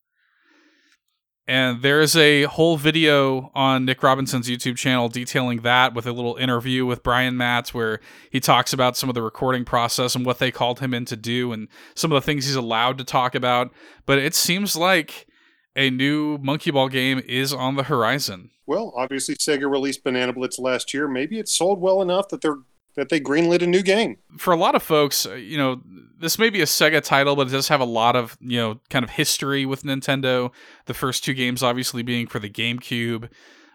And 1.49 1.81
there's 1.81 2.17
a 2.17 2.45
whole 2.45 2.77
video 2.77 3.53
on 3.55 3.85
Nick 3.85 4.03
Robinson's 4.03 4.49
YouTube 4.49 4.77
channel 4.77 5.09
detailing 5.09 5.61
that 5.61 5.95
with 5.95 6.05
a 6.05 6.13
little 6.13 6.35
interview 6.35 6.85
with 6.85 7.05
Brian 7.05 7.37
Matz 7.37 7.73
where 7.73 8.01
he 8.33 8.41
talks 8.41 8.73
about 8.73 8.97
some 8.97 9.09
of 9.09 9.15
the 9.15 9.23
recording 9.23 9.65
process 9.65 10.17
and 10.17 10.27
what 10.27 10.41
they 10.41 10.51
called 10.51 10.81
him 10.81 10.93
in 10.93 11.05
to 11.05 11.15
do 11.15 11.53
and 11.53 11.69
some 11.95 12.11
of 12.11 12.17
the 12.21 12.27
things 12.27 12.47
he's 12.47 12.57
allowed 12.57 12.99
to 12.99 13.05
talk 13.05 13.37
about. 13.37 13.73
But 14.07 14.19
it 14.19 14.35
seems 14.35 14.75
like 14.75 15.29
a 15.77 15.89
new 15.89 16.39
Monkey 16.39 16.73
Ball 16.73 16.89
game 16.89 17.23
is 17.25 17.53
on 17.53 17.77
the 17.77 17.85
horizon. 17.85 18.51
Well, 18.67 18.93
obviously 18.97 19.37
Sega 19.37 19.71
released 19.71 20.05
Banana 20.05 20.33
Blitz 20.33 20.59
last 20.59 20.93
year. 20.93 21.07
Maybe 21.07 21.39
it 21.39 21.49
sold 21.49 21.81
well 21.81 22.03
enough 22.03 22.29
that 22.29 22.41
they're 22.41 22.59
that 22.97 23.11
they 23.11 23.21
greenlit 23.21 23.61
a 23.63 23.67
new 23.67 23.83
game. 23.83 24.17
For 24.39 24.55
a 24.55 24.57
lot 24.57 24.75
of 24.75 24.83
folks, 24.83 25.27
uh, 25.27 25.35
you 25.35 25.59
know, 25.59 25.83
this 26.19 26.39
may 26.39 26.49
be 26.49 26.63
a 26.63 26.65
Sega 26.65 27.03
title, 27.03 27.37
but 27.37 27.47
it 27.47 27.51
does 27.51 27.69
have 27.69 27.81
a 27.81 27.85
lot 27.85 28.17
of, 28.17 28.39
you 28.41 28.59
know, 28.59 28.81
kind 28.89 29.05
of 29.05 29.11
history 29.11 29.67
with 29.67 29.83
Nintendo. 29.83 30.51
The 30.87 30.95
first 30.95 31.23
two 31.23 31.35
games 31.35 31.63
obviously 31.63 32.03
being 32.03 32.27
for 32.27 32.39
the 32.39 32.49
GameCube. 32.49 33.29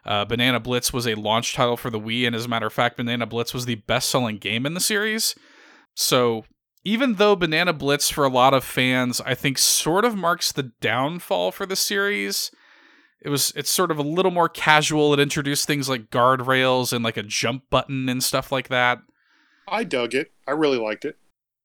Uh, 0.04 0.26
Banana 0.26 0.60
Blitz 0.60 0.92
was 0.92 1.08
a 1.08 1.14
launch 1.14 1.54
title 1.54 1.78
for 1.78 1.92
the 1.92 2.00
Wii, 2.00 2.26
and 2.26 2.36
as 2.36 2.46
a 2.46 2.48
matter 2.48 2.66
of 2.66 2.74
fact, 2.74 2.98
Banana 2.98 3.28
Blitz 3.28 3.54
was 3.54 3.68
the 3.68 3.76
best 3.76 4.10
selling 4.10 4.39
game 4.39 4.66
in 4.66 4.74
the 4.74 4.80
series. 4.80 5.36
So 5.94 6.46
even 6.84 7.16
though 7.16 7.36
Banana 7.36 7.74
Blitz, 7.74 8.10
for 8.10 8.24
a 8.26 8.30
lot 8.30 8.56
of 8.56 8.64
fans, 8.64 9.22
I 9.22 9.36
think 9.36 9.60
sort 9.60 10.04
of 10.04 10.16
marks 10.16 10.52
the 10.52 10.64
downfall 10.64 11.52
for 11.52 11.68
the 11.68 11.76
series, 11.76 12.50
it 13.22 13.30
was 13.30 13.53
it's 13.55 13.69
sort 13.69 13.91
of 13.91 13.97
a 13.97 14.03
little 14.03 14.32
more 14.32 14.49
casual. 14.49 15.13
It 15.13 15.19
introduced 15.19 15.67
things 15.67 15.88
like 15.88 16.09
guardrails 16.09 16.91
and 16.91 17.03
like 17.03 17.17
a 17.17 17.24
jump 17.24 17.63
button 17.69 18.09
and 18.09 18.24
stuff 18.24 18.51
like 18.51 18.69
that. 18.69 18.99
I 19.67 19.84
dug 19.84 20.15
it. 20.15 20.32
I 20.47 20.51
really 20.51 20.78
liked 20.78 21.05
it. 21.05 21.17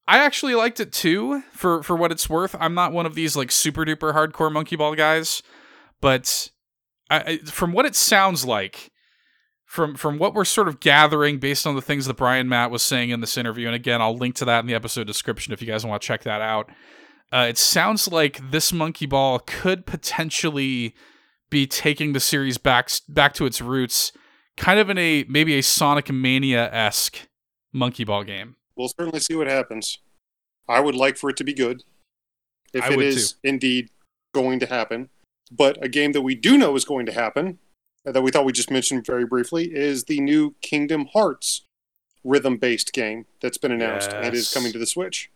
I 0.08 0.18
actually 0.18 0.54
liked 0.54 0.78
it 0.78 0.92
too, 0.92 1.42
for 1.52 1.82
for 1.82 1.96
what 1.96 2.12
it's 2.12 2.28
worth. 2.28 2.54
I'm 2.60 2.74
not 2.74 2.92
one 2.92 3.06
of 3.06 3.14
these 3.14 3.36
like 3.36 3.50
super 3.50 3.84
duper 3.84 4.14
hardcore 4.14 4.52
monkey 4.52 4.76
ball 4.76 4.94
guys, 4.94 5.42
but 6.00 6.50
I, 7.10 7.16
I, 7.18 7.36
from 7.38 7.72
what 7.72 7.86
it 7.86 7.96
sounds 7.96 8.44
like, 8.44 8.92
from 9.64 9.96
from 9.96 10.18
what 10.18 10.34
we're 10.34 10.44
sort 10.44 10.68
of 10.68 10.78
gathering 10.78 11.38
based 11.38 11.66
on 11.66 11.74
the 11.74 11.82
things 11.82 12.06
that 12.06 12.18
Brian 12.18 12.48
Matt 12.48 12.70
was 12.70 12.82
saying 12.82 13.10
in 13.10 13.20
this 13.20 13.36
interview, 13.36 13.66
and 13.66 13.74
again, 13.74 14.00
I'll 14.00 14.16
link 14.16 14.36
to 14.36 14.44
that 14.44 14.60
in 14.60 14.66
the 14.66 14.74
episode 14.74 15.06
description 15.06 15.52
if 15.52 15.60
you 15.60 15.66
guys 15.66 15.84
want 15.84 16.00
to 16.00 16.06
check 16.06 16.22
that 16.22 16.40
out. 16.40 16.70
Uh, 17.32 17.46
it 17.48 17.58
sounds 17.58 18.06
like 18.06 18.50
this 18.52 18.72
monkey 18.72 19.06
ball 19.06 19.40
could 19.40 19.86
potentially 19.86 20.94
be 21.50 21.66
taking 21.66 22.12
the 22.12 22.20
series 22.20 22.58
back 22.58 22.90
back 23.08 23.34
to 23.34 23.46
its 23.46 23.60
roots, 23.60 24.12
kind 24.56 24.78
of 24.78 24.90
in 24.90 24.98
a 24.98 25.24
maybe 25.28 25.58
a 25.58 25.62
Sonic 25.62 26.10
Mania 26.10 26.72
esque 26.72 27.28
monkey 27.72 28.04
ball 28.04 28.24
game. 28.24 28.56
We'll 28.76 28.88
certainly 28.88 29.20
see 29.20 29.34
what 29.34 29.46
happens. 29.46 29.98
I 30.68 30.80
would 30.80 30.94
like 30.94 31.16
for 31.16 31.30
it 31.30 31.36
to 31.38 31.44
be 31.44 31.54
good, 31.54 31.82
if 32.74 32.84
I 32.84 32.92
it 32.92 32.96
would 32.96 33.06
is 33.06 33.36
indeed 33.42 33.90
going 34.34 34.60
to 34.60 34.66
happen. 34.66 35.08
But 35.50 35.82
a 35.82 35.88
game 35.88 36.12
that 36.12 36.22
we 36.22 36.34
do 36.34 36.58
know 36.58 36.74
is 36.74 36.84
going 36.84 37.06
to 37.06 37.12
happen, 37.12 37.58
uh, 38.06 38.12
that 38.12 38.22
we 38.22 38.30
thought 38.32 38.44
we 38.44 38.52
just 38.52 38.70
mentioned 38.70 39.06
very 39.06 39.24
briefly, 39.24 39.66
is 39.72 40.04
the 40.04 40.20
new 40.20 40.56
Kingdom 40.60 41.06
Hearts 41.12 41.62
rhythm-based 42.24 42.92
game 42.92 43.26
that's 43.40 43.58
been 43.58 43.70
announced 43.70 44.10
and 44.10 44.34
is 44.34 44.52
coming 44.52 44.72
to 44.72 44.78
the 44.78 44.86
Switch. 44.86 45.30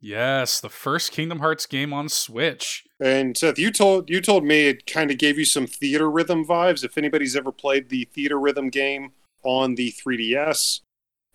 Yes, 0.00 0.60
the 0.60 0.68
first 0.68 1.12
Kingdom 1.12 1.38
Hearts 1.38 1.64
game 1.66 1.92
on 1.92 2.08
Switch. 2.08 2.84
And 3.00 3.36
Seth, 3.36 3.58
you 3.58 3.70
told 3.70 4.10
you 4.10 4.20
told 4.20 4.44
me 4.44 4.66
it 4.68 4.86
kind 4.86 5.10
of 5.10 5.18
gave 5.18 5.38
you 5.38 5.44
some 5.44 5.66
Theatrhythm 5.66 6.44
vibes. 6.46 6.84
If 6.84 6.98
anybody's 6.98 7.36
ever 7.36 7.50
played 7.52 7.88
the 7.88 8.06
Theatrhythm 8.14 8.70
game 8.70 9.12
on 9.42 9.74
the 9.76 9.92
3DS, 9.92 10.80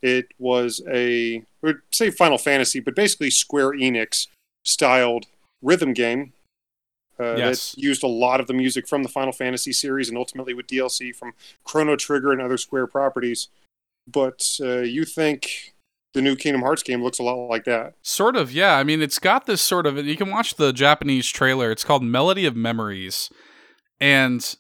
it 0.01 0.27
was 0.37 0.81
a 0.87 1.37
I 1.37 1.43
would 1.63 1.81
say 1.91 2.11
Final 2.11 2.37
Fantasy, 2.37 2.79
but 2.79 2.95
basically 2.95 3.29
Square 3.31 3.71
Enix 3.71 4.27
styled 4.63 5.25
rhythm 5.61 5.93
game 5.93 6.33
uh, 7.19 7.35
Yes. 7.35 7.71
that 7.71 7.81
used 7.81 8.03
a 8.03 8.07
lot 8.07 8.39
of 8.39 8.47
the 8.47 8.53
music 8.53 8.87
from 8.87 9.03
the 9.03 9.09
Final 9.09 9.33
Fantasy 9.33 9.73
series 9.73 10.09
and 10.09 10.17
ultimately 10.17 10.53
with 10.53 10.67
DLC 10.67 11.13
from 11.15 11.33
Chrono 11.63 11.95
Trigger 11.95 12.31
and 12.31 12.41
other 12.41 12.57
Square 12.57 12.87
properties. 12.87 13.47
But 14.07 14.57
uh, 14.61 14.79
you 14.81 15.05
think 15.05 15.73
the 16.13 16.21
new 16.21 16.35
Kingdom 16.35 16.61
Hearts 16.61 16.83
game 16.83 17.03
looks 17.03 17.19
a 17.19 17.23
lot 17.23 17.47
like 17.47 17.65
that? 17.65 17.93
Sort 18.01 18.35
of, 18.35 18.51
yeah. 18.51 18.77
I 18.77 18.83
mean, 18.83 19.01
it's 19.01 19.19
got 19.19 19.45
this 19.45 19.61
sort 19.61 19.85
of. 19.85 19.97
You 20.05 20.17
can 20.17 20.29
watch 20.29 20.55
the 20.55 20.71
Japanese 20.73 21.27
trailer. 21.27 21.71
It's 21.71 21.83
called 21.83 22.03
Melody 22.03 22.45
of 22.45 22.55
Memories, 22.55 23.29
and 23.99 24.55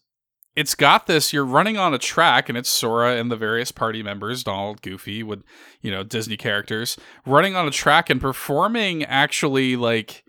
it's 0.55 0.75
got 0.75 1.07
this. 1.07 1.31
You're 1.33 1.45
running 1.45 1.77
on 1.77 1.93
a 1.93 1.97
track, 1.97 2.49
and 2.49 2.57
it's 2.57 2.69
Sora 2.69 3.15
and 3.15 3.31
the 3.31 3.37
various 3.37 3.71
party 3.71 4.03
members, 4.03 4.43
Donald, 4.43 4.81
Goofy, 4.81 5.23
with 5.23 5.43
you 5.81 5.91
know 5.91 6.03
Disney 6.03 6.37
characters, 6.37 6.97
running 7.25 7.55
on 7.55 7.67
a 7.67 7.71
track 7.71 8.09
and 8.09 8.21
performing 8.21 9.03
actually 9.05 9.75
like 9.75 10.23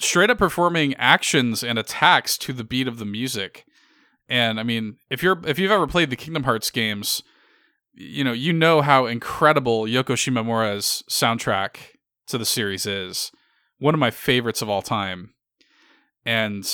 straight 0.00 0.30
up 0.30 0.38
performing 0.38 0.94
actions 0.94 1.64
and 1.64 1.78
attacks 1.78 2.38
to 2.38 2.52
the 2.52 2.64
beat 2.64 2.86
of 2.86 2.98
the 2.98 3.04
music. 3.04 3.64
And 4.28 4.60
I 4.60 4.62
mean, 4.62 4.96
if 5.10 5.22
you're 5.22 5.40
if 5.46 5.58
you've 5.58 5.72
ever 5.72 5.86
played 5.86 6.10
the 6.10 6.16
Kingdom 6.16 6.44
Hearts 6.44 6.70
games, 6.70 7.22
you 8.00 8.22
know, 8.22 8.32
you 8.32 8.52
know 8.52 8.80
how 8.80 9.06
incredible 9.06 9.82
Yoko 9.82 10.14
Shimomura's 10.14 11.02
soundtrack 11.10 11.78
to 12.28 12.38
the 12.38 12.44
series 12.44 12.86
is. 12.86 13.32
One 13.78 13.92
of 13.92 13.98
my 13.98 14.12
favorites 14.12 14.62
of 14.62 14.68
all 14.68 14.82
time. 14.82 15.34
And 16.24 16.64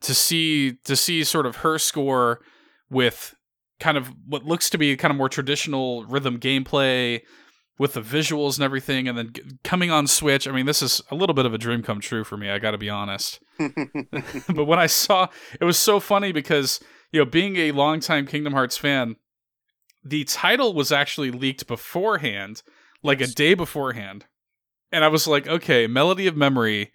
to 0.00 0.14
see 0.14 0.78
to 0.84 0.96
see 0.96 1.22
sort 1.22 1.44
of 1.44 1.56
her 1.56 1.78
score 1.78 2.40
with 2.88 3.34
kind 3.78 3.98
of 3.98 4.10
what 4.26 4.44
looks 4.44 4.70
to 4.70 4.78
be 4.78 4.96
kind 4.96 5.10
of 5.10 5.18
more 5.18 5.28
traditional 5.28 6.06
rhythm 6.06 6.38
gameplay 6.38 7.20
with 7.78 7.94
the 7.94 8.00
visuals 8.00 8.56
and 8.56 8.64
everything 8.64 9.06
and 9.06 9.18
then 9.18 9.32
coming 9.64 9.90
on 9.90 10.06
Switch, 10.06 10.48
I 10.48 10.52
mean 10.52 10.64
this 10.64 10.80
is 10.80 11.02
a 11.10 11.14
little 11.14 11.34
bit 11.34 11.44
of 11.44 11.52
a 11.52 11.58
dream 11.58 11.82
come 11.82 12.00
true 12.00 12.24
for 12.24 12.38
me, 12.38 12.48
I 12.48 12.58
got 12.58 12.70
to 12.70 12.78
be 12.78 12.88
honest. 12.88 13.40
but 13.58 14.64
when 14.64 14.78
I 14.78 14.86
saw 14.86 15.28
it 15.60 15.64
was 15.64 15.78
so 15.78 16.00
funny 16.00 16.32
because 16.32 16.80
you 17.12 17.20
know, 17.20 17.26
being 17.26 17.56
a 17.56 17.72
longtime 17.72 18.26
Kingdom 18.26 18.54
Hearts 18.54 18.78
fan, 18.78 19.16
the 20.04 20.24
title 20.24 20.72
was 20.74 20.90
actually 20.92 21.30
leaked 21.30 21.66
beforehand, 21.66 22.62
like 23.02 23.20
Yes. 23.20 23.30
a 23.30 23.34
day 23.34 23.54
beforehand. 23.54 24.26
And 24.92 25.04
I 25.04 25.08
was 25.08 25.26
like, 25.26 25.46
okay, 25.46 25.86
Melody 25.86 26.26
of 26.26 26.36
Memory. 26.36 26.92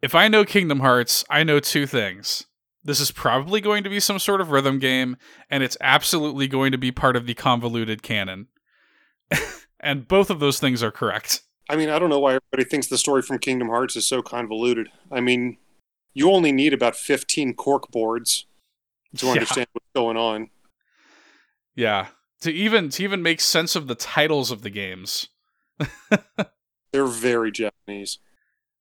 If 0.00 0.14
I 0.14 0.28
know 0.28 0.44
Kingdom 0.44 0.80
Hearts, 0.80 1.24
I 1.30 1.42
know 1.44 1.60
two 1.60 1.86
things. 1.86 2.46
This 2.84 2.98
is 3.00 3.10
probably 3.12 3.60
going 3.60 3.84
to 3.84 3.90
be 3.90 4.00
some 4.00 4.18
sort 4.18 4.40
of 4.40 4.50
rhythm 4.50 4.78
game, 4.80 5.16
and 5.48 5.62
it's 5.62 5.76
absolutely 5.80 6.48
going 6.48 6.72
to 6.72 6.78
be 6.78 6.90
part 6.90 7.14
of 7.14 7.26
the 7.26 7.34
convoluted 7.34 8.02
canon. 8.02 8.48
and 9.80 10.08
both 10.08 10.30
of 10.30 10.40
those 10.40 10.58
things 10.58 10.82
are 10.82 10.90
correct. 10.90 11.42
I 11.68 11.76
mean, 11.76 11.88
I 11.90 11.98
don't 11.98 12.10
know 12.10 12.18
why 12.18 12.34
everybody 12.34 12.64
thinks 12.68 12.88
the 12.88 12.98
story 12.98 13.22
from 13.22 13.38
Kingdom 13.38 13.68
Hearts 13.68 13.94
is 13.96 14.06
so 14.06 14.20
convoluted. 14.22 14.88
I 15.12 15.20
mean, 15.20 15.58
you 16.12 16.30
only 16.30 16.50
need 16.52 16.74
about 16.74 16.96
15 16.96 17.54
cork 17.54 17.90
boards 17.90 18.46
to 19.18 19.26
Yeah. 19.26 19.32
understand 19.32 19.68
what's 19.72 19.86
going 19.94 20.16
on. 20.16 20.50
Yeah. 21.74 22.08
To 22.42 22.52
even 22.52 22.88
to 22.90 23.04
even 23.04 23.22
make 23.22 23.40
sense 23.40 23.76
of 23.76 23.86
the 23.86 23.94
titles 23.94 24.50
of 24.50 24.62
the 24.62 24.70
games. 24.70 25.28
They're 26.92 27.06
very 27.06 27.50
Japanese. 27.50 28.18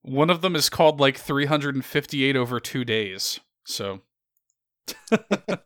One 0.01 0.29
of 0.29 0.41
them 0.41 0.55
is 0.55 0.69
called 0.69 0.99
like 0.99 1.17
358 1.17 2.35
over 2.35 2.59
two 2.59 2.83
days. 2.83 3.39
So. 3.63 4.01
but 5.09 5.61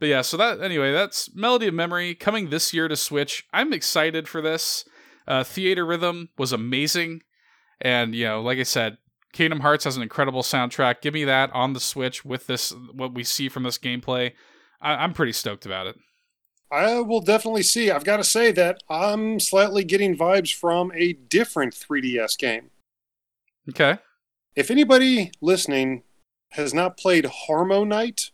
yeah, 0.00 0.20
so 0.20 0.36
that, 0.36 0.60
anyway, 0.60 0.92
that's 0.92 1.34
Melody 1.34 1.68
of 1.68 1.74
Memory 1.74 2.14
coming 2.14 2.50
this 2.50 2.74
year 2.74 2.88
to 2.88 2.96
Switch. 2.96 3.46
I'm 3.52 3.72
excited 3.72 4.28
for 4.28 4.42
this. 4.42 4.84
Uh, 5.26 5.44
Theatrhythm 5.44 6.28
was 6.36 6.52
amazing. 6.52 7.22
And, 7.80 8.14
you 8.14 8.24
know, 8.26 8.42
like 8.42 8.58
I 8.58 8.64
said, 8.64 8.98
Kingdom 9.32 9.60
Hearts 9.60 9.84
has 9.84 9.96
an 9.96 10.02
incredible 10.02 10.42
soundtrack. 10.42 11.00
Give 11.00 11.14
me 11.14 11.24
that 11.24 11.50
on 11.52 11.72
the 11.72 11.80
Switch 11.80 12.24
with 12.24 12.48
this, 12.48 12.74
what 12.92 13.14
we 13.14 13.22
see 13.22 13.48
from 13.48 13.62
this 13.62 13.78
gameplay. 13.78 14.32
I- 14.80 14.96
I'm 14.96 15.12
pretty 15.12 15.32
stoked 15.32 15.64
about 15.66 15.86
it. 15.86 15.96
I 16.70 17.00
will 17.00 17.20
definitely 17.20 17.62
see. 17.62 17.90
I've 17.90 18.04
got 18.04 18.18
to 18.18 18.24
say 18.24 18.52
that 18.52 18.82
I'm 18.90 19.40
slightly 19.40 19.84
getting 19.84 20.16
vibes 20.16 20.54
from 20.54 20.92
a 20.94 21.14
different 21.14 21.74
3DS 21.74 22.36
game. 22.38 22.70
Okay. 23.70 23.98
If 24.54 24.70
anybody 24.70 25.30
listening 25.40 26.02
has 26.52 26.74
not 26.74 26.96
played 26.98 27.24
HarmoKnight 27.48 28.30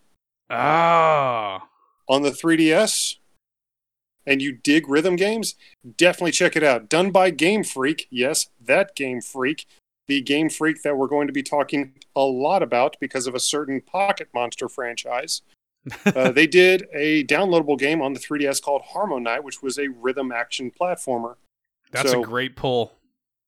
Ah. 0.50 1.68
on 2.08 2.22
the 2.22 2.30
3DS 2.30 3.16
and 4.26 4.40
you 4.42 4.52
dig 4.52 4.88
rhythm 4.88 5.16
games, 5.16 5.54
definitely 5.96 6.32
check 6.32 6.56
it 6.56 6.62
out. 6.62 6.88
Done 6.88 7.10
by 7.10 7.30
Game 7.30 7.62
Freak. 7.64 8.06
Yes, 8.10 8.48
that 8.60 8.94
Game 8.96 9.20
Freak. 9.20 9.66
The 10.06 10.20
Game 10.20 10.48
Freak 10.50 10.82
that 10.82 10.96
we're 10.96 11.06
going 11.08 11.26
to 11.26 11.32
be 11.32 11.42
talking 11.42 11.94
a 12.14 12.22
lot 12.22 12.62
about 12.62 12.96
because 13.00 13.26
of 13.26 13.34
a 13.34 13.40
certain 13.40 13.80
Pocket 13.80 14.28
Monster 14.34 14.68
franchise. 14.68 15.42
Uh, 16.06 16.30
they 16.32 16.46
did 16.46 16.86
a 16.92 17.24
downloadable 17.24 17.78
game 17.78 18.00
on 18.02 18.12
the 18.12 18.20
3DS 18.20 18.62
called 18.62 18.82
HarmoKnight, 18.94 19.42
which 19.44 19.62
was 19.62 19.78
a 19.78 19.88
rhythm 19.88 20.32
action 20.32 20.70
platformer. 20.70 21.36
That's 21.90 22.10
So- 22.10 22.22
a 22.22 22.24
great 22.24 22.56
pull. 22.56 22.92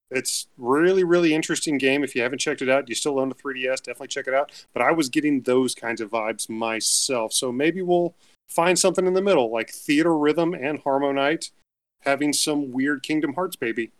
It's 0.08 0.46
really, 0.56 1.02
really 1.02 1.34
interesting 1.34 1.78
game. 1.78 2.04
If 2.04 2.14
you 2.14 2.22
haven't 2.22 2.38
checked 2.38 2.62
it 2.62 2.68
out, 2.68 2.88
you 2.88 2.94
still 2.94 3.18
own 3.18 3.32
a 3.32 3.34
3DS, 3.34 3.78
definitely 3.82 4.06
check 4.06 4.28
it 4.28 4.34
out. 4.34 4.52
But 4.72 4.82
I 4.82 4.92
was 4.92 5.08
getting 5.08 5.40
those 5.40 5.74
kinds 5.74 6.00
of 6.00 6.10
vibes 6.12 6.48
myself. 6.48 7.32
So 7.32 7.50
maybe 7.50 7.82
we'll 7.82 8.14
find 8.48 8.78
something 8.78 9.04
in 9.04 9.14
the 9.14 9.22
middle, 9.22 9.50
like 9.50 9.72
Theatrhythm 9.72 10.56
and 10.64 10.84
HarmoKnight, 10.84 11.50
having 12.02 12.32
some 12.32 12.70
weird 12.70 13.02
Kingdom 13.02 13.34
Hearts 13.34 13.56
baby. 13.56 13.90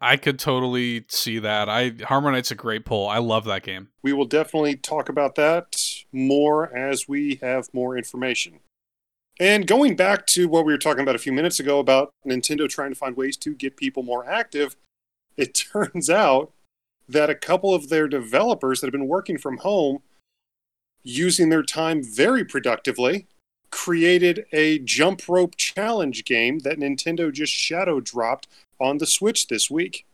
I 0.00 0.16
could 0.16 0.38
totally 0.38 1.04
see 1.08 1.38
that. 1.40 1.68
I 1.68 1.90
HarmoKnight's 1.90 2.50
a 2.50 2.54
great 2.54 2.84
pull. 2.84 3.08
I 3.08 3.18
love 3.18 3.44
that 3.46 3.64
game. 3.64 3.88
We 4.02 4.12
will 4.12 4.26
definitely 4.26 4.76
talk 4.76 5.08
about 5.08 5.34
that 5.34 5.76
more 6.12 6.74
as 6.74 7.08
we 7.08 7.38
have 7.42 7.72
more 7.72 7.96
information. 7.98 8.60
And 9.40 9.66
going 9.66 9.96
back 9.96 10.26
to 10.28 10.48
what 10.48 10.64
we 10.64 10.72
were 10.72 10.78
talking 10.78 11.02
about 11.02 11.14
a 11.14 11.20
few 11.20 11.32
minutes 11.32 11.60
ago 11.60 11.78
about 11.78 12.12
Nintendo 12.26 12.68
trying 12.68 12.90
to 12.90 12.98
find 12.98 13.16
ways 13.16 13.36
to 13.38 13.54
get 13.54 13.76
people 13.76 14.02
more 14.02 14.28
active, 14.28 14.76
it 15.36 15.54
turns 15.72 16.08
out 16.08 16.52
that 17.08 17.30
a 17.30 17.34
couple 17.34 17.74
of 17.74 17.88
their 17.88 18.06
developers 18.06 18.80
that 18.80 18.86
have 18.86 18.92
been 18.92 19.08
working 19.08 19.38
from 19.38 19.58
home, 19.58 20.00
using 21.02 21.48
their 21.48 21.62
time 21.62 22.02
very 22.04 22.44
productively, 22.44 23.26
created 23.70 24.46
a 24.52 24.78
jump 24.80 25.28
rope 25.28 25.56
challenge 25.56 26.24
game 26.24 26.60
that 26.60 26.78
Nintendo 26.78 27.32
just 27.32 27.52
shadow 27.52 28.00
dropped 28.00 28.48
on 28.80 28.98
the 28.98 29.06
Switch 29.06 29.48
this 29.48 29.70
week. 29.70 30.06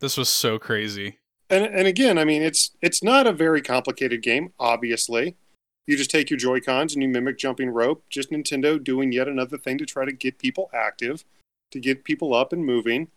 This 0.00 0.16
was 0.16 0.28
so 0.28 0.58
crazy. 0.58 1.18
And 1.50 1.64
and 1.64 1.86
again, 1.86 2.18
I 2.18 2.24
mean, 2.24 2.42
it's 2.42 2.72
it's 2.80 3.02
not 3.02 3.26
a 3.26 3.32
very 3.32 3.60
complicated 3.60 4.22
game. 4.22 4.52
Obviously, 4.58 5.36
you 5.86 5.96
just 5.96 6.10
take 6.10 6.30
your 6.30 6.38
Joy 6.38 6.60
Cons 6.60 6.94
and 6.94 7.02
you 7.02 7.08
mimic 7.08 7.38
jumping 7.38 7.70
rope. 7.70 8.04
Just 8.08 8.30
Nintendo 8.30 8.82
doing 8.82 9.12
yet 9.12 9.28
another 9.28 9.58
thing 9.58 9.78
to 9.78 9.86
try 9.86 10.04
to 10.04 10.12
get 10.12 10.38
people 10.38 10.70
active, 10.72 11.24
to 11.70 11.80
get 11.80 12.04
people 12.04 12.34
up 12.34 12.52
and 12.52 12.64
moving. 12.64 13.08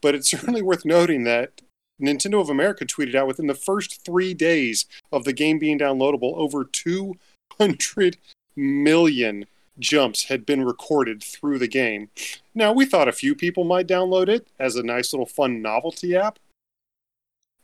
But 0.00 0.14
it's 0.14 0.30
certainly 0.30 0.62
worth 0.62 0.84
noting 0.84 1.24
that 1.24 1.62
Nintendo 2.00 2.40
of 2.40 2.50
America 2.50 2.84
tweeted 2.84 3.14
out 3.14 3.26
within 3.26 3.46
the 3.46 3.54
first 3.54 4.04
three 4.04 4.34
days 4.34 4.86
of 5.12 5.24
the 5.24 5.32
game 5.32 5.58
being 5.58 5.78
downloadable, 5.78 6.34
over 6.36 6.64
200 6.64 8.16
million 8.58 9.46
jumps 9.78 10.24
had 10.24 10.44
been 10.44 10.64
recorded 10.64 11.22
through 11.22 11.58
the 11.58 11.68
game. 11.68 12.10
Now, 12.54 12.72
we 12.72 12.84
thought 12.84 13.06
a 13.08 13.12
few 13.12 13.34
people 13.34 13.62
might 13.64 13.86
download 13.86 14.28
it 14.28 14.48
as 14.58 14.74
a 14.76 14.82
nice 14.82 15.12
little 15.12 15.26
fun 15.26 15.62
novelty 15.62 16.16
app, 16.16 16.38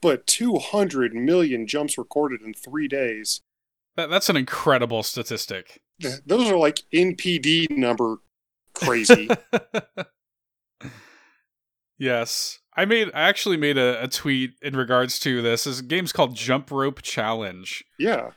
but 0.01 0.27
200 0.27 1.13
million 1.15 1.67
jumps 1.67 1.99
recorded 1.99 2.41
in 2.43 2.55
three 2.55 2.87
days. 2.89 3.41
That, 3.97 4.11
that's 4.11 4.29
an 4.29 4.37
incredible 4.37 5.03
statistic. 5.03 5.81
Th- 6.01 6.21
Those 6.25 6.49
are 6.51 6.57
like 6.57 6.83
NPD 6.93 7.71
number 7.71 8.17
crazy. 8.75 9.29
yes. 11.99 12.61
I 12.77 12.85
made 12.85 13.09
I 13.15 13.23
actually 13.23 13.57
made 13.57 13.79
a, 13.79 14.03
a 14.03 14.09
tweet 14.09 14.55
in 14.63 14.75
regards 14.77 15.19
to 15.21 15.41
this. 15.43 15.65
This 15.65 15.81
game's 15.81 16.13
called 16.13 16.35
Jump 16.35 16.71
Rope 16.71 17.03
Challenge. 17.03 17.85
yeah. 17.99 18.31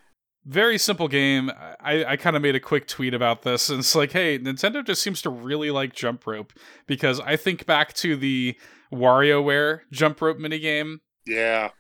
Very 0.48 0.78
simple 0.78 1.10
game. 1.10 1.52
I, 1.82 2.06
I 2.06 2.16
kind 2.16 2.38
of 2.38 2.42
made 2.42 2.56
a 2.56 2.60
quick 2.62 2.88
tweet 2.88 3.14
about 3.14 3.42
this, 3.42 3.70
and 3.70 3.80
it's 3.80 3.94
like, 3.96 4.14
hey, 4.14 4.40
Nintendo 4.40 4.84
just 4.84 5.04
seems 5.04 5.22
to 5.24 5.30
really 5.30 5.72
like 5.72 5.92
jump 5.94 6.26
rope 6.26 6.54
because 6.86 7.20
I 7.20 7.36
think 7.36 7.66
back 7.66 7.92
to 7.96 8.16
the 8.16 8.58
WarioWare 8.92 9.82
jump 9.92 10.22
rope 10.22 10.38
minigame. 10.38 11.00
Yeah. 11.26 11.72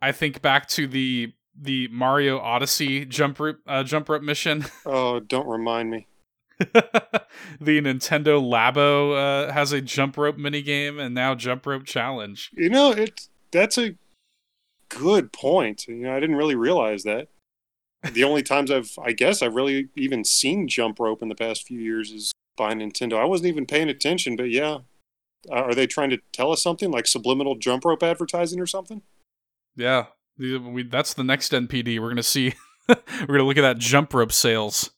I 0.00 0.12
think 0.12 0.40
back 0.40 0.68
to 0.70 0.86
the 0.86 1.34
the 1.60 1.88
Mario 1.88 2.38
Odyssey 2.38 3.04
jump 3.04 3.38
rope 3.38 3.58
uh, 3.66 3.84
jump 3.84 4.08
rope 4.08 4.22
mission. 4.22 4.64
Oh, 4.86 5.20
don't 5.20 5.46
remind 5.46 5.90
me. 5.90 6.06
the 6.58 7.80
Nintendo 7.80 8.40
Labo 8.40 9.48
uh, 9.48 9.52
has 9.52 9.72
a 9.72 9.80
jump 9.80 10.16
rope 10.16 10.36
minigame, 10.36 11.00
and 11.00 11.14
now 11.14 11.34
jump 11.34 11.66
rope 11.66 11.84
challenge. 11.84 12.50
You 12.54 12.70
know, 12.70 12.90
it 12.90 13.28
that's 13.50 13.76
a 13.76 13.96
good 14.88 15.32
point. 15.32 15.86
You 15.88 15.96
know, 15.96 16.16
I 16.16 16.20
didn't 16.20 16.36
really 16.36 16.54
realize 16.54 17.02
that. 17.04 17.28
The 18.12 18.24
only 18.24 18.42
times 18.42 18.70
I've, 18.70 18.90
I 19.02 19.12
guess, 19.12 19.42
I've 19.42 19.54
really 19.54 19.88
even 19.96 20.24
seen 20.24 20.68
jump 20.68 21.00
rope 21.00 21.22
in 21.22 21.28
the 21.28 21.34
past 21.34 21.66
few 21.66 21.80
years 21.80 22.10
is 22.10 22.32
by 22.56 22.74
Nintendo. 22.74 23.18
I 23.18 23.24
wasn't 23.24 23.48
even 23.48 23.66
paying 23.66 23.88
attention, 23.88 24.36
but 24.36 24.50
yeah. 24.50 24.78
Uh, 25.50 25.56
are 25.56 25.74
they 25.74 25.86
trying 25.86 26.10
to 26.10 26.18
tell 26.32 26.52
us 26.52 26.62
something 26.62 26.90
like 26.90 27.06
subliminal 27.06 27.54
jump 27.54 27.84
rope 27.84 28.02
advertising 28.02 28.60
or 28.60 28.66
something? 28.66 29.02
Yeah, 29.76 30.06
we, 30.38 30.84
that's 30.84 31.14
the 31.14 31.24
next 31.24 31.52
NPD. 31.52 32.00
We're 32.00 32.08
gonna 32.08 32.22
see. 32.22 32.54
we're 32.88 32.96
gonna 33.26 33.44
look 33.44 33.58
at 33.58 33.62
that 33.62 33.78
jump 33.78 34.14
rope 34.14 34.32
sales. 34.32 34.90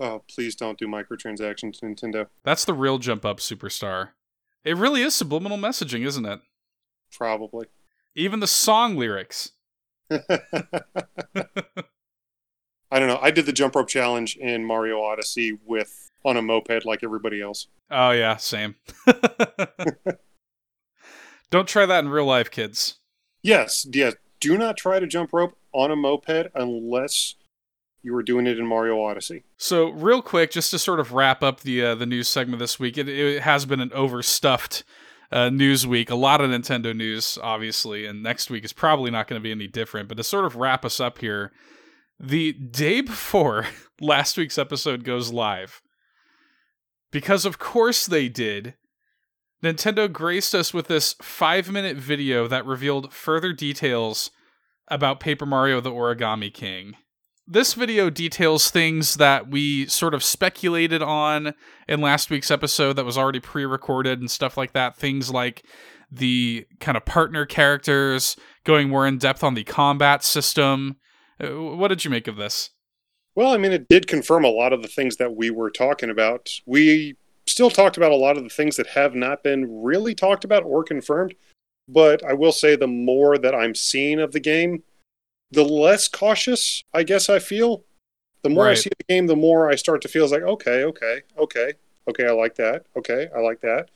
Oh, 0.00 0.22
please 0.28 0.56
don't 0.56 0.78
do 0.78 0.86
microtransactions, 0.86 1.80
Nintendo. 1.80 2.28
That's 2.44 2.64
the 2.64 2.74
real 2.74 2.98
jump 2.98 3.24
up 3.24 3.38
superstar. 3.38 4.10
It 4.64 4.76
really 4.76 5.02
is 5.02 5.14
subliminal 5.14 5.58
messaging, 5.58 6.06
isn't 6.06 6.24
it? 6.24 6.40
Probably. 7.12 7.66
Even 8.16 8.40
the 8.40 8.46
song 8.46 8.96
lyrics. 8.96 9.52
I 12.90 12.98
don't 12.98 13.08
know. 13.08 13.18
I 13.20 13.30
did 13.30 13.46
the 13.46 13.52
jump 13.52 13.74
rope 13.74 13.88
challenge 13.88 14.36
in 14.36 14.64
Mario 14.64 15.00
Odyssey 15.00 15.58
with 15.64 16.10
on 16.24 16.36
a 16.36 16.42
moped 16.42 16.84
like 16.84 17.00
everybody 17.02 17.40
else. 17.42 17.66
Oh 17.90 18.10
yeah, 18.10 18.36
same. 18.36 18.76
Don't 21.50 21.68
try 21.68 21.86
that 21.86 22.04
in 22.04 22.10
real 22.10 22.26
life, 22.26 22.50
kids. 22.50 22.98
Yes, 23.42 23.86
yes. 23.92 24.14
Do 24.40 24.58
not 24.58 24.76
try 24.76 24.98
to 24.98 25.06
jump 25.06 25.32
rope 25.32 25.56
on 25.72 25.90
a 25.90 25.96
moped 25.96 26.48
unless 26.54 27.34
you 28.02 28.12
were 28.12 28.22
doing 28.22 28.46
it 28.46 28.58
in 28.58 28.66
Mario 28.66 29.02
Odyssey. 29.02 29.44
So, 29.56 29.88
real 29.90 30.20
quick, 30.20 30.50
just 30.50 30.70
to 30.72 30.78
sort 30.78 31.00
of 31.00 31.12
wrap 31.12 31.42
up 31.42 31.60
the 31.60 31.84
uh, 31.84 31.94
the 31.94 32.06
news 32.06 32.28
segment 32.28 32.58
this 32.58 32.78
week, 32.78 32.98
it, 32.98 33.08
it 33.08 33.42
has 33.42 33.66
been 33.66 33.80
an 33.80 33.92
overstuffed 33.92 34.84
uh, 35.32 35.48
news 35.50 35.86
week. 35.86 36.10
A 36.10 36.14
lot 36.14 36.40
of 36.40 36.50
Nintendo 36.50 36.94
news, 36.94 37.38
obviously, 37.42 38.06
and 38.06 38.22
next 38.22 38.50
week 38.50 38.64
is 38.64 38.72
probably 38.72 39.10
not 39.10 39.26
going 39.26 39.40
to 39.40 39.42
be 39.42 39.50
any 39.50 39.66
different. 39.66 40.08
But 40.08 40.16
to 40.16 40.24
sort 40.24 40.44
of 40.44 40.56
wrap 40.56 40.84
us 40.84 41.00
up 41.00 41.18
here, 41.18 41.52
the 42.28 42.52
day 42.52 43.00
before 43.00 43.66
last 44.00 44.36
week's 44.36 44.58
episode 44.58 45.04
goes 45.04 45.32
live, 45.32 45.82
because 47.10 47.44
of 47.44 47.58
course 47.58 48.06
they 48.06 48.28
did. 48.28 48.74
Nintendo 49.62 50.12
graced 50.12 50.54
us 50.54 50.74
with 50.74 50.88
this 50.88 51.14
five 51.22 51.70
minute 51.70 51.96
video 51.96 52.46
that 52.48 52.66
revealed 52.66 53.12
further 53.12 53.52
details 53.52 54.30
about 54.88 55.20
Paper 55.20 55.46
Mario 55.46 55.80
the 55.80 55.90
Origami 55.90 56.52
King. 56.52 56.96
This 57.46 57.74
video 57.74 58.10
details 58.10 58.70
things 58.70 59.14
that 59.16 59.48
we 59.48 59.86
sort 59.86 60.14
of 60.14 60.22
speculated 60.22 61.02
on 61.02 61.54
in 61.88 62.00
last 62.00 62.30
week's 62.30 62.50
episode 62.50 62.94
that 62.94 63.04
was 63.04 63.16
already 63.16 63.40
pre 63.40 63.64
recorded 63.64 64.20
and 64.20 64.30
stuff 64.30 64.56
like 64.56 64.72
that. 64.72 64.96
Things 64.96 65.30
like 65.30 65.64
the 66.10 66.66
kind 66.80 66.96
of 66.96 67.04
partner 67.04 67.46
characters, 67.46 68.36
going 68.64 68.88
more 68.88 69.06
in 69.06 69.18
depth 69.18 69.42
on 69.42 69.54
the 69.54 69.64
combat 69.64 70.24
system. 70.24 70.96
Uh, 71.42 71.76
What 71.76 71.88
did 71.88 72.04
you 72.04 72.10
make 72.10 72.28
of 72.28 72.36
this? 72.36 72.70
Well, 73.34 73.52
I 73.52 73.58
mean, 73.58 73.72
it 73.72 73.88
did 73.88 74.06
confirm 74.06 74.44
a 74.44 74.48
lot 74.50 74.72
of 74.72 74.82
the 74.82 74.88
things 74.88 75.16
that 75.16 75.34
we 75.34 75.50
were 75.50 75.70
talking 75.70 76.10
about. 76.10 76.50
We 76.66 77.16
still 77.46 77.70
talked 77.70 77.96
about 77.96 78.12
a 78.12 78.16
lot 78.16 78.36
of 78.36 78.44
the 78.44 78.48
things 78.48 78.76
that 78.76 78.86
have 78.88 79.14
not 79.14 79.42
been 79.42 79.82
really 79.82 80.14
talked 80.14 80.44
about 80.44 80.62
or 80.62 80.84
confirmed. 80.84 81.34
But 81.88 82.24
I 82.24 82.32
will 82.32 82.52
say 82.52 82.76
the 82.76 82.86
more 82.86 83.36
that 83.36 83.54
I'm 83.54 83.74
seeing 83.74 84.20
of 84.20 84.32
the 84.32 84.40
game, 84.40 84.82
the 85.50 85.64
less 85.64 86.08
cautious 86.08 86.82
I 86.94 87.02
guess 87.02 87.28
I 87.28 87.38
feel. 87.38 87.84
The 88.42 88.50
more 88.50 88.68
I 88.68 88.74
see 88.74 88.90
the 88.90 89.04
game, 89.14 89.26
the 89.26 89.36
more 89.36 89.70
I 89.70 89.74
start 89.74 90.02
to 90.02 90.08
feel 90.08 90.28
like, 90.28 90.42
okay, 90.42 90.84
okay, 90.84 91.22
okay, 91.38 91.72
okay, 92.06 92.26
I 92.26 92.32
like 92.32 92.56
that. 92.56 92.84
Okay, 92.94 93.28
I 93.34 93.40
like 93.40 93.60
that. 93.62 93.90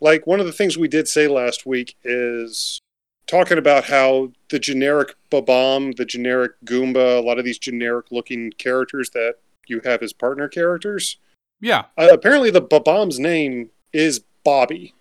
Like 0.00 0.26
one 0.26 0.40
of 0.40 0.46
the 0.46 0.52
things 0.52 0.76
we 0.76 0.88
did 0.88 1.06
say 1.06 1.28
last 1.28 1.64
week 1.64 1.96
is 2.02 2.80
talking 3.26 3.58
about 3.58 3.84
how 3.84 4.32
the 4.50 4.58
generic 4.58 5.14
Bob-omb, 5.30 5.96
the 5.96 6.04
generic 6.04 6.52
Goomba, 6.64 7.18
a 7.18 7.22
lot 7.22 7.38
of 7.38 7.44
these 7.44 7.58
generic 7.58 8.06
looking 8.10 8.52
characters 8.52 9.10
that 9.10 9.36
you 9.66 9.80
have 9.84 10.02
as 10.02 10.12
partner 10.12 10.48
characters. 10.48 11.16
Yeah, 11.60 11.86
Uh, 11.96 12.08
apparently, 12.12 12.50
the 12.50 12.62
Bob-omb's 12.62 13.18
name 13.18 13.70
is 13.92 14.20
Bobby. 14.44 14.94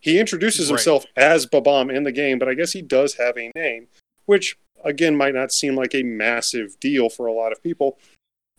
He 0.00 0.18
introduces 0.18 0.70
Right. 0.70 0.76
himself 0.78 1.04
as 1.16 1.44
Bob-omb 1.46 1.94
in 1.94 2.04
the 2.04 2.12
game, 2.12 2.38
but 2.38 2.48
I 2.48 2.54
guess 2.54 2.72
he 2.72 2.82
does 2.82 3.14
have 3.14 3.36
a 3.36 3.50
name, 3.54 3.88
which 4.26 4.56
again 4.84 5.16
might 5.16 5.34
not 5.34 5.52
seem 5.52 5.74
like 5.74 5.94
a 5.94 6.04
massive 6.04 6.78
deal 6.78 7.08
for 7.08 7.26
a 7.26 7.32
lot 7.32 7.50
of 7.50 7.62
people. 7.62 7.98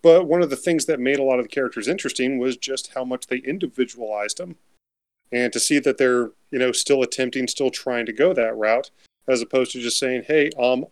But 0.02 0.28
one 0.28 0.42
of 0.42 0.50
the 0.50 0.58
things 0.58 0.86
that 0.86 1.00
made 1.00 1.18
a 1.20 1.24
lot 1.24 1.40
of 1.40 1.46
the 1.46 1.50
characters 1.50 1.88
interesting 1.88 2.38
was 2.38 2.58
just 2.58 2.94
how 2.94 3.04
much 3.06 3.28
they 3.28 3.38
individualized 3.38 4.38
them. 4.38 4.58
And 5.32 5.54
to 5.54 5.60
see 5.60 5.80
that 5.80 5.98
they're, 5.98 6.32
you 6.52 6.60
know, 6.60 6.72
still 6.72 7.04
attempting, 7.04 7.48
still 7.48 7.70
trying 7.70 8.06
to 8.08 8.14
go 8.14 8.34
that 8.34 8.56
route, 8.56 8.90
as 9.28 9.42
opposed 9.42 9.72
to 9.74 9.80
just 9.82 10.00
saying, 10.00 10.24
hey, 10.28 10.50
I'm 10.60 10.86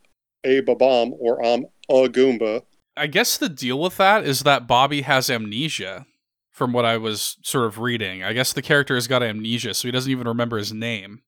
a 0.44 0.62
Bob-omb 0.62 1.14
or 1.20 1.44
I'm 1.44 1.66
a 1.90 2.08
Goomba. 2.08 2.64
I 2.96 3.08
guess 3.08 3.38
the 3.38 3.50
deal 3.50 3.80
with 3.80 3.98
that 3.98 4.26
is 4.26 4.42
that 4.42 4.68
Bobby 4.68 5.02
has 5.02 5.30
amnesia 5.30 6.06
from 6.52 6.74
what 6.74 6.86
I 6.86 6.98
was 6.98 7.38
sort 7.44 7.66
of 7.66 7.80
reading. 7.80 8.24
I 8.24 8.34
guess 8.34 8.54
the 8.54 8.62
character 8.62 8.96
has 8.96 9.08
got 9.08 9.22
amnesia, 9.24 9.74
so 9.74 9.88
he 9.88 9.92
doesn't 9.92 10.12
even 10.12 10.28
remember 10.28 10.58
his 10.58 10.74
name. 10.74 11.22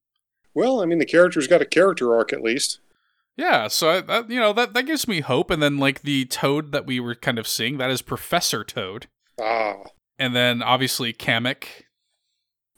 Well, 0.55 0.81
I 0.81 0.85
mean, 0.85 0.97
the 0.99 1.05
character's 1.05 1.47
got 1.47 1.61
a 1.61 1.65
character 1.65 2.15
arc 2.15 2.33
at 2.33 2.41
least. 2.41 2.79
Yeah, 3.37 3.67
so 3.67 3.89
I, 3.89 4.01
that, 4.01 4.29
you 4.29 4.39
know 4.39 4.51
that 4.53 4.73
that 4.73 4.85
gives 4.85 5.07
me 5.07 5.21
hope. 5.21 5.49
And 5.49 5.61
then 5.63 5.77
like 5.77 6.01
the 6.01 6.25
Toad 6.25 6.71
that 6.73 6.85
we 6.85 6.99
were 6.99 7.15
kind 7.15 7.39
of 7.39 7.47
seeing, 7.47 7.77
that 7.77 7.89
is 7.91 8.01
Professor 8.01 8.63
Toad, 8.63 9.07
Ah. 9.39 9.75
and 10.17 10.35
then 10.35 10.61
obviously 10.61 11.13
Kamek. 11.13 11.83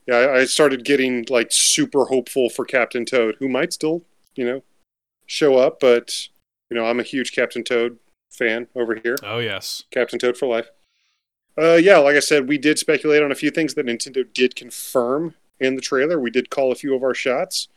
Yeah, 0.08 0.34
I 0.34 0.45
started 0.45 0.84
getting 0.84 1.26
like 1.30 1.52
super 1.52 2.06
hopeful 2.06 2.49
for 2.49 2.66
Captain 2.66 3.06
Toad, 3.06 3.36
who 3.39 3.47
might 3.47 3.74
still, 3.74 4.04
you 4.36 4.45
know, 4.45 4.64
show 5.28 5.58
up, 5.58 5.80
but 5.80 6.28
you 6.70 6.76
know, 6.76 6.86
I'm 6.86 6.99
a 6.99 7.04
huge 7.04 7.34
Captain 7.34 7.64
Toad 7.64 7.99
fan 8.32 8.68
over 8.76 8.95
here. 8.95 9.18
Oh 9.24 9.39
yes, 9.39 9.84
Captain 9.91 10.20
Toad 10.20 10.38
for 10.38 10.47
life. 10.47 10.70
Uh, 11.58 11.76
yeah, 11.76 11.97
like 11.97 12.16
I 12.16 12.22
said, 12.22 12.47
we 12.47 12.58
did 12.58 12.80
speculate 12.80 13.22
on 13.22 13.32
a 13.32 13.36
few 13.36 13.52
things 13.52 13.74
that 13.74 13.86
Nintendo 13.86 14.26
did 14.34 14.56
confirm 14.56 15.36
in 15.60 15.76
the 15.76 15.82
trailer. 15.82 16.20
We 16.20 16.32
did 16.32 16.49
call 16.49 16.72
a 16.72 16.76
few 16.76 16.95
of 16.95 17.04
our 17.04 17.14
shots, 17.14 17.68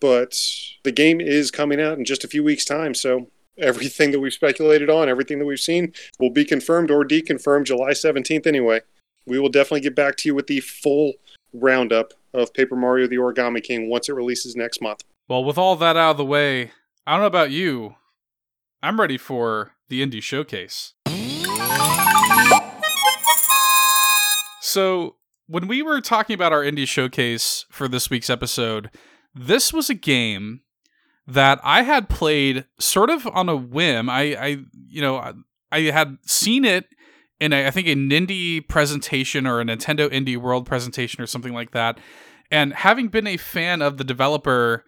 but 0.00 0.38
the 0.84 0.92
game 0.92 1.20
is 1.20 1.50
coming 1.50 1.80
out 1.80 1.98
in 1.98 2.04
just 2.04 2.24
a 2.24 2.28
few 2.28 2.44
weeks' 2.44 2.64
time. 2.64 2.94
So 2.94 3.28
everything 3.58 4.12
that 4.12 4.20
we've 4.20 4.32
speculated 4.32 4.90
on, 4.90 5.08
everything 5.08 5.38
that 5.38 5.46
we've 5.46 5.58
seen, 5.58 5.92
will 6.18 6.30
be 6.30 6.44
confirmed 6.44 6.90
or 6.90 7.04
deconfirmed 7.04 7.64
July 7.64 7.90
17th 7.90 8.46
anyway. 8.46 8.80
We 9.26 9.38
will 9.38 9.48
definitely 9.48 9.80
get 9.80 9.96
back 9.96 10.16
to 10.18 10.28
you 10.28 10.34
with 10.34 10.46
the 10.46 10.60
full 10.60 11.14
roundup 11.52 12.12
of 12.34 12.52
Paper 12.54 12.76
Mario 12.76 13.06
the 13.06 13.16
Origami 13.16 13.62
King 13.62 13.88
once 13.88 14.08
it 14.08 14.14
releases 14.14 14.56
next 14.56 14.80
month. 14.80 15.04
Well, 15.28 15.44
with 15.44 15.58
all 15.58 15.76
that 15.76 15.96
out 15.96 16.12
of 16.12 16.16
the 16.16 16.24
way, 16.24 16.72
I 17.06 17.12
don't 17.12 17.20
know 17.20 17.26
about 17.26 17.50
you. 17.50 17.96
I'm 18.82 19.00
ready 19.00 19.18
for 19.18 19.72
the 19.88 20.04
indie 20.04 20.22
showcase. 20.22 20.94
So, 24.60 25.16
when 25.46 25.68
we 25.68 25.82
were 25.82 26.00
talking 26.00 26.34
about 26.34 26.52
our 26.52 26.62
indie 26.62 26.88
showcase 26.88 27.66
for 27.70 27.88
this 27.88 28.08
week's 28.08 28.30
episode, 28.30 28.90
this 29.34 29.72
was 29.72 29.90
a 29.90 29.94
game 29.94 30.62
that 31.26 31.60
I 31.62 31.82
had 31.82 32.08
played 32.08 32.64
sort 32.78 33.10
of 33.10 33.26
on 33.26 33.48
a 33.48 33.56
whim. 33.56 34.08
I, 34.08 34.36
I 34.36 34.46
you 34.88 35.00
know, 35.00 35.16
I, 35.16 35.32
I 35.70 35.80
had 35.90 36.18
seen 36.24 36.64
it 36.64 36.86
in 37.42 37.52
a, 37.52 37.66
I 37.66 37.70
think 37.70 37.88
an 37.88 38.08
indie 38.10 38.66
presentation 38.66 39.46
or 39.46 39.60
a 39.60 39.64
Nintendo 39.64 40.08
Indie 40.10 40.36
World 40.36 40.64
presentation 40.66 41.22
or 41.22 41.26
something 41.26 41.52
like 41.52 41.72
that. 41.72 41.98
And 42.50 42.72
having 42.74 43.08
been 43.08 43.26
a 43.26 43.36
fan 43.36 43.82
of 43.82 43.96
the 43.96 44.04
developer 44.04 44.84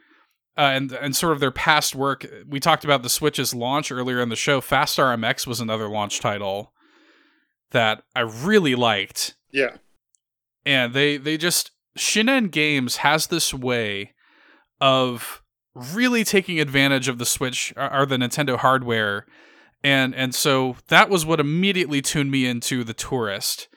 uh, 0.57 0.61
and 0.77 0.93
and 0.93 1.17
sort 1.17 1.33
of 1.33 1.41
their 1.41 1.51
past 1.51 1.95
work, 1.95 2.27
we 2.49 2.61
talked 2.61 2.85
about 2.85 3.03
the 3.03 3.09
Switch's 3.09 3.55
launch 3.55 3.91
earlier 3.91 4.21
in 4.21 4.29
the 4.29 4.37
show. 4.37 4.61
Fast 4.61 4.99
RMX 4.99 5.47
was 5.47 5.61
another 5.61 5.89
launch 5.89 6.21
title 6.21 6.73
that 7.71 8.03
I 8.15 8.21
really 8.21 8.75
liked 8.75 9.35
Yeah. 9.51 9.77
and 10.65 10.95
they 10.95 11.17
they 11.17 11.37
just 11.37 11.73
Shinen 11.99 12.51
Games 12.51 12.99
has 12.99 13.27
this 13.29 13.53
way 13.53 14.13
of 14.81 15.43
really 15.75 16.23
taking 16.23 16.61
advantage 16.61 17.09
of 17.09 17.19
the 17.19 17.27
Switch 17.27 17.73
or 17.77 17.93
or 17.93 18.07
the 18.07 18.17
Nintendo 18.17 18.57
hardware, 18.57 19.27
and 19.85 20.15
and 20.15 20.35
so 20.35 20.77
that 20.89 21.09
was 21.09 21.25
what 21.25 21.39
immediately 21.39 22.03
tuned 22.03 22.31
me 22.31 22.47
into 22.47 22.83
the 22.83 22.95
Touryst. 22.95 23.69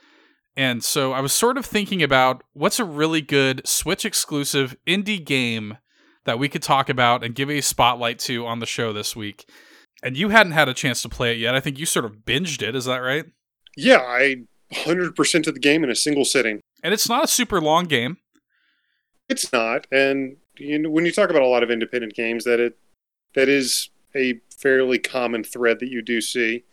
And 0.56 0.84
so 0.84 1.14
I 1.14 1.20
was 1.20 1.34
sort 1.34 1.58
of 1.58 1.66
thinking 1.68 2.02
about 2.02 2.44
what's 2.54 2.80
a 2.80 2.86
really 2.86 3.22
good 3.22 3.68
Switch 3.68 4.06
exclusive 4.06 4.76
indie 4.88 5.24
game 5.24 5.78
that 6.26 6.40
we 6.40 6.50
could 6.50 6.64
talk 6.64 6.90
about 6.90 7.24
and 7.24 7.36
give 7.36 7.52
a 7.52 7.62
spotlight 7.62 8.18
to 8.20 8.48
on 8.48 8.60
the 8.60 8.66
show 8.66 8.92
this 8.92 9.16
week. 9.16 9.48
And 10.02 10.18
you 10.18 10.30
hadn't 10.30 10.54
had 10.54 10.68
a 10.68 10.74
chance 10.74 11.04
to 11.04 11.10
play 11.10 11.34
it 11.34 11.38
yet. 11.38 11.54
I 11.54 11.60
think 11.60 11.78
you 11.78 11.86
sort 11.86 12.06
of 12.06 12.26
binged 12.26 12.68
it. 12.68 12.76
Is 12.76 12.86
that 12.86 12.98
right? 12.98 13.26
Yeah, 13.76 14.00
I 14.00 14.46
100% 14.74 15.48
of 15.48 15.54
the 15.54 15.60
game 15.60 15.84
in 15.84 15.92
a 15.92 15.96
single 15.96 16.26
sitting. 16.26 16.60
And 16.84 16.94
it's 16.94 17.08
not 17.08 17.24
a 17.24 17.28
super 17.28 17.62
long 17.62 17.86
game. 17.86 18.18
It's 19.30 19.52
not, 19.52 19.88
and 19.92 20.38
you 20.58 20.80
know, 20.80 20.90
when 20.90 21.06
you 21.06 21.12
talk 21.12 21.30
about 21.30 21.42
a 21.42 21.48
lot 21.48 21.62
of 21.62 21.70
independent 21.70 22.14
games, 22.14 22.46
that 22.46 22.60
it 22.60 22.78
that 23.36 23.50
is 23.50 23.90
a 24.16 24.40
fairly 24.56 25.00
common 25.00 25.44
thread 25.44 25.80
that 25.80 25.90
you 25.90 26.02
do 26.02 26.22
see. 26.22 26.64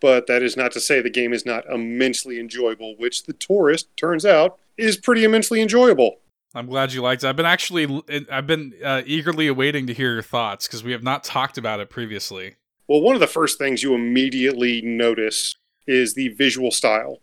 But 0.00 0.26
that 0.28 0.42
is 0.42 0.56
not 0.56 0.72
to 0.72 0.80
say 0.80 1.00
the 1.00 1.10
game 1.10 1.32
is 1.32 1.44
not 1.44 1.66
immensely 1.66 2.38
enjoyable, 2.38 2.94
which 2.98 3.24
the 3.24 3.32
Touryst 3.32 3.86
turns 3.96 4.24
out 4.24 4.58
is 4.76 4.96
pretty 4.96 5.24
immensely 5.24 5.60
enjoyable. 5.60 6.20
I'm 6.54 6.66
glad 6.66 6.92
you 6.92 7.02
liked 7.02 7.24
it. 7.24 7.28
I've 7.28 7.36
been 7.36 7.46
actually, 7.46 8.02
I've 8.30 8.46
been 8.46 8.74
uh, 8.82 9.02
eagerly 9.04 9.48
awaiting 9.48 9.86
to 9.88 9.94
hear 9.94 10.14
your 10.14 10.22
thoughts 10.22 10.66
because 10.66 10.82
we 10.82 10.92
have 10.92 11.02
not 11.02 11.24
talked 11.24 11.58
about 11.58 11.80
it 11.80 11.90
previously. 11.90 12.56
Well, 12.86 13.02
one 13.02 13.14
of 13.14 13.20
the 13.20 13.26
first 13.26 13.58
things 13.58 13.82
you 13.82 13.94
immediately 13.94 14.80
notice 14.80 15.56
is 15.86 16.14
the 16.14 16.28
visual 16.28 16.70
style. 16.70 17.18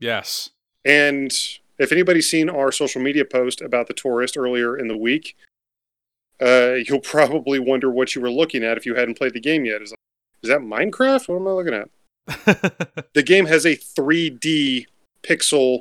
Yes. 0.00 0.50
And 0.84 1.30
if 1.78 1.92
anybody's 1.92 2.30
seen 2.30 2.50
our 2.50 2.72
social 2.72 3.00
media 3.00 3.24
post 3.24 3.60
about 3.60 3.86
the 3.86 3.94
Touryst 3.94 4.36
earlier 4.36 4.76
in 4.76 4.88
the 4.88 4.96
week, 4.96 5.36
uh, 6.40 6.74
you'll 6.86 7.00
probably 7.00 7.58
wonder 7.58 7.90
what 7.90 8.14
you 8.14 8.20
were 8.20 8.30
looking 8.30 8.64
at 8.64 8.76
if 8.76 8.86
you 8.86 8.94
hadn't 8.94 9.18
played 9.18 9.34
the 9.34 9.40
game 9.40 9.64
yet. 9.64 9.82
Is, 9.82 9.92
is 10.42 10.50
that 10.50 10.60
Minecraft? 10.60 11.28
What 11.28 11.36
am 11.36 11.48
I 11.48 11.50
looking 11.50 11.74
at? 11.74 11.88
The 13.14 13.22
game 13.22 13.46
has 13.46 13.64
a 13.64 13.76
3D 13.76 14.86
pixel 15.22 15.80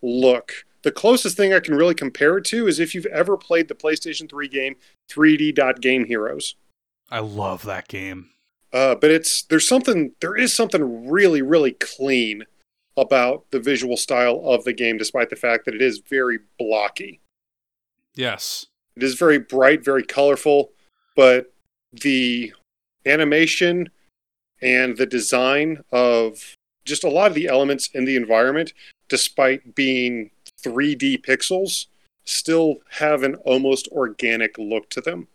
look. 0.00 0.64
The 0.82 0.92
closest 0.92 1.36
thing 1.36 1.52
I 1.52 1.60
can 1.60 1.74
really 1.74 1.94
compare 1.94 2.38
it 2.38 2.44
to 2.46 2.66
is 2.66 2.80
if 2.80 2.94
you've 2.94 3.06
ever 3.06 3.36
played 3.36 3.68
the 3.68 3.74
PlayStation 3.74 4.28
3 4.28 4.48
game 4.48 4.76
3D 5.10 5.54
Dot 5.54 5.80
Game 5.80 6.06
Heroes. 6.06 6.56
I 7.10 7.18
love 7.20 7.64
that 7.64 7.88
game. 7.88 8.30
Uh, 8.72 8.94
but 8.94 9.10
it's 9.10 9.42
there's 9.42 9.68
something 9.68 10.12
there 10.20 10.34
is 10.34 10.54
something 10.54 11.10
really 11.10 11.42
really 11.42 11.72
clean 11.72 12.44
about 12.96 13.44
the 13.50 13.60
visual 13.60 13.96
style 13.96 14.40
of 14.44 14.64
the 14.64 14.72
game, 14.72 14.96
despite 14.96 15.30
the 15.30 15.36
fact 15.36 15.64
that 15.66 15.74
it 15.74 15.82
is 15.82 16.02
very 16.08 16.38
blocky. 16.58 17.20
Yes. 18.14 18.66
It 18.96 19.02
is 19.02 19.14
very 19.14 19.38
bright, 19.38 19.84
very 19.84 20.02
colorful, 20.02 20.70
but 21.16 21.52
the 21.92 22.52
animation 23.06 23.90
and 24.60 24.96
the 24.96 25.06
design 25.06 25.82
of 25.90 26.54
just 26.84 27.04
a 27.04 27.08
lot 27.08 27.28
of 27.28 27.34
the 27.34 27.48
elements 27.48 27.88
in 27.92 28.04
the 28.04 28.16
environment, 28.16 28.72
despite 29.08 29.74
being 29.74 30.30
3D 30.62 31.24
pixels, 31.24 31.86
still 32.24 32.76
have 32.90 33.22
an 33.22 33.34
almost 33.36 33.88
organic 33.88 34.56
look 34.58 34.88
to 34.90 35.00
them. 35.00 35.28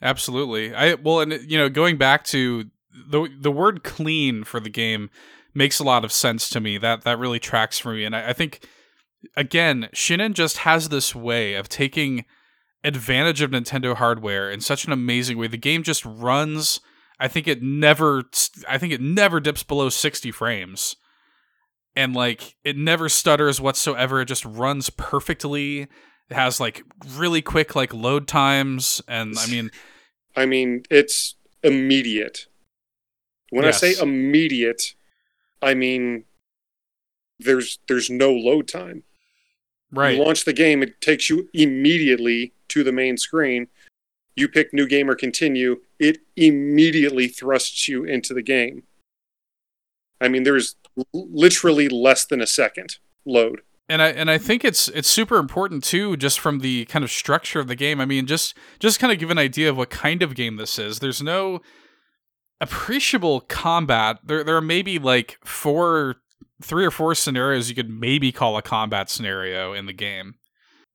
Absolutely. 0.00 0.74
I 0.74 0.94
well, 0.94 1.20
and 1.20 1.32
you 1.50 1.58
know, 1.58 1.68
going 1.68 1.96
back 1.96 2.24
to 2.24 2.70
the 2.92 3.28
the 3.36 3.50
word 3.50 3.82
"clean" 3.82 4.44
for 4.44 4.60
the 4.60 4.70
game 4.70 5.10
makes 5.54 5.80
a 5.80 5.84
lot 5.84 6.04
of 6.04 6.12
sense 6.12 6.48
to 6.50 6.60
me. 6.60 6.78
That 6.78 7.02
that 7.02 7.18
really 7.18 7.40
tracks 7.40 7.78
for 7.78 7.92
me, 7.92 8.04
and 8.04 8.14
I, 8.14 8.30
I 8.30 8.32
think 8.32 8.60
again, 9.36 9.88
Shinen 9.94 10.34
just 10.34 10.58
has 10.58 10.88
this 10.88 11.14
way 11.14 11.54
of 11.54 11.68
taking 11.68 12.24
advantage 12.84 13.42
of 13.42 13.50
Nintendo 13.50 13.94
hardware 13.94 14.50
in 14.50 14.60
such 14.60 14.84
an 14.84 14.92
amazing 14.92 15.38
way. 15.38 15.46
The 15.46 15.56
game 15.56 15.82
just 15.82 16.04
runs. 16.04 16.80
I 17.20 17.28
think 17.28 17.48
it 17.48 17.62
never. 17.62 18.24
I 18.68 18.78
think 18.78 18.92
it 18.92 19.00
never 19.00 19.40
dips 19.40 19.62
below 19.62 19.88
sixty 19.88 20.30
frames, 20.30 20.96
and 21.96 22.14
like 22.14 22.56
it 22.64 22.76
never 22.76 23.08
stutters 23.08 23.60
whatsoever. 23.60 24.20
It 24.20 24.26
just 24.26 24.44
runs 24.44 24.90
perfectly. 24.90 25.88
It 26.30 26.34
has 26.34 26.60
like 26.60 26.82
really 27.16 27.42
quick 27.42 27.74
like 27.74 27.92
load 27.92 28.28
times, 28.28 29.02
and 29.08 29.34
I 29.38 29.46
mean. 29.46 29.70
I 30.36 30.46
mean, 30.46 30.84
it's 30.88 31.34
immediate. 31.64 32.46
When 33.50 33.64
I 33.64 33.72
say 33.72 33.96
immediate, 34.00 34.94
I 35.60 35.74
mean 35.74 36.24
there's 37.38 37.78
there's 37.88 38.10
no 38.10 38.32
load 38.32 38.68
time. 38.68 39.04
Right. 39.92 40.16
You 40.16 40.24
launch 40.24 40.44
the 40.44 40.52
game, 40.52 40.82
it 40.82 41.00
takes 41.00 41.30
you 41.30 41.48
immediately 41.54 42.52
to 42.68 42.84
the 42.84 42.92
main 42.92 43.16
screen. 43.16 43.68
You 44.36 44.48
pick 44.48 44.72
new 44.72 44.86
game 44.86 45.10
or 45.10 45.14
continue, 45.14 45.80
it 45.98 46.18
immediately 46.36 47.26
thrusts 47.28 47.88
you 47.88 48.04
into 48.04 48.34
the 48.34 48.42
game. 48.42 48.84
I 50.20 50.28
mean, 50.28 50.42
there's 50.44 50.76
literally 51.12 51.88
less 51.88 52.26
than 52.26 52.40
a 52.40 52.46
second 52.46 52.98
load. 53.24 53.62
and 53.88 54.02
I 54.02 54.08
and 54.08 54.30
I 54.30 54.38
think 54.38 54.64
it's 54.64 54.88
it's 54.88 55.08
super 55.08 55.36
important 55.38 55.82
too, 55.82 56.16
just 56.16 56.38
from 56.38 56.58
the 56.60 56.84
kind 56.86 57.04
of 57.04 57.10
structure 57.10 57.60
of 57.60 57.68
the 57.68 57.74
game. 57.74 58.00
I 58.00 58.04
mean, 58.04 58.26
just 58.26 58.54
just 58.78 59.00
kind 59.00 59.12
of 59.12 59.18
give 59.18 59.30
an 59.30 59.38
idea 59.38 59.70
of 59.70 59.76
what 59.76 59.90
kind 59.90 60.22
of 60.22 60.34
game 60.34 60.56
this 60.56 60.78
is. 60.78 60.98
There's 60.98 61.22
no 61.22 61.60
appreciable 62.60 63.40
combat. 63.42 64.18
There 64.24 64.44
there 64.44 64.56
are 64.56 64.60
maybe 64.60 64.98
like 64.98 65.38
four, 65.44 66.16
three 66.62 66.84
or 66.84 66.90
four 66.90 67.14
scenarios 67.14 67.68
you 67.68 67.74
could 67.74 67.90
maybe 67.90 68.32
call 68.32 68.56
a 68.56 68.62
combat 68.62 69.08
scenario 69.08 69.72
in 69.72 69.86
the 69.86 69.92
game, 69.92 70.34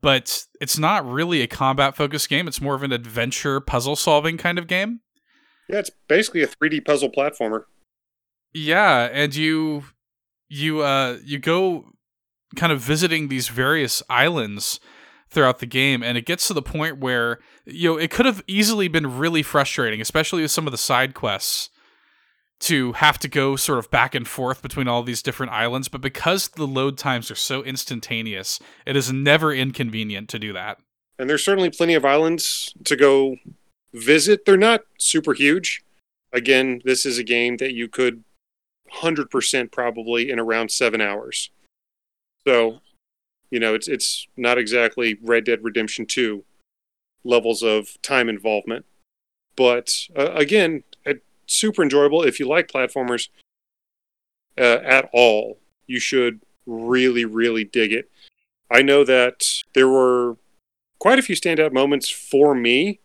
but 0.01 0.45
it's 0.59 0.77
not 0.77 1.09
really 1.09 1.41
a 1.41 1.47
combat 1.47 1.95
focused 1.95 2.29
game. 2.29 2.47
It's 2.47 2.61
more 2.61 2.75
of 2.75 2.83
an 2.83 2.91
adventure 2.91 3.59
puzzle 3.59 3.95
solving 3.95 4.37
kind 4.37 4.57
of 4.57 4.67
game. 4.67 5.01
Yeah, 5.69 5.79
it's 5.79 5.91
basically 6.07 6.43
a 6.43 6.47
3D 6.47 6.85
puzzle 6.85 7.09
platformer. 7.09 7.63
Yeah, 8.53 9.09
and 9.11 9.33
you 9.33 9.85
you 10.49 10.81
uh 10.81 11.17
you 11.23 11.39
go 11.39 11.85
kind 12.55 12.71
of 12.71 12.79
visiting 12.79 13.27
these 13.27 13.47
various 13.47 14.03
islands 14.09 14.79
throughout 15.29 15.57
the 15.57 15.65
game 15.65 16.03
and 16.03 16.17
it 16.17 16.25
gets 16.25 16.47
to 16.47 16.53
the 16.53 16.61
point 16.61 16.99
where 16.99 17.39
you 17.65 17.89
know 17.89 17.97
it 17.97 18.11
could 18.11 18.27
have 18.27 18.43
easily 18.45 18.87
been 18.87 19.17
really 19.17 19.41
frustrating 19.41 19.99
especially 19.99 20.43
with 20.43 20.51
some 20.51 20.67
of 20.67 20.71
the 20.71 20.77
side 20.77 21.15
quests 21.15 21.71
to 22.63 22.93
have 22.93 23.17
to 23.19 23.27
go 23.27 23.55
sort 23.55 23.79
of 23.79 23.89
back 23.91 24.15
and 24.15 24.27
forth 24.27 24.61
between 24.61 24.87
all 24.87 25.03
these 25.03 25.21
different 25.21 25.51
islands 25.51 25.87
but 25.87 26.01
because 26.01 26.49
the 26.49 26.67
load 26.67 26.97
times 26.97 27.29
are 27.31 27.35
so 27.35 27.63
instantaneous 27.63 28.59
it 28.85 28.95
is 28.95 29.11
never 29.11 29.53
inconvenient 29.53 30.29
to 30.29 30.39
do 30.39 30.53
that 30.53 30.79
And 31.19 31.29
there's 31.29 31.45
certainly 31.45 31.69
plenty 31.69 31.93
of 31.93 32.05
islands 32.05 32.73
to 32.85 32.95
go 32.95 33.37
visit. 33.93 34.45
They're 34.45 34.57
not 34.57 34.81
super 34.97 35.33
huge. 35.33 35.83
Again, 36.31 36.81
this 36.83 37.05
is 37.05 37.17
a 37.17 37.23
game 37.23 37.57
that 37.57 37.73
you 37.73 37.87
could 37.87 38.23
100% 38.95 39.71
probably 39.71 40.29
in 40.29 40.39
around 40.39 40.71
seven 40.71 41.01
hours. 41.01 41.51
So, 42.45 42.79
you 43.51 43.59
know, 43.59 43.75
it's 43.75 43.87
it's 43.87 44.27
not 44.35 44.57
exactly 44.57 45.17
Red 45.21 45.45
Dead 45.45 45.63
Redemption 45.63 46.05
2 46.05 46.43
levels 47.23 47.63
of 47.63 48.01
time 48.01 48.27
involvement. 48.27 48.85
But 49.55 50.07
uh, 50.17 50.31
again, 50.33 50.83
super 51.53 51.83
enjoyable. 51.83 52.23
If 52.23 52.39
you 52.39 52.47
like 52.47 52.67
platformers 52.67 53.29
uh, 54.57 54.79
at 54.83 55.09
all, 55.13 55.59
you 55.87 55.99
should 55.99 56.41
really, 56.65 57.25
really 57.25 57.63
dig 57.63 57.91
it. 57.91 58.09
I 58.69 58.81
know 58.81 59.03
that 59.03 59.63
there 59.73 59.87
were 59.87 60.37
quite 60.99 61.19
a 61.19 61.21
few 61.21 61.35
standout 61.35 61.73
moments 61.73 62.09
for 62.09 62.55
me. 62.55 62.99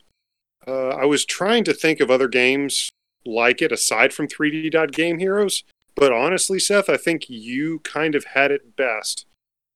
Uh, 0.67 0.89
I 0.89 1.05
was 1.05 1.25
trying 1.25 1.65
to 1.65 1.75
think 1.75 2.01
of 2.01 2.11
other 2.11 2.29
games 2.29 2.91
like 3.27 3.61
it 3.61 3.73
aside 3.73 4.13
from 4.13 4.29
3D 4.29 4.71
Dot 4.71 4.93
Game 4.93 5.19
Heroes, 5.19 5.65
but 5.95 6.13
honestly, 6.13 6.59
Seth, 6.59 6.89
I 6.89 6.97
think 6.97 7.29
you 7.29 7.81
kind 7.81 8.15
of 8.15 8.25
had 8.25 8.51
it 8.51 8.77
best 8.77 9.27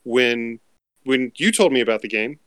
when 0.05 0.61
when 1.05 1.33
you 1.37 1.51
told 1.51 1.73
me 1.73 1.81
about 1.81 2.03
the 2.03 2.09
game. 2.09 2.39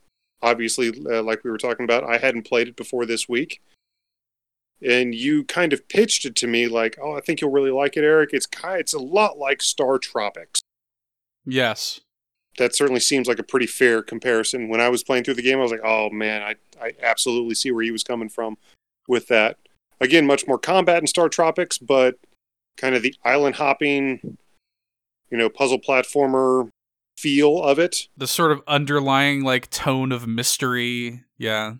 Obviously, 0.42 0.92
uh, 1.10 1.22
like 1.22 1.44
we 1.44 1.50
were 1.50 1.58
talking 1.58 1.84
about, 1.84 2.04
I 2.04 2.18
hadn't 2.18 2.46
played 2.46 2.68
it 2.68 2.76
before 2.76 3.04
this 3.04 3.28
week, 3.28 3.60
and 4.82 5.14
you 5.14 5.44
kind 5.44 5.72
of 5.72 5.88
pitched 5.88 6.24
it 6.24 6.36
to 6.36 6.46
me 6.46 6.68
like, 6.68 6.98
"Oh, 7.00 7.16
I 7.16 7.20
think 7.20 7.40
you'll 7.40 7.50
really 7.50 7.70
like 7.70 7.96
it, 7.96 8.04
Eric. 8.04 8.30
It's 8.32 8.46
kind, 8.46 8.80
it's 8.80 8.94
a 8.94 8.98
lot 8.98 9.38
like 9.38 9.58
StarTropics." 9.58 10.60
yes 11.48 12.00
that 12.58 12.74
certainly 12.74 13.00
seems 13.00 13.28
like 13.28 13.38
a 13.38 13.42
pretty 13.42 13.66
fair 13.66 14.02
comparison. 14.02 14.68
When 14.68 14.80
I 14.80 14.88
was 14.88 15.04
playing 15.04 15.24
through 15.24 15.34
the 15.34 15.42
game, 15.42 15.58
I 15.58 15.62
was 15.62 15.70
like, 15.70 15.84
oh 15.84 16.10
man, 16.10 16.42
I, 16.42 16.54
I 16.82 16.92
absolutely 17.02 17.54
see 17.54 17.70
where 17.70 17.84
he 17.84 17.90
was 17.90 18.02
coming 18.02 18.28
from 18.28 18.56
with 19.08 19.28
that. 19.28 19.58
Again, 20.00 20.26
much 20.26 20.46
more 20.46 20.58
combat 20.58 20.98
in 20.98 21.06
StarTropics, 21.06 21.78
but 21.80 22.18
kind 22.76 22.94
of 22.94 23.02
the 23.02 23.14
island 23.24 23.56
hopping, 23.56 24.38
you 25.30 25.38
know, 25.38 25.48
puzzle 25.48 25.78
platformer 25.78 26.68
feel 27.18 27.62
of 27.62 27.78
it. 27.78 28.08
the 28.16 28.26
sort 28.26 28.52
of 28.52 28.62
underlying 28.66 29.42
like 29.42 29.70
tone 29.70 30.12
of 30.12 30.26
mystery 30.26 31.22
yeah 31.38 31.74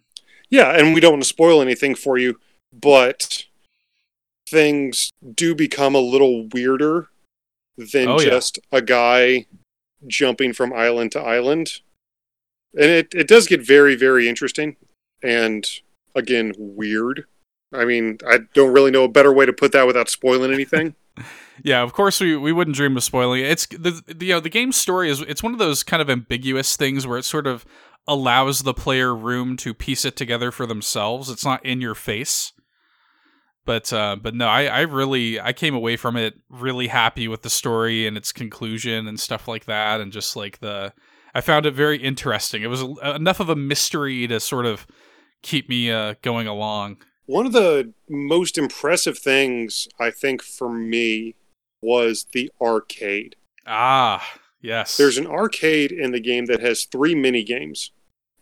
Yeah, 0.48 0.70
and 0.78 0.94
we 0.94 1.00
don't 1.00 1.12
want 1.12 1.22
to 1.22 1.28
spoil 1.28 1.60
anything 1.60 1.94
for 1.94 2.16
you, 2.16 2.38
but 2.80 3.44
things 4.48 5.10
do 5.34 5.54
become 5.54 5.94
a 5.94 6.00
little 6.00 6.48
weirder 6.52 7.08
than 7.76 8.08
Oh, 8.08 8.20
yeah. 8.20 8.30
just 8.30 8.58
a 8.72 8.80
guy 8.80 9.46
jumping 10.06 10.52
from 10.52 10.72
island 10.72 11.12
to 11.12 11.20
island. 11.20 11.80
And 12.74 12.90
it, 12.90 13.14
it 13.14 13.28
does 13.28 13.46
get 13.46 13.66
very, 13.66 13.94
very 13.96 14.28
interesting 14.28 14.76
and 15.22 15.66
again, 16.14 16.52
weird. 16.56 17.24
I 17.72 17.84
mean, 17.84 18.18
I 18.26 18.40
don't 18.54 18.72
really 18.72 18.90
know 18.90 19.04
a 19.04 19.08
better 19.08 19.32
way 19.32 19.46
to 19.46 19.52
put 19.52 19.72
that 19.72 19.86
without 19.86 20.08
spoiling 20.08 20.52
anything. 20.52 20.94
Yeah, 21.62 21.80
of 21.82 21.94
course 21.94 22.20
we 22.20 22.36
we 22.36 22.52
wouldn't 22.52 22.76
dream 22.76 22.98
of 22.98 23.02
spoiling 23.02 23.40
it. 23.40 23.50
It's 23.50 23.66
the, 23.68 24.02
the 24.06 24.26
you 24.26 24.34
know 24.34 24.40
the 24.40 24.50
game's 24.50 24.76
story 24.76 25.08
is 25.08 25.22
it's 25.22 25.42
one 25.42 25.54
of 25.54 25.58
those 25.58 25.82
kind 25.82 26.02
of 26.02 26.10
ambiguous 26.10 26.76
things 26.76 27.06
where 27.06 27.16
it 27.16 27.22
sort 27.22 27.46
of 27.46 27.64
allows 28.06 28.60
the 28.60 28.74
player 28.74 29.16
room 29.16 29.56
to 29.56 29.72
piece 29.72 30.04
it 30.04 30.16
together 30.16 30.50
for 30.50 30.66
themselves. 30.66 31.30
It's 31.30 31.46
not 31.46 31.64
in 31.64 31.80
your 31.80 31.94
face. 31.94 32.52
But 33.66 33.92
uh, 33.92 34.16
but 34.22 34.34
no, 34.34 34.46
I, 34.46 34.66
I 34.66 34.80
really 34.82 35.40
I 35.40 35.52
came 35.52 35.74
away 35.74 35.96
from 35.96 36.16
it 36.16 36.38
really 36.48 36.86
happy 36.86 37.26
with 37.26 37.42
the 37.42 37.50
story 37.50 38.06
and 38.06 38.16
its 38.16 38.32
conclusion 38.32 39.08
and 39.08 39.18
stuff 39.18 39.48
like 39.48 39.66
that, 39.66 40.00
and 40.00 40.12
just 40.12 40.36
like 40.36 40.60
the 40.60 40.92
I 41.34 41.42
found 41.42 41.66
it 41.66 41.74
very 41.74 41.98
interesting. 41.98 42.62
It 42.62 42.68
was 42.68 42.82
a, 42.82 43.16
enough 43.16 43.40
of 43.40 43.50
a 43.50 43.56
mystery 43.56 44.26
to 44.28 44.40
sort 44.40 44.64
of 44.64 44.86
keep 45.42 45.68
me 45.68 45.90
uh, 45.90 46.14
going 46.22 46.46
along. 46.46 46.98
One 47.26 47.44
of 47.44 47.52
the 47.52 47.92
most 48.08 48.56
impressive 48.56 49.18
things, 49.18 49.88
I 49.98 50.12
think, 50.12 50.42
for 50.42 50.72
me 50.72 51.34
was 51.82 52.26
the 52.32 52.50
arcade. 52.60 53.34
Ah, 53.66 54.24
yes. 54.62 54.96
There's 54.96 55.18
an 55.18 55.26
arcade 55.26 55.90
in 55.90 56.12
the 56.12 56.20
game 56.20 56.46
that 56.46 56.60
has 56.60 56.84
three 56.84 57.16
mini 57.16 57.42
games, 57.42 57.90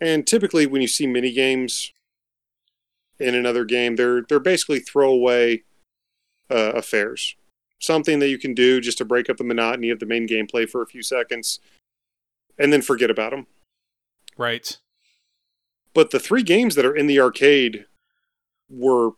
and 0.01 0.27
typically 0.27 0.67
when 0.67 0.83
you 0.83 0.89
see 0.89 1.07
mini 1.07 1.33
games 1.33 1.95
in 3.19 3.35
another 3.35 3.65
game, 3.65 3.97
they're 3.97 4.23
they're 4.23 4.41
basically 4.41 4.81
throwaway 4.81 5.63
uh, 6.51 6.73
affairs, 6.73 7.37
something 7.81 8.19
that 8.19 8.29
you 8.29 8.39
can 8.39 8.55
do 8.55 8.81
just 8.81 8.99
to 8.99 9.05
break 9.05 9.31
up 9.31 9.37
the 9.37 9.45
monotony 9.45 9.91
of 9.91 10.01
the 10.01 10.07
main 10.07 10.27
gameplay 10.27 10.69
for 10.69 10.83
a 10.83 10.87
few 10.87 11.03
seconds, 11.03 11.61
and 12.59 12.73
then 12.73 12.83
forget 12.83 13.11
about 13.11 13.31
them. 13.31 13.47
right. 14.37 14.79
But 15.95 16.11
the 16.11 16.19
three 16.19 16.43
games 16.43 16.75
that 16.75 16.85
are 16.85 16.97
in 16.97 17.07
the 17.07 17.21
arcade 17.21 17.87
were 18.69 19.13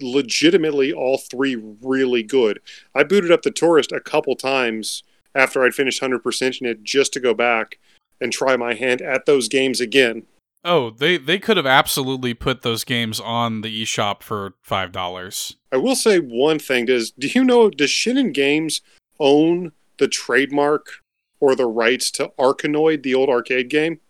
legitimately 0.00 0.92
all 0.92 1.18
three 1.18 1.56
really 1.56 2.22
good. 2.22 2.60
I 2.94 3.02
booted 3.02 3.30
up 3.30 3.42
the 3.42 3.50
Touryst 3.50 3.92
a 3.92 4.00
couple 4.00 4.36
times 4.36 5.02
after 5.34 5.62
I'd 5.62 5.74
finished 5.74 6.02
100%ing 6.02 6.68
it 6.68 6.82
just 6.82 7.12
to 7.12 7.20
go 7.20 7.34
back 7.34 7.78
and 8.20 8.32
try 8.32 8.56
my 8.56 8.74
hand 8.74 9.00
at 9.00 9.26
those 9.26 9.48
games 9.48 9.80
again. 9.80 10.24
Oh, 10.64 10.90
they 10.90 11.16
they 11.16 11.38
could 11.38 11.56
have 11.56 11.66
absolutely 11.66 12.34
put 12.34 12.62
those 12.62 12.84
games 12.84 13.18
on 13.18 13.62
the 13.62 13.82
eShop 13.82 14.22
for 14.22 14.54
five 14.62 14.92
dollars. 14.92 15.56
I 15.72 15.78
will 15.78 15.96
say 15.96 16.18
one 16.18 16.58
thing: 16.58 16.86
does 16.86 17.10
do 17.12 17.28
you 17.28 17.44
know 17.44 17.70
does 17.70 17.90
Shinen 17.90 18.32
Games 18.32 18.82
own 19.18 19.72
the 19.98 20.08
trademark 20.08 21.02
or 21.40 21.54
the 21.54 21.66
rights 21.66 22.10
to 22.12 22.32
Arkanoid, 22.38 23.02
the 23.02 23.14
old 23.14 23.30
arcade 23.30 23.70
game? 23.70 24.00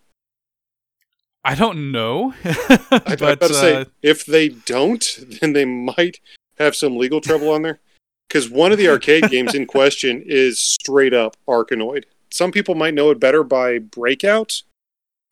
I 1.44 1.54
don't 1.54 1.90
know, 1.90 2.34
I, 2.44 2.78
I 2.90 3.16
but 3.16 3.40
gotta 3.40 3.54
say, 3.54 3.74
uh, 3.76 3.84
if 4.02 4.26
they 4.26 4.48
don't, 4.48 5.18
then 5.40 5.52
they 5.52 5.64
might 5.64 6.20
have 6.58 6.76
some 6.76 6.96
legal 6.96 7.20
trouble 7.20 7.50
on 7.50 7.62
there. 7.62 7.80
Because 8.28 8.50
one 8.50 8.72
of 8.72 8.78
the 8.78 8.88
arcade 8.88 9.24
games 9.30 9.54
in 9.54 9.66
question 9.66 10.22
is 10.24 10.60
straight 10.60 11.14
up 11.14 11.36
Arkanoid. 11.48 12.04
Some 12.30 12.52
people 12.52 12.74
might 12.74 12.94
know 12.94 13.10
it 13.10 13.18
better 13.18 13.42
by 13.42 13.78
Breakout, 13.78 14.62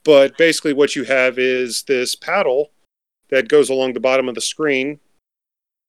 but 0.09 0.39
basically 0.39 0.73
what 0.73 0.97
you 0.97 1.05
have 1.05 1.39
is 1.39 1.83
this 1.83 2.15
paddle 2.15 2.71
that 3.29 3.47
goes 3.47 3.69
along 3.69 3.93
the 3.93 4.01
bottom 4.01 4.27
of 4.27 4.35
the 4.35 4.41
screen, 4.41 5.01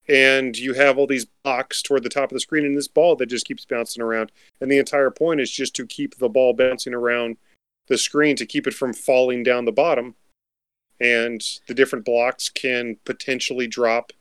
and 0.10 0.58
you 0.58 0.74
have 0.74 0.98
all 0.98 1.08
these 1.08 1.24
blocks 1.24 1.82
toward 1.82 2.04
the 2.04 2.10
top 2.10 2.30
of 2.30 2.34
the 2.34 2.42
screen, 2.42 2.66
and 2.66 2.76
this 2.76 2.90
ball 2.90 3.16
that 3.16 3.28
just 3.28 3.46
keeps 3.46 3.64
bouncing 3.64 4.04
around. 4.04 4.30
And 4.60 4.70
the 4.70 4.78
entire 4.78 5.10
point 5.10 5.40
is 5.40 5.50
just 5.50 5.74
to 5.78 5.88
keep 5.88 6.18
the 6.18 6.28
ball 6.28 6.52
bouncing 6.52 6.94
around 6.94 7.38
the 7.88 7.98
screen 7.98 8.36
to 8.36 8.46
keep 8.46 8.68
it 8.68 8.74
from 8.74 8.92
falling 8.92 9.42
down 9.42 9.64
the 9.64 9.72
bottom 9.72 10.16
and 11.00 11.42
the 11.70 11.74
different 11.74 12.04
blocks 12.04 12.50
can 12.50 12.98
potentially 13.06 13.68
drop 13.68 14.12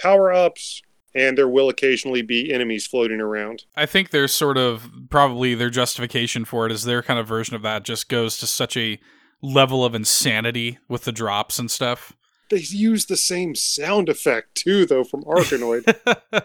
power 0.00 0.32
ups, 0.32 0.82
and 1.16 1.36
there 1.36 1.48
will 1.48 1.68
occasionally 1.68 2.22
be 2.22 2.54
enemies 2.54 2.86
floating 2.86 3.20
around. 3.20 3.64
I 3.74 3.86
think 3.86 4.10
there's 4.10 4.32
sort 4.32 4.56
of 4.56 4.88
probably 5.10 5.56
their 5.56 5.68
justification 5.68 6.44
for 6.44 6.64
it 6.64 6.70
is 6.70 6.84
their 6.84 7.02
kind 7.02 7.18
of 7.18 7.26
version 7.26 7.56
of 7.56 7.62
that 7.62 7.82
just 7.82 8.08
goes 8.08 8.38
to 8.38 8.46
such 8.46 8.76
a 8.76 9.00
level 9.42 9.84
of 9.84 9.94
insanity 9.94 10.78
with 10.88 11.04
the 11.04 11.12
drops 11.12 11.58
and 11.58 11.70
stuff. 11.70 12.12
They 12.50 12.58
use 12.58 13.06
the 13.06 13.16
same 13.16 13.54
sound 13.54 14.08
effect 14.08 14.54
too, 14.54 14.86
though, 14.86 15.04
from 15.04 15.24
Arkanoid. 15.24 15.84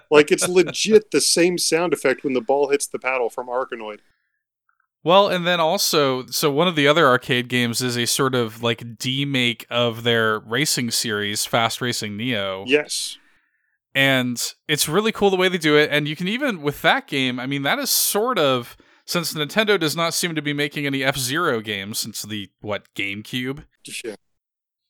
like 0.11 0.31
it's 0.31 0.47
legit 0.47 1.11
the 1.11 1.21
same 1.21 1.57
sound 1.57 1.93
effect 1.93 2.23
when 2.23 2.33
the 2.33 2.41
ball 2.41 2.69
hits 2.69 2.87
the 2.87 2.99
paddle 2.99 3.29
from 3.29 3.47
Arkanoid. 3.47 3.99
Well, 5.03 5.29
and 5.29 5.45
then 5.45 5.59
also, 5.59 6.25
so 6.27 6.51
one 6.51 6.67
of 6.67 6.75
the 6.75 6.87
other 6.87 7.05
arcade 7.05 7.47
games 7.49 7.81
is 7.81 7.97
a 7.97 8.05
sort 8.05 8.35
of 8.35 8.63
like 8.63 8.97
demake 8.97 9.65
of 9.69 10.03
their 10.03 10.39
racing 10.39 10.91
series, 10.91 11.45
Fast 11.45 11.81
Racing 11.81 12.17
Neo. 12.17 12.65
Yes. 12.67 13.17
And 13.93 14.41
it's 14.67 14.87
really 14.87 15.11
cool 15.11 15.29
the 15.29 15.37
way 15.37 15.49
they 15.49 15.57
do 15.57 15.77
it. 15.77 15.89
And 15.91 16.07
you 16.07 16.15
can 16.15 16.27
even, 16.27 16.61
with 16.61 16.81
that 16.81 17.07
game, 17.07 17.39
I 17.39 17.47
mean, 17.47 17.63
that 17.63 17.79
is 17.79 17.89
sort 17.89 18.37
of, 18.37 18.77
since 19.07 19.33
Nintendo 19.33 19.79
does 19.79 19.95
not 19.95 20.13
seem 20.13 20.35
to 20.35 20.41
be 20.41 20.53
making 20.53 20.85
any 20.85 21.03
F 21.03 21.17
Zero 21.17 21.61
games 21.61 21.97
since 21.97 22.21
the, 22.21 22.49
what, 22.61 22.93
GameCube, 22.93 23.63
Yeah. 24.03 24.15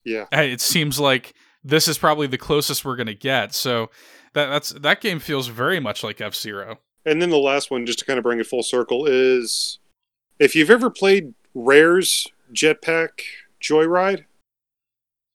Yeah. 0.04 0.26
it 0.40 0.60
seems 0.60 0.98
like 0.98 1.34
this 1.62 1.86
is 1.88 1.98
probably 1.98 2.26
the 2.26 2.38
closest 2.38 2.84
we're 2.84 2.96
going 2.96 3.06
to 3.06 3.14
get. 3.14 3.54
So 3.54 3.90
that, 4.34 4.46
that's, 4.46 4.70
that 4.70 5.00
game 5.00 5.18
feels 5.20 5.48
very 5.48 5.80
much 5.80 6.02
like 6.02 6.20
F 6.20 6.34
Zero. 6.34 6.80
And 7.06 7.22
then 7.22 7.30
the 7.30 7.38
last 7.38 7.70
one, 7.70 7.86
just 7.86 8.00
to 8.00 8.04
kind 8.04 8.18
of 8.18 8.22
bring 8.24 8.40
it 8.40 8.46
full 8.46 8.62
circle, 8.62 9.06
is 9.06 9.78
if 10.38 10.54
you've 10.54 10.70
ever 10.70 10.90
played 10.90 11.34
Rare's 11.54 12.26
Jetpack 12.52 13.20
Joyride, 13.62 14.24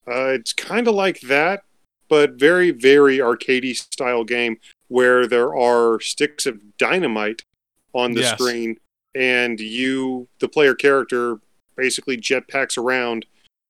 uh, 0.08 0.36
it's 0.36 0.54
kind 0.54 0.88
of 0.88 0.96
like 0.96 1.22
that, 1.22 1.64
but 2.10 2.34
very, 2.34 2.72
very 2.72 3.18
arcadey 3.20 3.76
style 3.76 4.24
game 4.24 4.58
where 4.90 5.26
there 5.26 5.56
are 5.56 6.00
sticks 6.02 6.46
of 6.46 6.78
dynamite 6.78 7.44
on 7.94 8.14
the 8.14 8.22
Yes. 8.22 8.39
screen, 8.39 8.80
and 9.16 9.60
you, 9.60 10.28
the 10.39 10.48
player 10.48 10.74
character, 10.74 11.39
basically 11.76 12.18
jetpacks 12.18 12.78
around 12.78 13.26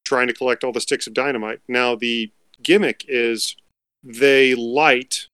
trying 0.06 0.28
to 0.28 0.34
collect 0.34 0.64
all 0.64 0.72
the 0.72 0.82
sticks 0.82 1.08
of 1.08 1.14
dynamite. 1.14 1.62
Now, 1.68 1.96
the 1.96 2.32
gimmick 2.62 3.06
is 3.08 3.56
they 4.04 4.54
light, 4.56 5.28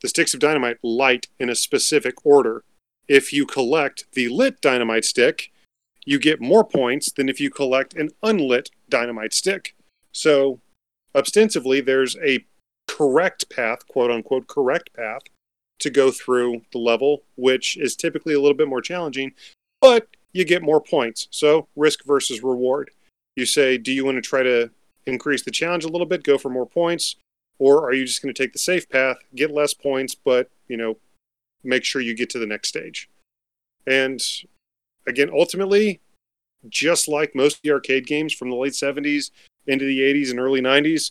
the 0.00 0.08
sticks 0.08 0.34
of 0.34 0.40
dynamite 0.40 0.78
light 0.82 1.28
in 1.38 1.48
a 1.48 1.54
specific 1.54 2.26
order. 2.26 2.64
If 3.08 3.32
you 3.32 3.46
collect 3.46 4.06
the 4.12 4.28
lit 4.28 4.60
dynamite 4.60 5.04
stick, 5.04 5.52
you 6.04 6.18
get 6.18 6.40
more 6.40 6.64
points 6.64 7.12
than 7.12 7.28
if 7.28 7.40
you 7.40 7.50
collect 7.50 7.94
an 7.94 8.10
unlit 8.22 8.70
dynamite 8.88 9.32
stick. 9.32 9.76
So, 10.10 10.60
ostensibly, 11.14 11.80
there's 11.80 12.16
a 12.16 12.44
correct 12.88 13.48
path, 13.50 13.86
quote 13.86 14.10
unquote, 14.10 14.48
correct 14.48 14.92
path 14.94 15.22
to 15.82 15.90
go 15.90 16.10
through 16.10 16.62
the 16.72 16.78
level, 16.78 17.22
which 17.36 17.76
is 17.76 17.96
typically 17.96 18.34
a 18.34 18.40
little 18.40 18.56
bit 18.56 18.68
more 18.68 18.80
challenging, 18.80 19.32
but 19.80 20.08
you 20.32 20.44
get 20.44 20.62
more 20.62 20.80
points. 20.80 21.28
So, 21.30 21.68
risk 21.76 22.04
versus 22.04 22.42
reward. 22.42 22.90
You 23.36 23.46
say, 23.46 23.78
do 23.78 23.92
you 23.92 24.04
want 24.04 24.16
to 24.16 24.22
try 24.22 24.42
to 24.42 24.70
increase 25.06 25.42
the 25.42 25.50
challenge 25.50 25.84
a 25.84 25.88
little 25.88 26.06
bit, 26.06 26.22
go 26.22 26.38
for 26.38 26.48
more 26.48 26.66
points, 26.66 27.16
or 27.58 27.84
are 27.84 27.92
you 27.92 28.04
just 28.04 28.22
going 28.22 28.32
to 28.32 28.42
take 28.42 28.52
the 28.52 28.58
safe 28.58 28.88
path, 28.88 29.16
get 29.34 29.50
less 29.50 29.74
points, 29.74 30.14
but, 30.14 30.50
you 30.68 30.76
know, 30.76 30.96
make 31.64 31.84
sure 31.84 32.00
you 32.00 32.14
get 32.14 32.30
to 32.30 32.38
the 32.38 32.46
next 32.46 32.68
stage? 32.68 33.08
And 33.86 34.22
again, 35.06 35.30
ultimately, 35.32 36.00
just 36.68 37.08
like 37.08 37.34
most 37.34 37.56
of 37.56 37.62
the 37.62 37.72
arcade 37.72 38.06
games 38.06 38.32
from 38.32 38.50
the 38.50 38.56
late 38.56 38.72
70s 38.72 39.30
into 39.66 39.84
the 39.84 40.00
80s 40.00 40.30
and 40.30 40.38
early 40.38 40.60
90s, 40.60 41.10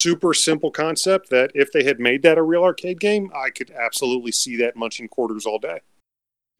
super 0.00 0.34
simple 0.34 0.70
concept 0.70 1.30
that 1.30 1.50
if 1.54 1.72
they 1.72 1.84
had 1.84 1.98
made 1.98 2.22
that 2.22 2.38
a 2.38 2.42
real 2.42 2.62
arcade 2.62 3.00
game, 3.00 3.30
I 3.34 3.50
could 3.50 3.70
absolutely 3.70 4.32
see 4.32 4.56
that 4.56 4.76
munching 4.76 5.08
quarters 5.08 5.46
all 5.46 5.58
day. 5.58 5.80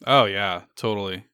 Oh 0.07 0.25
yeah, 0.25 0.63
totally. 0.77 1.25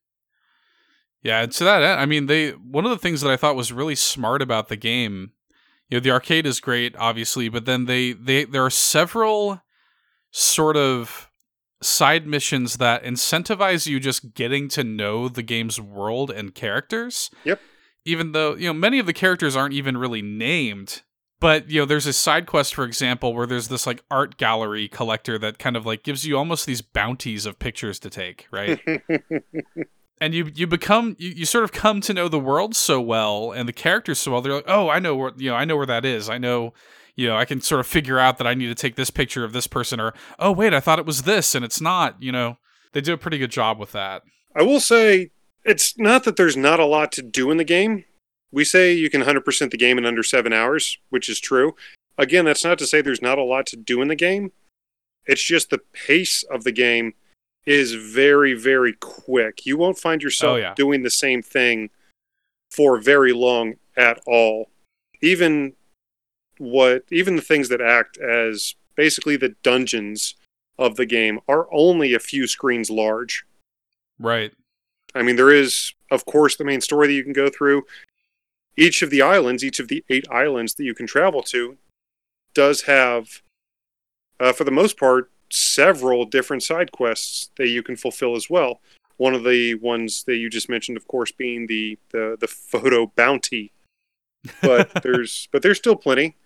Yeah, 1.23 1.43
and 1.43 1.53
to 1.53 1.65
that 1.65 1.83
end, 1.83 2.01
I 2.01 2.07
mean, 2.07 2.27
they 2.27 2.51
one 2.51 2.85
of 2.85 2.91
the 2.91 2.99
things 2.99 3.21
that 3.23 3.31
I 3.31 3.37
thought 3.37 3.57
was 3.57 3.73
really 3.73 3.95
smart 3.95 4.43
about 4.43 4.69
the 4.69 4.77
game, 4.77 5.33
you 5.89 5.97
know, 5.97 6.01
the 6.01 6.11
arcade 6.11 6.47
is 6.47 6.61
great, 6.61 6.95
obviously, 6.99 7.49
but 7.49 7.65
then 7.65 7.87
they 7.87 8.13
they 8.13 8.45
there 8.45 8.65
are 8.65 8.71
several 8.71 9.63
sort 10.31 10.77
of 10.77 11.31
side 11.81 12.27
missions 12.27 12.77
that 12.79 13.05
incentivize 13.05 13.87
you 13.87 14.01
just 14.01 14.35
getting 14.35 14.69
to 14.69 14.83
know 14.83 15.29
the 15.29 15.43
game's 15.43 15.81
world 15.81 16.31
and 16.31 16.55
characters. 16.55 17.31
Yep. 17.45 17.61
Even 18.07 18.33
though, 18.33 18.55
you 18.55 18.67
know, 18.67 18.75
many 18.75 18.99
of 18.99 19.07
the 19.07 19.13
characters 19.13 19.57
aren't 19.57 19.75
even 19.75 19.97
really 19.97 20.21
named. 20.21 21.03
But, 21.41 21.71
you 21.71 21.81
know, 21.81 21.87
there's 21.87 22.07
a 22.07 22.13
side 22.13 22.47
quest, 22.47 22.75
for 22.75 22.85
example, 22.85 23.35
where 23.35 23.47
there's 23.47 23.69
this 23.69 23.87
like 23.87 24.03
art 24.11 24.37
gallery 24.37 24.89
collector 24.89 25.39
that 25.39 25.59
kind 25.59 25.77
of 25.77 25.85
like 25.85 26.03
gives 26.03 26.27
you 26.27 26.39
almost 26.39 26.67
these 26.67 26.81
bounties 26.81 27.45
of 27.45 27.59
pictures 27.59 27.99
to 28.01 28.11
take, 28.11 28.47
right? 28.51 28.81
and 30.21 30.35
you 30.35 30.51
you 30.55 30.67
become 30.67 31.17
you, 31.19 31.31
you 31.31 31.45
sort 31.45 31.65
of 31.65 31.73
come 31.73 32.01
to 32.01 32.15
know 32.15 32.29
the 32.29 32.39
world 32.39 32.75
so 32.75 33.01
well 33.01 33.53
and 33.53 33.69
the 33.69 33.73
characters 33.73 34.19
so 34.19 34.31
well 34.31 34.41
they're 34.41 34.55
like 34.55 34.65
oh 34.69 34.89
i 34.89 35.01
know 35.01 35.17
where 35.17 35.33
you 35.37 35.51
know 35.51 35.57
i 35.57 35.65
know 35.65 35.77
where 35.77 35.85
that 35.85 36.05
is 36.05 36.31
i 36.31 36.39
know 36.39 36.73
you 37.17 37.27
know 37.27 37.37
i 37.37 37.45
can 37.45 37.61
sort 37.61 37.81
of 37.81 37.87
figure 37.87 38.17
out 38.17 38.39
that 38.39 38.47
i 38.47 38.55
need 38.55 38.69
to 38.69 38.77
take 38.77 38.95
this 38.95 39.11
picture 39.11 39.43
of 39.43 39.53
this 39.53 39.67
person 39.67 39.99
or 39.99 40.15
oh 40.39 40.53
wait 40.53 40.73
i 40.73 40.79
thought 40.79 41.01
it 41.01 41.05
was 41.05 41.23
this 41.23 41.53
and 41.53 41.65
it's 41.65 41.81
not 41.81 42.15
you 42.23 42.31
know 42.31 42.57
they 42.93 43.01
do 43.01 43.13
a 43.13 43.19
pretty 43.19 43.39
good 43.39 43.51
job 43.51 43.77
with 43.77 43.91
that 43.91 44.23
I 44.55 44.63
will 44.63 44.81
say 44.81 45.31
it's 45.65 45.99
not 45.99 46.25
that 46.25 46.37
there's 46.37 46.57
not 46.57 46.81
a 46.81 46.87
lot 46.87 47.11
to 47.13 47.23
do 47.23 47.51
in 47.51 47.57
the 47.57 47.65
game. 47.65 48.05
We 48.55 48.65
say 48.65 48.93
you 48.93 49.11
can 49.11 49.23
100% 49.23 49.71
the 49.71 49.77
game 49.77 49.99
in 49.99 50.07
under 50.07 50.23
seven 50.23 50.53
hours, 50.53 50.99
which 51.11 51.29
is 51.29 51.41
true. 51.41 51.75
Again, 52.17 52.45
that's 52.45 52.63
not 52.65 52.79
to 52.79 52.87
say 52.87 53.01
there's 53.01 53.21
not 53.21 53.37
a 53.39 53.43
lot 53.43 53.67
to 53.67 53.77
do 53.77 54.01
in 54.01 54.07
the 54.09 54.15
game. 54.15 54.53
It's 55.27 55.43
just 55.43 55.71
the 55.71 55.81
pace 55.93 56.45
of 56.45 56.63
the 56.63 56.71
game 56.71 57.15
is 57.67 57.95
very, 57.95 58.55
very 58.55 58.93
quick. 58.93 59.67
You 59.67 59.77
won't 59.77 59.99
find 59.99 60.23
yourself 60.23 60.53
Oh, 60.55 60.57
yeah. 60.57 60.75
doing 60.77 61.03
the 61.03 61.11
same 61.11 61.43
thing 61.43 61.91
for 62.71 62.99
very 62.99 63.33
long 63.33 63.75
at 63.97 64.21
all. 64.27 64.71
Even 65.21 65.73
what, 66.59 67.05
even 67.11 67.35
the 67.37 67.43
things 67.43 67.69
that 67.71 67.81
act 67.81 68.19
as 68.19 68.77
basically 68.95 69.37
the 69.37 69.57
dungeons 69.65 70.37
of 70.79 70.95
the 70.95 71.07
game 71.07 71.41
are 71.49 71.67
only 71.73 72.15
a 72.15 72.21
few 72.21 72.47
screens 72.47 72.89
large. 72.91 73.45
right 74.21 74.53
I 75.17 75.23
mean, 75.23 75.37
there 75.37 75.51
is, 75.53 75.95
of 76.11 76.25
course, 76.25 76.57
the 76.57 76.65
main 76.65 76.81
story 76.81 77.07
that 77.07 77.13
you 77.13 77.23
can 77.25 77.33
go 77.33 77.49
through. 77.49 77.85
Each 78.77 79.03
of 79.03 79.11
the 79.11 79.23
islands, 79.23 79.63
each 79.65 79.79
of 79.79 79.89
the 79.89 80.05
eight 80.09 80.27
islands 80.31 80.75
that 80.75 80.85
you 80.85 80.95
can 80.95 81.07
travel 81.07 81.43
to, 81.45 81.77
does 82.55 82.83
have, 82.83 83.43
uh, 84.41 84.53
for 84.53 84.65
the 84.65 84.71
most 84.71 84.99
part, 84.99 85.31
several 85.51 86.25
different 86.25 86.63
side 86.63 86.91
quests 86.93 87.51
that 87.57 87.69
you 87.69 87.83
can 87.83 87.97
fulfill 87.97 88.35
as 88.35 88.51
well. 88.51 88.81
One 89.17 89.35
of 89.35 89.45
the 89.45 89.75
ones 89.77 90.25
that 90.25 90.37
you 90.37 90.51
just 90.51 90.69
mentioned, 90.69 90.97
of 90.97 91.07
course, 91.07 91.31
being 91.31 91.67
the 91.69 91.99
the, 92.11 92.37
the 92.41 92.49
photo 92.49 93.07
bounty. 93.15 93.73
But 94.61 94.91
there's 95.03 95.49
but 95.53 95.63
there's 95.63 95.79
still 95.79 95.95
plenty, 95.97 96.37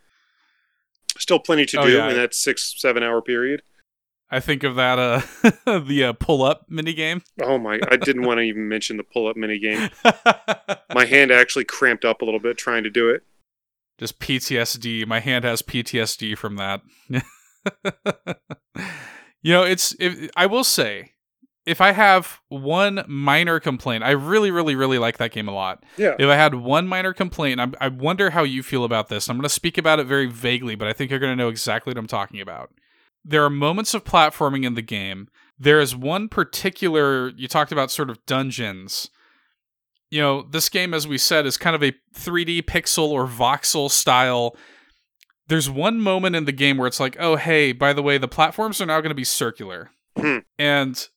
still 1.17 1.39
plenty 1.39 1.65
to 1.67 1.81
Oh, 1.81 1.87
do 1.87 1.93
yeah. 1.93 2.11
in 2.11 2.17
that 2.17 2.35
six 2.35 2.75
seven 2.77 3.03
hour 3.03 3.23
period. 3.23 3.63
I 4.31 4.41
think 4.41 4.63
of 4.63 4.75
that 4.77 4.99
uh 4.99 5.21
the 5.81 6.05
uh, 6.05 6.13
pull 6.15 6.43
up 6.43 6.67
mini 6.69 6.93
game 6.93 7.23
Oh 7.43 7.59
my! 7.59 7.79
I 7.91 7.97
didn't 7.97 8.23
want 8.27 8.39
to 8.39 8.43
even 8.43 8.69
mention 8.69 8.97
the 8.97 9.03
pull 9.05 9.27
up 9.29 9.37
mini 9.37 9.59
game. 9.59 9.91
My 10.95 11.05
hand 11.05 11.31
actually 11.31 11.65
cramped 11.65 12.05
up 12.05 12.21
a 12.21 12.25
little 12.25 12.41
bit 12.41 12.59
trying 12.59 12.83
to 12.85 12.91
do 12.91 13.09
it. 13.11 13.23
just 13.99 14.19
ptsd 14.19 15.07
my 15.07 15.21
hand 15.21 15.45
has 15.45 15.63
ptsd 15.63 16.37
from 16.37 16.57
that 16.57 16.83
you 19.43 19.53
know 19.53 19.63
it's 19.65 19.95
if, 20.01 20.31
i 20.37 20.47
will 20.47 20.65
say 20.65 21.13
if 21.67 21.81
i 21.81 21.93
have 21.93 22.41
one 22.49 23.05
minor 23.07 23.61
complaint 23.61 24.03
i 24.05 24.11
really 24.11 24.51
really 24.51 24.75
really 24.75 24.99
like 24.99 25.19
that 25.19 25.31
game 25.33 25.49
a 25.49 25.53
lot 25.53 25.83
Yeah. 25.97 26.15
if 26.19 26.29
i 26.29 26.35
had 26.37 26.55
one 26.55 26.87
minor 26.89 27.13
complaint 27.13 27.61
I'm, 27.61 27.75
i 27.81 27.89
wonder 27.89 28.31
how 28.31 28.43
you 28.45 28.63
feel 28.63 28.85
about 28.85 29.09
this 29.09 29.29
i'm 29.29 29.37
going 29.37 29.43
to 29.43 29.49
speak 29.49 29.79
about 29.79 30.01
it 30.01 30.05
very 30.07 30.27
vaguely 30.27 30.75
but 30.75 30.89
i 30.89 30.93
think 30.93 31.11
you're 31.11 31.21
going 31.21 31.33
to 31.33 31.37
know 31.37 31.49
exactly 31.49 31.91
what 31.91 31.99
i'm 31.99 32.07
talking 32.07 32.41
about 32.41 32.71
there 33.29 33.45
are 33.45 33.51
moments 33.51 33.93
of 33.93 34.05
platforming 34.05 34.65
in 34.65 34.75
the 34.75 34.83
game. 34.83 35.29
There 35.59 35.81
is 35.81 35.95
one 35.95 36.29
particular 36.29 37.29
you 37.29 37.47
talked 37.47 37.71
about 37.71 37.91
sort 37.91 38.11
of 38.11 38.25
dungeons. 38.27 39.11
You 40.11 40.23
know 40.23 40.43
this 40.43 40.69
game 40.69 40.95
as 40.95 41.07
we 41.07 41.19
said 41.19 41.45
is 41.45 41.59
kind 41.59 41.77
of 41.77 41.83
a 41.83 41.93
3d 42.17 42.63
pixel 42.63 43.09
or 43.11 43.27
voxel 43.27 43.91
style. 43.91 44.57
There's 45.49 45.69
one 45.69 46.01
moment 46.01 46.37
in 46.37 46.47
the 46.47 46.53
game 46.53 46.79
where 46.79 46.89
it's 46.89 47.01
like 47.01 47.17
oh 47.21 47.37
hey 47.37 47.73
by 47.73 47.93
the 47.93 48.03
way 48.03 48.17
the 48.17 48.29
platforms 48.29 48.81
are 48.81 48.87
now 48.87 49.01
going 49.01 49.11
to 49.11 49.15
be 49.15 49.25
circular. 49.25 49.91
Hmm. 50.17 50.39
and 50.59 51.09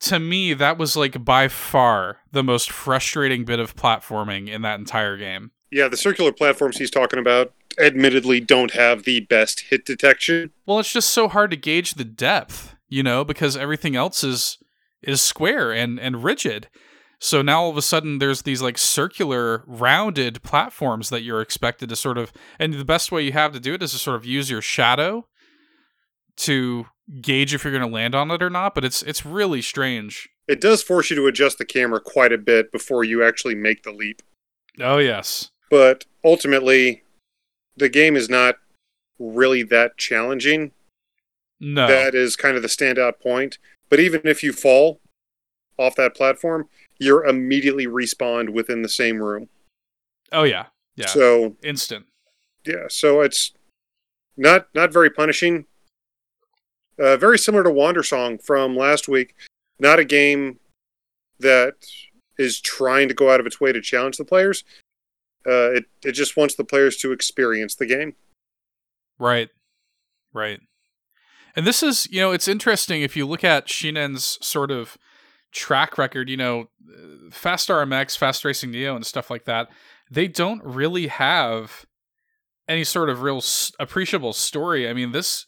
to 0.00 0.18
me 0.18 0.54
that 0.54 0.78
was 0.78 0.96
like 0.96 1.22
by 1.22 1.48
far 1.48 2.18
the 2.32 2.42
most 2.42 2.70
frustrating 2.70 3.44
bit 3.44 3.58
of 3.58 3.76
platforming 3.76 4.48
in 4.48 4.62
that 4.62 4.78
entire 4.78 5.18
game 5.18 5.50
Yeah, 5.70 5.88
the 5.88 5.96
circular 5.96 6.32
platforms 6.32 6.78
he's 6.78 6.90
talking 6.90 7.18
about 7.18 7.52
admittedly 7.78 8.40
don't 8.40 8.72
have 8.72 9.02
the 9.04 9.20
best 9.20 9.60
hit 9.68 9.84
detection. 9.84 10.50
well 10.64 10.78
it's 10.78 10.92
just 10.92 11.10
so 11.10 11.28
hard 11.28 11.50
to 11.50 11.56
gauge 11.58 11.94
the 11.94 12.04
depth 12.04 12.74
you 12.88 13.02
know 13.02 13.22
because 13.22 13.54
everything 13.54 13.94
else 13.94 14.24
is 14.24 14.56
is 15.02 15.20
square 15.20 15.72
and 15.72 16.00
and 16.00 16.24
rigid 16.24 16.68
so 17.18 17.42
now 17.42 17.60
all 17.64 17.68
of 17.70 17.76
a 17.76 17.82
sudden 17.82 18.18
there's 18.18 18.42
these 18.42 18.62
like 18.62 18.78
circular 18.78 19.62
rounded 19.66 20.42
platforms 20.42 21.10
that 21.10 21.22
you're 21.22 21.42
expected 21.42 21.90
to 21.90 21.96
sort 21.96 22.16
of 22.16 22.32
and 22.58 22.72
the 22.72 22.84
best 22.84 23.12
way 23.12 23.20
you 23.22 23.32
have 23.32 23.52
to 23.52 23.60
do 23.60 23.74
it 23.74 23.82
is 23.82 23.92
to 23.92 23.98
sort 23.98 24.16
of 24.16 24.24
use 24.24 24.48
your 24.50 24.62
shadow 24.62 25.26
to 26.36 26.86
gauge 27.20 27.52
if 27.54 27.62
you're 27.62 27.72
going 27.72 27.86
to 27.86 27.92
land 27.94 28.14
on 28.14 28.30
it 28.30 28.42
or 28.42 28.48
not 28.48 28.74
but 28.74 28.86
it's 28.86 29.02
it's 29.02 29.26
really 29.26 29.60
strange 29.60 30.30
It 30.48 30.62
does 30.62 30.82
force 30.82 31.10
you 31.10 31.16
to 31.16 31.26
adjust 31.26 31.58
the 31.58 31.66
camera 31.66 32.00
quite 32.00 32.32
a 32.32 32.38
bit 32.38 32.72
before 32.72 33.04
you 33.04 33.22
actually 33.22 33.54
make 33.54 33.82
the 33.82 33.92
leap. 33.92 34.22
oh 34.80 34.96
yes 34.98 35.50
But 35.70 36.04
ultimately, 36.24 37.02
the 37.76 37.88
game 37.88 38.16
is 38.16 38.28
not 38.28 38.56
really 39.18 39.62
that 39.64 39.96
challenging. 39.96 40.72
no 41.60 41.86
That 41.86 42.14
is 42.14 42.36
kind 42.36 42.56
of 42.56 42.62
the 42.62 42.68
standout 42.68 43.20
point. 43.20 43.58
But 43.88 44.00
even 44.00 44.22
if 44.24 44.42
you 44.42 44.52
fall 44.52 45.00
off 45.78 45.94
that 45.96 46.14
platform, 46.14 46.68
you're 46.98 47.24
immediately 47.24 47.86
respawned 47.86 48.50
within 48.50 48.82
the 48.82 48.88
same 48.88 49.18
room. 49.18 49.48
oh 50.32 50.44
yeah 50.44 50.66
yeah 50.96 51.06
So 51.06 51.56
instant 51.62 52.06
yeah, 52.66 52.86
so 52.88 53.20
it's 53.20 53.52
not 54.36 54.66
not 54.74 54.92
very 54.92 55.10
punishing. 55.10 55.66
Uh, 56.98 57.16
very 57.16 57.38
similar 57.38 57.62
to 57.62 57.70
Wandersong 57.70 58.42
from 58.42 58.76
last 58.76 59.06
week. 59.08 59.34
Not 59.78 59.98
a 59.98 60.04
game 60.04 60.58
that 61.38 61.74
is 62.38 62.60
trying 62.60 63.08
to 63.08 63.14
go 63.14 63.30
out 63.30 63.40
of 63.40 63.46
its 63.46 63.60
way 63.60 63.72
to 63.72 63.80
challenge 63.80 64.16
the 64.16 64.24
players. 64.24 64.64
Uh, 65.46 65.72
it 65.72 65.84
it 66.04 66.12
just 66.12 66.36
wants 66.36 66.54
the 66.54 66.64
players 66.64 66.96
to 66.98 67.12
experience 67.12 67.74
the 67.74 67.86
game. 67.86 68.14
Right. 69.18 69.48
Right. 70.32 70.60
And 71.54 71.66
this 71.66 71.82
is, 71.82 72.06
you 72.10 72.20
know, 72.20 72.32
it's 72.32 72.48
interesting 72.48 73.00
if 73.00 73.16
you 73.16 73.26
look 73.26 73.42
at 73.42 73.68
Shinen's 73.68 74.38
sort 74.44 74.70
of 74.70 74.98
track 75.52 75.96
record, 75.96 76.28
you 76.28 76.36
know, 76.36 76.68
Fast 77.30 77.68
RMX, 77.68 78.16
Fast 78.16 78.44
Racing 78.44 78.70
Neo, 78.70 78.94
and 78.94 79.06
stuff 79.06 79.30
like 79.30 79.46
that, 79.46 79.68
they 80.10 80.28
don't 80.28 80.62
really 80.62 81.06
have 81.06 81.86
any 82.68 82.84
sort 82.84 83.08
of 83.08 83.22
real 83.22 83.38
s- 83.38 83.72
appreciable 83.78 84.32
story. 84.32 84.88
I 84.88 84.92
mean, 84.92 85.12
this 85.12 85.46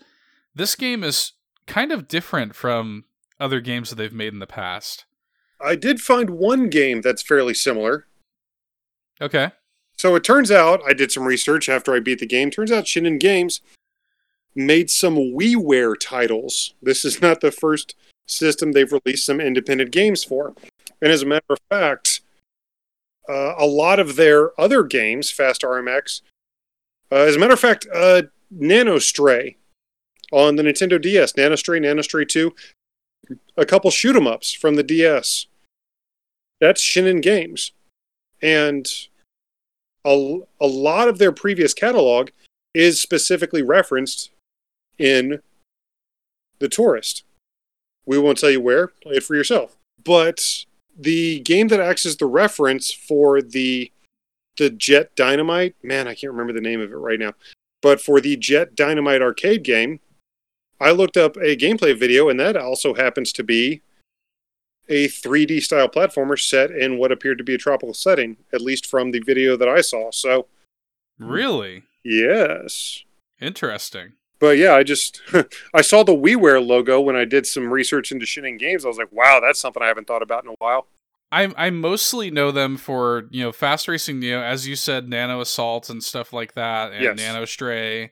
this 0.54 0.74
game 0.74 1.04
is 1.04 1.32
kind 1.66 1.92
of 1.92 2.08
different 2.08 2.54
from 2.54 3.04
other 3.38 3.60
games 3.60 3.90
that 3.90 3.96
they've 3.96 4.12
made 4.12 4.32
in 4.32 4.38
the 4.38 4.46
past. 4.46 5.04
I 5.60 5.76
did 5.76 6.00
find 6.00 6.30
one 6.30 6.70
game 6.70 7.02
that's 7.02 7.22
fairly 7.22 7.54
similar. 7.54 8.06
Okay. 9.20 9.50
So 9.98 10.14
it 10.14 10.22
turns 10.22 10.50
out 10.50 10.80
I 10.86 10.92
did 10.92 11.10
some 11.10 11.24
research 11.24 11.68
after 11.68 11.94
I 11.94 12.00
beat 12.00 12.20
the 12.20 12.26
game. 12.26 12.50
Turns 12.50 12.70
out 12.70 12.84
Shinen 12.84 13.18
Games 13.18 13.60
made 14.54 14.90
some 14.90 15.16
WiiWare 15.16 15.94
titles. 16.00 16.74
This 16.82 17.04
is 17.04 17.20
not 17.20 17.40
the 17.40 17.50
first 17.50 17.94
system 18.26 18.72
they've 18.72 18.92
released 18.92 19.26
some 19.26 19.40
independent 19.40 19.90
games 19.90 20.24
for. 20.24 20.54
And 21.00 21.12
as 21.12 21.22
a 21.22 21.26
matter 21.26 21.44
of 21.50 21.58
fact, 21.70 22.20
uh, 23.28 23.54
a 23.58 23.66
lot 23.66 23.98
of 24.00 24.16
their 24.16 24.58
other 24.60 24.82
games, 24.82 25.30
Fast 25.30 25.62
RMX, 25.62 26.22
uh, 27.10 27.16
as 27.16 27.36
a 27.36 27.38
matter 27.38 27.54
of 27.54 27.60
fact, 27.60 27.86
uh, 27.94 28.22
Nanostray 28.56 29.56
on 30.32 30.56
the 30.56 30.62
Nintendo 30.62 31.00
DS, 31.00 31.34
Nanostray, 31.34 31.80
Nanostray 31.80 32.28
2, 32.28 32.54
a 33.56 33.66
couple 33.66 33.90
shoot 33.90 34.16
'em 34.16 34.26
ups 34.26 34.52
from 34.52 34.74
the 34.74 34.82
DS. 34.82 35.46
That's 36.60 36.82
Shinen 36.82 37.20
Games. 37.20 37.72
And 38.40 38.86
a, 40.04 40.38
a 40.60 40.66
lot 40.66 41.08
of 41.08 41.18
their 41.18 41.32
previous 41.32 41.74
catalog 41.74 42.30
is 42.74 43.00
specifically 43.00 43.62
referenced 43.62 44.30
in 44.98 45.40
The 46.58 46.68
Touryst. 46.68 47.22
We 48.06 48.18
won't 48.18 48.38
tell 48.38 48.50
you 48.50 48.60
where, 48.60 48.88
play 48.88 49.16
it 49.16 49.24
for 49.24 49.34
yourself. 49.34 49.76
But 50.02 50.64
the 50.98 51.40
game 51.40 51.68
that 51.68 51.80
acts 51.80 52.06
as 52.06 52.16
the 52.16 52.26
reference 52.26 52.92
for 52.92 53.40
the 53.42 53.92
the 54.56 54.70
Jet 54.70 55.14
Dynamite, 55.14 55.76
man, 55.84 56.08
I 56.08 56.14
can't 56.14 56.32
remember 56.32 56.52
the 56.52 56.60
name 56.60 56.80
of 56.80 56.90
it 56.90 56.96
right 56.96 57.20
now. 57.20 57.34
But 57.80 58.00
for 58.00 58.20
the 58.20 58.36
Jet 58.36 58.74
Dynamite 58.74 59.22
arcade 59.22 59.62
game, 59.62 60.00
I 60.80 60.90
looked 60.90 61.16
up 61.16 61.36
a 61.36 61.56
gameplay 61.56 61.96
video, 61.96 62.28
and 62.28 62.40
that 62.40 62.56
also 62.56 62.94
happens 62.94 63.32
to 63.34 63.44
be 63.44 63.82
a 64.88 65.08
3D 65.08 65.62
style 65.62 65.88
platformer 65.88 66.38
set 66.38 66.70
in 66.70 66.98
what 66.98 67.12
appeared 67.12 67.38
to 67.38 67.44
be 67.44 67.54
a 67.54 67.58
tropical 67.58 67.94
setting, 67.94 68.36
at 68.52 68.60
least 68.60 68.86
from 68.86 69.10
the 69.10 69.20
video 69.20 69.56
that 69.56 69.68
I 69.68 69.80
saw. 69.80 70.10
So, 70.10 70.46
hmm. 71.18 71.26
Really? 71.28 71.82
yes. 72.04 73.04
Interesting. 73.40 74.12
But 74.40 74.56
yeah, 74.56 74.74
I 74.74 74.82
just 74.82 75.20
I 75.74 75.80
saw 75.80 76.02
the 76.04 76.14
WiiWare 76.14 76.64
logo 76.64 77.00
when 77.00 77.16
I 77.16 77.24
did 77.24 77.46
some 77.46 77.72
research 77.72 78.10
into 78.12 78.24
Shinen 78.26 78.58
Games. 78.58 78.84
I 78.84 78.88
was 78.88 78.98
like, 78.98 79.12
wow, 79.12 79.40
that's 79.40 79.60
something 79.60 79.82
I 79.82 79.86
haven't 79.88 80.06
thought 80.06 80.22
about 80.22 80.44
in 80.44 80.50
a 80.50 80.54
while. 80.58 80.86
I 81.30 81.52
I 81.56 81.70
mostly 81.70 82.30
know 82.30 82.50
them 82.50 82.76
for 82.76 83.24
you 83.30 83.44
know 83.44 83.52
Fast 83.52 83.86
Racing 83.88 84.20
Neo, 84.20 84.40
as 84.40 84.66
you 84.66 84.76
said, 84.76 85.08
Nano 85.08 85.40
Assault 85.40 85.90
and 85.90 86.02
stuff 86.02 86.32
like 86.32 86.54
that, 86.54 86.92
and 86.92 87.02
Yes. 87.02 87.20
Nanostray, 87.20 88.10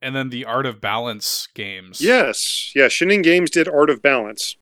and 0.00 0.14
then 0.16 0.30
the 0.30 0.44
Art 0.44 0.64
of 0.66 0.80
Balance 0.80 1.48
games. 1.54 2.00
Yes, 2.00 2.72
yeah, 2.74 2.86
Shinen 2.86 3.22
Games 3.22 3.50
did 3.50 3.68
Art 3.68 3.90
of 3.90 4.00
Balance. 4.00 4.56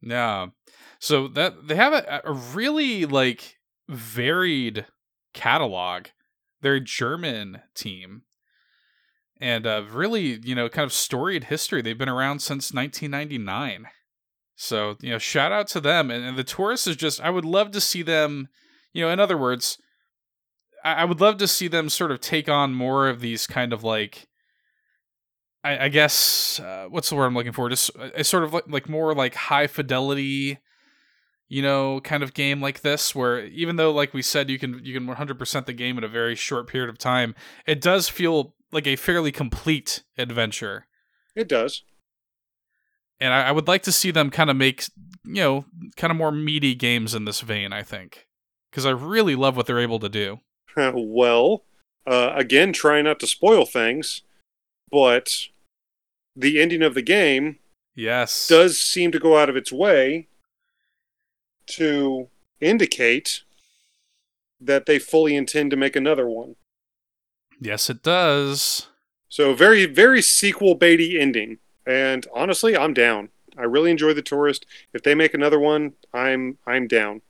Yeah. 0.00 0.48
So 0.98 1.28
that 1.28 1.68
they 1.68 1.76
have 1.76 1.92
a, 1.92 2.20
a 2.24 2.32
really 2.32 3.06
like 3.06 3.56
varied 3.88 4.86
catalog. 5.32 6.06
They're 6.60 6.74
a 6.74 6.80
German 6.80 7.62
team. 7.74 8.22
And 9.40 9.66
uh 9.66 9.84
really, 9.90 10.40
you 10.42 10.54
know, 10.54 10.68
kind 10.68 10.84
of 10.84 10.92
storied 10.92 11.44
history. 11.44 11.82
They've 11.82 11.96
been 11.96 12.08
around 12.08 12.40
since 12.40 12.72
1999. 12.72 13.86
So, 14.56 14.96
you 15.00 15.10
know, 15.10 15.18
shout 15.18 15.52
out 15.52 15.68
to 15.68 15.80
them. 15.80 16.10
And, 16.10 16.24
and 16.24 16.36
the 16.36 16.42
Touryst 16.42 16.88
is 16.88 16.96
just 16.96 17.20
I 17.20 17.30
would 17.30 17.44
love 17.44 17.70
to 17.72 17.80
see 17.80 18.02
them, 18.02 18.48
you 18.92 19.04
know, 19.04 19.10
in 19.10 19.20
other 19.20 19.38
words, 19.38 19.78
I, 20.84 20.94
I 20.94 21.04
would 21.04 21.20
love 21.20 21.36
to 21.38 21.46
see 21.46 21.68
them 21.68 21.88
sort 21.88 22.10
of 22.10 22.20
take 22.20 22.48
on 22.48 22.74
more 22.74 23.08
of 23.08 23.20
these 23.20 23.46
kind 23.46 23.72
of 23.72 23.84
like 23.84 24.26
I, 25.62 25.84
I 25.84 25.88
guess 25.88 26.60
uh, 26.60 26.86
what's 26.88 27.08
the 27.08 27.16
word 27.16 27.26
I'm 27.26 27.34
looking 27.34 27.52
for? 27.52 27.68
Just 27.68 27.90
uh, 27.98 28.10
a 28.14 28.24
sort 28.24 28.44
of 28.44 28.52
like, 28.52 28.64
like 28.68 28.88
more 28.88 29.14
like 29.14 29.34
high 29.34 29.66
fidelity, 29.66 30.58
you 31.48 31.62
know, 31.62 32.00
kind 32.02 32.22
of 32.22 32.34
game 32.34 32.60
like 32.60 32.80
this, 32.82 33.14
where 33.14 33.44
even 33.46 33.76
though 33.76 33.90
like 33.90 34.12
we 34.14 34.22
said 34.22 34.50
you 34.50 34.58
can 34.58 34.80
you 34.84 34.92
can 34.94 35.06
100% 35.06 35.66
the 35.66 35.72
game 35.72 35.98
in 35.98 36.04
a 36.04 36.08
very 36.08 36.34
short 36.34 36.66
period 36.66 36.90
of 36.90 36.98
time, 36.98 37.34
it 37.66 37.80
does 37.80 38.08
feel 38.08 38.54
like 38.70 38.86
a 38.86 38.96
fairly 38.96 39.32
complete 39.32 40.02
adventure. 40.16 40.86
It 41.34 41.48
does. 41.48 41.82
And 43.20 43.32
I, 43.32 43.48
I 43.48 43.52
would 43.52 43.66
like 43.66 43.82
to 43.84 43.92
see 43.92 44.10
them 44.10 44.30
kind 44.30 44.50
of 44.50 44.56
make 44.56 44.84
you 45.24 45.42
know 45.42 45.64
kind 45.96 46.10
of 46.10 46.16
more 46.16 46.32
meaty 46.32 46.74
games 46.74 47.14
in 47.14 47.24
this 47.24 47.40
vein. 47.40 47.72
I 47.72 47.82
think 47.82 48.26
because 48.70 48.86
I 48.86 48.90
really 48.90 49.34
love 49.34 49.56
what 49.56 49.66
they're 49.66 49.78
able 49.80 49.98
to 50.00 50.08
do. 50.08 50.38
well, 50.76 51.64
uh, 52.06 52.32
again, 52.34 52.72
try 52.72 53.02
not 53.02 53.18
to 53.20 53.26
spoil 53.26 53.64
things, 53.64 54.22
but 54.90 55.46
the 56.36 56.60
ending 56.60 56.82
of 56.82 56.94
the 56.94 57.02
game 57.02 57.58
Yes. 57.94 58.46
does 58.46 58.78
seem 58.80 59.10
to 59.12 59.18
go 59.18 59.36
out 59.36 59.48
of 59.48 59.56
its 59.56 59.72
way 59.72 60.28
to 61.68 62.28
indicate 62.60 63.42
that 64.60 64.86
they 64.86 64.98
fully 64.98 65.36
intend 65.36 65.70
to 65.70 65.76
make 65.76 65.96
another 65.96 66.28
one. 66.28 66.56
yes, 67.60 67.88
it 67.88 68.02
does. 68.02 68.88
So 69.28 69.54
very, 69.54 69.84
very 69.86 70.22
sequel 70.22 70.76
baity 70.76 71.20
ending. 71.20 71.58
And 71.86 72.26
honestly, 72.34 72.76
I'm 72.76 72.94
down. 72.94 73.30
I 73.56 73.62
really 73.62 73.90
enjoy 73.90 74.14
the 74.14 74.22
Touryst. 74.22 74.64
If 74.92 75.02
they 75.02 75.14
make 75.14 75.34
another 75.34 75.58
one, 75.58 75.94
I'm 76.14 76.58
I'm 76.66 76.86
down. 76.86 77.22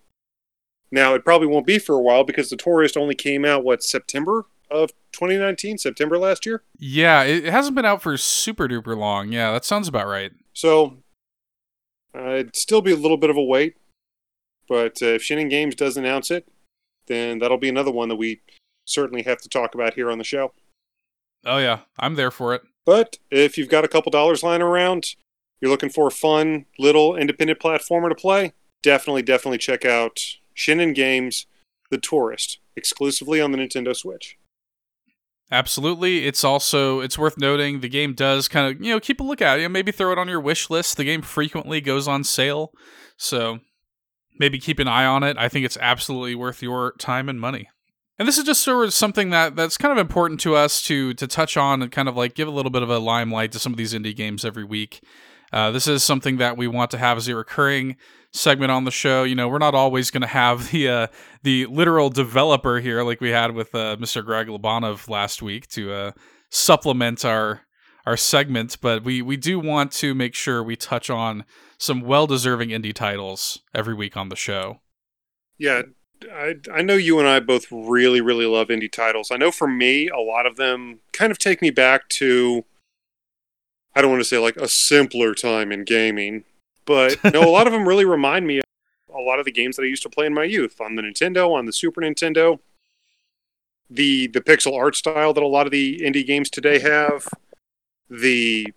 Now 0.91 1.15
it 1.15 1.25
probably 1.25 1.47
won't 1.47 1.67
be 1.67 1.79
for 1.79 1.95
a 1.95 2.01
while 2.01 2.25
because 2.25 2.51
the 2.51 2.57
Touryst 2.57 2.97
only 2.97 3.15
came 3.15 3.45
out 3.45 3.65
what 3.65 3.83
September 3.83 4.47
of 4.71 4.91
2019, 5.13 5.79
September 5.79 6.19
last 6.19 6.45
year. 6.45 6.63
Yeah, 6.79 7.23
it, 7.23 7.45
hasn't 7.45 7.75
been 7.75 7.87
out 7.87 8.03
for 8.03 8.17
super 8.19 8.69
duper 8.69 8.97
long. 8.97 9.33
Yeah, 9.33 9.53
that 9.53 9.65
sounds 9.65 9.89
about 9.89 10.07
right. 10.07 10.33
So 10.53 10.99
uh, 12.15 12.35
it'd 12.35 12.57
still 12.57 12.83
be 12.83 12.93
a 12.93 12.97
little 12.97 13.17
bit 13.17 13.31
of 13.31 13.37
a 13.37 13.43
wait. 13.43 13.77
But 14.69 15.03
uh, 15.03 15.15
if 15.15 15.23
Shinen 15.23 15.49
Games 15.49 15.75
does 15.75 15.97
announce 15.97 16.31
it, 16.31 16.47
then 17.07 17.39
that'll 17.39 17.59
be 17.59 17.69
another 17.69 17.91
one 17.91 18.09
that 18.09 18.17
we 18.17 18.41
certainly 18.85 19.23
have 19.23 19.41
to 19.43 19.49
talk 19.49 19.75
about 19.75 19.95
here 19.95 20.11
on 20.11 20.19
the 20.19 20.25
show. 20.25 20.53
Oh 21.45 21.59
yeah, 21.59 21.81
I'm 21.99 22.15
there 22.15 22.31
for 22.31 22.55
it. 22.55 22.63
But 22.85 23.19
if 23.31 23.59
you've 23.59 23.69
got 23.69 23.85
a 23.85 23.89
couple 23.89 24.11
dollars 24.11 24.43
lying 24.43 24.63
around, 24.63 25.15
you're 25.61 25.71
looking 25.71 25.91
for 25.91 26.07
a 26.07 26.13
fun 26.13 26.67
little 26.79 27.17
independent 27.17 27.61
platformer 27.61 28.09
to 28.09 28.15
play, 28.15 28.53
definitely, 28.83 29.23
definitely 29.23 29.59
check 29.59 29.85
out 29.85 30.21
Shinen 30.57 30.95
Games 30.95 31.47
The 31.91 31.99
Touryst, 31.99 32.59
exclusively 32.77 33.41
on 33.41 33.53
the 33.53 33.59
Nintendo 33.59 33.95
Switch. 33.95 34.39
Absolutely. 35.51 36.27
It's 36.27 36.45
also 36.45 37.01
it's 37.01 37.19
worth 37.19 37.39
noting 37.39 37.81
the 37.81 37.89
game 37.89 38.13
does 38.13 38.49
kind 38.49 38.75
of 38.75 38.85
you 38.85 38.93
know 38.93 39.01
keep 39.01 39.21
a 39.21 39.25
look 39.25 39.41
at 39.41 39.59
it. 39.59 39.69
Maybe 39.71 39.93
throw 39.93 40.13
it 40.13 40.19
on 40.19 40.29
your 40.29 40.41
wish 40.41 40.69
list. 40.69 40.97
The 40.97 41.05
game 41.05 41.23
frequently 41.23 41.81
goes 41.81 42.07
on 42.07 42.23
sale, 42.23 42.73
so 43.17 43.61
maybe 44.39 44.59
keep 44.59 44.79
an 44.79 44.89
eye 44.89 45.05
on 45.05 45.23
it. 45.23 45.37
I 45.39 45.49
think 45.49 45.65
it's 45.65 45.79
absolutely 45.81 46.35
worth 46.35 46.63
your 46.63 46.93
time 46.99 47.29
and 47.29 47.41
money. 47.41 47.69
And 48.19 48.27
this 48.27 48.37
is 48.37 48.45
just 48.45 48.63
sort 48.63 48.85
of 48.85 48.93
something 48.93 49.31
that 49.31 49.55
that's 49.55 49.77
kind 49.79 49.93
of 49.93 49.99
important 49.99 50.41
to 50.41 50.57
us 50.57 50.83
to 50.83 51.15
to 51.15 51.27
touch 51.27 51.57
on 51.57 51.83
and 51.83 51.93
kind 51.93 52.09
of 52.09 52.17
like 52.17 52.35
give 52.35 52.49
a 52.49 52.51
little 52.51 52.71
bit 52.71 52.83
of 52.83 52.91
a 52.91 52.99
limelight 52.99 53.53
to 53.53 53.59
some 53.59 53.73
of 53.73 53.77
these 53.77 53.95
indie 53.95 54.15
games 54.15 54.45
every 54.45 54.65
week. 54.65 55.01
Uh, 55.53 55.71
this 55.71 55.87
is 55.87 56.03
something 56.03 56.37
that 56.39 56.57
we 56.57 56.67
want 56.67 56.91
to 56.91 56.99
have 56.99 57.17
as 57.17 57.29
a 57.29 57.35
recurring 57.35 57.97
segment 58.33 58.71
on 58.71 58.85
the 58.85 58.91
show. 58.91 59.23
You 59.23 59.35
know, 59.35 59.49
we're 59.49 59.59
not 59.59 59.75
always 59.75 60.11
going 60.11 60.23
to 60.23 60.27
have 60.27 60.71
the 60.73 60.89
uh, 60.89 61.07
the 61.43 61.67
literal 61.67 62.11
developer 62.11 62.81
here 62.81 63.03
like 63.03 63.21
we 63.21 63.31
had 63.31 63.53
with 63.55 63.75
uh, 63.75 63.97
Mr. 63.97 64.25
Greg 64.25 64.49
Lobanov 64.49 65.09
last 65.09 65.41
week 65.41 65.69
to 65.69 65.93
uh, 65.93 66.13
supplement 66.51 67.25
our 67.25 67.63
our 68.05 68.17
segment, 68.17 68.79
but 68.81 69.05
we 69.05 69.23
we 69.23 69.37
do 69.37 69.61
want 69.61 69.93
to 69.93 70.15
make 70.15 70.35
sure 70.35 70.63
we 70.63 70.77
touch 70.77 71.09
on 71.11 71.45
some 71.79 72.01
well 72.03 72.27
deserving 72.27 72.71
indie 72.71 72.95
titles 72.95 73.61
every 73.75 73.95
week 73.95 74.17
on 74.17 74.29
the 74.29 74.37
show. 74.37 74.81
Yeah, 75.57 75.83
I, 76.33 76.57
I 76.73 76.83
know 76.83 76.95
you 76.95 77.19
and 77.19 77.29
I 77.29 77.41
both 77.41 77.67
really, 77.71 78.21
really 78.21 78.47
love 78.47 78.69
indie 78.69 78.91
titles. 78.91 79.31
I 79.31 79.37
know 79.37 79.51
for 79.51 79.69
me, 79.69 80.09
a 80.09 80.19
lot 80.19 80.47
of 80.47 80.57
them 80.57 81.01
kind 81.13 81.31
of 81.31 81.39
take 81.39 81.63
me 81.63 81.71
back 81.71 82.09
to, 82.11 82.65
I 83.95 84.03
don't 84.03 84.11
want 84.11 84.21
to 84.21 84.29
say 84.29 84.39
like 84.39 84.57
a 84.57 84.69
simpler 84.69 85.35
time 85.35 85.73
in 85.73 85.85
gaming, 85.85 86.45
but 86.85 87.23
no, 87.33 87.43
a 87.43 87.51
lot 87.51 87.67
of 87.67 87.73
them 87.73 87.87
really 87.87 88.05
remind 88.05 88.47
me 88.47 88.59
of 88.59 88.65
a 89.15 89.21
lot 89.21 89.39
of 89.39 89.45
the 89.45 89.53
games 89.53 89.77
that 89.77 89.83
I 89.83 89.87
used 89.87 90.03
to 90.03 90.09
play 90.09 90.27
in 90.27 90.35
my 90.35 90.45
youth 90.45 90.81
on 90.81 90.97
the 90.97 91.03
Nintendo, 91.03 91.53
on 91.53 91.67
the 91.67 91.73
Super 91.73 92.01
Nintendo. 92.01 92.59
The 93.91 94.27
the 94.27 94.43
pixel 94.43 94.77
art 94.77 94.97
style 94.97 95.33
that 95.33 95.43
a 95.43 95.47
lot 95.47 95.67
of 95.67 95.73
the 95.73 96.01
indie 96.01 96.27
games 96.27 96.51
today 96.51 96.79
have, 96.79 97.27
the 98.11 98.75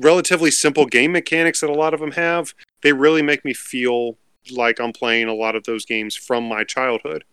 relatively 0.00 0.50
simple 0.50 0.86
game 0.86 1.12
mechanics 1.12 1.60
that 1.60 1.70
a 1.70 1.74
lot 1.74 1.94
of 1.94 2.00
them 2.00 2.12
have, 2.12 2.54
they 2.82 2.92
really 2.92 3.22
make 3.22 3.44
me 3.44 3.54
feel 3.54 4.16
like 4.50 4.80
I'm 4.80 4.92
playing 4.92 5.28
a 5.28 5.34
lot 5.34 5.54
of 5.54 5.64
those 5.64 5.84
games 5.84 6.16
from 6.16 6.44
my 6.44 6.64
childhood. 6.64 7.24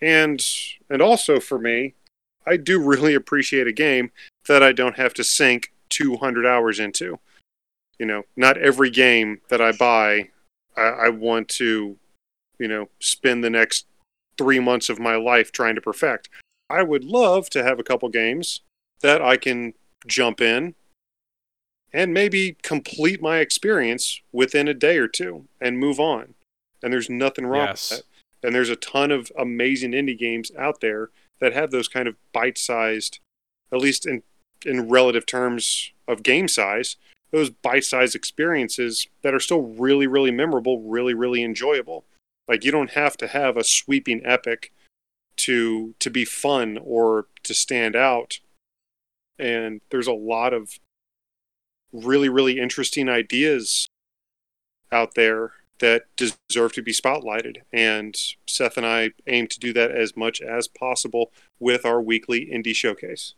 And 0.00 0.44
and 0.88 1.02
also 1.02 1.40
for 1.40 1.58
me, 1.58 1.94
I 2.46 2.56
do 2.56 2.80
really 2.82 3.14
appreciate 3.14 3.66
a 3.66 3.72
game 3.72 4.10
that 4.46 4.62
I 4.62 4.72
don't 4.72 4.96
have 4.96 5.14
to 5.14 5.24
sink 5.24 5.72
200 5.90 6.46
hours 6.46 6.78
into. 6.78 7.18
You 7.98 8.06
know, 8.06 8.22
not 8.36 8.56
every 8.56 8.90
game 8.90 9.40
that 9.48 9.60
I 9.60 9.72
buy 9.72 10.30
I, 10.78 10.82
I 10.82 11.08
want 11.08 11.48
to, 11.48 11.96
you 12.58 12.68
know, 12.68 12.88
spend 13.00 13.42
the 13.42 13.50
next 13.50 13.86
three 14.38 14.60
months 14.60 14.88
of 14.88 15.00
my 15.00 15.16
life 15.16 15.50
trying 15.50 15.74
to 15.74 15.80
perfect. 15.80 16.28
I 16.70 16.82
would 16.82 17.04
love 17.04 17.50
to 17.50 17.64
have 17.64 17.80
a 17.80 17.84
couple 17.84 18.08
games 18.08 18.60
that 19.00 19.20
I 19.20 19.36
can 19.36 19.74
jump 20.06 20.40
in, 20.40 20.74
and 21.92 22.12
maybe 22.12 22.56
complete 22.62 23.22
my 23.22 23.38
experience 23.38 24.20
within 24.32 24.68
a 24.68 24.74
day 24.74 24.98
or 24.98 25.08
two 25.08 25.46
and 25.60 25.78
move 25.78 25.98
on. 25.98 26.34
And 26.82 26.92
there's 26.92 27.10
nothing 27.10 27.46
wrong 27.46 27.66
Yes. 27.68 27.90
with 27.90 27.98
that. 28.00 28.46
And 28.46 28.54
there's 28.54 28.70
a 28.70 28.76
ton 28.76 29.10
of 29.10 29.32
amazing 29.36 29.92
indie 29.92 30.18
games 30.18 30.52
out 30.56 30.80
there 30.80 31.10
that 31.40 31.52
have 31.52 31.70
those 31.70 31.88
kind 31.88 32.06
of 32.06 32.16
bite-sized, 32.32 33.18
at 33.72 33.78
least 33.80 34.06
in 34.06 34.22
in 34.66 34.88
relative 34.88 35.24
terms 35.24 35.92
of 36.08 36.24
game 36.24 36.48
size, 36.48 36.96
those 37.30 37.48
bite-sized 37.48 38.16
experiences 38.16 39.06
that 39.22 39.32
are 39.32 39.38
still 39.38 39.62
really, 39.62 40.08
really 40.08 40.32
memorable, 40.32 40.80
really, 40.80 41.14
really 41.14 41.44
enjoyable. 41.44 42.04
Like 42.48 42.64
you 42.64 42.72
don't 42.72 42.90
have 42.90 43.16
to 43.18 43.28
have 43.28 43.56
a 43.56 43.62
sweeping 43.62 44.20
epic 44.24 44.72
to 45.36 45.94
to 46.00 46.10
be 46.10 46.24
fun 46.24 46.78
or 46.82 47.26
to 47.44 47.54
stand 47.54 47.94
out. 47.94 48.40
And 49.38 49.80
there's 49.90 50.08
a 50.08 50.12
lot 50.12 50.52
of 50.52 50.80
really, 51.92 52.28
really 52.28 52.58
interesting 52.58 53.08
ideas 53.08 53.88
out 54.92 55.14
there 55.14 55.52
that 55.80 56.04
deserve 56.16 56.72
to 56.72 56.82
be 56.82 56.92
spotlighted. 56.92 57.58
And 57.72 58.16
Seth 58.46 58.76
and 58.76 58.86
I 58.86 59.10
aim 59.26 59.46
to 59.48 59.58
do 59.60 59.72
that 59.74 59.90
as 59.92 60.16
much 60.16 60.40
as 60.40 60.66
possible 60.68 61.32
with 61.60 61.84
our 61.84 62.00
weekly 62.02 62.50
indie 62.52 62.74
showcase. 62.74 63.34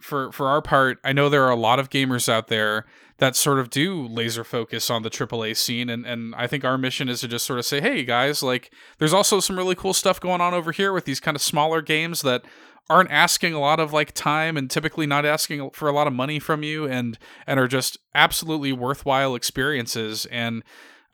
for 0.00 0.32
for 0.32 0.48
our 0.48 0.62
part, 0.62 0.98
I 1.04 1.12
know 1.12 1.28
there 1.28 1.44
are 1.44 1.50
a 1.50 1.56
lot 1.56 1.78
of 1.78 1.90
gamers 1.90 2.28
out 2.28 2.48
there 2.48 2.86
that 3.18 3.36
sort 3.36 3.58
of 3.58 3.70
do 3.70 4.06
laser 4.06 4.44
focus 4.44 4.88
on 4.90 5.02
the 5.02 5.10
AAA 5.10 5.56
scene, 5.56 5.88
and 5.90 6.06
and 6.06 6.34
I 6.34 6.46
think 6.46 6.64
our 6.64 6.78
mission 6.78 7.08
is 7.08 7.20
to 7.20 7.28
just 7.28 7.46
sort 7.46 7.58
of 7.58 7.66
say, 7.66 7.80
hey 7.80 8.04
guys, 8.04 8.42
like 8.42 8.72
there's 8.98 9.12
also 9.12 9.40
some 9.40 9.56
really 9.56 9.74
cool 9.74 9.94
stuff 9.94 10.20
going 10.20 10.40
on 10.40 10.54
over 10.54 10.72
here 10.72 10.92
with 10.92 11.04
these 11.04 11.20
kind 11.20 11.36
of 11.36 11.42
smaller 11.42 11.82
games 11.82 12.22
that 12.22 12.42
aren't 12.90 13.10
asking 13.10 13.54
a 13.54 13.60
lot 13.60 13.80
of 13.80 13.92
like 13.92 14.12
time 14.12 14.56
and 14.56 14.70
typically 14.70 15.06
not 15.06 15.24
asking 15.24 15.70
for 15.70 15.88
a 15.88 15.92
lot 15.92 16.06
of 16.06 16.12
money 16.12 16.38
from 16.38 16.62
you 16.62 16.86
and 16.86 17.18
and 17.46 17.58
are 17.60 17.68
just 17.68 17.96
absolutely 18.14 18.72
worthwhile 18.72 19.34
experiences 19.34 20.26
and 20.26 20.62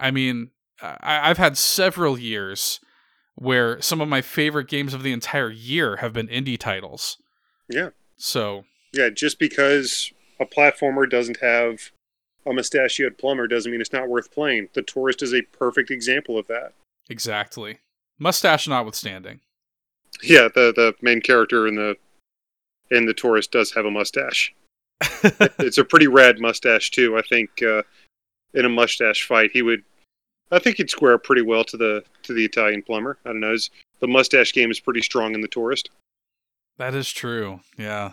i 0.01 0.11
mean 0.11 0.51
I, 0.83 1.21
i've 1.31 1.39
had 1.39 1.57
several 1.57 2.19
years 2.19 2.81
where 3.35 3.81
some 3.83 4.01
of 4.01 4.09
my 4.09 4.23
favorite 4.23 4.69
games 4.69 4.95
of 4.95 5.03
the 5.03 5.13
entire 5.13 5.51
year 5.51 5.97
have 5.97 6.13
been 6.15 6.29
indie 6.29 6.59
titles 6.59 7.19
Yeah. 7.69 7.91
so 8.17 8.65
Yeah, 8.93 9.11
just 9.11 9.39
because 9.39 10.13
a 10.41 10.47
platformer 10.47 11.09
doesn't 11.09 11.41
have 11.41 11.91
a 12.47 12.53
mustachioed 12.53 13.19
plumber 13.19 13.47
doesn't 13.47 13.71
mean 13.71 13.81
it's 13.81 13.93
not 13.93 14.09
worth 14.09 14.31
playing. 14.31 14.69
The 14.73 14.83
Touryst 14.83 15.21
is 15.23 15.35
a 15.35 15.43
perfect 15.43 15.91
example 15.91 16.39
of 16.39 16.47
that. 16.47 16.73
Exactly. 17.11 17.81
Mustache 18.19 18.69
notwithstanding. 18.69 19.41
Yeah, 20.23 20.49
the 20.55 20.73
the 20.75 20.95
main 21.03 21.21
character 21.21 21.67
in 21.67 21.77
the 21.77 21.97
in 22.91 23.07
the 23.07 23.15
Touryst 23.15 23.51
does 23.51 23.73
have 23.73 23.85
a 23.85 23.91
mustache. 23.91 24.55
it's 25.59 25.79
a 25.79 25.85
pretty 25.85 26.07
rad 26.07 26.41
mustache 26.41 26.91
too. 26.91 27.17
I 27.17 27.23
think 27.23 27.63
uh, 27.63 27.83
in 28.55 28.65
a 28.65 28.69
mustache 28.69 29.27
fight, 29.27 29.51
he 29.53 29.63
would. 29.63 29.83
I 30.51 30.59
think 30.59 30.77
he'd 30.77 30.91
square 30.91 31.15
up 31.15 31.25
pretty 31.25 31.43
well 31.43 31.65
to 31.65 31.77
the 31.77 32.05
to 32.23 32.33
the 32.33 32.45
Italian 32.45 32.83
plumber. 32.83 33.19
I 33.25 33.31
don't 33.31 33.41
know. 33.41 33.53
His, 33.53 33.71
the 34.01 34.07
mustache 34.07 34.53
game 34.53 34.71
is 34.71 34.81
pretty 34.81 35.03
strong 35.03 35.35
in 35.35 35.41
the 35.41 35.49
Touryst. 35.49 35.91
that 36.79 36.95
is 36.95 37.11
true. 37.11 37.61
Yeah. 37.77 38.13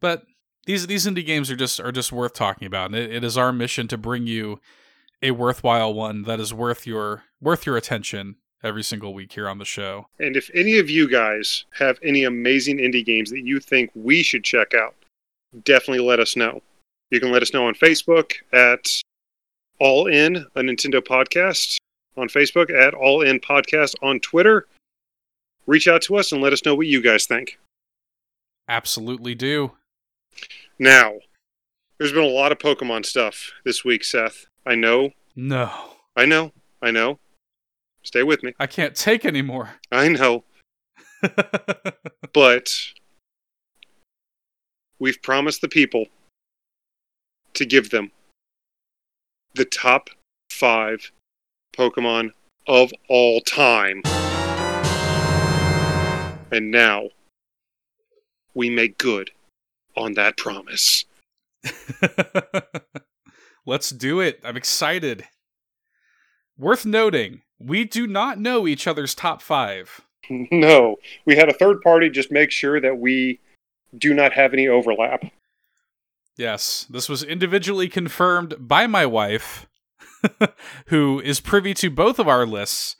But 0.00 0.24
these 0.66 0.86
these 0.86 1.06
indie 1.06 1.24
games 1.24 1.50
are 1.50 1.56
just 1.56 1.80
are 1.80 1.92
just 1.92 2.12
worth 2.12 2.34
talking 2.34 2.66
about. 2.66 2.86
And 2.86 2.96
it, 2.96 3.12
it 3.12 3.24
is 3.24 3.38
our 3.38 3.52
mission 3.52 3.88
to 3.88 3.98
bring 3.98 4.26
you 4.26 4.60
a 5.22 5.30
worthwhile 5.30 5.92
one 5.94 6.22
that 6.22 6.40
is 6.40 6.52
worth 6.52 6.86
your 6.86 7.24
worth 7.40 7.66
your 7.66 7.76
attention 7.76 8.36
every 8.62 8.82
single 8.82 9.14
week 9.14 9.32
here 9.32 9.48
on 9.48 9.58
the 9.58 9.64
show. 9.64 10.06
And 10.18 10.36
if 10.36 10.50
any 10.54 10.78
of 10.78 10.90
you 10.90 11.08
guys 11.08 11.64
have 11.78 11.98
any 12.02 12.24
amazing 12.24 12.78
indie 12.78 13.04
games 13.04 13.30
that 13.30 13.40
you 13.44 13.60
think 13.60 13.90
we 13.94 14.22
should 14.22 14.44
check 14.44 14.74
out, 14.74 14.94
definitely 15.64 16.04
let 16.04 16.20
us 16.20 16.36
know. 16.36 16.62
You 17.10 17.20
can 17.20 17.30
let 17.30 17.42
us 17.42 17.52
know 17.54 17.66
on 17.66 17.74
Facebook 17.74 18.32
at 18.52 18.86
All 19.80 20.06
In, 20.06 20.36
a 20.56 20.60
Nintendo 20.60 21.00
podcast, 21.00 21.76
on 22.16 22.28
Facebook 22.28 22.70
at 22.70 22.94
All 22.94 23.22
In 23.22 23.38
Podcast 23.40 23.94
on 24.02 24.20
Twitter. 24.20 24.66
Reach 25.66 25.86
out 25.86 26.02
to 26.02 26.16
us 26.16 26.32
and 26.32 26.42
let 26.42 26.52
us 26.52 26.64
know 26.64 26.74
what 26.74 26.86
you 26.86 27.00
guys 27.02 27.26
think. 27.26 27.58
Absolutely 28.68 29.34
do. 29.34 29.72
Now, 30.78 31.14
there's 31.98 32.12
been 32.12 32.24
a 32.24 32.26
lot 32.26 32.52
of 32.52 32.58
Pokemon 32.58 33.06
stuff 33.06 33.52
this 33.64 33.84
week, 33.84 34.04
Seth. 34.04 34.46
I 34.66 34.74
know, 34.74 35.10
No. 35.34 35.70
I 36.16 36.26
know, 36.26 36.52
I 36.82 36.90
know. 36.90 37.18
Stay 38.08 38.22
with 38.22 38.42
me. 38.42 38.54
I 38.58 38.66
can't 38.66 38.94
take 38.94 39.26
anymore. 39.26 39.68
I 39.92 40.08
know, 40.08 40.44
but 42.32 42.74
we've 44.98 45.20
promised 45.20 45.60
the 45.60 45.68
people 45.68 46.06
to 47.52 47.66
give 47.66 47.90
them 47.90 48.10
the 49.56 49.66
top 49.66 50.08
five 50.48 51.12
Pokemon 51.76 52.30
of 52.66 52.92
all 53.10 53.42
time. 53.42 54.00
And 56.50 56.70
now 56.70 57.10
we 58.54 58.70
make 58.70 58.96
good 58.96 59.32
on 59.98 60.14
that 60.14 60.38
promise. 60.38 61.04
Let's 63.66 63.90
do 63.90 64.20
it. 64.20 64.40
I'm 64.42 64.56
excited. 64.56 65.26
Worth 66.56 66.86
noting, 66.86 67.42
we 67.58 67.84
do 67.84 68.06
not 68.06 68.38
know 68.38 68.66
each 68.66 68.86
other's 68.86 69.14
top 69.14 69.42
five. 69.42 70.00
no, 70.30 70.96
we 71.24 71.36
had 71.36 71.48
a 71.48 71.54
third 71.54 71.80
party 71.82 72.08
just 72.08 72.30
make 72.30 72.50
sure 72.50 72.80
that 72.80 72.98
we 72.98 73.40
do 73.96 74.14
not 74.14 74.32
have 74.32 74.52
any 74.52 74.68
overlap. 74.68 75.24
Yes, 76.36 76.86
this 76.88 77.08
was 77.08 77.22
individually 77.22 77.88
confirmed 77.88 78.54
by 78.60 78.86
my 78.86 79.04
wife, 79.04 79.66
who 80.86 81.20
is 81.20 81.40
privy 81.40 81.74
to 81.74 81.90
both 81.90 82.18
of 82.18 82.28
our 82.28 82.46
lists, 82.46 82.96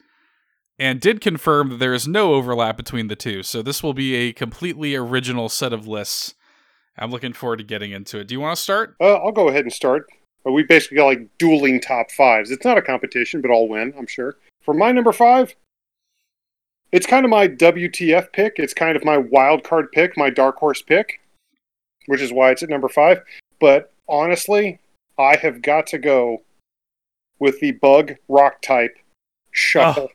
and 0.79 1.01
did 1.01 1.21
confirm 1.21 1.69
that 1.71 1.77
there 1.77 1.95
is 1.95 2.09
no 2.09 2.35
overlap 2.35 2.77
between 2.77 3.07
the 3.09 3.17
two. 3.17 3.43
So 3.43 3.63
this 3.63 3.83
will 3.83 3.95
be 3.95 4.15
a 4.15 4.33
completely 4.33 4.97
original 4.97 5.49
set 5.49 5.73
of 5.73 5.87
lists. 5.87 6.35
I'm 6.97 7.13
looking 7.13 7.33
forward 7.33 7.59
to 7.59 7.65
getting 7.65 7.93
into 7.93 8.19
it. 8.19 8.27
Do 8.27 8.35
you 8.35 8.41
want 8.41 8.57
to 8.57 8.63
start? 8.63 8.97
Uh, 9.01 9.15
I'll 9.15 9.31
go 9.31 9.49
ahead 9.49 9.65
and 9.65 9.73
start. 9.73 10.07
Uh, 10.45 10.51
we 10.51 10.65
basically 10.65 10.97
got 10.97 11.07
like 11.07 11.29
dueling 11.39 11.81
top 11.81 12.11
fives. 12.11 12.51
It's 12.51 12.65
not 12.65 12.79
a 12.79 12.83
competition, 12.83 13.41
but 13.41 13.53
I'll 13.53 13.69
win, 13.69 13.95
I'm 13.97 14.09
sure. 14.09 14.37
For 14.69 14.75
my 14.75 14.93
number 14.93 15.13
five, 15.13 15.55
it's 16.93 17.07
kind 17.07 17.25
of 17.25 17.31
my 17.31 17.49
WTF 17.49 18.35
pick. 18.35 18.57
It's 18.59 18.75
kind 18.75 18.97
of 18.97 19.03
my 19.03 19.17
wild 19.17 19.65
card 19.65 19.91
pick, 19.93 20.15
my 20.15 20.29
dark 20.29 20.59
horse 20.59 20.83
pick, 20.83 21.21
which 22.05 22.21
is 22.21 22.35
why 22.35 22.51
it's 22.51 22.63
at 22.63 22.69
number 22.69 22.91
five. 22.91 23.23
But 23.63 23.95
honestly, 24.11 24.79
I 25.19 25.37
have 25.37 25.63
got 25.63 25.87
to 25.87 25.99
go 25.99 26.43
with 27.39 27.61
the 27.61 27.71
bug 27.71 28.17
rock 28.29 28.61
type 28.61 28.95
Shuckle. 29.57 30.11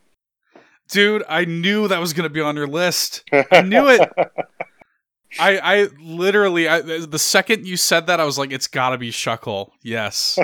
Oh. 0.55 0.61
Dude, 0.87 1.23
I 1.27 1.45
knew 1.45 1.87
that 1.87 1.99
was 1.99 2.13
going 2.13 2.29
to 2.29 2.33
be 2.33 2.39
on 2.39 2.55
your 2.55 2.67
list. 2.67 3.23
I 3.51 3.63
knew 3.63 3.89
it. 3.89 4.07
I, 5.39 5.59
I 5.59 5.87
literally, 6.01 6.67
I, 6.67 6.81
the 6.81 7.19
second 7.19 7.67
you 7.67 7.77
said 7.77 8.07
that, 8.07 8.19
I 8.19 8.25
was 8.25 8.37
like, 8.37 8.51
it's 8.51 8.67
got 8.67 8.89
to 8.89 8.97
be 8.97 9.11
Shuckle. 9.11 9.71
Yes. 9.81 10.37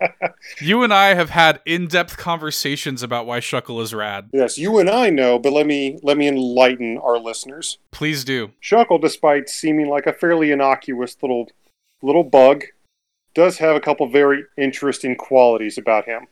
you 0.60 0.82
and 0.82 0.92
I 0.92 1.14
have 1.14 1.30
had 1.30 1.60
in-depth 1.66 2.16
conversations 2.16 3.02
about 3.02 3.26
why 3.26 3.40
Shuckle 3.40 3.82
is 3.82 3.94
rad. 3.94 4.30
yes, 4.32 4.58
you 4.58 4.78
and 4.78 4.88
I 4.88 5.10
know, 5.10 5.38
but 5.38 5.52
let 5.52 5.66
me 5.66 5.98
let 6.02 6.16
me 6.16 6.28
enlighten 6.28 6.98
our 6.98 7.18
listeners. 7.18 7.78
Please 7.90 8.24
do. 8.24 8.52
Shuckle, 8.62 9.00
despite 9.00 9.48
seeming 9.48 9.88
like 9.88 10.06
a 10.06 10.12
fairly 10.12 10.50
innocuous 10.50 11.16
little 11.22 11.48
little 12.02 12.24
bug, 12.24 12.64
does 13.34 13.58
have 13.58 13.76
a 13.76 13.80
couple 13.80 14.08
very 14.08 14.44
interesting 14.56 15.16
qualities 15.16 15.78
about 15.78 16.04
him. 16.04 16.26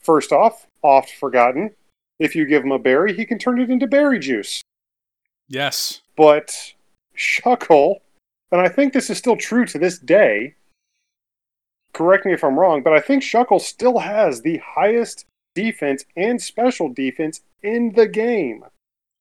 First 0.00 0.32
off, 0.32 0.66
oft 0.82 1.10
forgotten, 1.10 1.74
if 2.18 2.34
you 2.34 2.46
give 2.46 2.64
him 2.64 2.72
a 2.72 2.78
berry, 2.78 3.14
he 3.14 3.24
can 3.24 3.38
turn 3.38 3.60
it 3.60 3.70
into 3.70 3.86
berry 3.86 4.18
juice. 4.18 4.62
Yes. 5.48 6.00
But 6.16 6.74
Shuckle, 7.16 7.96
and 8.52 8.60
I 8.60 8.68
think 8.68 8.92
this 8.92 9.10
is 9.10 9.18
still 9.18 9.36
true 9.36 9.64
to 9.66 9.78
this 9.78 9.98
day. 9.98 10.54
Correct 11.92 12.26
me 12.26 12.32
if 12.32 12.44
I'm 12.44 12.58
wrong, 12.58 12.82
but 12.82 12.92
I 12.92 13.00
think 13.00 13.22
Shuckle 13.22 13.60
still 13.60 13.98
has 13.98 14.42
the 14.42 14.58
highest 14.58 15.24
defense 15.54 16.04
and 16.16 16.40
special 16.40 16.92
defense 16.92 17.40
in 17.62 17.92
the 17.94 18.06
game. 18.06 18.64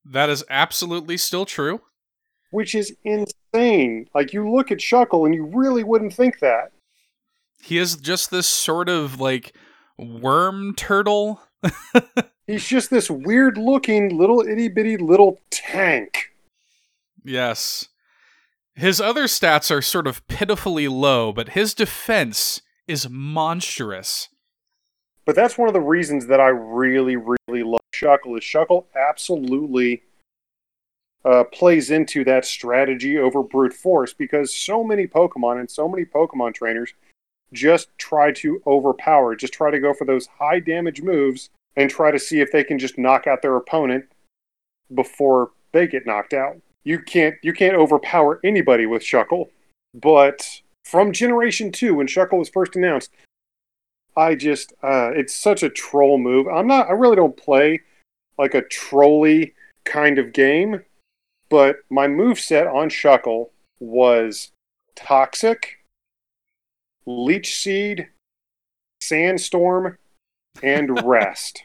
That 0.04 0.30
is 0.30 0.44
absolutely 0.50 1.18
still 1.18 1.46
true. 1.46 1.82
which 2.52 2.76
is 2.76 2.96
insane. 3.04 4.08
Like 4.14 4.32
you 4.34 4.50
look 4.50 4.72
at 4.72 4.78
Shuckle 4.78 5.26
and 5.26 5.34
you 5.34 5.46
really 5.46 5.84
wouldn't 5.84 6.14
think 6.14 6.40
that. 6.40 6.72
He 7.62 7.78
is 7.78 7.96
just 7.96 8.30
this 8.32 8.48
sort 8.48 8.88
of 8.90 9.20
like 9.20 9.56
worm 9.98 10.76
turtle. 10.76 11.42
He's 12.48 12.66
just 12.68 12.90
this 12.92 13.10
weird 13.10 13.58
looking 13.58 14.16
little 14.18 14.42
itty 14.42 14.68
bitty 14.68 14.98
little 14.98 15.40
tank. 15.50 16.35
Yes. 17.26 17.90
His 18.76 19.02
other 19.02 19.24
stats 19.24 19.72
are 19.72 19.82
sort 19.82 20.06
of 20.06 20.26
pitifully 20.28 20.88
low, 20.88 21.32
but 21.34 21.50
his 21.50 21.74
defense 21.74 22.62
is 22.88 23.10
monstrous. 23.10 24.30
But 25.26 25.36
that's 25.36 25.58
one 25.58 25.68
of 25.68 25.74
the 25.74 25.82
reasons 25.82 26.28
that 26.28 26.40
I 26.40 26.50
really, 26.50 27.16
really 27.16 27.64
love 27.64 27.82
Shuckle 27.94 28.38
is 28.38 28.44
Shuckle 28.44 28.86
absolutely 28.96 30.04
uh, 31.24 31.46
plays 31.46 31.90
into 31.90 32.24
that 32.26 32.46
strategy 32.46 33.18
over 33.18 33.42
brute 33.42 33.74
force 33.74 34.14
because 34.14 34.56
so 34.56 34.84
many 34.84 35.08
Pokemon 35.08 35.60
and 35.60 35.72
so 35.72 35.88
many 35.90 36.06
Pokemon 36.06 36.54
trainers 36.54 36.94
just 37.52 37.88
try 37.98 38.32
to 38.34 38.62
overpower, 38.68 39.36
just 39.36 39.54
try 39.54 39.72
to 39.72 39.80
go 39.80 39.94
for 39.94 40.06
those 40.06 40.28
high 40.28 40.60
damage 40.60 41.02
moves 41.02 41.50
and 41.76 41.90
try 41.90 42.12
to 42.12 42.20
see 42.20 42.42
if 42.42 42.52
they 42.52 42.64
can 42.64 42.78
just 42.78 42.98
knock 42.98 43.26
out 43.26 43.42
their 43.42 43.56
opponent 43.56 44.06
before 44.94 45.52
they 45.72 45.88
get 45.88 46.06
knocked 46.06 46.34
out. 46.34 46.58
You 46.86 47.00
can't 47.00 47.36
you 47.42 47.52
can't 47.52 47.76
overpower 47.76 48.40
anybody 48.44 48.86
with 48.86 49.02
Shuckle. 49.02 49.50
But 49.94 50.62
from 50.86 51.12
Generation 51.12 51.72
2 51.72 51.96
when 51.96 52.08
Shuckle 52.08 52.38
was 52.40 52.50
first 52.50 52.76
announced, 52.76 53.12
I 54.16 54.36
just 54.36 54.72
uh, 54.84 55.12
it's 55.14 55.36
such 55.36 55.64
a 55.64 55.70
troll 55.70 56.18
move. 56.18 56.48
I'm 56.48 56.68
not 56.68 56.88
I 56.88 56.92
really 56.94 57.16
don't 57.18 57.36
play 57.36 57.82
like 58.38 58.54
a 58.54 58.62
trolly 58.62 59.54
kind 59.84 60.20
of 60.20 60.32
game, 60.32 60.84
but 61.50 61.78
my 61.90 62.08
move 62.08 62.40
set 62.40 62.68
on 62.68 62.90
Shuckle 62.90 63.50
was 63.80 64.52
Toxic, 64.96 65.80
Leech 67.06 67.56
Seed, 67.56 68.10
Sandstorm, 69.02 69.98
and 70.62 71.04
Rest. 71.06 71.64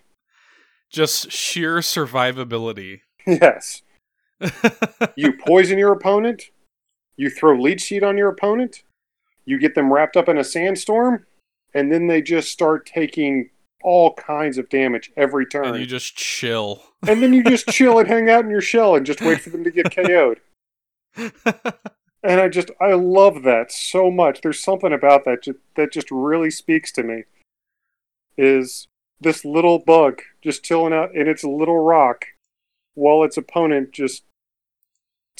Just 0.90 1.30
sheer 1.30 1.76
survivability. 1.78 3.02
yes. 3.26 3.82
You 5.16 5.32
poison 5.46 5.78
your 5.78 5.92
opponent, 5.92 6.44
you 7.16 7.30
throw 7.30 7.60
Leech 7.60 7.82
Seed 7.82 8.02
on 8.02 8.16
your 8.16 8.28
opponent, 8.28 8.82
you 9.44 9.58
get 9.58 9.74
them 9.74 9.92
wrapped 9.92 10.16
up 10.16 10.28
in 10.28 10.38
a 10.38 10.44
sandstorm, 10.44 11.26
and 11.74 11.92
then 11.92 12.06
they 12.06 12.22
just 12.22 12.50
start 12.50 12.86
taking 12.86 13.50
all 13.82 14.14
kinds 14.14 14.58
of 14.58 14.68
damage 14.68 15.10
every 15.16 15.46
turn. 15.46 15.66
and 15.66 15.80
you 15.80 15.86
just 15.86 16.14
chill. 16.16 16.82
and 17.06 17.22
then 17.22 17.32
you 17.32 17.42
just 17.42 17.66
chill 17.68 17.98
and 17.98 18.08
hang 18.08 18.28
out 18.28 18.44
in 18.44 18.50
your 18.50 18.60
shell 18.60 18.94
and 18.94 19.06
just 19.06 19.20
wait 19.22 19.40
for 19.40 19.50
them 19.50 19.64
to 19.64 19.70
get 19.70 19.94
KO'd. 19.94 20.40
And 22.22 22.38
I 22.38 22.48
just 22.48 22.70
I 22.80 22.92
love 22.92 23.44
that 23.44 23.72
so 23.72 24.10
much. 24.10 24.42
There's 24.42 24.62
something 24.62 24.92
about 24.92 25.24
that 25.24 25.46
that 25.76 25.90
just 25.90 26.10
really 26.10 26.50
speaks 26.50 26.92
to 26.92 27.02
me. 27.02 27.24
Is 28.36 28.88
this 29.20 29.42
little 29.42 29.78
bug 29.78 30.20
just 30.42 30.62
chilling 30.62 30.92
out 30.92 31.14
in 31.14 31.26
its 31.28 31.44
little 31.44 31.78
rock 31.78 32.26
while 32.94 33.22
its 33.24 33.38
opponent 33.38 33.92
just 33.92 34.24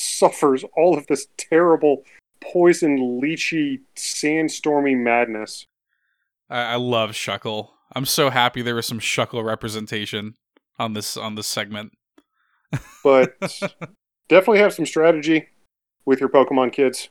suffers 0.01 0.65
all 0.77 0.97
of 0.97 1.07
this 1.07 1.27
terrible 1.37 2.03
poison 2.41 3.21
leechy 3.23 3.81
sandstormy 3.97 4.97
madness. 4.97 5.67
I, 6.49 6.63
I 6.63 6.77
love 6.77 7.11
Shuckle. 7.11 7.71
I'm 7.95 8.07
so 8.07 8.31
happy 8.31 8.63
there 8.63 8.75
was 8.75 8.87
some 8.87 9.01
Shuckle 9.01 9.45
representation 9.45 10.35
on 10.79 10.95
this 10.95 11.17
on 11.17 11.35
this 11.35 11.47
segment. 11.47 11.93
But 13.03 13.35
definitely 14.29 14.59
have 14.59 14.75
some 14.75 14.87
strategy 14.87 15.49
with 16.05 16.21
your 16.21 16.29
Pokemon 16.29 16.73
kids. 16.73 17.09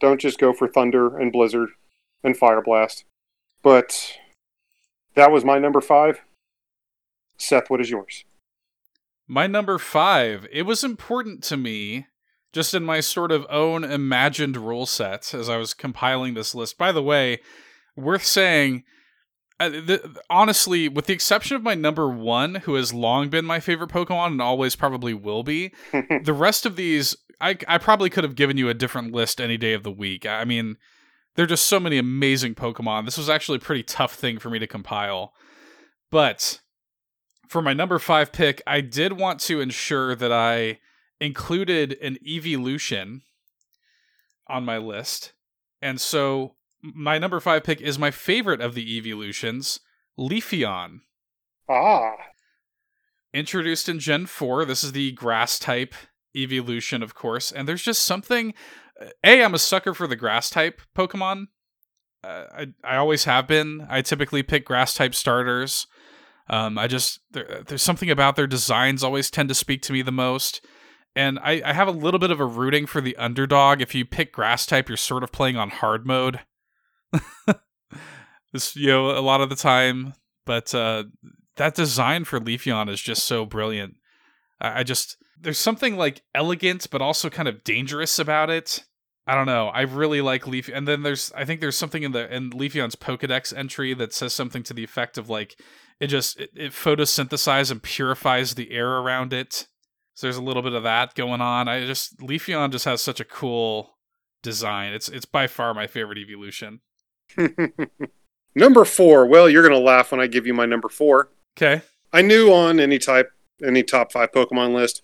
Don't 0.00 0.20
just 0.20 0.38
go 0.38 0.52
for 0.52 0.66
Thunder 0.66 1.16
and 1.16 1.32
Blizzard 1.32 1.70
and 2.24 2.36
Fire 2.36 2.60
Blast. 2.60 3.04
But 3.62 4.18
that 5.14 5.30
was 5.30 5.44
my 5.44 5.58
number 5.58 5.80
five. 5.80 6.20
Seth, 7.38 7.70
what 7.70 7.80
is 7.80 7.90
yours? 7.90 8.24
My 9.26 9.46
number 9.46 9.78
five, 9.78 10.46
it 10.50 10.62
was 10.62 10.82
important 10.82 11.42
to 11.44 11.56
me, 11.56 12.06
just 12.52 12.74
in 12.74 12.84
my 12.84 13.00
sort 13.00 13.32
of 13.32 13.46
own 13.48 13.84
imagined 13.84 14.56
rule 14.56 14.86
set 14.86 15.32
as 15.34 15.48
I 15.48 15.56
was 15.56 15.74
compiling 15.74 16.34
this 16.34 16.54
list. 16.54 16.76
By 16.78 16.92
the 16.92 17.02
way, 17.02 17.40
worth 17.96 18.24
saying, 18.24 18.84
uh, 19.60 19.70
th- 19.70 20.02
honestly, 20.28 20.88
with 20.88 21.06
the 21.06 21.12
exception 21.12 21.56
of 21.56 21.62
my 21.62 21.74
number 21.74 22.08
one, 22.08 22.56
who 22.56 22.74
has 22.74 22.92
long 22.92 23.28
been 23.28 23.44
my 23.44 23.60
favorite 23.60 23.90
Pokemon 23.90 24.28
and 24.28 24.42
always 24.42 24.74
probably 24.74 25.14
will 25.14 25.42
be, 25.42 25.72
the 26.24 26.32
rest 26.32 26.66
of 26.66 26.76
these, 26.76 27.16
I, 27.40 27.56
I 27.68 27.78
probably 27.78 28.10
could 28.10 28.24
have 28.24 28.34
given 28.34 28.56
you 28.56 28.68
a 28.68 28.74
different 28.74 29.12
list 29.12 29.40
any 29.40 29.56
day 29.56 29.74
of 29.74 29.82
the 29.82 29.92
week. 29.92 30.26
I 30.26 30.44
mean, 30.44 30.76
there 31.36 31.44
are 31.44 31.48
just 31.48 31.66
so 31.66 31.78
many 31.78 31.98
amazing 31.98 32.54
Pokemon. 32.54 33.04
This 33.04 33.18
was 33.18 33.30
actually 33.30 33.56
a 33.56 33.60
pretty 33.60 33.82
tough 33.82 34.14
thing 34.14 34.38
for 34.38 34.50
me 34.50 34.58
to 34.58 34.66
compile. 34.66 35.32
But 36.10 36.60
for 37.48 37.62
my 37.62 37.72
number 37.72 37.98
five 37.98 38.32
pick, 38.32 38.60
I 38.66 38.80
did 38.80 39.12
want 39.12 39.40
to 39.40 39.60
ensure 39.60 40.16
that 40.16 40.32
I 40.32 40.80
included 41.20 41.96
an 42.02 42.18
evolution 42.26 43.22
on 44.48 44.64
my 44.64 44.78
list. 44.78 45.32
And 45.82 46.00
so 46.00 46.56
my 46.82 47.18
number 47.18 47.40
five 47.40 47.64
pick 47.64 47.80
is 47.80 47.98
my 47.98 48.10
favorite 48.10 48.60
of 48.60 48.74
the 48.74 48.96
evolutions, 48.96 49.80
Leafeon. 50.18 51.00
ah, 51.68 52.12
Introduced 53.32 53.88
in 53.88 54.00
Gen 54.00 54.26
4, 54.26 54.64
this 54.64 54.82
is 54.82 54.92
the 54.92 55.12
grass 55.12 55.58
type 55.58 55.94
evolution, 56.34 57.02
of 57.02 57.14
course. 57.14 57.52
And 57.52 57.68
there's 57.68 57.82
just 57.82 58.02
something. 58.02 58.54
A, 59.24 59.42
I'm 59.44 59.54
a 59.54 59.58
sucker 59.58 59.94
for 59.94 60.06
the 60.06 60.16
grass 60.16 60.50
type 60.50 60.80
Pokemon. 60.96 61.46
Uh, 62.24 62.44
I, 62.52 62.66
I 62.84 62.96
always 62.96 63.24
have 63.24 63.46
been. 63.46 63.86
I 63.88 64.02
typically 64.02 64.42
pick 64.42 64.64
grass 64.64 64.94
type 64.94 65.14
starters. 65.14 65.86
Um, 66.48 66.76
I 66.76 66.88
just 66.88 67.20
there, 67.30 67.62
there's 67.66 67.82
something 67.82 68.10
about 68.10 68.34
their 68.36 68.48
designs 68.48 69.04
always 69.04 69.30
tend 69.30 69.48
to 69.48 69.54
speak 69.54 69.82
to 69.82 69.92
me 69.92 70.02
the 70.02 70.10
most, 70.12 70.60
and 71.16 71.38
I, 71.40 71.62
I 71.64 71.72
have 71.72 71.88
a 71.88 71.92
little 71.92 72.20
bit 72.20 72.30
of 72.30 72.40
a 72.40 72.46
rooting 72.46 72.86
for 72.86 73.00
the 73.00 73.16
underdog. 73.16 73.80
If 73.80 73.94
you 73.94 74.04
pick 74.04 74.32
grass 74.32 74.66
type, 74.66 74.88
you're 74.88 74.96
sort 74.96 75.22
of 75.22 75.32
playing 75.32 75.56
on 75.56 75.70
hard 75.70 76.06
mode. 76.06 76.40
this 78.52 78.76
you 78.76 78.88
know 78.88 79.10
a 79.10 79.20
lot 79.20 79.40
of 79.40 79.48
the 79.48 79.56
time, 79.56 80.14
but 80.46 80.74
uh, 80.74 81.04
that 81.56 81.74
design 81.74 82.24
for 82.24 82.40
Leafeon 82.40 82.88
is 82.88 83.00
just 83.00 83.24
so 83.24 83.44
brilliant. 83.44 83.96
I, 84.60 84.80
I 84.80 84.82
just 84.82 85.16
there's 85.40 85.58
something 85.58 85.96
like 85.96 86.22
elegant 86.34 86.88
but 86.90 87.02
also 87.02 87.30
kind 87.30 87.48
of 87.48 87.64
dangerous 87.64 88.18
about 88.18 88.50
it. 88.50 88.84
I 89.26 89.34
don't 89.34 89.46
know. 89.46 89.68
I 89.68 89.82
really 89.82 90.20
like 90.20 90.46
Leaf, 90.46 90.68
and 90.72 90.88
then 90.88 91.02
there's 91.02 91.32
I 91.36 91.44
think 91.44 91.60
there's 91.60 91.76
something 91.76 92.02
in 92.02 92.12
the 92.12 92.32
in 92.34 92.50
Leafeon's 92.50 92.96
Pokedex 92.96 93.56
entry 93.56 93.94
that 93.94 94.12
says 94.12 94.32
something 94.32 94.62
to 94.64 94.74
the 94.74 94.84
effect 94.84 95.18
of 95.18 95.28
like 95.28 95.56
it 96.00 96.06
just 96.06 96.40
it, 96.40 96.50
it 96.54 96.72
photosynthesizes 96.72 97.70
and 97.70 97.82
purifies 97.82 98.54
the 98.54 98.70
air 98.72 98.88
around 98.98 99.32
it. 99.32 99.66
So 100.20 100.26
there's 100.26 100.36
a 100.36 100.42
little 100.42 100.60
bit 100.60 100.74
of 100.74 100.82
that 100.82 101.14
going 101.14 101.40
on. 101.40 101.66
I 101.66 101.86
just 101.86 102.18
Leafeon 102.18 102.72
just 102.72 102.84
has 102.84 103.00
such 103.00 103.20
a 103.20 103.24
cool 103.24 103.96
design. 104.42 104.92
It's 104.92 105.08
it's 105.08 105.24
by 105.24 105.46
far 105.46 105.72
my 105.72 105.86
favorite 105.86 106.18
evolution. 106.18 106.80
number 108.54 108.84
four. 108.84 109.24
Well, 109.24 109.48
you're 109.48 109.66
gonna 109.66 109.78
laugh 109.78 110.12
when 110.12 110.20
I 110.20 110.26
give 110.26 110.46
you 110.46 110.52
my 110.52 110.66
number 110.66 110.90
four. 110.90 111.30
Okay. 111.56 111.80
I 112.12 112.20
knew 112.20 112.52
on 112.52 112.78
any 112.78 112.98
type, 112.98 113.32
any 113.64 113.82
top 113.82 114.12
five 114.12 114.30
Pokemon 114.30 114.74
list, 114.74 115.00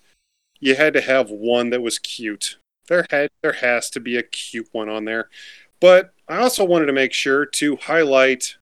you 0.59 0.75
had 0.75 0.93
to 0.93 1.01
have 1.01 1.31
one 1.31 1.71
that 1.71 1.81
was 1.81 1.97
cute. 1.97 2.59
There 2.87 3.07
had 3.09 3.31
there 3.41 3.53
has 3.53 3.89
to 3.89 3.99
be 3.99 4.17
a 4.17 4.23
cute 4.23 4.69
one 4.71 4.87
on 4.87 5.05
there, 5.05 5.29
but 5.79 6.13
I 6.27 6.37
also 6.37 6.63
wanted 6.63 6.85
to 6.85 6.93
make 6.93 7.13
sure 7.13 7.43
to 7.43 7.75
highlight 7.77 8.57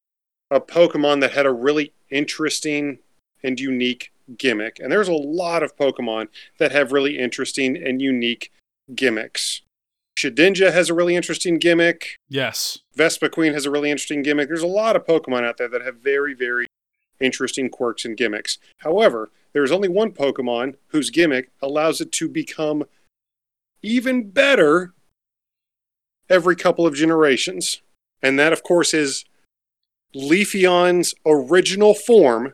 a 0.50 0.62
Pokemon 0.62 1.20
that 1.20 1.34
had 1.34 1.46
a 1.46 1.52
really 1.52 1.92
interesting 2.10 3.00
and 3.44 3.60
unique 3.60 4.14
gimmick. 4.38 4.80
And 4.80 4.92
there's 4.92 5.08
a 5.08 5.14
lot 5.14 5.64
of 5.64 5.76
Pokemon 5.76 6.28
that 6.58 6.72
have 6.72 6.92
really 6.92 7.18
interesting 7.18 7.76
and 7.76 8.02
unique 8.02 8.52
gimmicks. 8.94 9.62
Shedinja 10.18 10.72
has 10.72 10.90
a 10.90 10.94
really 10.94 11.16
interesting 11.16 11.58
gimmick. 11.58 12.18
Yes. 12.30 12.80
Vespiquen 12.98 13.54
has 13.54 13.66
a 13.66 13.72
really 13.72 13.92
interesting 13.92 14.24
gimmick. 14.24 14.48
There's 14.48 14.62
a 14.62 14.68
lot 14.68 14.96
of 14.96 15.06
Pokemon 15.06 15.44
out 15.44 15.58
there 15.58 15.68
that 15.68 15.84
have 15.84 15.98
very, 15.98 16.34
very 16.34 16.66
interesting 17.20 17.70
quirks 17.70 18.06
and 18.06 18.16
gimmicks. 18.16 18.58
However, 18.80 19.30
there's 19.54 19.72
only 19.72 19.90
one 19.90 20.12
Pokemon 20.12 20.76
whose 20.88 21.10
gimmick 21.10 21.52
allows 21.62 22.02
it 22.02 22.12
to 22.14 22.30
become 22.30 22.86
even 23.82 24.30
better 24.30 24.94
every 26.30 26.56
couple 26.56 26.88
of 26.88 26.96
generations. 26.96 27.82
And 28.22 28.40
that, 28.40 28.54
of 28.54 28.64
course, 28.64 28.94
is 28.94 29.26
Leafeon's 30.14 31.14
original 31.26 31.94
form 31.94 32.54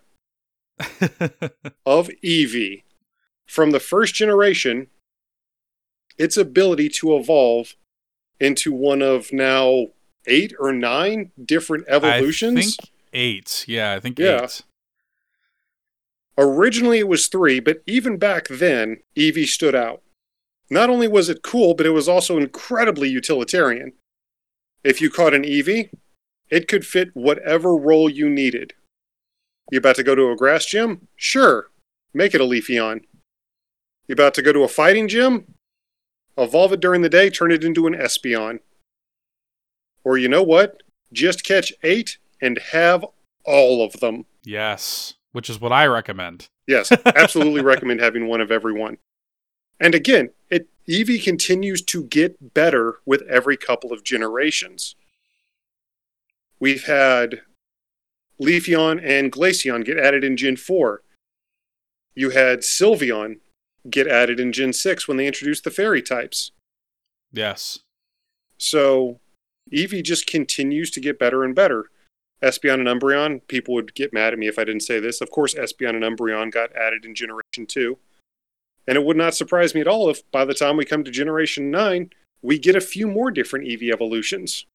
of 1.85 2.09
Eevee. 2.23 2.83
From 3.45 3.71
the 3.71 3.79
first 3.79 4.15
generation, 4.15 4.87
its 6.17 6.37
ability 6.37 6.89
to 6.89 7.15
evolve 7.15 7.75
into 8.39 8.71
one 8.71 9.01
of 9.01 9.33
now 9.33 9.87
eight 10.27 10.53
or 10.59 10.71
nine 10.71 11.31
different 11.43 11.85
evolutions. 11.87 12.57
I 12.57 12.61
think 12.61 12.75
eight. 13.13 13.65
Yeah, 13.67 13.93
I 13.93 13.99
think 13.99 14.19
Yeah. 14.19 14.43
eight. 14.43 14.61
Originally, 16.37 16.99
it 16.99 17.07
was 17.07 17.27
three, 17.27 17.59
but 17.59 17.83
even 17.85 18.17
back 18.17 18.47
then, 18.47 19.01
Eevee 19.15 19.47
stood 19.47 19.75
out. 19.75 20.01
Not 20.69 20.89
only 20.89 21.07
was 21.07 21.27
it 21.29 21.43
cool, 21.43 21.73
but 21.73 21.85
it 21.85 21.89
was 21.91 22.07
also 22.07 22.37
incredibly 22.37 23.09
utilitarian. 23.09 23.93
If 24.83 25.01
you 25.01 25.09
caught 25.09 25.33
an 25.33 25.43
Eevee, 25.43 25.89
it 26.49 26.67
could 26.67 26.85
fit 26.85 27.09
whatever 27.13 27.75
role 27.75 28.09
you 28.09 28.29
needed. 28.29 28.73
You 29.71 29.77
about 29.77 29.95
to 29.95 30.03
go 30.03 30.13
to 30.13 30.29
a 30.29 30.35
grass 30.35 30.65
gym? 30.65 31.07
Sure, 31.15 31.71
make 32.13 32.35
it 32.35 32.41
a 32.41 32.43
Leafeon. 32.43 33.01
You 34.07 34.13
about 34.13 34.33
to 34.35 34.41
go 34.41 34.51
to 34.51 34.63
a 34.63 34.67
fighting 34.67 35.07
gym? 35.07 35.55
Evolve 36.37 36.73
it 36.73 36.81
during 36.81 37.01
the 37.01 37.09
day, 37.09 37.29
turn 37.29 37.51
it 37.51 37.63
into 37.63 37.87
an 37.87 37.93
Espeon. 37.93 38.59
Or 40.03 40.17
you 40.17 40.27
know 40.27 40.43
what? 40.43 40.83
Just 41.13 41.45
catch 41.45 41.71
eight 41.83 42.17
and 42.41 42.59
have 42.73 43.05
all 43.45 43.83
of 43.83 43.93
them. 44.01 44.25
Yes, 44.43 45.13
which 45.31 45.49
is 45.49 45.61
what 45.61 45.71
I 45.71 45.87
recommend. 45.87 46.49
Yes, 46.67 46.91
absolutely 47.05 47.61
recommend 47.63 48.01
having 48.01 48.27
one 48.27 48.41
of 48.41 48.51
every 48.51 48.73
one. 48.73 48.97
And 49.79 49.95
again, 49.95 50.31
it 50.49 50.67
Eevee 50.87 51.23
continues 51.23 51.81
to 51.83 52.03
get 52.03 52.53
better 52.53 52.99
with 53.05 53.21
every 53.23 53.55
couple 53.55 53.93
of 53.93 54.03
generations. 54.03 54.95
We've 56.59 56.85
had 56.85 57.41
Leafeon 58.41 59.01
and 59.03 59.31
Glaceon 59.31 59.85
get 59.85 59.97
added 59.97 60.23
in 60.23 60.35
Gen 60.35 60.55
4. 60.55 61.03
You 62.15 62.31
had 62.31 62.59
Sylveon 62.59 63.39
get 63.89 64.07
added 64.07 64.39
in 64.39 64.51
Gen 64.51 64.73
6 64.73 65.07
when 65.07 65.17
they 65.17 65.27
introduced 65.27 65.63
the 65.63 65.71
fairy 65.71 66.01
types. 66.01 66.51
Yes. 67.31 67.79
So 68.57 69.19
Eevee 69.71 70.03
just 70.03 70.27
continues 70.27 70.91
to 70.91 70.99
get 70.99 71.19
better 71.19 71.43
and 71.43 71.55
better. 71.55 71.89
Espeon 72.43 72.85
and 72.85 72.87
Umbreon, 72.87 73.41
people 73.47 73.75
would 73.75 73.93
get 73.93 74.13
mad 74.13 74.33
at 74.33 74.39
me 74.39 74.47
if 74.47 74.57
I 74.57 74.63
didn't 74.63 74.81
say 74.81 74.99
this. 74.99 75.21
Of 75.21 75.29
course, 75.29 75.53
Espeon 75.53 75.95
and 75.95 76.03
Umbreon 76.03 76.51
got 76.51 76.75
added 76.75 77.05
in 77.05 77.13
Generation 77.13 77.67
2. 77.67 77.97
And 78.87 78.97
it 78.97 79.05
would 79.05 79.17
not 79.17 79.35
surprise 79.35 79.75
me 79.75 79.81
at 79.81 79.87
all 79.87 80.09
if 80.09 80.29
by 80.31 80.43
the 80.43 80.55
time 80.55 80.75
we 80.75 80.85
come 80.85 81.03
to 81.03 81.11
Generation 81.11 81.69
9, 81.69 82.09
we 82.41 82.57
get 82.57 82.75
a 82.75 82.81
few 82.81 83.07
more 83.07 83.29
different 83.29 83.67
Eevee 83.67 83.93
evolutions. 83.93 84.65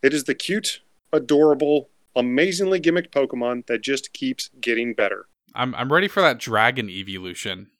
It 0.00 0.14
is 0.14 0.24
the 0.24 0.34
cute, 0.34 0.80
adorable, 1.12 1.90
amazingly 2.16 2.80
gimmicked 2.80 3.10
Pokemon 3.10 3.66
that 3.66 3.82
just 3.82 4.12
keeps 4.12 4.50
getting 4.60 4.94
better. 4.94 5.26
I'm 5.54 5.74
I'm 5.74 5.92
ready 5.92 6.08
for 6.08 6.20
that 6.20 6.38
dragon 6.38 6.90
evolution. 6.90 7.70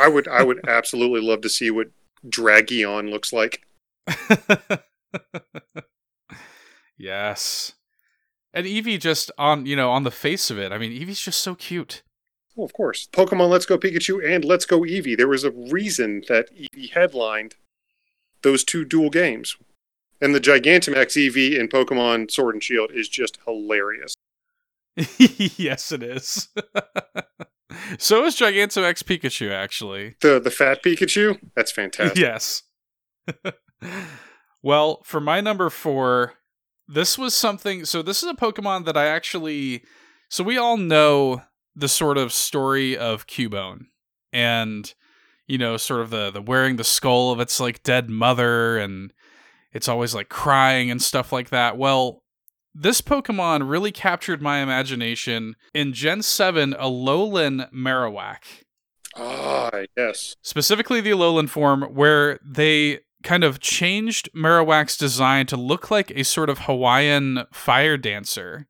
I 0.00 0.08
would 0.08 0.28
I 0.28 0.42
would 0.42 0.60
absolutely 0.68 1.20
love 1.20 1.40
to 1.42 1.48
see 1.48 1.70
what 1.70 1.88
Dragion 2.26 3.10
looks 3.10 3.32
like. 3.32 3.62
yes. 6.98 7.72
And 8.54 8.66
Eevee 8.66 9.00
just 9.00 9.30
on, 9.38 9.66
you 9.66 9.76
know, 9.76 9.90
on 9.90 10.04
the 10.04 10.10
face 10.10 10.50
of 10.50 10.58
it. 10.58 10.72
I 10.72 10.78
mean, 10.78 10.90
Eevee's 10.90 11.20
just 11.20 11.40
so 11.40 11.54
cute. 11.54 12.02
Well, 12.56 12.64
of 12.64 12.72
course. 12.72 13.08
Pokemon 13.12 13.50
Let's 13.50 13.66
Go 13.66 13.78
Pikachu 13.78 14.26
and 14.26 14.44
Let's 14.44 14.64
Go 14.64 14.80
Eevee. 14.80 15.16
There 15.16 15.28
was 15.28 15.44
a 15.44 15.50
reason 15.50 16.22
that 16.28 16.48
Eevee 16.56 16.90
headlined 16.92 17.54
those 18.42 18.64
two 18.64 18.84
dual 18.84 19.10
games. 19.10 19.56
And 20.20 20.34
the 20.34 20.40
Gigantamax 20.40 21.16
Eevee 21.16 21.58
in 21.58 21.68
Pokemon 21.68 22.30
Sword 22.30 22.56
and 22.56 22.62
Shield 22.62 22.90
is 22.92 23.08
just 23.08 23.38
hilarious. 23.44 24.14
yes, 24.96 25.92
it 25.92 26.02
is. 26.02 26.48
so 27.98 28.24
is 28.24 28.36
Gigantamax 28.36 29.04
Pikachu, 29.04 29.52
actually. 29.52 30.16
The 30.20 30.40
the 30.40 30.50
fat 30.50 30.82
Pikachu? 30.82 31.38
That's 31.54 31.70
fantastic. 31.70 32.18
Yes. 32.18 32.62
well, 34.62 35.02
for 35.04 35.20
my 35.20 35.40
number 35.40 35.70
four, 35.70 36.34
this 36.88 37.16
was 37.16 37.34
something. 37.34 37.84
So, 37.84 38.02
this 38.02 38.22
is 38.22 38.28
a 38.28 38.34
Pokemon 38.34 38.86
that 38.86 38.96
I 38.96 39.06
actually. 39.06 39.84
So, 40.28 40.42
we 40.42 40.58
all 40.58 40.76
know 40.76 41.42
the 41.76 41.88
sort 41.88 42.18
of 42.18 42.32
story 42.32 42.96
of 42.96 43.28
Cubone 43.28 43.86
and, 44.32 44.92
you 45.46 45.58
know, 45.58 45.76
sort 45.76 46.00
of 46.00 46.10
the, 46.10 46.30
the 46.32 46.42
wearing 46.42 46.74
the 46.76 46.84
skull 46.84 47.30
of 47.30 47.38
its 47.38 47.60
like 47.60 47.84
dead 47.84 48.10
mother 48.10 48.78
and 48.78 49.12
it's 49.72 49.88
always 49.88 50.14
like 50.14 50.28
crying 50.28 50.90
and 50.90 51.02
stuff 51.02 51.32
like 51.32 51.50
that. 51.50 51.76
Well, 51.76 52.22
this 52.74 53.00
Pokemon 53.00 53.68
really 53.68 53.92
captured 53.92 54.40
my 54.40 54.58
imagination 54.58 55.56
in 55.74 55.92
Gen 55.92 56.22
7 56.22 56.74
Alolan 56.74 57.70
Marowak. 57.72 58.64
Ah, 59.16 59.70
yes. 59.96 60.36
Specifically 60.42 61.00
the 61.00 61.10
Alolan 61.10 61.48
form, 61.48 61.82
where 61.82 62.38
they 62.44 63.00
kind 63.24 63.42
of 63.42 63.58
changed 63.58 64.30
Marowak's 64.32 64.96
design 64.96 65.46
to 65.46 65.56
look 65.56 65.90
like 65.90 66.12
a 66.12 66.22
sort 66.22 66.48
of 66.48 66.60
Hawaiian 66.60 67.44
fire 67.52 67.96
dancer 67.96 68.68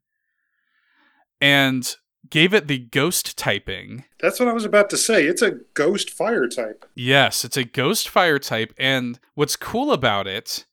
and 1.39 1.95
gave 2.29 2.53
it 2.53 2.67
the 2.67 2.79
ghost 2.79 3.37
typing. 3.37 4.05
That's 4.19 4.39
what 4.39 4.49
I 4.49 4.53
was 4.53 4.65
about 4.65 4.89
to 4.89 4.97
say. 4.97 5.25
It's 5.25 5.41
a 5.41 5.59
ghost 5.73 6.09
fire 6.09 6.47
type. 6.47 6.85
Yes, 6.95 7.45
it's 7.45 7.57
a 7.57 7.63
ghost 7.63 8.09
fire 8.09 8.39
type. 8.39 8.73
And 8.77 9.19
what's 9.35 9.55
cool 9.55 9.91
about 9.91 10.27
it 10.27 10.65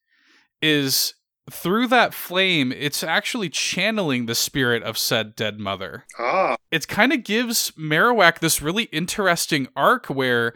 is 0.62 1.14
through 1.50 1.86
that 1.88 2.12
flame, 2.12 2.72
it's 2.72 3.02
actually 3.04 3.48
channeling 3.48 4.26
the 4.26 4.34
spirit 4.34 4.82
of 4.82 4.98
said 4.98 5.36
dead 5.36 5.58
mother. 5.58 6.04
Ah. 6.18 6.56
It 6.70 6.88
kind 6.88 7.12
of 7.12 7.24
gives 7.24 7.70
Marowak 7.72 8.40
this 8.40 8.60
really 8.60 8.84
interesting 8.84 9.68
arc 9.76 10.06
where, 10.06 10.54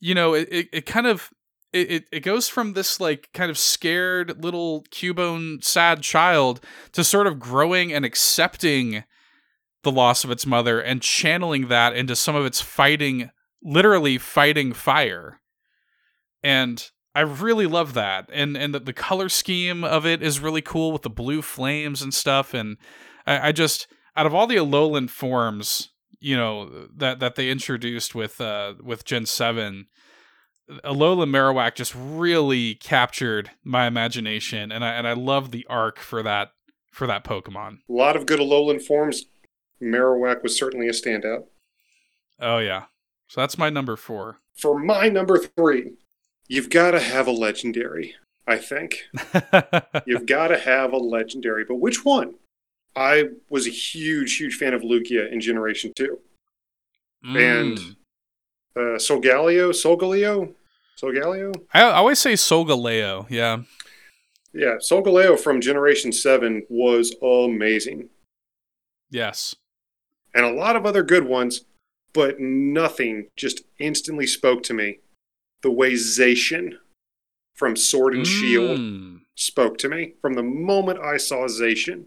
you 0.00 0.14
know, 0.14 0.34
it, 0.34 0.48
it, 0.50 0.68
it 0.72 0.86
kind 0.86 1.06
of 1.06 1.30
it, 1.72 2.04
it 2.12 2.20
goes 2.20 2.48
from 2.48 2.74
this 2.74 3.00
like 3.00 3.30
kind 3.32 3.50
of 3.50 3.56
scared 3.56 4.42
little 4.42 4.84
Cubone 4.90 5.64
sad 5.64 6.02
child 6.02 6.60
to 6.92 7.02
sort 7.02 7.26
of 7.26 7.38
growing 7.38 7.92
and 7.92 8.04
accepting 8.04 9.04
the 9.82 9.92
loss 9.92 10.22
of 10.22 10.30
its 10.30 10.44
mother 10.44 10.80
and 10.80 11.00
channeling 11.02 11.68
that 11.68 11.96
into 11.96 12.14
some 12.14 12.36
of 12.36 12.44
its 12.44 12.60
fighting 12.60 13.30
literally 13.62 14.18
fighting 14.18 14.72
fire. 14.72 15.40
And 16.42 16.90
I 17.14 17.20
really 17.20 17.66
love 17.66 17.94
that, 17.94 18.28
and 18.32 18.56
and 18.56 18.74
the, 18.74 18.80
the 18.80 18.92
color 18.92 19.28
scheme 19.28 19.84
of 19.84 20.06
it 20.06 20.22
is 20.22 20.40
really 20.40 20.62
cool 20.62 20.92
with 20.92 21.02
the 21.02 21.10
blue 21.10 21.42
flames 21.42 22.00
and 22.00 22.12
stuff. 22.14 22.54
And 22.54 22.78
I, 23.26 23.48
I 23.48 23.52
just 23.52 23.86
out 24.16 24.26
of 24.26 24.34
all 24.34 24.46
the 24.46 24.56
Alolan 24.56 25.10
forms, 25.10 25.90
you 26.20 26.36
know 26.36 26.88
that 26.96 27.20
that 27.20 27.34
they 27.34 27.50
introduced 27.50 28.14
with 28.14 28.40
uh 28.40 28.74
with 28.82 29.04
Gen 29.04 29.26
Seven, 29.26 29.88
Alolan 30.84 31.30
Marowak 31.30 31.74
just 31.74 31.94
really 31.94 32.74
captured 32.76 33.50
my 33.64 33.86
imagination, 33.86 34.72
and 34.72 34.84
I 34.84 34.92
and 34.92 35.06
I 35.06 35.12
love 35.12 35.50
the 35.50 35.66
arc 35.68 35.98
for 35.98 36.22
that 36.22 36.52
for 36.90 37.06
that 37.06 37.24
Pokemon. 37.24 37.78
A 37.88 37.92
lot 37.92 38.16
of 38.16 38.26
good 38.26 38.40
Alolan 38.40 38.82
forms. 38.82 39.24
Marowak 39.82 40.42
was 40.42 40.56
certainly 40.56 40.88
a 40.88 40.92
standout. 40.92 41.44
Oh 42.40 42.58
yeah, 42.58 42.84
so 43.28 43.40
that's 43.40 43.58
my 43.58 43.70
number 43.70 43.96
four. 43.96 44.38
For 44.54 44.78
my 44.78 45.08
number 45.08 45.38
three, 45.38 45.92
you've 46.48 46.70
got 46.70 46.92
to 46.92 47.00
have 47.00 47.26
a 47.26 47.30
legendary, 47.32 48.14
I 48.46 48.56
think. 48.58 49.04
you've 50.06 50.26
got 50.26 50.48
to 50.48 50.58
have 50.58 50.92
a 50.92 50.98
legendary, 50.98 51.64
but 51.64 51.76
which 51.76 52.04
one? 52.04 52.34
I 52.94 53.30
was 53.48 53.66
a 53.66 53.70
huge, 53.70 54.36
huge 54.36 54.56
fan 54.56 54.74
of 54.74 54.82
Lugia 54.82 55.30
in 55.32 55.40
Generation 55.40 55.92
2. 55.96 56.18
And 57.24 57.78
Mm. 57.78 57.96
uh, 58.76 58.98
Solgaleo, 58.98 59.70
Solgaleo, 59.70 60.54
Solgaleo? 61.00 61.54
I, 61.72 61.82
I 61.82 61.92
always 61.94 62.18
say 62.18 62.32
Solgaleo. 62.34 63.26
Yeah. 63.30 63.62
Yeah, 64.52 64.76
Solgaleo 64.76 65.38
from 65.38 65.60
Generation 65.60 66.12
7 66.12 66.66
was 66.68 67.14
amazing. 67.22 68.10
Yes. 69.10 69.54
And 70.34 70.44
a 70.44 70.50
lot 70.52 70.76
of 70.76 70.84
other 70.84 71.02
good 71.02 71.24
ones, 71.24 71.64
but 72.12 72.40
nothing 72.40 73.28
just 73.36 73.62
instantly 73.78 74.26
spoke 74.26 74.62
to 74.64 74.74
me 74.74 74.98
the 75.62 75.70
way 75.70 75.92
Zacian 75.92 76.78
from 77.54 77.76
Sword 77.76 78.14
and 78.14 78.26
Shield 78.26 78.78
Mm. 78.78 79.20
spoke 79.36 79.78
to 79.78 79.88
me. 79.88 80.14
From 80.20 80.34
the 80.34 80.42
moment 80.42 80.98
I 80.98 81.16
saw 81.16 81.46
Zacian, 81.46 82.06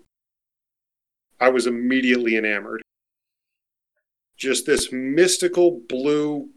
I 1.40 1.50
was 1.50 1.66
immediately 1.68 2.36
enamored. 2.36 2.82
Just 4.38 4.66
this 4.66 4.92
mystical 4.92 5.80
blue 5.88 6.50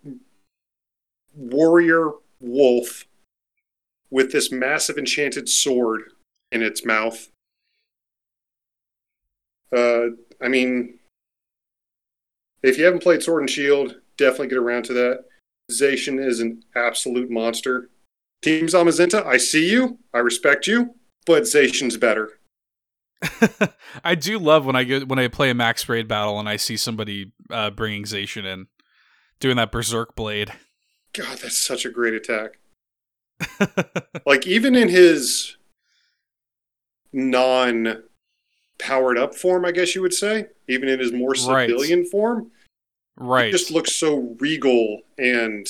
warrior 1.33 2.11
wolf 2.41 3.07
with 4.11 4.33
this 4.33 4.51
massive 4.51 4.99
enchanted 4.99 5.49
sword 5.49 6.13
in 6.51 6.63
its 6.63 6.85
mouth. 6.85 7.31
Uh, 9.71 10.09
I 10.41 10.49
mean, 10.49 10.99
if 12.63 12.79
you 12.79 12.85
haven't 12.85 13.03
played 13.03 13.23
Sword 13.23 13.43
and 13.43 13.51
Shield, 13.51 14.01
definitely 14.17 14.49
get 14.49 14.59
around 14.59 14.85
to 14.87 14.93
that. 14.95 15.28
Zacian 15.71 16.25
is 16.25 16.41
an 16.41 16.63
absolute 16.75 17.31
monster. 17.31 17.91
Team 18.43 18.67
Zamazenta, 18.67 19.25
I 19.27 19.37
see 19.37 19.71
you, 19.71 19.99
I 20.15 20.19
respect 20.19 20.67
you, 20.67 20.95
but 21.27 21.43
Zacian's 21.43 21.97
better. 21.97 22.39
I 24.05 24.15
do 24.15 24.39
love 24.39 24.65
when 24.65 24.77
I 24.77 24.85
get 24.85 25.09
when 25.09 25.19
I 25.19 25.27
play 25.29 25.51
a 25.51 25.55
max 25.55 25.89
raid 25.89 26.07
battle 26.07 26.39
and 26.39 26.49
I 26.49 26.57
see 26.57 26.77
somebody 26.77 27.33
uh, 27.51 27.71
bringing 27.71 28.05
Zacian 28.05 28.45
in, 28.45 28.69
doing 29.41 29.57
that 29.57 29.73
berserk 29.73 30.15
blade. 30.15 30.53
God, 31.15 31.39
that's 31.39 31.59
such 31.59 31.85
a 31.85 31.91
great 31.91 32.15
attack. 32.15 32.59
Like 34.27 34.47
even 34.47 34.75
in 34.77 34.89
his 34.89 35.57
non 37.13 38.03
powered 38.79 39.19
up 39.19 39.35
form, 39.35 39.65
I 39.65 39.73
guess 39.73 39.95
you 39.95 40.03
would 40.03 40.13
say, 40.15 40.47
even 40.69 40.89
in 40.89 40.99
his 41.01 41.13
more 41.13 41.31
Right. 41.49 41.69
civilian 41.69 42.05
form, 42.05 42.51
right. 43.19 43.47
he 43.47 43.53
just 43.53 43.71
looks 43.71 43.95
so 43.95 44.37
regal 44.39 45.03
and 45.19 45.69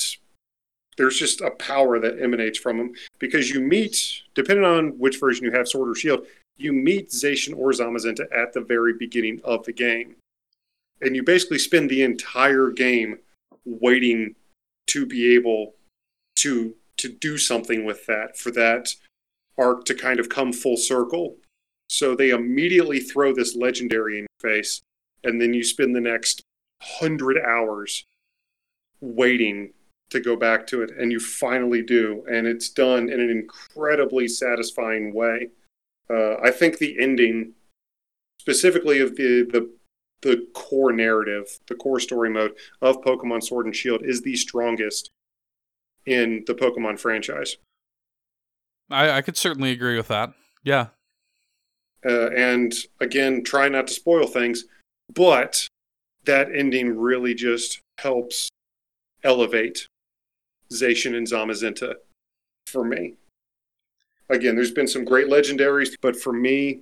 there's 0.99 1.17
just 1.17 1.39
a 1.39 1.51
power 1.51 1.97
that 1.97 2.21
emanates 2.21 2.59
from 2.59 2.77
him 2.77 2.93
because 3.19 3.49
you 3.49 3.61
meet, 3.61 4.21
depending 4.35 4.65
on 4.65 4.99
which 4.99 5.17
version 5.17 5.45
you 5.45 5.51
have, 5.51 5.65
Sword 5.65 5.89
or 5.89 5.95
Shield, 5.95 6.27
you 6.57 6.73
meet 6.73 7.09
Zacian 7.09 7.55
or 7.55 7.71
Zamazenta 7.71 8.25
at 8.35 8.51
the 8.51 8.59
very 8.59 8.93
beginning 8.93 9.39
of 9.45 9.63
the 9.63 9.71
game. 9.71 10.17
And 10.99 11.15
you 11.15 11.23
basically 11.23 11.57
spend 11.57 11.89
the 11.89 12.03
entire 12.03 12.69
game 12.69 13.19
waiting 13.65 14.35
to 14.87 15.05
be 15.05 15.33
able 15.35 15.73
to 16.39 16.75
to 16.97 17.07
do 17.07 17.37
something 17.37 17.85
with 17.85 18.05
that 18.07 18.37
for 18.37 18.51
that 18.51 18.93
arc 19.57 19.85
to 19.85 19.95
kind 19.95 20.19
of 20.19 20.27
come 20.27 20.51
full 20.51 20.75
circle. 20.75 21.37
So 21.89 22.13
they 22.13 22.31
immediately 22.31 22.99
throw 22.99 23.33
this 23.33 23.55
legendary 23.55 24.19
in 24.19 24.27
your 24.43 24.51
face, 24.51 24.81
and 25.23 25.41
then 25.41 25.53
you 25.53 25.63
spend 25.63 25.95
the 25.95 26.01
next 26.01 26.41
hundred 26.81 27.37
hours 27.37 28.05
waiting 29.01 29.73
to 30.09 30.19
go 30.19 30.35
back 30.35 30.65
to 30.67 30.81
it, 30.81 30.91
and 30.97 31.11
you 31.11 31.19
finally 31.19 31.81
do, 31.81 32.25
and 32.29 32.47
it's 32.47 32.69
done 32.69 33.09
in 33.09 33.19
an 33.19 33.29
incredibly 33.29 34.27
satisfying 34.27 35.13
way. 35.13 35.49
Uh, 36.09 36.35
I 36.43 36.51
think 36.51 36.77
the 36.77 36.99
ending, 36.99 37.53
specifically 38.39 38.99
of 38.99 39.15
the 39.15 39.47
the 39.51 39.69
the 40.21 40.47
core 40.53 40.91
narrative, 40.91 41.59
the 41.67 41.75
core 41.75 41.99
story 41.99 42.29
mode 42.29 42.53
of 42.81 43.01
Pokemon 43.01 43.43
Sword 43.43 43.65
and 43.65 43.75
Shield, 43.75 44.03
is 44.03 44.21
the 44.21 44.35
strongest 44.35 45.11
in 46.05 46.43
the 46.47 46.55
Pokemon 46.55 46.99
franchise. 46.99 47.57
I, 48.89 49.11
I 49.11 49.21
could 49.21 49.37
certainly 49.37 49.71
agree 49.71 49.95
with 49.95 50.07
that. 50.09 50.33
Yeah. 50.63 50.87
Uh, 52.05 52.29
and 52.31 52.73
again, 52.99 53.43
try 53.43 53.69
not 53.69 53.87
to 53.87 53.93
spoil 53.93 54.27
things, 54.27 54.65
but 55.13 55.67
that 56.25 56.47
ending 56.53 56.97
really 56.97 57.33
just 57.33 57.81
helps 57.99 58.49
elevate 59.23 59.87
Zacian 60.71 61.15
and 61.15 61.27
Zamazenta 61.27 61.95
for 62.67 62.83
me. 62.83 63.15
Again, 64.29 64.55
there's 64.55 64.71
been 64.71 64.87
some 64.87 65.05
great 65.05 65.27
legendaries, 65.27 65.89
but 66.01 66.15
for 66.15 66.31
me, 66.31 66.81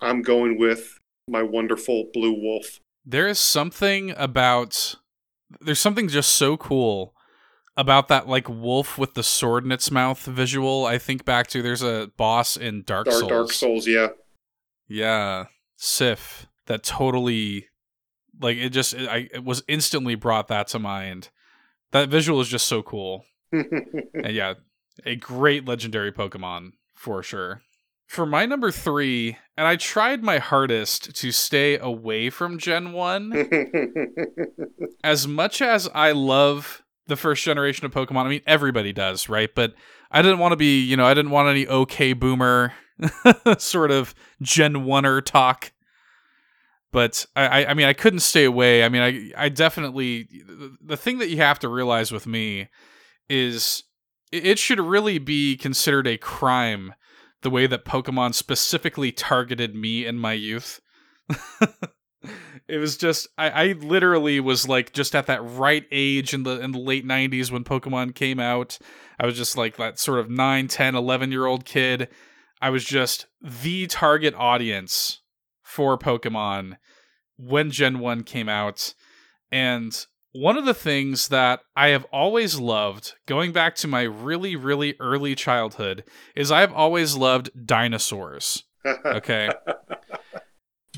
I'm 0.00 0.22
going 0.22 0.58
with 0.58 0.98
my 1.28 1.42
wonderful 1.42 2.08
blue 2.12 2.32
wolf. 2.32 2.80
There 3.04 3.28
is 3.28 3.38
something 3.38 4.12
about 4.16 4.96
there's 5.60 5.80
something 5.80 6.08
just 6.08 6.30
so 6.30 6.56
cool 6.56 7.14
about 7.76 8.08
that 8.08 8.28
like 8.28 8.48
wolf 8.48 8.98
with 8.98 9.14
the 9.14 9.22
sword 9.22 9.64
in 9.64 9.72
its 9.72 9.90
mouth 9.90 10.20
visual. 10.24 10.86
I 10.86 10.98
think 10.98 11.24
back 11.24 11.46
to 11.48 11.62
there's 11.62 11.82
a 11.82 12.10
boss 12.16 12.56
in 12.56 12.82
Dark, 12.82 13.06
Dark 13.06 13.18
Souls. 13.18 13.30
Dark 13.30 13.52
Souls, 13.52 13.86
yeah. 13.86 14.08
Yeah, 14.88 15.46
Sif 15.76 16.46
that 16.66 16.82
totally 16.82 17.66
like 18.40 18.56
it 18.56 18.70
just 18.70 18.94
it, 18.94 19.08
I 19.08 19.28
it 19.32 19.44
was 19.44 19.62
instantly 19.68 20.14
brought 20.14 20.48
that 20.48 20.68
to 20.68 20.78
mind. 20.78 21.28
That 21.92 22.08
visual 22.08 22.40
is 22.40 22.48
just 22.48 22.66
so 22.66 22.82
cool. 22.82 23.24
and 23.52 24.30
yeah, 24.30 24.54
a 25.04 25.16
great 25.16 25.66
legendary 25.66 26.12
Pokemon 26.12 26.72
for 26.94 27.22
sure. 27.22 27.62
For 28.06 28.26
my 28.26 28.44
number 28.44 28.72
3, 28.72 29.36
and 29.56 29.68
I 29.68 29.76
tried 29.76 30.24
my 30.24 30.38
hardest 30.38 31.14
to 31.14 31.30
stay 31.30 31.78
away 31.78 32.28
from 32.28 32.58
Gen 32.58 32.92
1 32.92 33.48
as 35.04 35.28
much 35.28 35.62
as 35.62 35.88
I 35.94 36.10
love 36.10 36.82
the 37.06 37.16
first 37.16 37.44
generation 37.44 37.86
of 37.86 37.92
Pokemon, 37.92 38.24
I 38.24 38.28
mean 38.28 38.42
everybody 38.46 38.92
does, 38.92 39.28
right? 39.28 39.50
But 39.54 39.74
I 40.10 40.22
didn't 40.22 40.38
want 40.38 40.52
to 40.52 40.56
be, 40.56 40.82
you 40.82 40.96
know, 40.96 41.06
I 41.06 41.14
didn't 41.14 41.30
want 41.30 41.48
any 41.48 41.68
okay 41.68 42.12
boomer 42.12 42.72
sort 43.58 43.90
of 43.90 44.14
Gen 44.42 44.74
1er 44.74 45.24
talk. 45.24 45.72
But 46.92 47.24
I, 47.36 47.66
I 47.66 47.74
mean, 47.74 47.86
I 47.86 47.92
couldn't 47.92 48.20
stay 48.20 48.44
away. 48.44 48.82
I 48.84 48.88
mean, 48.88 49.02
I, 49.02 49.44
I 49.44 49.48
definitely. 49.48 50.28
The 50.80 50.96
thing 50.96 51.18
that 51.18 51.28
you 51.28 51.36
have 51.36 51.58
to 51.60 51.68
realize 51.68 52.10
with 52.10 52.26
me 52.26 52.68
is 53.28 53.84
it 54.32 54.58
should 54.58 54.80
really 54.80 55.18
be 55.18 55.56
considered 55.56 56.06
a 56.06 56.16
crime 56.16 56.94
the 57.42 57.50
way 57.50 57.66
that 57.66 57.84
Pokemon 57.84 58.34
specifically 58.34 59.12
targeted 59.12 59.74
me 59.74 60.04
in 60.04 60.18
my 60.18 60.32
youth. 60.32 60.80
it 62.68 62.78
was 62.78 62.96
just 62.96 63.28
I, 63.38 63.50
I 63.50 63.72
literally 63.72 64.40
was 64.40 64.68
like 64.68 64.92
just 64.92 65.14
at 65.14 65.26
that 65.26 65.42
right 65.42 65.84
age 65.90 66.34
in 66.34 66.42
the 66.42 66.60
in 66.60 66.72
the 66.72 66.78
late 66.78 67.06
90s 67.06 67.50
when 67.50 67.64
Pokemon 67.64 68.14
came 68.14 68.40
out. 68.40 68.78
I 69.18 69.26
was 69.26 69.36
just 69.36 69.56
like 69.56 69.76
that 69.76 69.98
sort 69.98 70.18
of 70.18 70.30
9, 70.30 70.68
10, 70.68 70.94
11 70.94 71.32
year 71.32 71.46
old 71.46 71.64
kid. 71.64 72.08
I 72.60 72.70
was 72.70 72.84
just 72.84 73.26
the 73.40 73.86
target 73.86 74.34
audience 74.36 75.19
for 75.70 75.96
Pokemon 75.96 76.76
when 77.36 77.70
Gen 77.70 78.00
1 78.00 78.24
came 78.24 78.48
out. 78.48 78.94
And 79.50 79.94
one 80.32 80.56
of 80.56 80.64
the 80.64 80.74
things 80.74 81.28
that 81.28 81.60
I 81.74 81.88
have 81.88 82.04
always 82.12 82.58
loved, 82.58 83.14
going 83.26 83.52
back 83.52 83.74
to 83.76 83.88
my 83.88 84.02
really, 84.02 84.56
really 84.56 84.94
early 85.00 85.34
childhood, 85.34 86.04
is 86.36 86.52
I've 86.52 86.72
always 86.72 87.16
loved 87.16 87.66
dinosaurs. 87.66 88.64
Okay. 89.04 89.50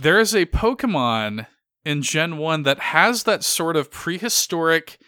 there 0.01 0.21
is 0.21 0.37
a 0.37 0.47
Pokemon 0.47 1.49
in 1.85 2.01
Gen 2.01 2.39
1 2.39 2.63
that 2.63 2.79
has 2.79 3.25
that 3.25 3.43
sort 3.43 3.77
of 3.77 3.91
prehistoric 3.91 4.99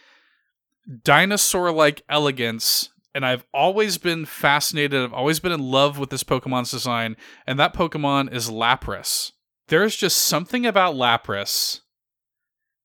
dinosaur 1.05 1.71
like 1.71 2.03
elegance. 2.09 2.91
And 3.15 3.25
I've 3.25 3.45
always 3.55 3.97
been 3.97 4.25
fascinated. 4.27 5.01
I've 5.05 5.13
always 5.13 5.39
been 5.39 5.53
in 5.53 5.61
love 5.61 6.01
with 6.01 6.11
this 6.11 6.25
Pokemon's 6.25 6.73
design. 6.73 7.17
And 7.47 7.61
that 7.61 7.75
Pokemon 7.75 8.33
is 8.35 8.51
Lapras. 8.51 9.31
There's 9.69 9.97
just 9.97 10.19
something 10.19 10.67
about 10.67 10.95
Lapras 10.95 11.81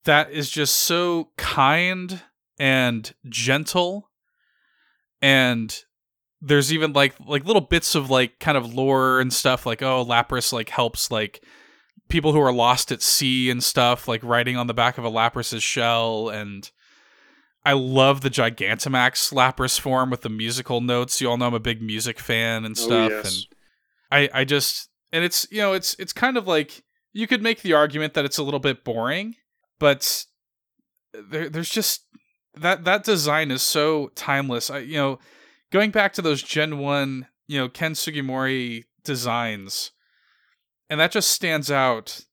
that 0.06 0.32
is 0.32 0.50
just 0.50 0.76
so 0.76 1.30
kind 1.38 2.22
and 2.58 3.14
gentle 3.28 4.10
and 5.22 5.84
there's 6.42 6.74
even 6.74 6.94
like 6.94 7.14
like 7.26 7.46
little 7.46 7.62
bits 7.62 7.96
of 7.96 8.10
like 8.10 8.40
kind 8.40 8.58
of 8.58 8.74
lore 8.74 9.20
and 9.20 9.32
stuff 9.32 9.66
like 9.66 9.82
oh 9.82 10.04
lapras 10.06 10.54
like 10.54 10.70
helps 10.70 11.12
like 11.12 11.44
people 12.10 12.34
who 12.34 12.42
are 12.42 12.52
lost 12.52 12.92
at 12.92 13.02
sea 13.02 13.50
and 13.50 13.64
stuff 13.64 14.08
like 14.08 14.24
riding 14.24 14.58
on 14.58 14.68
the 14.68 14.74
back 14.74 14.98
of 14.98 15.06
a 15.06 15.10
lapras's 15.10 15.64
shell. 15.64 16.30
And 16.30 16.70
i 17.64 17.74
love 17.74 18.22
the 18.22 18.30
gigantamax 18.30 19.32
lapras 19.32 19.80
form 19.80 20.10
with 20.10 20.22
the 20.22 20.30
musical 20.30 20.82
notes. 20.82 21.22
You 21.22 21.30
all 21.30 21.38
know 21.38 21.48
i'm 21.48 21.54
a 21.54 21.60
big 21.60 21.82
music 21.82 22.20
fan 22.20 22.66
and 22.66 22.78
oh, 22.78 22.82
stuff. 22.82 23.12
oh, 23.12 23.16
yes. 23.16 23.46
and 24.12 24.30
i 24.34 24.40
i 24.42 24.44
just 24.44 24.89
and 25.12 25.24
it's 25.24 25.48
you 25.52 25.60
know 25.60 25.74
it's 25.74 25.96
it's 26.00 26.14
kind 26.14 26.38
of 26.38 26.48
like 26.48 26.84
you 27.14 27.28
could 27.28 27.42
make 27.42 27.62
the 27.62 27.74
argument 27.74 28.14
that 28.14 28.26
it's 28.26 28.38
a 28.38 28.44
little 28.44 28.60
bit 28.60 28.84
boring 28.84 29.36
but 29.80 30.26
there, 31.14 31.50
there's 31.50 31.70
just 31.70 32.04
that 32.56 32.84
that 32.84 33.04
design 33.04 33.52
is 33.52 33.62
so 33.62 34.12
timeless. 34.16 34.70
I, 34.70 34.80
you 34.80 34.98
know, 34.98 35.20
going 35.72 35.92
back 35.92 36.14
to 36.14 36.22
those 36.22 36.44
Gen 36.44 36.78
One, 36.78 37.28
you 37.48 37.58
know, 37.58 37.70
Ken 37.70 37.94
Sugimori 37.94 38.86
designs, 39.04 39.92
and 40.90 41.00
that 41.00 41.12
just 41.12 41.32
stands 41.32 41.72
out 41.72 42.26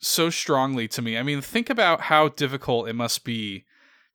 so 0.00 0.30
strongly 0.30 0.88
to 0.88 1.02
me. 1.02 1.18
I 1.18 1.22
mean, 1.22 1.40
think 1.40 1.70
about 1.70 2.02
how 2.02 2.28
difficult 2.28 2.88
it 2.88 2.94
must 2.94 3.24
be 3.24 3.64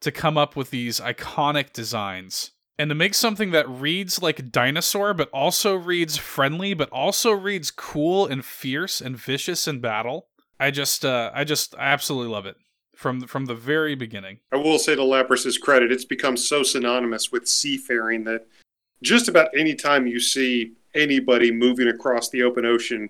to 0.01 0.11
come 0.11 0.37
up 0.37 0.55
with 0.55 0.69
these 0.69 0.99
iconic 0.99 1.73
designs 1.73 2.51
and 2.79 2.89
to 2.89 2.95
make 2.95 3.13
something 3.13 3.51
that 3.51 3.69
reads 3.69 4.21
like 4.21 4.39
a 4.39 4.43
dinosaur 4.43 5.13
but 5.13 5.29
also 5.31 5.75
reads 5.75 6.17
friendly 6.17 6.73
but 6.73 6.89
also 6.89 7.31
reads 7.31 7.69
cool 7.69 8.25
and 8.25 8.43
fierce 8.45 9.01
and 9.01 9.17
vicious 9.17 9.67
in 9.67 9.81
battle. 9.81 10.27
I 10.59 10.71
just 10.71 11.05
uh 11.05 11.29
I 11.33 11.43
just 11.43 11.75
I 11.77 11.89
absolutely 11.91 12.31
love 12.31 12.45
it 12.45 12.55
from 12.95 13.21
from 13.27 13.45
the 13.45 13.55
very 13.55 13.93
beginning. 13.93 14.39
I 14.51 14.57
will 14.57 14.79
say 14.79 14.95
to 14.95 15.03
Lapras's 15.03 15.57
credit, 15.57 15.91
it's 15.91 16.05
become 16.05 16.37
so 16.37 16.63
synonymous 16.63 17.31
with 17.31 17.47
seafaring 17.47 18.23
that 18.23 18.47
just 19.03 19.27
about 19.27 19.49
any 19.55 19.75
time 19.75 20.07
you 20.07 20.19
see 20.19 20.73
anybody 20.95 21.51
moving 21.51 21.89
across 21.89 22.29
the 22.29 22.43
open 22.43 22.65
ocean 22.65 23.09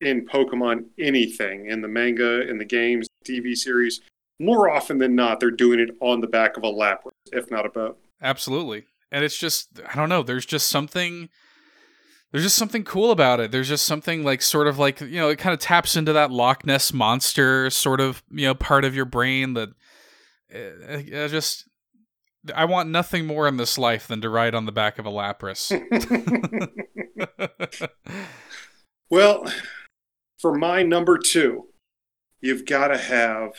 in 0.00 0.26
Pokemon 0.26 0.86
anything, 0.98 1.66
in 1.66 1.82
the 1.82 1.88
manga, 1.88 2.48
in 2.48 2.56
the 2.58 2.64
games, 2.64 3.06
TV 3.26 3.54
series, 3.54 4.00
more 4.38 4.70
often 4.70 4.96
than 4.98 5.14
not, 5.14 5.38
they're 5.38 5.50
doing 5.50 5.78
it 5.78 5.90
on 6.00 6.20
the 6.20 6.26
back 6.26 6.56
of 6.56 6.64
a 6.64 6.66
Lapras, 6.66 7.12
if 7.32 7.50
not 7.50 7.66
a 7.66 7.68
boat. 7.68 7.98
Absolutely. 8.22 8.84
And 9.12 9.24
it's 9.24 9.38
just 9.38 9.80
I 9.88 9.96
don't 9.96 10.08
know, 10.08 10.22
there's 10.22 10.46
just 10.46 10.68
something 10.68 11.28
there's 12.32 12.44
just 12.44 12.56
something 12.56 12.84
cool 12.84 13.10
about 13.10 13.40
it. 13.40 13.50
There's 13.50 13.68
just 13.68 13.84
something 13.84 14.22
like 14.22 14.40
sort 14.40 14.68
of 14.68 14.78
like 14.78 15.00
you 15.00 15.20
know 15.20 15.28
it 15.28 15.38
kind 15.38 15.52
of 15.52 15.58
taps 15.58 15.96
into 15.96 16.12
that 16.12 16.30
Loch 16.30 16.64
Ness 16.64 16.92
monster 16.92 17.70
sort 17.70 18.00
of 18.00 18.22
you 18.30 18.46
know 18.46 18.54
part 18.54 18.84
of 18.84 18.94
your 18.94 19.04
brain 19.04 19.54
that 19.54 19.70
uh, 20.54 21.28
just 21.28 21.68
I 22.54 22.64
want 22.64 22.88
nothing 22.88 23.26
more 23.26 23.48
in 23.48 23.56
this 23.56 23.76
life 23.76 24.06
than 24.06 24.20
to 24.22 24.30
ride 24.30 24.54
on 24.54 24.66
the 24.66 24.72
back 24.72 24.98
of 24.98 25.06
a 25.06 25.10
Lapras. 25.10 25.70
well, 29.10 29.44
for 30.38 30.56
my 30.56 30.82
number 30.82 31.18
two, 31.18 31.68
you've 32.40 32.64
got 32.64 32.88
to 32.88 32.98
have 32.98 33.52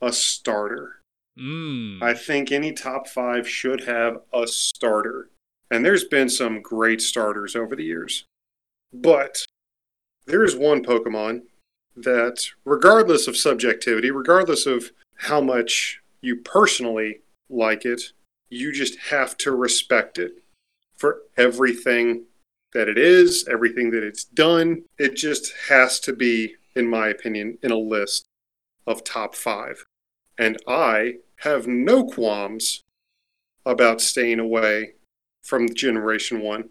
a 0.00 0.12
starter. 0.12 1.02
Mm. 1.38 2.02
I 2.02 2.14
think 2.14 2.52
any 2.52 2.72
top 2.72 3.08
five 3.08 3.48
should 3.48 3.84
have 3.84 4.18
a 4.32 4.46
starter. 4.46 5.30
And 5.70 5.84
there's 5.84 6.04
been 6.04 6.28
some 6.28 6.62
great 6.62 7.00
starters 7.00 7.56
over 7.56 7.74
the 7.74 7.84
years. 7.84 8.24
But 8.92 9.44
there 10.26 10.44
is 10.44 10.56
one 10.56 10.84
Pokemon 10.84 11.42
that, 11.96 12.46
regardless 12.64 13.26
of 13.26 13.36
subjectivity, 13.36 14.10
regardless 14.10 14.66
of 14.66 14.90
how 15.16 15.40
much 15.40 16.00
you 16.20 16.36
personally 16.36 17.20
like 17.48 17.84
it, 17.84 18.12
you 18.48 18.72
just 18.72 18.98
have 19.10 19.36
to 19.38 19.52
respect 19.52 20.18
it 20.18 20.42
for 20.96 21.22
everything 21.36 22.24
that 22.72 22.88
it 22.88 22.98
is, 22.98 23.46
everything 23.48 23.90
that 23.90 24.02
it's 24.02 24.24
done. 24.24 24.84
It 24.98 25.16
just 25.16 25.52
has 25.68 26.00
to 26.00 26.12
be, 26.12 26.54
in 26.74 26.86
my 26.88 27.08
opinion, 27.08 27.58
in 27.62 27.70
a 27.70 27.76
list 27.76 28.26
of 28.86 29.04
top 29.04 29.34
five. 29.34 29.84
And 30.38 30.58
I 30.66 31.16
have 31.38 31.66
no 31.66 32.04
qualms 32.04 32.82
about 33.66 34.00
staying 34.00 34.38
away 34.38 34.94
from 35.42 35.74
Generation 35.74 36.40
1. 36.40 36.68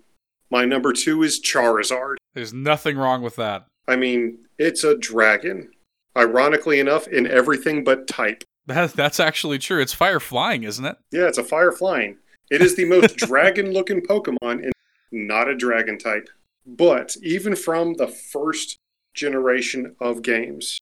My 0.49 0.65
number 0.65 0.93
two 0.93 1.23
is 1.23 1.41
Charizard. 1.41 2.15
There's 2.33 2.53
nothing 2.53 2.97
wrong 2.97 3.21
with 3.21 3.35
that. 3.37 3.65
I 3.87 3.95
mean, 3.95 4.39
it's 4.57 4.83
a 4.83 4.97
dragon. 4.97 5.71
Ironically 6.15 6.79
enough, 6.79 7.07
in 7.07 7.25
everything 7.25 7.83
but 7.83 8.07
type. 8.07 8.43
That, 8.67 8.93
that's 8.93 9.19
actually 9.19 9.59
true. 9.59 9.81
It's 9.81 9.93
fire 9.93 10.19
flying, 10.19 10.63
isn't 10.63 10.85
it? 10.85 10.95
Yeah, 11.11 11.27
it's 11.27 11.37
a 11.37 11.43
fire 11.43 11.71
flying. 11.71 12.17
It 12.51 12.61
is 12.61 12.75
the 12.75 12.85
most 12.85 13.17
dragon 13.17 13.71
looking 13.71 14.01
Pokemon 14.01 14.63
and 14.63 14.73
not 15.11 15.49
a 15.49 15.55
dragon 15.55 15.97
type. 15.97 16.29
But 16.65 17.17
even 17.21 17.55
from 17.55 17.95
the 17.95 18.07
first 18.07 18.77
generation 19.13 19.95
of 19.99 20.21
games, 20.21 20.79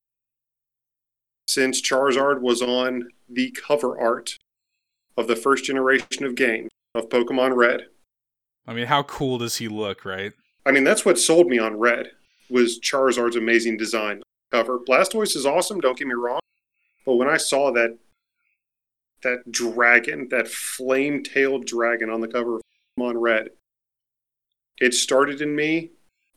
since 1.51 1.81
Charizard 1.81 2.39
was 2.39 2.61
on 2.61 3.09
the 3.29 3.51
cover 3.51 3.99
art 3.99 4.37
of 5.17 5.27
the 5.27 5.35
first 5.35 5.65
generation 5.65 6.23
of 6.23 6.35
games 6.35 6.69
of 6.95 7.09
Pokemon 7.09 7.55
Red, 7.57 7.87
I 8.65 8.73
mean, 8.73 8.85
how 8.85 9.03
cool 9.03 9.37
does 9.37 9.57
he 9.57 9.67
look, 9.67 10.05
right? 10.05 10.31
I 10.65 10.71
mean, 10.71 10.83
that's 10.83 11.03
what 11.03 11.19
sold 11.19 11.47
me 11.47 11.59
on 11.59 11.77
Red 11.77 12.11
was 12.49 12.79
Charizard's 12.79 13.35
amazing 13.35 13.77
design 13.77 14.21
cover. 14.51 14.79
Blastoise 14.79 15.35
is 15.35 15.45
awesome, 15.45 15.81
don't 15.81 15.97
get 15.97 16.07
me 16.07 16.13
wrong, 16.13 16.39
but 17.05 17.15
when 17.15 17.27
I 17.27 17.37
saw 17.37 17.71
that 17.71 17.97
that 19.23 19.51
dragon, 19.51 20.27
that 20.29 20.47
flame-tailed 20.47 21.65
dragon 21.65 22.09
on 22.09 22.21
the 22.21 22.27
cover 22.27 22.55
of 22.55 22.61
Pokemon 22.97 23.15
Red, 23.21 23.49
it 24.79 24.93
started 24.93 25.41
in 25.41 25.55
me. 25.55 25.91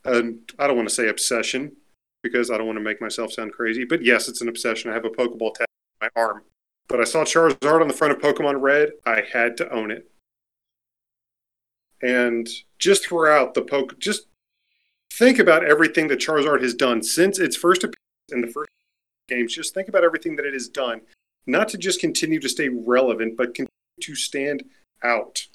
And 0.05 0.41
I 0.59 0.67
don't 0.67 0.77
want 0.77 0.89
to 0.89 0.95
say 0.95 1.09
obsession 1.09 1.77
because 2.25 2.51
I 2.51 2.59
don't 2.59 2.67
want 2.67 2.79
to 2.79 2.85
make 2.85 3.01
myself 3.01 3.33
sound 3.33 3.53
crazy, 3.53 3.85
but 3.85 4.05
yes, 4.05 4.29
it's 4.29 4.41
an 4.41 4.49
obsession. 4.49 4.91
I 4.91 4.95
have 4.95 5.05
a 5.05 5.11
Pokeball 5.11 5.55
tattoo 5.55 5.71
on 6.01 6.09
my 6.09 6.21
arm. 6.21 6.43
But 6.89 7.01
I 7.01 7.05
saw 7.05 7.25
Charizard 7.25 7.81
on 7.81 7.89
the 7.89 7.95
front 7.95 8.13
of 8.13 8.21
Pokemon 8.21 8.61
Red. 8.61 8.93
I 9.07 9.23
had 9.33 9.57
to 9.59 9.71
own 9.71 9.91
it. 9.91 10.11
And 12.03 12.49
just 12.79 13.07
throughout 13.07 13.55
the 13.55 13.63
poke, 13.63 13.99
just 13.99 14.27
think 15.13 15.39
about 15.39 15.65
everything 15.65 16.09
that 16.09 16.19
Charizard 16.19 16.61
has 16.63 16.75
done 16.75 17.03
since 17.03 17.39
its 17.39 17.57
first 17.57 17.83
appearance 17.83 18.33
in 18.33 18.43
the 18.43 18.49
first 18.49 18.69
games. 19.29 19.55
Just 19.55 19.73
think 19.73 19.89
about 19.89 20.05
everything 20.05 20.37
that 20.37 20.45
it 20.45 20.53
has 20.53 20.69
done, 20.69 21.01
not 21.47 21.69
to 21.69 21.79
just 21.79 22.01
continue 22.01 22.41
to 22.41 22.49
stay 22.49 22.69
relevant, 22.69 23.37
but 23.39 23.55
continue 23.55 23.69
to 24.03 24.15
stand 24.15 24.65
out. 25.03 25.47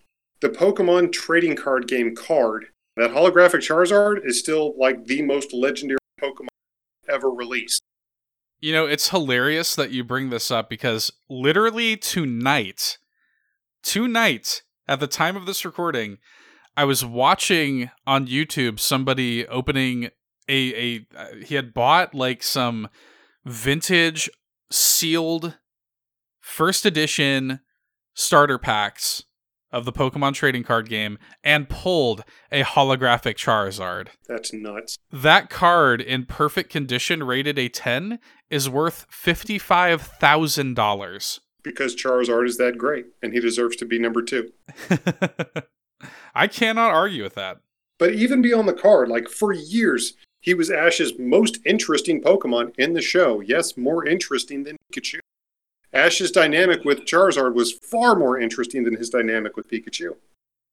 The 0.42 0.50
Pokemon 0.50 1.12
trading 1.12 1.56
card 1.56 1.88
game 1.88 2.16
card, 2.16 2.68
that 2.96 3.12
holographic 3.12 3.62
Charizard 3.62 4.26
is 4.26 4.40
still 4.40 4.74
like 4.78 5.06
the 5.06 5.22
most 5.22 5.54
legendary 5.54 5.99
ever 7.10 7.30
released. 7.30 7.82
You 8.60 8.74
know, 8.74 8.86
it's 8.86 9.10
hilarious 9.10 9.76
that 9.76 9.92
you 9.92 10.04
bring 10.04 10.30
this 10.30 10.52
up 10.52 10.70
because 10.70 11.12
literally 11.30 11.96
tonight, 11.96 12.98
tonight, 13.84 14.64
at 14.88 15.00
the 15.00 15.08
time 15.08 15.38
of 15.38 15.46
this 15.46 15.64
recording, 15.64 16.18
I 16.76 16.84
was 16.84 17.06
watching 17.06 17.90
on 18.06 18.28
YouTube 18.28 18.80
somebody 18.80 19.48
opening 19.48 20.10
a 20.48 20.74
a 20.76 21.06
uh, 21.18 21.36
he 21.46 21.56
had 21.56 21.74
bought 21.74 22.14
like 22.14 22.44
some 22.44 22.90
vintage 23.46 24.30
sealed 24.72 25.58
first 26.40 26.86
edition 26.86 27.60
starter 28.14 28.58
packs 28.58 29.24
of 29.72 29.86
the 29.86 29.94
Pokemon 29.94 30.34
trading 30.34 30.64
card 30.64 30.90
game 30.90 31.20
and 31.44 31.70
pulled 31.70 32.24
a 32.52 32.64
holographic 32.64 33.36
Charizard. 33.36 34.08
That's 34.28 34.52
nuts. 34.54 34.98
That 35.12 35.50
card 35.50 36.02
in 36.02 36.26
perfect 36.26 36.70
condition 36.70 37.24
rated 37.24 37.58
a 37.60 37.70
10 37.70 38.20
is 38.50 38.70
worth 38.70 39.06
$55,000. 39.12 41.40
Because 41.62 41.96
Charizard 41.96 42.48
is 42.48 42.58
that 42.58 42.78
great 42.78 43.08
and 43.22 43.34
he 43.34 43.40
deserves 43.40 43.76
to 43.78 43.86
be 43.86 44.00
number 44.00 44.22
two. 44.22 44.52
I 46.36 46.48
cannot 46.48 46.92
argue 46.92 47.24
with 47.24 47.36
that. 47.36 47.60
But 47.98 48.14
even 48.14 48.42
beyond 48.42 48.68
the 48.68 48.74
card, 48.74 49.10
like 49.10 49.28
for 49.28 49.52
years, 49.52 50.14
he 50.42 50.54
was 50.54 50.72
Ash's 50.72 51.20
most 51.20 51.60
interesting 51.66 52.22
Pokemon 52.22 52.74
in 52.78 52.94
the 52.94 53.02
show. 53.02 53.42
Yes, 53.42 53.76
more 53.76 54.08
interesting 54.08 54.64
than 54.64 54.78
Pikachu. 54.94 55.20
Ash's 55.94 56.32
dynamic 56.32 56.86
with 56.86 57.06
Charizard 57.06 57.54
was 57.54 57.74
far 57.74 58.16
more 58.16 58.40
interesting 58.40 58.84
than 58.84 58.96
his 58.96 59.10
dynamic 59.10 59.56
with 59.56 59.70
Pikachu. 59.70 60.16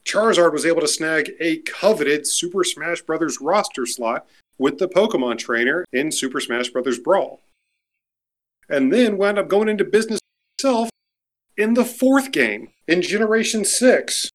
Charizard 0.05 0.53
was 0.53 0.67
able 0.67 0.81
to 0.83 0.89
snag 0.89 1.33
a 1.41 1.59
coveted 1.59 2.27
Super 2.27 2.63
Smash 2.63 3.03
Bros. 3.03 3.41
roster 3.41 3.87
slot 3.87 4.27
with 4.59 4.79
the 4.79 4.89
Pokemon 4.89 5.39
trainer 5.39 5.85
in 5.93 6.13
Super 6.13 6.41
Smash 6.41 6.69
Bros. 6.69 6.99
Brawl. 6.99 7.41
And 8.69 8.93
then 8.93 9.17
wound 9.17 9.39
up 9.39 9.49
going 9.49 9.69
into 9.69 9.85
business 9.85 10.21
himself 10.59 10.91
in 11.57 11.75
the 11.75 11.85
fourth 11.85 12.33
game, 12.33 12.69
in 12.87 13.03
Generation 13.03 13.65
6. 13.65 14.31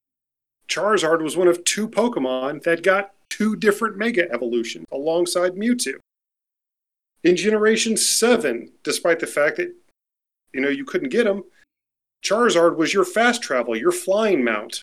Charizard 0.68 1.22
was 1.22 1.38
one 1.38 1.48
of 1.48 1.64
two 1.64 1.88
Pokemon 1.88 2.64
that 2.64 2.84
got 2.84 3.14
two 3.30 3.56
different 3.56 3.98
Mega 3.98 4.32
Evolutions 4.32 4.86
alongside 4.91 5.53
Mewtwo. 5.53 5.95
In 7.24 7.36
Generation 7.36 7.98
7, 7.98 8.72
despite 8.84 9.20
the 9.20 9.28
fact 9.28 9.58
that 9.58 9.76
you 10.53 10.61
know 10.61 10.69
you 10.69 10.86
couldn't 10.86 11.10
get 11.10 11.28
him, 11.28 11.44
Charizard 12.23 12.78
was 12.78 12.94
your 12.94 13.06
fast 13.06 13.41
travel, 13.41 13.76
your 13.76 13.91
flying 13.91 14.44
mount. 14.44 14.82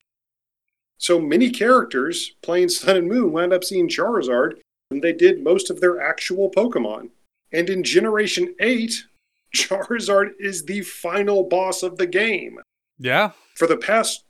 So 0.99 1.21
many 1.21 1.51
characters 1.51 2.33
playing 2.43 2.71
Sun 2.71 2.97
and 2.97 3.09
Moon 3.09 3.33
wound 3.33 3.53
up 3.53 3.63
seeing 3.63 3.89
Charizard 3.89 4.59
than 4.91 5.01
they 5.01 5.13
did 5.13 5.45
most 5.45 5.71
of 5.71 5.81
their 5.81 6.01
actual 6.01 6.51
Pokemon. 6.51 7.11
And 7.53 7.71
in 7.71 7.85
Generation 7.85 8.55
8, 8.61 9.05
Charizard 9.57 10.33
is 10.39 10.65
the 10.65 10.83
final 10.83 11.45
boss 11.45 11.83
of 11.83 11.97
the 11.97 12.07
game. 12.07 12.59
Yeah. 12.99 13.31
For 13.55 13.67
the 13.67 13.77
past 13.77 14.25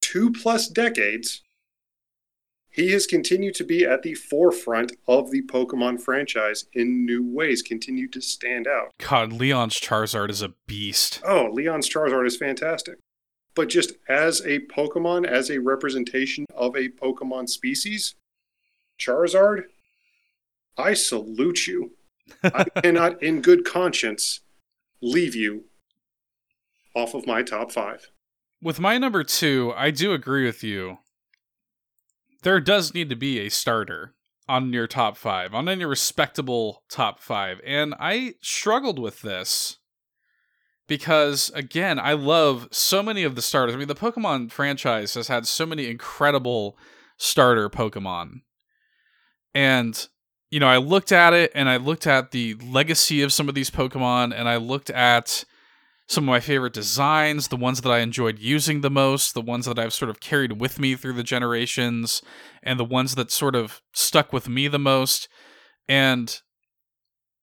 two 0.00 0.32
plus 0.32 0.68
decades, 0.68 1.42
he 2.70 2.92
has 2.92 3.06
continued 3.06 3.54
to 3.56 3.64
be 3.64 3.84
at 3.84 4.02
the 4.02 4.14
forefront 4.14 4.92
of 5.06 5.30
the 5.30 5.42
Pokemon 5.42 6.00
franchise 6.00 6.66
in 6.72 7.04
new 7.04 7.22
ways, 7.22 7.62
continued 7.62 8.12
to 8.12 8.20
stand 8.20 8.66
out. 8.66 8.92
God, 8.98 9.32
Leon's 9.32 9.78
Charizard 9.80 10.30
is 10.30 10.42
a 10.42 10.54
beast. 10.66 11.20
Oh, 11.24 11.48
Leon's 11.52 11.88
Charizard 11.88 12.26
is 12.26 12.36
fantastic. 12.36 12.98
But 13.54 13.68
just 13.68 13.94
as 14.08 14.40
a 14.42 14.60
Pokemon, 14.60 15.26
as 15.26 15.50
a 15.50 15.58
representation 15.58 16.44
of 16.54 16.76
a 16.76 16.88
Pokemon 16.88 17.48
species, 17.48 18.14
Charizard, 19.00 19.64
I 20.76 20.94
salute 20.94 21.66
you. 21.66 21.92
I 22.44 22.64
cannot, 22.82 23.20
in 23.22 23.40
good 23.40 23.64
conscience, 23.64 24.40
leave 25.00 25.34
you 25.34 25.64
off 26.94 27.14
of 27.14 27.26
my 27.26 27.42
top 27.42 27.72
five. 27.72 28.10
With 28.62 28.78
my 28.78 28.98
number 28.98 29.24
two, 29.24 29.72
I 29.76 29.90
do 29.90 30.12
agree 30.12 30.44
with 30.44 30.62
you. 30.62 30.98
There 32.42 32.60
does 32.60 32.94
need 32.94 33.08
to 33.10 33.16
be 33.16 33.40
a 33.40 33.48
starter 33.48 34.14
on 34.48 34.72
your 34.72 34.86
top 34.86 35.16
five, 35.16 35.52
on 35.54 35.68
any 35.68 35.84
respectable 35.84 36.82
top 36.90 37.20
five. 37.20 37.60
And 37.64 37.94
I 37.98 38.34
struggled 38.40 38.98
with 38.98 39.20
this 39.22 39.78
because, 40.86 41.50
again, 41.54 41.98
I 41.98 42.14
love 42.14 42.68
so 42.70 43.02
many 43.02 43.24
of 43.24 43.34
the 43.34 43.42
starters. 43.42 43.74
I 43.74 43.78
mean, 43.78 43.88
the 43.88 43.94
Pokemon 43.94 44.50
franchise 44.50 45.14
has 45.14 45.28
had 45.28 45.46
so 45.46 45.66
many 45.66 45.86
incredible 45.86 46.78
starter 47.18 47.68
Pokemon. 47.68 48.40
And, 49.54 50.08
you 50.50 50.60
know, 50.60 50.68
I 50.68 50.78
looked 50.78 51.12
at 51.12 51.34
it 51.34 51.52
and 51.54 51.68
I 51.68 51.76
looked 51.76 52.06
at 52.06 52.30
the 52.30 52.54
legacy 52.54 53.22
of 53.22 53.32
some 53.32 53.48
of 53.48 53.54
these 53.54 53.70
Pokemon 53.70 54.32
and 54.34 54.48
I 54.48 54.56
looked 54.56 54.88
at 54.88 55.44
some 56.08 56.24
of 56.24 56.28
my 56.28 56.40
favorite 56.40 56.72
designs, 56.72 57.48
the 57.48 57.56
ones 57.56 57.82
that 57.82 57.90
I 57.90 57.98
enjoyed 57.98 58.38
using 58.38 58.80
the 58.80 58.90
most, 58.90 59.34
the 59.34 59.42
ones 59.42 59.66
that 59.66 59.78
I've 59.78 59.92
sort 59.92 60.08
of 60.08 60.20
carried 60.20 60.58
with 60.58 60.78
me 60.78 60.96
through 60.96 61.12
the 61.12 61.22
generations, 61.22 62.22
and 62.62 62.80
the 62.80 62.84
ones 62.84 63.14
that 63.14 63.30
sort 63.30 63.54
of 63.54 63.82
stuck 63.92 64.32
with 64.32 64.48
me 64.48 64.68
the 64.68 64.78
most. 64.78 65.28
And 65.86 66.40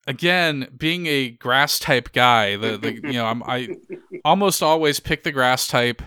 again, 0.07 0.67
being 0.75 1.05
a 1.05 1.29
grass 1.29 1.77
type 1.77 2.11
guy, 2.11 2.57
the, 2.57 2.75
the 2.77 2.93
you 2.93 3.13
know, 3.13 3.27
I'm, 3.27 3.43
I 3.43 3.69
almost 4.25 4.63
always 4.63 4.99
pick 4.99 5.23
the 5.23 5.31
grass 5.31 5.67
type. 5.67 6.01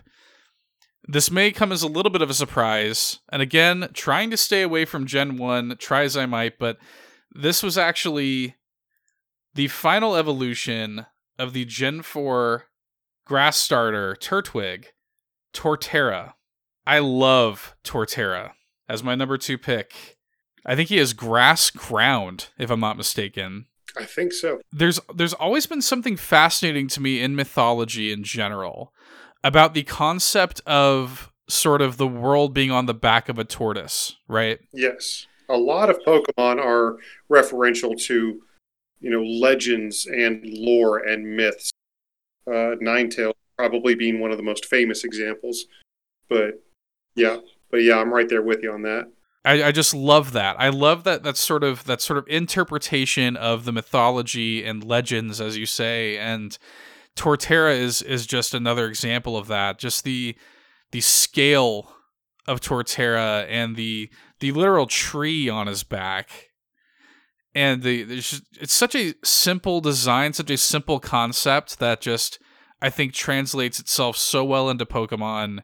This 1.06 1.30
may 1.30 1.52
come 1.52 1.70
as 1.70 1.84
a 1.84 1.88
little 1.88 2.10
bit 2.10 2.22
of 2.22 2.30
a 2.30 2.34
surprise, 2.34 3.20
and 3.30 3.40
again, 3.40 3.88
trying 3.94 4.30
to 4.30 4.36
stay 4.36 4.62
away 4.62 4.84
from 4.84 5.06
Gen 5.06 5.36
1, 5.36 5.76
try 5.78 6.02
as 6.02 6.16
I 6.16 6.26
might, 6.26 6.58
but 6.58 6.76
this 7.32 7.62
was 7.62 7.78
actually 7.78 8.56
the 9.54 9.68
final 9.68 10.16
evolution 10.16 11.06
of 11.38 11.52
the 11.52 11.64
Gen 11.64 12.02
4 12.02 12.64
grass 13.24 13.56
starter 13.56 14.16
Turtwig, 14.18 14.86
Torterra. 15.54 16.34
I 16.86 16.98
love 17.00 17.74
Torterra 17.84 18.52
as 18.88 19.04
my 19.04 19.14
number 19.14 19.36
two 19.36 19.58
pick. 19.58 20.16
I 20.64 20.74
think 20.74 20.88
he 20.88 20.96
has 20.96 21.12
grass 21.12 21.70
ground, 21.70 22.48
if 22.58 22.70
I'm 22.70 22.80
not 22.80 22.96
mistaken. 22.96 23.66
I 23.96 24.04
think 24.04 24.32
so. 24.32 24.60
There's 24.72 25.00
there's 25.14 25.34
always 25.34 25.66
been 25.66 25.82
something 25.82 26.16
fascinating 26.16 26.88
to 26.88 27.00
me 27.00 27.20
in 27.20 27.36
mythology 27.36 28.12
in 28.12 28.22
general 28.22 28.92
about 29.42 29.74
the 29.74 29.82
concept 29.82 30.60
of 30.66 31.32
sort 31.48 31.80
of 31.80 31.96
the 31.96 32.06
world 32.06 32.52
being 32.52 32.70
on 32.70 32.86
the 32.86 32.94
back 32.94 33.28
of 33.28 33.38
a 33.38 33.44
tortoise, 33.44 34.16
right? 34.28 34.58
Yes. 34.72 35.26
A 35.48 35.56
lot 35.56 35.88
of 35.88 35.98
Pokemon 36.00 36.62
are 36.62 36.96
referential 37.30 37.98
to 38.04 38.42
you 39.00 39.10
know 39.10 39.22
legends 39.22 40.06
and 40.06 40.44
lore 40.44 40.98
and 40.98 41.36
myths. 41.36 41.70
Uh, 42.46 42.76
Ninetales 42.82 43.34
probably 43.56 43.94
being 43.94 44.20
one 44.20 44.30
of 44.30 44.36
the 44.36 44.42
most 44.42 44.66
famous 44.66 45.04
examples, 45.04 45.66
but 46.28 46.62
yeah, 47.14 47.38
but 47.70 47.78
yeah, 47.78 47.98
I'm 47.98 48.12
right 48.12 48.28
there 48.28 48.42
with 48.42 48.62
you 48.62 48.72
on 48.72 48.82
that. 48.82 49.10
I, 49.44 49.64
I 49.64 49.72
just 49.72 49.94
love 49.94 50.32
that. 50.32 50.56
I 50.58 50.68
love 50.68 51.04
that 51.04 51.22
that 51.22 51.36
sort 51.36 51.64
of 51.64 51.84
that 51.84 52.00
sort 52.00 52.18
of 52.18 52.26
interpretation 52.28 53.36
of 53.36 53.64
the 53.64 53.72
mythology 53.72 54.64
and 54.64 54.84
legends, 54.84 55.40
as 55.40 55.56
you 55.56 55.66
say, 55.66 56.18
and 56.18 56.56
Torterra 57.16 57.76
is 57.76 58.02
is 58.02 58.26
just 58.26 58.54
another 58.54 58.86
example 58.86 59.36
of 59.36 59.48
that. 59.48 59.78
Just 59.78 60.04
the 60.04 60.36
the 60.92 61.00
scale 61.00 61.92
of 62.46 62.60
Torterra 62.60 63.46
and 63.48 63.76
the 63.76 64.10
the 64.40 64.52
literal 64.52 64.86
tree 64.86 65.48
on 65.48 65.66
his 65.66 65.82
back. 65.82 66.47
And 67.54 67.82
the 67.82 68.04
just, 68.04 68.42
it's 68.60 68.74
such 68.74 68.94
a 68.94 69.14
simple 69.24 69.80
design, 69.80 70.32
such 70.32 70.50
a 70.50 70.56
simple 70.56 71.00
concept 71.00 71.78
that 71.78 72.00
just 72.00 72.38
I 72.80 72.90
think 72.90 73.12
translates 73.12 73.80
itself 73.80 74.16
so 74.16 74.44
well 74.44 74.70
into 74.70 74.86
Pokemon. 74.86 75.60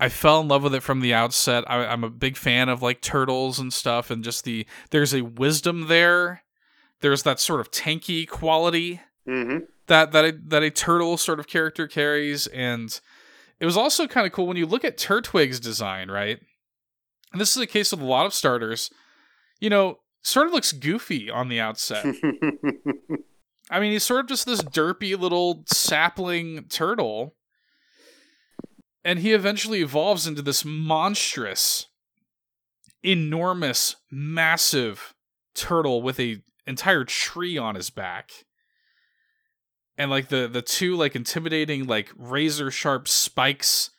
I 0.00 0.08
fell 0.08 0.40
in 0.40 0.48
love 0.48 0.62
with 0.62 0.74
it 0.74 0.82
from 0.82 1.00
the 1.00 1.12
outset. 1.12 1.62
I, 1.70 1.84
I'm 1.84 2.04
a 2.04 2.10
big 2.10 2.36
fan 2.36 2.68
of 2.70 2.82
like 2.82 3.02
turtles 3.02 3.58
and 3.58 3.72
stuff, 3.72 4.10
and 4.10 4.24
just 4.24 4.44
the 4.44 4.66
there's 4.90 5.14
a 5.14 5.22
wisdom 5.22 5.88
there. 5.88 6.42
There's 7.00 7.22
that 7.22 7.38
sort 7.40 7.60
of 7.60 7.70
tanky 7.70 8.28
quality 8.28 9.00
Mm-hmm. 9.28 9.58
that 9.86 10.12
that 10.12 10.24
a, 10.24 10.32
that 10.48 10.62
a 10.62 10.70
turtle 10.70 11.16
sort 11.18 11.38
of 11.38 11.46
character 11.46 11.86
carries, 11.86 12.46
and 12.48 12.98
it 13.60 13.66
was 13.66 13.76
also 13.76 14.06
kind 14.08 14.26
of 14.26 14.32
cool 14.32 14.46
when 14.46 14.56
you 14.56 14.66
look 14.66 14.84
at 14.84 14.96
Turtwig's 14.96 15.60
design, 15.60 16.10
right? 16.10 16.40
And 17.30 17.40
this 17.40 17.54
is 17.54 17.62
a 17.62 17.66
case 17.66 17.92
with 17.92 18.00
a 18.00 18.06
lot 18.06 18.26
of 18.26 18.34
starters. 18.34 18.90
You 19.60 19.68
know, 19.70 19.98
sort 20.22 20.46
of 20.46 20.52
looks 20.52 20.72
goofy 20.72 21.30
on 21.30 21.48
the 21.48 21.60
outset. 21.60 22.04
I 23.70 23.78
mean, 23.78 23.92
he's 23.92 24.02
sort 24.02 24.20
of 24.20 24.26
just 24.26 24.46
this 24.46 24.62
derpy 24.62 25.18
little 25.18 25.64
sapling 25.72 26.64
turtle. 26.68 27.36
And 29.04 29.20
he 29.20 29.32
eventually 29.32 29.80
evolves 29.80 30.26
into 30.26 30.42
this 30.42 30.64
monstrous, 30.64 31.86
enormous, 33.02 33.96
massive 34.10 35.14
turtle 35.54 36.02
with 36.02 36.20
a 36.20 36.42
entire 36.66 37.04
tree 37.04 37.56
on 37.56 37.76
his 37.76 37.90
back. 37.90 38.30
And 39.96 40.10
like 40.10 40.28
the 40.28 40.48
the 40.48 40.62
two 40.62 40.96
like 40.96 41.16
intimidating 41.16 41.86
like 41.86 42.10
razor 42.16 42.70
sharp 42.70 43.08
spikes 43.08 43.90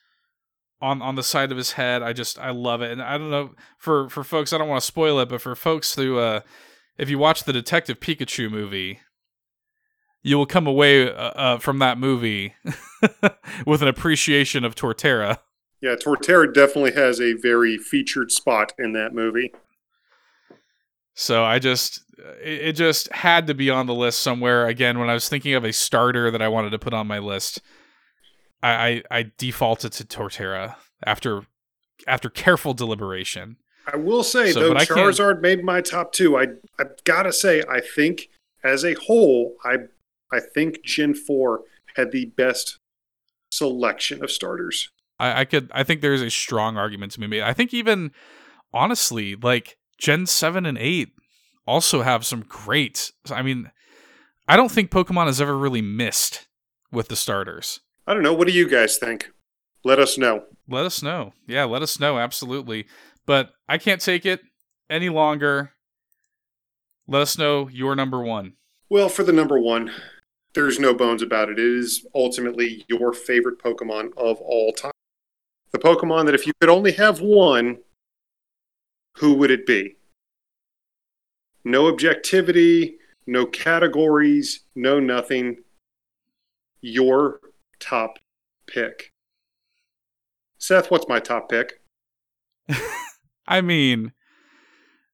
on 0.82 1.02
on 1.02 1.16
the 1.16 1.24
side 1.24 1.52
of 1.52 1.58
his 1.58 1.74
head. 1.74 2.02
I 2.02 2.14
just 2.14 2.40
I 2.40 2.52
love 2.52 2.82
it. 2.82 2.92
And 2.92 3.02
I 3.02 3.18
don't 3.18 3.32
know 3.32 3.52
for 3.78 4.10
for 4.10 4.24
folks 4.24 4.54
I 4.54 4.58
don't 4.58 4.68
want 4.68 4.82
to 4.82 4.88
spoil 4.88 5.20
it, 5.20 5.30
but 5.30 5.42
for 5.42 5.56
folks 5.56 5.96
who 5.96 6.18
uh 6.18 6.42
if 6.98 7.10
you 7.10 7.18
watch 7.18 7.44
the 7.44 7.54
Detective 7.54 8.00
Pikachu 8.00 8.50
movie, 8.52 9.00
you 10.22 10.38
will 10.38 10.46
come 10.46 10.68
away 10.68 11.10
uh, 11.10 11.14
uh, 11.14 11.58
from 11.58 11.80
that 11.80 11.98
movie 11.98 12.54
with 13.66 13.82
an 13.82 13.88
appreciation 13.88 14.64
of 14.64 14.76
Torterra. 14.76 15.40
yeah, 15.82 15.96
Torterra 15.96 16.54
definitely 16.54 16.92
has 16.92 17.20
a 17.20 17.34
very 17.34 17.78
featured 17.78 18.32
spot 18.32 18.74
in 18.78 18.94
that 18.94 19.14
movie. 19.14 19.52
So 21.16 21.44
I 21.44 21.60
just 21.60 22.04
it, 22.44 22.62
it 22.62 22.74
just 22.74 23.12
had 23.12 23.48
to 23.48 23.54
be 23.54 23.70
on 23.70 23.88
the 23.88 23.96
list 23.96 24.22
somewhere. 24.22 24.68
Again, 24.68 25.00
when 25.00 25.10
I 25.10 25.14
was 25.14 25.28
thinking 25.28 25.54
of 25.54 25.64
a 25.64 25.74
starter 25.74 26.32
that 26.32 26.42
I 26.42 26.48
wanted 26.48 26.72
to 26.72 26.80
put 26.80 26.94
on 26.94 27.08
my 27.08 27.20
list, 27.20 27.62
I 28.64 28.70
I, 28.72 29.04
I 29.12 29.32
defaulted 29.38 29.92
to 29.94 30.04
Torterra 30.06 30.76
after 31.06 31.44
after 32.08 32.30
careful 32.30 32.74
deliberation. 32.74 33.58
I 33.92 33.98
will 33.98 34.24
say 34.24 34.52
So, 34.52 34.60
though 34.60 34.74
but 34.74 34.82
I 34.82 34.86
can't- 34.86 35.00
Charizard 35.00 35.42
made 35.42 35.64
my 35.64 35.82
top 35.82 36.14
two. 36.14 36.38
I 36.38 36.48
I 36.80 36.86
gotta 37.04 37.34
say 37.34 37.64
I 37.70 37.80
think 37.82 38.30
as 38.64 38.84
a 38.86 38.94
whole 38.94 39.56
I 39.64 39.78
I 40.32 40.40
think 40.40 40.84
Gen 40.84 41.14
four 41.14 41.62
had 41.96 42.12
the 42.12 42.26
best 42.26 42.78
selection 43.52 44.24
of 44.24 44.32
starters. 44.32 44.90
I, 45.20 45.42
I 45.42 45.46
could 45.46 45.70
I 45.74 45.84
think 45.84 46.02
there's 46.02 46.22
a 46.22 46.30
strong 46.30 46.78
argument 46.78 47.12
to 47.14 47.20
be 47.20 47.28
made. 47.28 47.42
I 47.42 47.54
think 47.54 47.74
even 47.74 48.12
honestly, 48.74 49.36
like 49.36 49.78
Gen 49.98 50.26
seven 50.26 50.66
and 50.66 50.78
eight 50.78 51.10
also 51.68 52.02
have 52.02 52.26
some 52.26 52.42
great. 52.42 53.12
I 53.30 53.42
mean, 53.42 53.72
I 54.48 54.56
don't 54.58 54.72
think 54.72 54.90
Pokemon 54.90 55.28
has 55.28 55.40
ever 55.42 55.58
really 55.58 55.82
missed 55.82 56.48
with 56.92 57.08
the 57.08 57.16
starters. 57.16 57.82
I 58.08 58.14
don't 58.14 58.24
know. 58.24 58.34
What 58.34 58.48
do 58.48 58.54
you 58.54 58.68
guys 58.68 58.98
think? 58.98 59.32
Let 59.84 60.00
us 60.00 60.18
know. 60.18 60.44
Let 60.68 60.86
us 60.86 61.02
know. 61.02 61.34
Yeah, 61.48 61.66
let 61.66 61.82
us 61.82 62.00
know. 62.00 62.18
Absolutely. 62.18 62.86
But 63.26 63.52
I 63.68 63.78
can't 63.78 64.02
take 64.02 64.26
it 64.26 64.42
any 64.90 65.10
longer. 65.10 65.72
Let 67.08 67.22
us 67.22 67.38
know 67.38 67.68
your 67.70 67.96
number 67.96 68.22
one. 68.22 68.54
Well, 68.90 69.10
for 69.10 69.24
the 69.24 69.34
number 69.34 69.60
one, 69.60 69.92
there's 70.54 70.80
no 70.80 70.94
bones 70.94 71.22
about 71.22 71.50
it. 71.50 71.60
It 71.60 71.66
is 71.66 72.06
ultimately 72.14 72.86
your 72.88 73.14
favorite 73.14 73.60
Pokemon 73.60 74.12
of 74.18 74.38
all 74.42 74.74
time. 74.74 74.92
The 75.72 75.80
Pokemon 75.80 76.26
that 76.26 76.36
if 76.36 76.46
you 76.46 76.54
could 76.60 76.70
only 76.70 76.92
have 76.94 77.22
one, 77.22 77.80
who 79.18 79.34
would 79.36 79.52
it 79.52 79.66
be? 79.66 79.96
No 81.64 81.88
objectivity, 81.88 82.98
no 83.26 83.46
categories, 83.46 84.62
no 84.76 85.00
nothing. 85.00 85.58
Your 86.82 87.40
top 87.82 88.20
pick. 88.68 89.12
Seth, 90.58 90.90
what's 90.90 91.08
my 91.10 91.20
top 91.20 91.50
pick? 91.50 91.82
I 93.48 93.62
mean, 93.62 94.14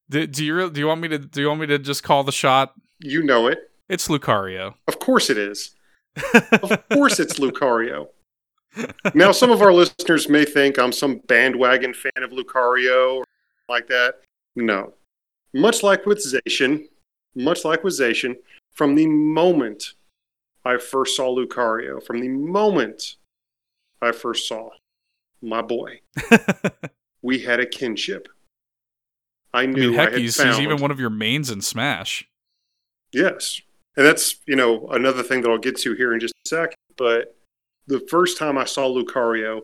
do, 0.09 0.27
do 0.27 0.45
you 0.45 0.69
do 0.69 0.79
you 0.79 0.87
want 0.87 1.01
me 1.01 1.07
to 1.07 1.17
do 1.17 1.41
you 1.41 1.47
want 1.47 1.61
me 1.61 1.67
to 1.67 1.79
just 1.79 2.03
call 2.03 2.23
the 2.23 2.31
shot? 2.31 2.73
You 2.99 3.23
know 3.23 3.47
it. 3.47 3.71
It's 3.89 4.07
Lucario. 4.07 4.75
Of 4.87 4.99
course 4.99 5.29
it 5.29 5.37
is. 5.37 5.71
Of 6.61 6.89
course 6.89 7.19
it's 7.19 7.39
Lucario. 7.39 8.09
Now, 9.15 9.31
some 9.31 9.49
of 9.49 9.61
our 9.61 9.73
listeners 9.73 10.29
may 10.29 10.45
think 10.45 10.77
I'm 10.77 10.91
some 10.91 11.19
bandwagon 11.27 11.93
fan 11.93 12.23
of 12.23 12.31
Lucario 12.31 13.17
or 13.17 13.23
like 13.69 13.87
that. 13.87 14.15
No. 14.55 14.93
Much 15.53 15.81
like 15.81 16.05
with 16.05 16.19
Zacian, 16.19 16.87
much 17.33 17.65
like 17.65 17.83
with 17.83 17.93
Zacian, 17.93 18.35
from 18.73 18.93
the 18.95 19.07
moment 19.07 19.93
I 20.67 20.77
first 20.77 21.15
saw 21.15 21.33
Lucario, 21.35 22.03
from 22.03 22.19
the 22.19 22.27
moment 22.27 23.15
I 24.01 24.11
first 24.11 24.47
saw 24.47 24.69
my 25.41 25.61
boy, 25.61 26.01
we 27.21 27.39
had 27.39 27.59
a 27.59 27.65
kinship. 27.65 28.27
I 29.53 29.63
I 29.63 29.65
knew 29.65 29.91
mean, 29.91 29.99
I, 29.99 30.03
heck, 30.03 30.11
had 30.11 30.21
he's, 30.21 30.35
found. 30.35 30.49
he's 30.49 30.59
even 30.59 30.81
one 30.81 30.91
of 30.91 30.99
your 30.99 31.09
mains 31.09 31.49
in 31.49 31.61
Smash. 31.61 32.27
Yes. 33.13 33.61
And 33.95 34.05
that's, 34.05 34.35
you 34.45 34.55
know, 34.55 34.87
another 34.89 35.23
thing 35.23 35.41
that 35.41 35.49
I'll 35.49 35.57
get 35.57 35.77
to 35.77 35.93
here 35.93 36.13
in 36.13 36.19
just 36.19 36.33
a 36.45 36.49
second. 36.49 36.75
But 36.97 37.35
the 37.87 37.99
first 38.01 38.37
time 38.37 38.57
I 38.57 38.65
saw 38.65 38.87
Lucario, 38.87 39.61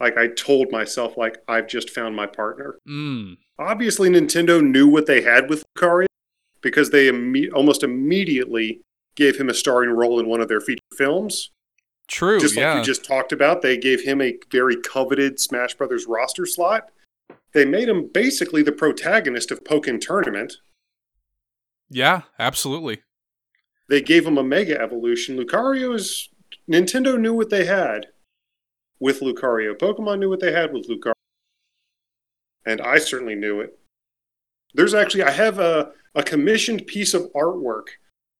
like 0.00 0.16
I 0.18 0.28
told 0.28 0.70
myself, 0.70 1.16
like, 1.16 1.38
I've 1.48 1.66
just 1.66 1.90
found 1.90 2.14
my 2.14 2.26
partner. 2.26 2.76
Mm. 2.88 3.38
Obviously, 3.58 4.10
Nintendo 4.10 4.62
knew 4.62 4.86
what 4.86 5.06
they 5.06 5.22
had 5.22 5.48
with 5.48 5.64
Lucario 5.76 6.06
because 6.60 6.90
they 6.90 7.08
imme- 7.08 7.52
almost 7.52 7.82
immediately 7.82 8.82
gave 9.16 9.36
him 9.36 9.48
a 9.48 9.54
starring 9.54 9.90
role 9.90 10.18
in 10.20 10.26
one 10.26 10.40
of 10.40 10.48
their 10.48 10.60
feature 10.60 10.82
films. 10.96 11.50
True. 12.06 12.38
just 12.38 12.54
like 12.56 12.62
yeah. 12.62 12.76
we 12.76 12.82
just 12.82 13.04
talked 13.04 13.32
about, 13.32 13.62
they 13.62 13.78
gave 13.78 14.02
him 14.02 14.20
a 14.20 14.36
very 14.52 14.76
coveted 14.76 15.40
Smash 15.40 15.74
Brothers 15.74 16.06
roster 16.06 16.44
slot. 16.44 16.90
They 17.52 17.64
made 17.64 17.88
him 17.88 18.10
basically 18.12 18.62
the 18.62 18.72
protagonist 18.72 19.50
of 19.50 19.64
Pokken 19.64 20.00
Tournament. 20.00 20.54
yeah. 21.88 22.22
Absolutely. 22.38 23.02
they 23.88 24.02
gave 24.02 24.26
him 24.26 24.36
a 24.38 24.44
mega 24.44 24.78
evolution. 24.80 25.38
Lucario 25.38 25.94
is 25.94 26.28
Nintendo 26.70 27.18
knew 27.18 27.32
what 27.34 27.50
they 27.50 27.64
had 27.64 28.08
with 29.00 29.20
Lucario. 29.20 29.74
Pokemon 29.74 30.18
knew 30.18 30.28
what 30.28 30.40
they 30.40 30.52
had 30.52 30.72
with 30.72 30.88
Lucario. 30.88 31.12
And 32.66 32.80
I 32.80 32.98
certainly 32.98 33.34
knew 33.34 33.60
it. 33.60 33.78
There's 34.74 34.94
actually 34.94 35.22
I 35.24 35.30
have 35.30 35.58
a, 35.58 35.92
a 36.14 36.22
commissioned 36.22 36.86
piece 36.86 37.14
of 37.14 37.30
artwork 37.34 37.88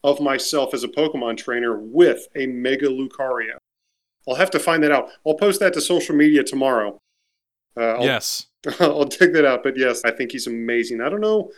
of 0.05 0.21
myself 0.21 0.75
as 0.75 0.85
a 0.85 0.89
Pokemon 0.89 1.39
trainer 1.39 1.77
with 1.77 2.29
a 2.37 2.47
Mega 2.47 2.87
Lucario. 2.87 3.57
I'll 4.29 4.37
have 4.37 4.51
to 4.51 4.59
find 4.61 4.83
that 4.85 4.93
out. 4.93 5.09
I'll 5.27 5.35
post 5.35 5.61
that 5.61 5.73
to 5.75 5.81
social 5.81 6.15
media 6.15 6.45
tomorrow. 6.45 6.99
Uh, 7.77 7.95
I'll, 7.95 8.05
yes. 8.05 8.47
I'll 8.81 9.07
dig 9.07 9.33
that 9.33 9.47
out. 9.47 9.63
But 9.63 9.77
yes, 9.77 10.03
I 10.05 10.11
think 10.11 10.33
he's 10.33 10.47
amazing. 10.47 11.01
I 11.01 11.09
don't 11.09 11.23
know. 11.23 11.51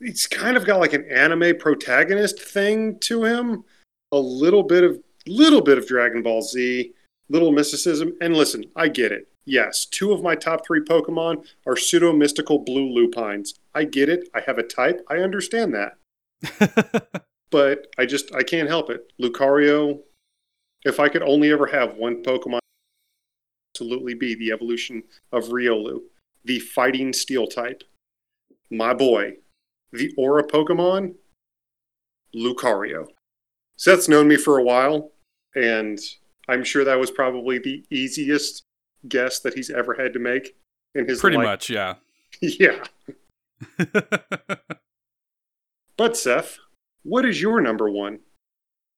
He's 0.00 0.26
kind 0.26 0.56
of 0.56 0.64
got 0.64 0.80
like 0.80 0.94
an 0.94 1.08
anime 1.10 1.58
protagonist 1.58 2.40
thing 2.40 2.98
to 3.00 3.24
him. 3.24 3.64
A 4.12 4.18
little 4.18 4.62
bit 4.62 4.84
of 4.84 4.98
little 5.26 5.60
bit 5.60 5.78
of 5.78 5.86
Dragon 5.86 6.22
Ball 6.22 6.42
Z, 6.42 6.92
little 7.28 7.52
mysticism. 7.52 8.14
And 8.20 8.36
listen, 8.36 8.64
I 8.76 8.88
get 8.88 9.12
it. 9.12 9.28
Yes, 9.44 9.86
two 9.86 10.12
of 10.12 10.22
my 10.22 10.36
top 10.36 10.64
three 10.64 10.80
Pokemon 10.80 11.46
are 11.66 11.76
pseudo 11.76 12.12
mystical 12.12 12.60
blue 12.60 12.92
lupines. 12.92 13.54
I 13.74 13.84
get 13.84 14.08
it. 14.08 14.28
I 14.34 14.40
have 14.40 14.58
a 14.58 14.62
type. 14.62 15.04
I 15.08 15.16
understand 15.16 15.74
that. 15.74 17.22
But 17.52 17.86
I 17.98 18.06
just 18.06 18.34
I 18.34 18.42
can't 18.42 18.68
help 18.68 18.90
it. 18.90 19.12
Lucario, 19.20 20.00
if 20.84 20.98
I 20.98 21.08
could 21.08 21.22
only 21.22 21.52
ever 21.52 21.66
have 21.66 21.94
one 21.96 22.22
Pokemon, 22.24 22.58
absolutely 23.76 24.14
be 24.14 24.34
the 24.34 24.50
evolution 24.50 25.04
of 25.30 25.44
Riolu, 25.44 26.00
the 26.44 26.58
fighting 26.58 27.12
steel 27.12 27.46
type. 27.46 27.84
My 28.70 28.94
boy, 28.94 29.34
the 29.92 30.12
Aura 30.16 30.42
Pokemon, 30.42 31.14
Lucario. 32.34 33.06
Seth's 33.76 34.08
known 34.08 34.28
me 34.28 34.36
for 34.36 34.58
a 34.58 34.62
while, 34.64 35.12
and 35.54 35.98
I'm 36.48 36.64
sure 36.64 36.84
that 36.84 36.98
was 36.98 37.10
probably 37.10 37.58
the 37.58 37.84
easiest 37.90 38.62
guess 39.08 39.40
that 39.40 39.54
he's 39.54 39.68
ever 39.70 39.94
had 39.94 40.12
to 40.14 40.18
make 40.18 40.56
in 40.94 41.06
his 41.06 41.20
Pretty 41.20 41.36
life. 41.36 41.44
much. 41.46 41.70
Yeah. 41.70 41.94
Yeah. 42.40 42.84
But 45.98 46.16
Seth, 46.16 46.58
what 47.02 47.24
is 47.24 47.40
your 47.40 47.60
number 47.60 47.90
one? 47.90 48.20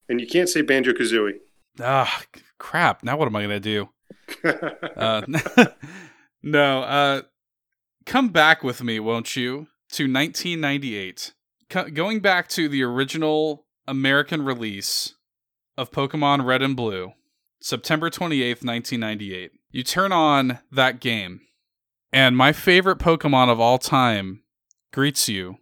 and 0.08 0.20
you 0.20 0.26
can't 0.26 0.48
say 0.48 0.60
Banjo 0.60 0.92
Kazooie. 0.92 1.38
Ah, 1.80 2.22
crap. 2.58 3.02
Now 3.02 3.16
what 3.16 3.26
am 3.26 3.36
I 3.36 3.42
going 3.46 3.50
to 3.50 3.60
do? 3.60 3.88
Uh, 4.96 5.22
no, 6.42 6.82
uh, 6.82 7.22
come 8.06 8.28
back 8.28 8.62
with 8.62 8.82
me, 8.82 9.00
won't 9.00 9.34
you, 9.36 9.66
to 9.92 10.04
1998. 10.04 11.32
Co- 11.68 11.88
going 11.90 12.20
back 12.20 12.48
to 12.48 12.68
the 12.68 12.82
original 12.82 13.66
American 13.88 14.44
release 14.44 15.14
of 15.76 15.90
Pokemon 15.90 16.44
Red 16.44 16.62
and 16.62 16.76
Blue, 16.76 17.12
September 17.60 18.08
28th, 18.08 18.64
1998. 18.64 19.50
You 19.70 19.82
turn 19.82 20.12
on 20.12 20.60
that 20.70 21.00
game, 21.00 21.40
and 22.12 22.36
my 22.36 22.52
favorite 22.52 22.98
Pokemon 22.98 23.50
of 23.50 23.58
all 23.58 23.78
time 23.78 24.42
greets 24.92 25.28
you 25.28 25.56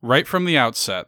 right 0.00 0.26
from 0.26 0.44
the 0.44 0.56
outset. 0.56 1.06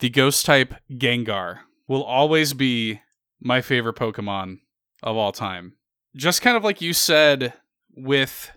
The 0.00 0.10
ghost 0.10 0.44
type 0.46 0.74
Gengar 0.90 1.60
will 1.86 2.02
always 2.02 2.52
be 2.52 3.00
my 3.40 3.60
favorite 3.60 3.96
Pokemon 3.96 4.58
of 5.02 5.16
all 5.16 5.32
time. 5.32 5.74
Just 6.16 6.42
kind 6.42 6.56
of 6.56 6.64
like 6.64 6.80
you 6.80 6.92
said 6.92 7.52
with 7.94 8.50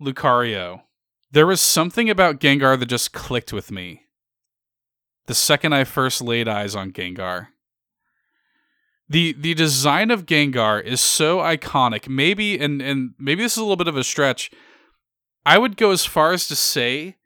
Lucario, 0.00 0.82
there 1.30 1.46
was 1.46 1.60
something 1.60 2.10
about 2.10 2.40
Gengar 2.40 2.78
that 2.78 2.86
just 2.86 3.12
clicked 3.12 3.52
with 3.52 3.70
me 3.70 4.04
the 5.26 5.34
second 5.34 5.72
I 5.72 5.84
first 5.84 6.20
laid 6.20 6.48
eyes 6.48 6.74
on 6.74 6.92
Gengar. 6.92 7.48
The 9.08 9.32
the 9.32 9.54
design 9.54 10.10
of 10.10 10.26
Gengar 10.26 10.82
is 10.82 11.00
so 11.00 11.38
iconic. 11.38 12.08
Maybe 12.08 12.58
and 12.58 12.80
and 12.82 13.14
maybe 13.18 13.42
this 13.42 13.52
is 13.52 13.58
a 13.58 13.62
little 13.62 13.76
bit 13.76 13.88
of 13.88 13.96
a 13.96 14.04
stretch. 14.04 14.50
I 15.46 15.58
would 15.58 15.76
go 15.76 15.90
as 15.90 16.04
far 16.04 16.32
as 16.32 16.46
to 16.48 16.56
say 16.56 17.16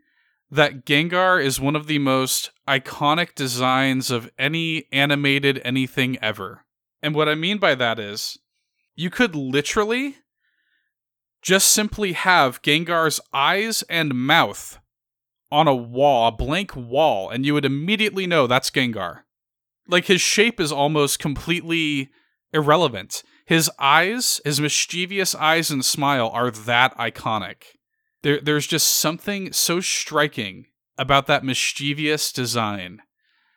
that 0.51 0.85
Gengar 0.85 1.43
is 1.43 1.61
one 1.61 1.77
of 1.77 1.87
the 1.87 1.99
most 1.99 2.51
iconic 2.67 3.35
designs 3.35 4.11
of 4.11 4.31
any 4.39 4.87
animated 4.93 5.61
anything 5.65 6.19
ever. 6.23 6.65
And 7.03 7.15
what 7.15 7.29
I 7.29 7.35
mean 7.35 7.59
by 7.59 7.75
that 7.75 7.99
is 7.99 8.39
you 8.97 9.11
could 9.11 9.35
literally 9.35 10.17
just 11.43 11.69
simply 11.69 12.13
have 12.13 12.63
Gengar's 12.63 13.21
eyes 13.33 13.83
and 13.89 14.15
mouth 14.15 14.79
on 15.51 15.69
a 15.69 15.75
wall, 15.75 16.29
a 16.29 16.33
blank 16.33 16.75
wall, 16.75 17.31
and 17.31 17.47
you 17.47 17.55
would 17.55 17.65
immediately 17.65 18.27
know 18.27 18.47
that's 18.47 18.71
Gengar. 18.71 19.21
Like 19.87 20.07
his 20.07 20.21
shape 20.21 20.61
is 20.61 20.73
almost 20.73 21.19
completely 21.19 22.11
irrelevant. 22.53 23.23
His 23.47 23.71
eyes, 23.79 24.41
his 24.45 24.61
mischievous 24.61 25.35
eyes 25.35 25.71
and 25.71 25.85
smile 25.85 26.29
are 26.35 26.51
that 26.51 26.97
iconic. 26.99 27.63
There, 28.23 28.41
there's 28.41 28.67
just 28.67 28.89
something 28.89 29.53
so 29.53 29.81
striking 29.81 30.67
about 30.97 31.27
that 31.27 31.45
mischievous 31.45 32.33
design. 32.33 33.03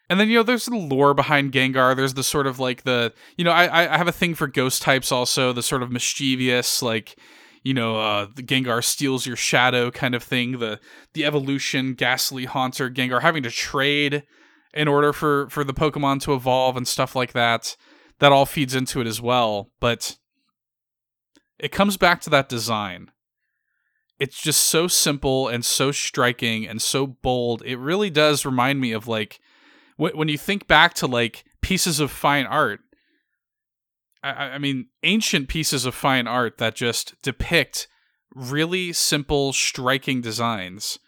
And 0.10 0.20
then 0.20 0.30
you 0.30 0.36
know, 0.36 0.44
there's 0.44 0.66
the 0.66 0.76
lore 0.76 1.14
behind 1.14 1.54
Gengar. 1.54 1.96
There's 1.96 2.16
the 2.16 2.24
sort 2.24 2.46
of 2.46 2.60
like 2.60 2.84
the 2.84 3.14
you 3.38 3.46
know, 3.46 3.52
I 3.52 3.94
I 3.94 3.98
have 3.98 4.10
a 4.10 4.12
thing 4.12 4.36
for 4.36 4.48
ghost 4.48 4.82
types 4.82 5.12
also. 5.12 5.54
The 5.54 5.64
sort 5.64 5.82
of 5.82 5.92
mischievous 5.92 6.82
like 6.82 7.16
you 7.64 7.74
know, 7.74 8.00
uh, 8.00 8.28
the 8.36 8.44
Gengar 8.44 8.84
steals 8.84 9.26
your 9.26 9.36
shadow 9.36 9.92
kind 9.92 10.16
of 10.16 10.24
thing. 10.24 10.60
The 10.60 10.80
the 11.14 11.26
evolution, 11.26 11.94
Gastly 11.94 12.46
haunter, 12.46 12.90
Gengar 12.90 13.22
having 13.22 13.44
to 13.44 13.52
trade 13.52 14.24
in 14.74 14.88
order 14.88 15.14
for 15.14 15.50
for 15.50 15.64
the 15.64 15.74
Pokemon 15.74 16.22
to 16.22 16.34
evolve 16.34 16.76
and 16.76 16.88
stuff 16.88 17.16
like 17.16 17.34
that. 17.34 17.78
That 18.20 18.32
all 18.32 18.46
feeds 18.46 18.76
into 18.76 19.02
it 19.02 19.08
as 19.08 19.22
well. 19.22 19.72
But 19.80 20.18
it 21.58 21.72
comes 21.72 21.98
back 21.98 22.22
to 22.22 22.30
that 22.32 22.50
design. 22.50 23.11
It's 24.22 24.40
just 24.40 24.62
so 24.62 24.88
simple 24.88 25.48
and 25.48 25.66
so 25.66 25.92
striking 25.92 26.68
and 26.68 26.82
so 26.82 27.08
bold. 27.08 27.64
It 27.66 27.78
really 27.78 28.10
does 28.10 28.46
remind 28.46 28.80
me 28.80 28.92
of 28.92 29.08
like 29.08 29.40
wh- 29.98 30.16
when 30.16 30.28
you 30.28 30.38
think 30.38 30.68
back 30.68 30.94
to 30.96 31.08
like 31.08 31.44
pieces 31.62 32.00
of 32.00 32.12
fine 32.12 32.46
art 32.46 32.82
I, 34.24 34.30
I 34.30 34.58
mean, 34.58 34.88
ancient 35.04 35.48
pieces 35.48 35.86
of 35.86 35.96
fine 35.96 36.28
art 36.28 36.58
that 36.58 36.76
just 36.76 37.20
depict 37.22 37.88
really 38.34 38.94
simple, 38.94 39.54
striking 39.54 40.22
designs. 40.22 41.00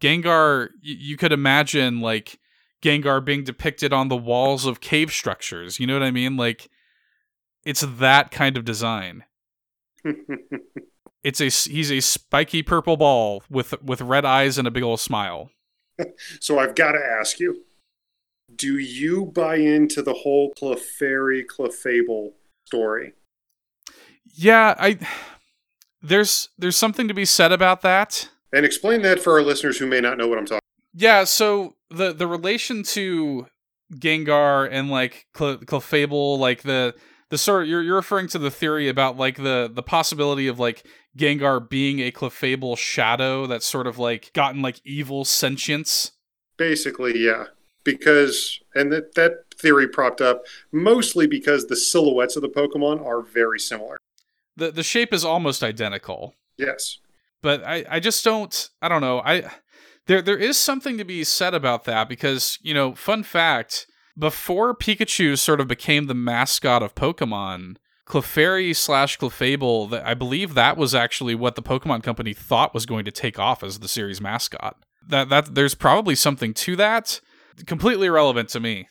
Gengar, 0.00 0.68
you 0.82 1.16
could 1.16 1.32
imagine 1.32 2.00
like 2.00 2.38
Gengar 2.82 3.22
being 3.24 3.44
depicted 3.44 3.92
on 3.92 4.08
the 4.08 4.16
walls 4.16 4.64
of 4.64 4.80
cave 4.80 5.12
structures. 5.12 5.78
You 5.78 5.86
know 5.86 5.94
what 5.94 6.02
I 6.02 6.10
mean? 6.10 6.36
Like, 6.36 6.70
it's 7.64 7.82
that 7.82 8.30
kind 8.30 8.56
of 8.56 8.64
design. 8.64 9.24
it's 11.22 11.40
a 11.40 11.70
he's 11.70 11.90
a 11.90 12.00
spiky 12.00 12.62
purple 12.62 12.96
ball 12.96 13.42
with 13.50 13.80
with 13.82 14.00
red 14.00 14.24
eyes 14.24 14.58
and 14.58 14.66
a 14.66 14.70
big 14.70 14.82
old 14.82 15.00
smile. 15.00 15.50
so 16.40 16.58
I've 16.58 16.74
got 16.74 16.92
to 16.92 16.98
ask 16.98 17.38
you: 17.40 17.64
Do 18.54 18.78
you 18.78 19.26
buy 19.26 19.56
into 19.56 20.02
the 20.02 20.14
whole 20.14 20.52
Clefairy 20.52 21.44
Clefable 21.44 22.32
story? 22.66 23.14
Yeah, 24.24 24.74
I 24.78 24.98
there's 26.02 26.48
there's 26.58 26.76
something 26.76 27.08
to 27.08 27.14
be 27.14 27.24
said 27.24 27.52
about 27.52 27.82
that. 27.82 28.28
And 28.52 28.66
explain 28.66 29.02
that 29.02 29.20
for 29.20 29.34
our 29.34 29.42
listeners 29.42 29.78
who 29.78 29.86
may 29.86 30.00
not 30.00 30.18
know 30.18 30.26
what 30.26 30.38
I'm 30.38 30.46
talking. 30.46 30.60
Yeah, 30.94 31.24
so 31.24 31.76
the 31.90 32.12
the 32.12 32.26
relation 32.26 32.82
to 32.84 33.46
Gengar 33.94 34.68
and 34.70 34.90
like 34.90 35.26
Cl- 35.36 35.58
Clefable, 35.58 36.38
like 36.38 36.62
the 36.62 36.94
the 37.30 37.38
sort 37.38 37.66
you're 37.66 37.82
you're 37.82 37.96
referring 37.96 38.28
to 38.28 38.38
the 38.38 38.50
theory 38.50 38.88
about 38.88 39.16
like 39.16 39.36
the 39.36 39.70
the 39.72 39.82
possibility 39.82 40.46
of 40.46 40.58
like 40.58 40.84
Gengar 41.16 41.66
being 41.68 42.00
a 42.00 42.12
Clefable 42.12 42.76
shadow 42.76 43.46
that's 43.46 43.66
sort 43.66 43.86
of 43.86 43.98
like 43.98 44.32
gotten 44.32 44.62
like 44.62 44.80
evil 44.84 45.24
sentience. 45.24 46.12
Basically, 46.56 47.18
yeah. 47.18 47.46
Because 47.82 48.60
and 48.74 48.92
that 48.92 49.14
that 49.14 49.54
theory 49.56 49.88
propped 49.88 50.20
up 50.20 50.42
mostly 50.70 51.26
because 51.26 51.66
the 51.66 51.76
silhouettes 51.76 52.36
of 52.36 52.42
the 52.42 52.48
Pokemon 52.48 53.04
are 53.04 53.22
very 53.22 53.58
similar. 53.58 53.96
The 54.56 54.70
the 54.70 54.82
shape 54.82 55.14
is 55.14 55.24
almost 55.24 55.62
identical. 55.62 56.34
Yes. 56.58 56.98
But 57.42 57.64
I 57.64 57.84
I 57.88 58.00
just 58.00 58.24
don't 58.24 58.68
I 58.82 58.88
don't 58.88 59.00
know. 59.00 59.20
I 59.24 59.50
there 60.06 60.20
there 60.20 60.36
is 60.36 60.56
something 60.56 60.98
to 60.98 61.04
be 61.04 61.22
said 61.22 61.54
about 61.54 61.84
that 61.84 62.08
because, 62.08 62.58
you 62.60 62.74
know, 62.74 62.94
fun 62.94 63.22
fact, 63.22 63.86
before 64.20 64.74
Pikachu 64.74 65.36
sort 65.36 65.60
of 65.60 65.66
became 65.66 66.06
the 66.06 66.14
mascot 66.14 66.82
of 66.82 66.94
Pokemon, 66.94 67.76
Clefairy 68.06 68.74
slash 68.74 69.18
Clefable, 69.18 69.92
I 70.04 70.14
believe 70.14 70.54
that 70.54 70.76
was 70.76 70.94
actually 70.94 71.34
what 71.34 71.54
the 71.54 71.62
Pokemon 71.62 72.02
Company 72.02 72.34
thought 72.34 72.74
was 72.74 72.86
going 72.86 73.04
to 73.04 73.10
take 73.10 73.38
off 73.38 73.64
as 73.64 73.78
the 73.78 73.88
series 73.88 74.20
mascot. 74.20 74.76
That 75.08 75.28
that 75.30 75.54
there's 75.54 75.74
probably 75.74 76.14
something 76.14 76.52
to 76.54 76.76
that. 76.76 77.20
Completely 77.66 78.06
irrelevant 78.08 78.48
to 78.50 78.60
me. 78.60 78.88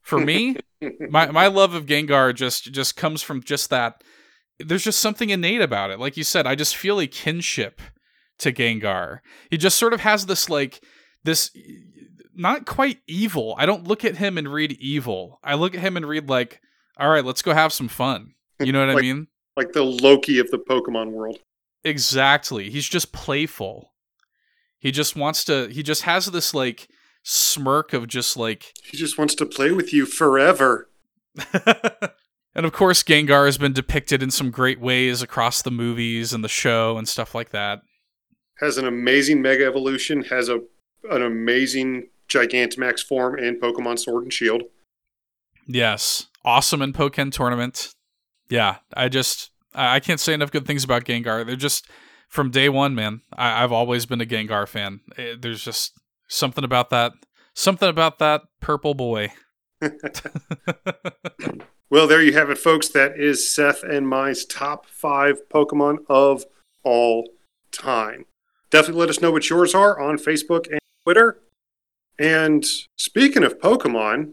For 0.00 0.18
me, 0.18 0.56
my 1.10 1.30
my 1.30 1.46
love 1.48 1.74
of 1.74 1.86
Gengar 1.86 2.34
just 2.34 2.72
just 2.72 2.96
comes 2.96 3.22
from 3.22 3.42
just 3.42 3.70
that. 3.70 4.02
There's 4.58 4.84
just 4.84 5.00
something 5.00 5.30
innate 5.30 5.60
about 5.60 5.90
it. 5.90 5.98
Like 5.98 6.16
you 6.16 6.24
said, 6.24 6.46
I 6.46 6.54
just 6.54 6.76
feel 6.76 7.00
a 7.00 7.06
kinship 7.06 7.80
to 8.38 8.52
Gengar. 8.52 9.18
He 9.50 9.58
just 9.58 9.78
sort 9.78 9.92
of 9.92 10.00
has 10.00 10.26
this 10.26 10.48
like 10.48 10.82
this 11.24 11.50
not 12.34 12.66
quite 12.66 12.98
evil. 13.06 13.54
I 13.58 13.66
don't 13.66 13.86
look 13.86 14.04
at 14.04 14.16
him 14.16 14.38
and 14.38 14.52
read 14.52 14.72
evil. 14.72 15.38
I 15.42 15.54
look 15.54 15.74
at 15.74 15.80
him 15.80 15.96
and 15.96 16.06
read 16.06 16.28
like, 16.28 16.60
all 16.98 17.10
right, 17.10 17.24
let's 17.24 17.42
go 17.42 17.52
have 17.52 17.72
some 17.72 17.88
fun. 17.88 18.34
You 18.60 18.72
know 18.72 18.86
what 18.86 18.94
like, 18.94 18.98
I 18.98 19.02
mean? 19.02 19.26
Like 19.56 19.72
the 19.72 19.82
Loki 19.82 20.38
of 20.38 20.50
the 20.50 20.58
Pokemon 20.58 21.10
world. 21.10 21.38
Exactly. 21.84 22.70
He's 22.70 22.88
just 22.88 23.12
playful. 23.12 23.92
He 24.78 24.90
just 24.90 25.16
wants 25.16 25.44
to 25.44 25.68
he 25.68 25.82
just 25.82 26.02
has 26.02 26.26
this 26.26 26.54
like 26.54 26.88
smirk 27.22 27.92
of 27.92 28.08
just 28.08 28.36
like 28.36 28.72
he 28.84 28.96
just 28.96 29.18
wants 29.18 29.34
to 29.36 29.46
play 29.46 29.72
with 29.72 29.92
you 29.92 30.06
forever. 30.06 30.90
and 32.54 32.66
of 32.66 32.72
course 32.72 33.02
Gengar 33.02 33.46
has 33.46 33.58
been 33.58 33.72
depicted 33.72 34.22
in 34.22 34.30
some 34.30 34.50
great 34.50 34.80
ways 34.80 35.22
across 35.22 35.62
the 35.62 35.70
movies 35.70 36.32
and 36.32 36.42
the 36.42 36.48
show 36.48 36.98
and 36.98 37.08
stuff 37.08 37.34
like 37.34 37.50
that. 37.50 37.80
Has 38.58 38.76
an 38.76 38.86
amazing 38.86 39.42
mega 39.42 39.64
evolution, 39.66 40.24
has 40.24 40.48
a 40.48 40.60
an 41.10 41.22
amazing 41.22 42.08
Gigantamax 42.28 43.00
form 43.00 43.38
in 43.38 43.60
Pokemon 43.60 43.98
Sword 43.98 44.24
and 44.24 44.32
Shield. 44.32 44.62
Yes. 45.66 46.26
Awesome 46.44 46.82
in 46.82 46.92
Pokken 46.92 47.30
tournament. 47.30 47.94
Yeah, 48.48 48.76
I 48.94 49.08
just 49.08 49.50
I 49.74 50.00
can't 50.00 50.20
say 50.20 50.34
enough 50.34 50.50
good 50.50 50.66
things 50.66 50.84
about 50.84 51.04
Gengar. 51.04 51.46
They're 51.46 51.56
just 51.56 51.88
from 52.28 52.50
day 52.50 52.68
one, 52.68 52.94
man. 52.94 53.22
I, 53.32 53.60
have 53.60 53.72
always 53.72 54.06
been 54.06 54.20
a 54.20 54.26
Gengar 54.26 54.66
fan. 54.66 55.00
Eh, 55.16 55.36
there's 55.40 55.64
just 55.64 55.92
something 56.32 56.64
about 56.64 56.90
that 56.90 57.12
something 57.54 57.88
about 57.88 58.18
that 58.18 58.42
purple 58.60 58.94
boy 58.94 59.30
well 61.90 62.06
there 62.06 62.22
you 62.22 62.32
have 62.32 62.48
it 62.48 62.56
folks 62.56 62.88
that 62.88 63.18
is 63.18 63.52
seth 63.52 63.82
and 63.82 64.08
my's 64.08 64.44
top 64.46 64.86
five 64.86 65.40
pokemon 65.52 65.98
of 66.08 66.46
all 66.84 67.28
time 67.70 68.24
definitely 68.70 69.00
let 69.00 69.10
us 69.10 69.20
know 69.20 69.30
what 69.30 69.50
yours 69.50 69.74
are 69.74 70.00
on 70.00 70.16
facebook 70.16 70.66
and 70.70 70.80
twitter 71.04 71.40
and 72.18 72.64
speaking 72.98 73.42
of 73.42 73.58
pokemon 73.58 74.32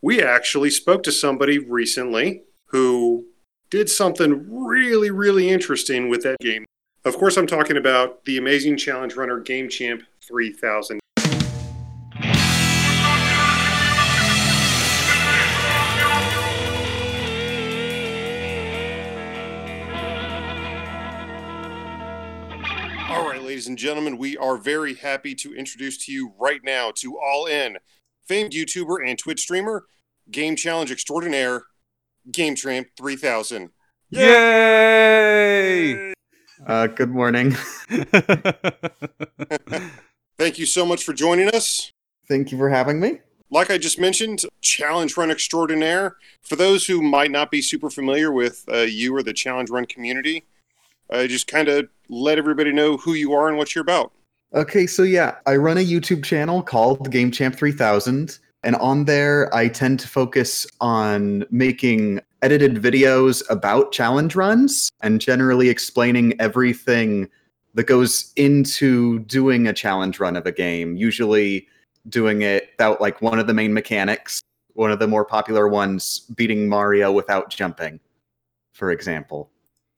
we 0.00 0.22
actually 0.22 0.70
spoke 0.70 1.02
to 1.02 1.12
somebody 1.12 1.58
recently 1.58 2.42
who 2.66 3.26
did 3.70 3.88
something 3.88 4.46
really 4.48 5.10
really 5.10 5.48
interesting 5.48 6.08
with 6.08 6.22
that 6.22 6.36
game 6.40 6.64
of 7.04 7.16
course 7.16 7.36
i'm 7.36 7.46
talking 7.46 7.76
about 7.76 8.24
the 8.24 8.38
amazing 8.38 8.76
challenge 8.76 9.14
runner 9.14 9.40
game 9.40 9.68
champ 9.68 10.02
3000. 10.28 11.00
Ladies 23.08 23.66
and 23.66 23.78
gentlemen, 23.78 24.18
we 24.18 24.36
are 24.36 24.58
very 24.58 24.94
happy 24.94 25.34
to 25.36 25.54
introduce 25.54 25.96
to 26.04 26.12
you 26.12 26.34
right 26.38 26.60
now 26.62 26.92
to 26.96 27.18
All 27.18 27.46
In, 27.46 27.78
famed 28.28 28.52
YouTuber 28.52 28.98
and 29.04 29.18
Twitch 29.18 29.40
streamer, 29.40 29.86
Game 30.30 30.54
Challenge 30.54 30.92
Extraordinaire, 30.92 31.62
Game 32.30 32.54
Champ 32.54 32.88
3000. 32.98 33.70
Yay! 34.10 36.12
Uh, 36.66 36.86
good 36.88 37.10
morning. 37.10 37.52
Thank 40.38 40.58
you 40.58 40.66
so 40.66 40.84
much 40.84 41.02
for 41.02 41.14
joining 41.14 41.48
us. 41.48 41.90
Thank 42.28 42.52
you 42.52 42.58
for 42.58 42.68
having 42.68 43.00
me. 43.00 43.20
Like 43.50 43.70
I 43.70 43.78
just 43.78 43.98
mentioned, 43.98 44.42
Challenge 44.60 45.16
Run 45.16 45.30
Extraordinaire. 45.30 46.16
For 46.42 46.56
those 46.56 46.86
who 46.86 47.00
might 47.00 47.30
not 47.30 47.50
be 47.50 47.62
super 47.62 47.88
familiar 47.88 48.30
with 48.30 48.66
uh, 48.70 48.80
you 48.80 49.16
or 49.16 49.22
the 49.22 49.32
Challenge 49.32 49.70
Run 49.70 49.86
community, 49.86 50.44
uh, 51.10 51.26
just 51.26 51.46
kind 51.46 51.68
of 51.68 51.88
let 52.08 52.38
everybody 52.38 52.72
know 52.72 52.96
who 52.96 53.14
you 53.14 53.32
are 53.32 53.48
and 53.48 53.56
what 53.56 53.74
you're 53.74 53.82
about. 53.82 54.12
Okay, 54.54 54.86
so 54.86 55.02
yeah, 55.02 55.36
I 55.46 55.56
run 55.56 55.76
a 55.76 55.84
YouTube 55.84 56.24
channel 56.24 56.62
called 56.62 57.10
Game 57.10 57.30
Champ 57.30 57.54
3000, 57.54 58.38
and 58.62 58.76
on 58.76 59.04
there 59.04 59.54
I 59.54 59.68
tend 59.68 60.00
to 60.00 60.08
focus 60.08 60.66
on 60.80 61.44
making 61.50 62.20
edited 62.40 62.76
videos 62.76 63.42
about 63.50 63.92
challenge 63.92 64.36
runs 64.36 64.90
and 65.02 65.20
generally 65.20 65.68
explaining 65.68 66.40
everything 66.40 67.28
that 67.74 67.84
goes 67.84 68.32
into 68.36 69.18
doing 69.20 69.66
a 69.66 69.72
challenge 69.72 70.18
run 70.18 70.36
of 70.36 70.46
a 70.46 70.52
game, 70.52 70.96
usually 70.96 71.68
doing 72.08 72.42
it 72.42 72.70
without 72.72 73.00
like 73.00 73.20
one 73.20 73.38
of 73.38 73.46
the 73.46 73.54
main 73.54 73.74
mechanics, 73.74 74.40
one 74.72 74.90
of 74.90 74.98
the 74.98 75.06
more 75.06 75.24
popular 75.24 75.68
ones 75.68 76.20
beating 76.34 76.68
Mario 76.68 77.12
without 77.12 77.50
jumping, 77.50 78.00
for 78.72 78.90
example. 78.90 79.50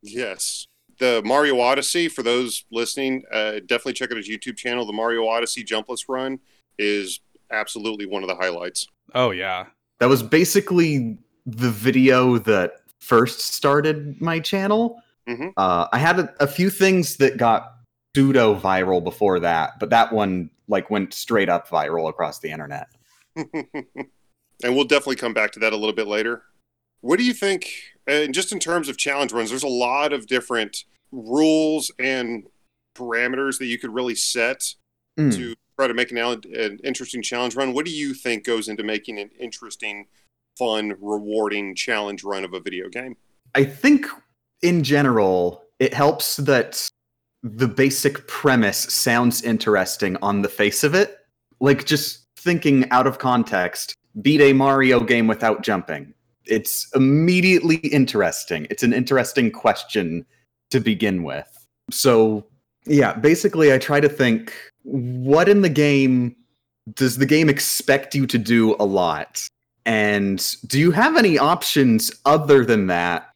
Yes. 0.02 0.66
The 1.00 1.22
Mario 1.24 1.58
Odyssey, 1.60 2.08
for 2.08 2.22
those 2.22 2.64
listening, 2.70 3.24
uh, 3.32 3.52
definitely 3.66 3.94
check 3.94 4.10
out 4.12 4.16
his 4.18 4.28
YouTube 4.28 4.56
channel. 4.56 4.86
The 4.86 4.92
Mario 4.92 5.26
Odyssey 5.26 5.64
Jumpless 5.64 6.04
Run 6.08 6.38
is 6.78 7.20
absolutely 7.50 8.06
one 8.06 8.22
of 8.22 8.28
the 8.28 8.36
highlights. 8.36 8.86
oh 9.14 9.32
yeah. 9.32 9.66
That 9.98 10.08
was 10.08 10.22
basically 10.22 11.18
the 11.44 11.70
video 11.70 12.38
that 12.38 12.76
first 13.00 13.40
started 13.40 14.20
my 14.20 14.38
channel. 14.40 15.02
Mhm. 15.28 15.52
Uh, 15.56 15.88
I 15.92 15.98
had 15.98 16.20
a, 16.20 16.34
a 16.40 16.46
few 16.46 16.70
things 16.70 17.16
that 17.16 17.36
got 17.36 17.72
pseudo 18.14 18.54
viral 18.58 19.02
before 19.02 19.40
that, 19.40 19.78
but 19.80 19.90
that 19.90 20.12
one 20.12 20.50
like 20.68 20.90
went 20.90 21.12
straight 21.12 21.48
up 21.48 21.68
viral 21.68 22.08
across 22.08 22.38
the 22.38 22.50
internet. 22.50 22.86
and 23.36 24.74
we'll 24.76 24.84
definitely 24.84 25.16
come 25.16 25.34
back 25.34 25.50
to 25.52 25.60
that 25.60 25.72
a 25.72 25.76
little 25.76 25.94
bit 25.94 26.06
later. 26.06 26.42
What 27.00 27.18
do 27.18 27.24
you 27.24 27.32
think, 27.34 27.70
and 28.10 28.34
just 28.34 28.52
in 28.52 28.58
terms 28.58 28.88
of 28.88 28.96
challenge 28.96 29.32
runs, 29.32 29.50
there's 29.50 29.62
a 29.62 29.68
lot 29.68 30.12
of 30.12 30.26
different 30.26 30.84
rules 31.12 31.90
and 31.98 32.46
parameters 32.96 33.58
that 33.58 33.66
you 33.66 33.78
could 33.78 33.94
really 33.94 34.14
set 34.14 34.74
Mm. 35.18 35.34
to 35.34 35.54
try 35.76 35.86
to 35.86 35.94
make 35.94 36.10
an, 36.12 36.18
an 36.18 36.78
interesting 36.84 37.22
challenge 37.22 37.54
run. 37.54 37.72
What 37.72 37.84
do 37.84 37.90
you 37.90 38.14
think 38.14 38.44
goes 38.44 38.68
into 38.68 38.82
making 38.82 39.18
an 39.18 39.30
interesting, 39.38 40.06
fun, 40.56 40.94
rewarding 41.00 41.74
challenge 41.74 42.22
run 42.22 42.44
of 42.44 42.54
a 42.54 42.60
video 42.60 42.88
game? 42.88 43.16
I 43.54 43.64
think 43.64 44.06
in 44.62 44.82
general, 44.84 45.64
it 45.78 45.92
helps 45.94 46.36
that 46.36 46.88
the 47.42 47.66
basic 47.68 48.26
premise 48.28 48.78
sounds 48.78 49.42
interesting 49.42 50.16
on 50.22 50.42
the 50.42 50.48
face 50.48 50.84
of 50.84 50.94
it. 50.94 51.18
Like 51.60 51.86
just 51.86 52.26
thinking 52.36 52.88
out 52.90 53.06
of 53.06 53.18
context, 53.18 53.94
beat 54.22 54.40
a 54.40 54.52
Mario 54.52 55.00
game 55.00 55.26
without 55.26 55.62
jumping. 55.62 56.14
It's 56.46 56.88
immediately 56.94 57.76
interesting. 57.76 58.66
It's 58.70 58.82
an 58.82 58.92
interesting 58.92 59.50
question 59.50 60.24
to 60.70 60.80
begin 60.80 61.22
with. 61.22 61.48
So, 61.90 62.46
yeah, 62.86 63.12
basically, 63.14 63.72
I 63.72 63.78
try 63.78 64.00
to 64.00 64.08
think 64.08 64.52
what 64.82 65.48
in 65.48 65.62
the 65.62 65.68
game 65.68 66.36
does 66.94 67.18
the 67.18 67.26
game 67.26 67.48
expect 67.48 68.14
you 68.14 68.26
to 68.26 68.38
do 68.38 68.74
a 68.80 68.84
lot? 68.84 69.46
And 69.86 70.56
do 70.66 70.78
you 70.78 70.90
have 70.90 71.16
any 71.16 71.38
options 71.38 72.10
other 72.24 72.64
than 72.64 72.86
that 72.88 73.29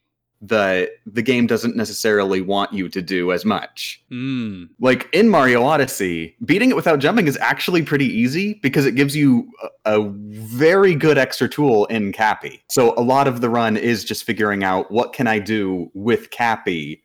that 0.49 0.91
the 1.07 1.23
game 1.23 1.47
doesn't 1.47 1.77
necessarily 1.77 2.41
want 2.41 2.73
you 2.73 2.89
to 2.89 3.03
do 3.03 3.33
as 3.33 3.45
much? 3.45 4.03
Mm. 4.11 4.69
Like 4.81 5.09
in 5.13 5.29
Mario 5.29 5.65
Odyssey, 5.65 6.37
beating 6.45 6.71
it 6.71 6.77
without 6.77 6.99
jumping 6.99 7.27
is 7.27 7.39
actually 7.39 7.83
pretty 7.83 8.07
easy 8.07 8.55
because 8.63 8.87
it 8.87 8.95
gives 8.95 9.17
you 9.17 9.51
a, 9.85 9.99
a 9.99 10.09
very 10.11 10.95
good 10.95 11.19
extra 11.19 11.49
tool 11.49 11.87
in 11.87 12.13
Cappy. 12.13 12.63
So 12.71 12.95
a 12.97 13.03
lot 13.03 13.27
of 13.27 13.41
the 13.41 13.49
run 13.49 13.77
is 13.77 14.05
just 14.05 14.25
figuring 14.25 14.65
out 14.65 14.91
what 14.91 15.13
can 15.13 15.27
I 15.27 15.39
do 15.39 15.91
with 15.95 16.31
Cappy 16.31 17.03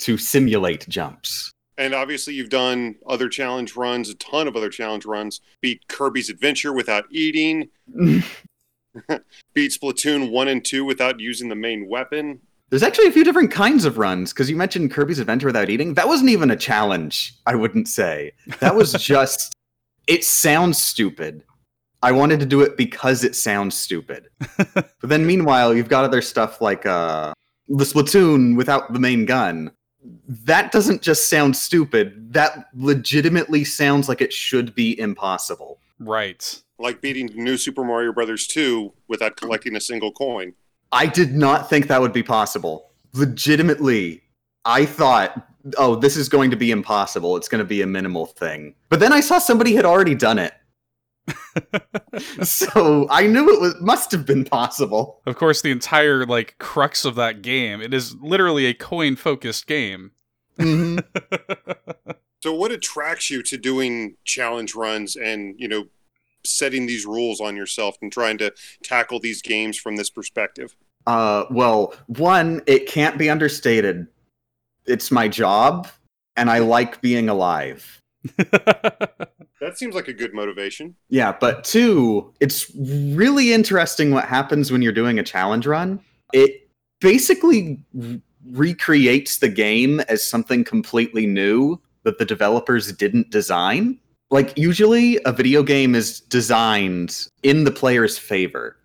to 0.00 0.18
simulate 0.18 0.88
jumps. 0.88 1.52
And 1.76 1.94
obviously, 1.94 2.34
you've 2.34 2.50
done 2.50 2.96
other 3.06 3.28
challenge 3.28 3.76
runs, 3.76 4.10
a 4.10 4.16
ton 4.16 4.48
of 4.48 4.56
other 4.56 4.68
challenge 4.68 5.06
runs. 5.06 5.40
Beat 5.60 5.86
Kirby's 5.86 6.28
Adventure 6.28 6.72
without 6.72 7.04
eating. 7.10 7.68
Beat 9.54 9.72
Splatoon 9.72 10.30
1 10.30 10.48
and 10.48 10.64
2 10.64 10.84
without 10.84 11.20
using 11.20 11.48
the 11.48 11.54
main 11.54 11.88
weapon. 11.88 12.40
There's 12.70 12.82
actually 12.82 13.06
a 13.06 13.12
few 13.12 13.24
different 13.24 13.50
kinds 13.50 13.84
of 13.86 13.96
runs 13.96 14.32
because 14.32 14.50
you 14.50 14.56
mentioned 14.56 14.90
Kirby's 14.90 15.18
Adventure 15.18 15.46
Without 15.46 15.70
Eating. 15.70 15.94
That 15.94 16.06
wasn't 16.06 16.30
even 16.30 16.50
a 16.50 16.56
challenge, 16.56 17.34
I 17.46 17.54
wouldn't 17.54 17.88
say. 17.88 18.32
That 18.60 18.74
was 18.74 18.92
just, 19.00 19.54
it 20.06 20.22
sounds 20.22 20.76
stupid. 20.82 21.44
I 22.02 22.12
wanted 22.12 22.40
to 22.40 22.46
do 22.46 22.60
it 22.60 22.76
because 22.76 23.24
it 23.24 23.34
sounds 23.34 23.74
stupid. 23.74 24.28
but 24.74 24.92
then 25.00 25.26
meanwhile, 25.26 25.74
you've 25.74 25.88
got 25.88 26.04
other 26.04 26.20
stuff 26.20 26.60
like 26.60 26.84
uh, 26.84 27.32
the 27.68 27.84
Splatoon 27.84 28.56
without 28.56 28.92
the 28.92 29.00
main 29.00 29.24
gun. 29.24 29.72
That 30.28 30.70
doesn't 30.70 31.02
just 31.02 31.28
sound 31.28 31.56
stupid. 31.56 32.32
That 32.32 32.68
legitimately 32.74 33.64
sounds 33.64 34.08
like 34.08 34.20
it 34.20 34.32
should 34.32 34.74
be 34.74 34.98
impossible. 35.00 35.80
Right. 35.98 36.62
Like 36.78 37.00
beating 37.00 37.30
New 37.34 37.56
Super 37.56 37.82
Mario 37.82 38.12
Brothers 38.12 38.46
2 38.46 38.92
without 39.08 39.36
collecting 39.36 39.74
a 39.74 39.80
single 39.80 40.12
coin. 40.12 40.54
I 40.92 41.06
did 41.06 41.34
not 41.34 41.68
think 41.68 41.86
that 41.88 42.00
would 42.00 42.12
be 42.12 42.22
possible. 42.22 42.90
Legitimately, 43.14 44.22
I 44.64 44.86
thought, 44.86 45.46
oh, 45.76 45.96
this 45.96 46.16
is 46.16 46.28
going 46.28 46.50
to 46.50 46.56
be 46.56 46.70
impossible. 46.70 47.36
It's 47.36 47.48
going 47.48 47.60
to 47.60 47.64
be 47.64 47.82
a 47.82 47.86
minimal 47.86 48.26
thing. 48.26 48.74
But 48.88 49.00
then 49.00 49.12
I 49.12 49.20
saw 49.20 49.38
somebody 49.38 49.74
had 49.74 49.84
already 49.84 50.14
done 50.14 50.38
it. 50.38 50.54
so 52.42 53.06
I 53.10 53.26
knew 53.26 53.52
it 53.52 53.60
was 53.60 53.74
must 53.80 54.12
have 54.12 54.24
been 54.24 54.44
possible. 54.44 55.20
Of 55.26 55.36
course, 55.36 55.60
the 55.60 55.70
entire 55.70 56.24
like 56.24 56.56
crux 56.58 57.04
of 57.04 57.16
that 57.16 57.42
game. 57.42 57.82
It 57.82 57.92
is 57.92 58.14
literally 58.16 58.64
a 58.64 58.72
coin 58.72 59.14
focused 59.16 59.66
game. 59.66 60.12
Mhm. 60.58 61.04
So, 62.40 62.54
what 62.54 62.70
attracts 62.70 63.30
you 63.30 63.42
to 63.42 63.58
doing 63.58 64.16
challenge 64.24 64.74
runs 64.74 65.16
and, 65.16 65.56
you 65.58 65.66
know, 65.66 65.86
setting 66.48 66.86
these 66.86 67.06
rules 67.06 67.40
on 67.40 67.56
yourself 67.56 67.96
and 68.02 68.12
trying 68.12 68.38
to 68.38 68.52
tackle 68.82 69.20
these 69.20 69.42
games 69.42 69.78
from 69.78 69.96
this 69.96 70.10
perspective? 70.10 70.74
Uh, 71.06 71.44
well, 71.50 71.94
one, 72.06 72.62
it 72.66 72.86
can't 72.86 73.18
be 73.18 73.30
understated. 73.30 74.06
It's 74.86 75.10
my 75.10 75.28
job, 75.28 75.88
and 76.36 76.50
I 76.50 76.58
like 76.58 77.00
being 77.00 77.28
alive. 77.28 78.00
That 79.60 79.76
seems 79.76 79.94
like 79.94 80.08
a 80.08 80.12
good 80.12 80.34
motivation. 80.34 80.94
Yeah, 81.08 81.36
but 81.38 81.64
two, 81.64 82.32
it's 82.40 82.70
really 82.76 83.52
interesting 83.52 84.12
what 84.12 84.24
happens 84.24 84.70
when 84.70 84.82
you're 84.82 84.92
doing 84.92 85.18
a 85.18 85.22
challenge 85.22 85.66
run. 85.66 86.00
It 86.32 86.68
basically 87.00 87.82
recreates 88.52 89.38
the 89.38 89.48
game 89.48 90.00
as 90.00 90.24
something 90.24 90.62
completely 90.62 91.26
new 91.26 91.80
that 92.04 92.18
the 92.18 92.24
developers 92.24 92.92
didn't 92.92 93.30
design. 93.30 93.98
Like, 94.30 94.58
usually 94.58 95.18
a 95.24 95.32
video 95.32 95.62
game 95.62 95.94
is 95.94 96.20
designed 96.20 97.28
in 97.42 97.64
the 97.64 97.70
player's 97.70 98.18
favor. 98.18 98.76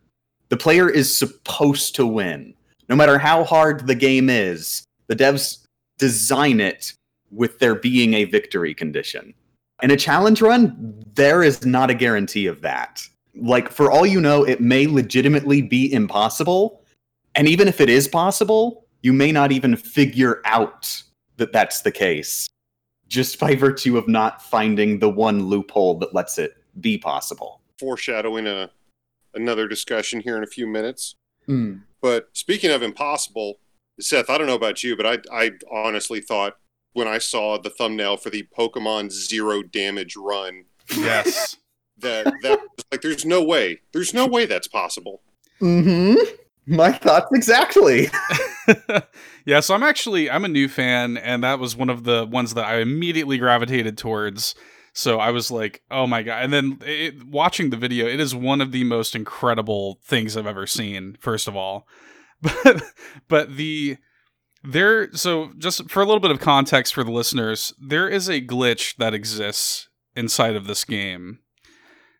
The 0.48 0.56
player 0.56 0.90
is 0.90 1.18
supposed 1.18 1.96
to 1.96 2.06
win. 2.08 2.54
No 2.88 2.96
matter 2.96 3.18
how 3.18 3.44
hard 3.44 3.86
the 3.86 3.96
game 3.96 4.30
is, 4.30 4.86
the 5.08 5.16
devs 5.16 5.66
design 5.98 6.62
it 6.62 6.94
with 7.30 7.60
there 7.60 7.76
being 7.76 8.14
a 8.14 8.24
victory 8.24 8.74
condition. 8.74 9.34
In 9.82 9.92
a 9.92 9.98
challenge 9.98 10.42
run, 10.42 11.04
there 11.16 11.44
is 11.44 11.66
not 11.66 11.90
a 11.90 11.96
guarantee 11.96 12.48
of 12.48 12.62
that. 12.62 13.06
Like, 13.36 13.70
for 13.70 13.92
all 13.92 14.06
you 14.06 14.22
know, 14.22 14.46
it 14.46 14.62
may 14.62 14.88
legitimately 14.88 15.62
be 15.62 15.92
impossible. 15.92 16.86
And 17.36 17.50
even 17.50 17.68
if 17.68 17.82
it 17.82 17.90
is 17.90 18.08
possible, 18.08 18.86
you 19.02 19.12
may 19.12 19.34
not 19.34 19.52
even 19.52 19.76
figure 19.76 20.42
out 20.46 21.04
that 21.36 21.52
that's 21.52 21.82
the 21.82 21.92
case 21.92 22.48
just 23.08 23.40
by 23.40 23.56
virtue 23.56 23.98
of 23.98 24.08
not 24.08 24.42
finding 24.42 25.00
the 25.00 25.10
one 25.10 25.44
loophole 25.44 25.98
that 26.00 26.14
lets 26.14 26.38
it 26.38 26.58
be 26.80 26.98
possible. 26.98 27.62
Foreshadowing 27.80 28.48
a 28.48 28.70
another 29.34 29.68
discussion 29.68 30.22
here 30.22 30.38
in 30.38 30.44
a 30.44 30.48
few 30.48 30.68
minutes. 30.68 31.16
But 32.02 32.30
speaking 32.34 32.72
of 32.72 32.84
impossible, 32.84 33.60
Seth, 34.00 34.30
I 34.30 34.38
don't 34.38 34.48
know 34.48 34.56
about 34.56 34.84
you, 34.84 34.96
but 34.96 35.06
I 35.06 35.18
I 35.32 35.52
honestly 35.72 36.22
thought 36.22 36.58
when 36.94 37.08
I 37.08 37.18
saw 37.18 37.58
the 37.58 37.70
thumbnail 37.70 38.18
for 38.18 38.30
the 38.30 38.48
Pokemon 38.58 39.12
Zero 39.12 39.64
Damage 39.64 40.16
run 40.16 40.66
yes. 40.96 41.58
that 41.98 42.26
that 42.42 42.60
like 42.92 43.02
there's 43.02 43.26
no 43.26 43.44
way, 43.44 43.82
there's 43.92 44.14
no 44.14 44.26
way 44.26 44.46
that's 44.46 44.68
possible. 44.68 45.22
Mm-hmm. 45.62 46.16
My 46.66 46.92
thoughts 46.92 47.28
exactly. 47.34 48.10
yeah, 49.46 49.60
so 49.60 49.74
I'm 49.74 49.84
actually 49.84 50.30
I'm 50.30 50.46
a 50.46 50.50
new 50.50 50.68
fan, 50.68 51.18
and 51.18 51.44
that 51.44 51.60
was 51.60 51.76
one 51.76 51.90
of 51.90 52.04
the 52.04 52.26
ones 52.26 52.54
that 52.54 52.66
I 52.66 52.80
immediately 52.80 53.38
gravitated 53.38 53.98
towards. 53.98 54.56
So 54.94 55.20
I 55.20 55.32
was 55.32 55.52
like, 55.52 55.82
"Oh 55.90 56.08
my 56.08 56.24
god!" 56.24 56.44
And 56.44 56.54
then 56.54 56.80
it, 56.86 57.26
watching 57.26 57.70
the 57.70 57.78
video, 57.78 58.08
it 58.08 58.20
is 58.20 58.36
one 58.36 58.62
of 58.62 58.72
the 58.72 58.84
most 58.84 59.16
incredible 59.16 60.00
things 60.04 60.38
I've 60.38 60.48
ever 60.48 60.68
seen. 60.68 61.18
First 61.20 61.48
of 61.48 61.56
all, 61.56 61.88
but 62.42 62.84
but 63.28 63.56
the 63.56 63.98
there. 64.64 65.12
So 65.14 65.52
just 65.58 65.90
for 65.90 66.02
a 66.02 66.06
little 66.06 66.22
bit 66.22 66.32
of 66.32 66.40
context 66.40 66.94
for 66.94 67.04
the 67.04 67.12
listeners, 67.12 67.74
there 67.82 68.08
is 68.08 68.30
a 68.30 68.42
glitch 68.42 68.96
that 68.98 69.14
exists 69.14 69.90
inside 70.16 70.56
of 70.56 70.68
this 70.68 70.86
game 70.86 71.40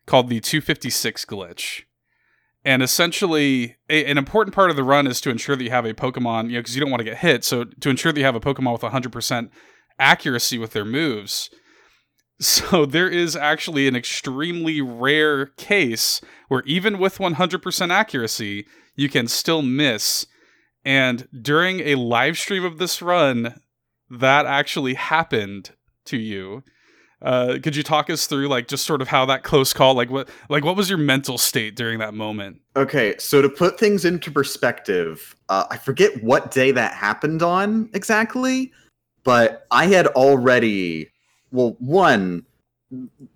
called 0.06 0.28
the 0.28 0.40
256 0.40 1.24
glitch. 1.24 1.83
And 2.64 2.82
essentially, 2.82 3.76
a, 3.90 4.04
an 4.06 4.16
important 4.16 4.54
part 4.54 4.70
of 4.70 4.76
the 4.76 4.84
run 4.84 5.06
is 5.06 5.20
to 5.22 5.30
ensure 5.30 5.54
that 5.54 5.64
you 5.64 5.70
have 5.70 5.84
a 5.84 5.92
Pokemon, 5.92 6.46
you 6.46 6.54
know, 6.54 6.60
because 6.60 6.74
you 6.74 6.80
don't 6.80 6.90
want 6.90 7.00
to 7.00 7.04
get 7.04 7.18
hit. 7.18 7.44
So 7.44 7.64
to 7.64 7.90
ensure 7.90 8.12
that 8.12 8.18
you 8.18 8.24
have 8.24 8.34
a 8.34 8.40
Pokemon 8.40 8.72
with 8.72 8.82
100% 8.82 9.50
accuracy 9.98 10.58
with 10.58 10.72
their 10.72 10.84
moves. 10.84 11.50
So 12.40 12.84
there 12.84 13.08
is 13.08 13.36
actually 13.36 13.86
an 13.86 13.94
extremely 13.94 14.80
rare 14.80 15.46
case 15.46 16.20
where 16.48 16.64
even 16.66 16.98
with 16.98 17.18
100% 17.18 17.90
accuracy, 17.90 18.66
you 18.96 19.08
can 19.08 19.28
still 19.28 19.62
miss. 19.62 20.26
And 20.84 21.28
during 21.40 21.78
a 21.80 21.94
live 21.94 22.36
stream 22.36 22.64
of 22.64 22.78
this 22.78 23.00
run, 23.00 23.60
that 24.10 24.46
actually 24.46 24.94
happened 24.94 25.70
to 26.06 26.16
you. 26.16 26.64
Uh, 27.24 27.58
could 27.62 27.74
you 27.74 27.82
talk 27.82 28.10
us 28.10 28.26
through 28.26 28.46
like 28.48 28.68
just 28.68 28.84
sort 28.84 29.00
of 29.02 29.08
how 29.08 29.24
that 29.24 29.42
close 29.42 29.72
call 29.72 29.94
like 29.94 30.10
what 30.10 30.28
like 30.50 30.62
what 30.62 30.76
was 30.76 30.90
your 30.90 30.98
mental 30.98 31.38
state 31.38 31.74
during 31.74 31.98
that 31.98 32.12
moment 32.12 32.60
Okay, 32.76 33.14
so 33.18 33.40
to 33.40 33.48
put 33.48 33.78
things 33.78 34.04
into 34.04 34.32
perspective, 34.32 35.36
uh, 35.48 35.64
I 35.70 35.76
forget 35.76 36.24
what 36.24 36.50
day 36.50 36.72
that 36.72 36.92
happened 36.92 37.40
on 37.40 37.88
exactly, 37.94 38.72
but 39.22 39.66
I 39.70 39.86
had 39.86 40.08
already, 40.08 41.08
well, 41.52 41.76
one, 41.78 42.44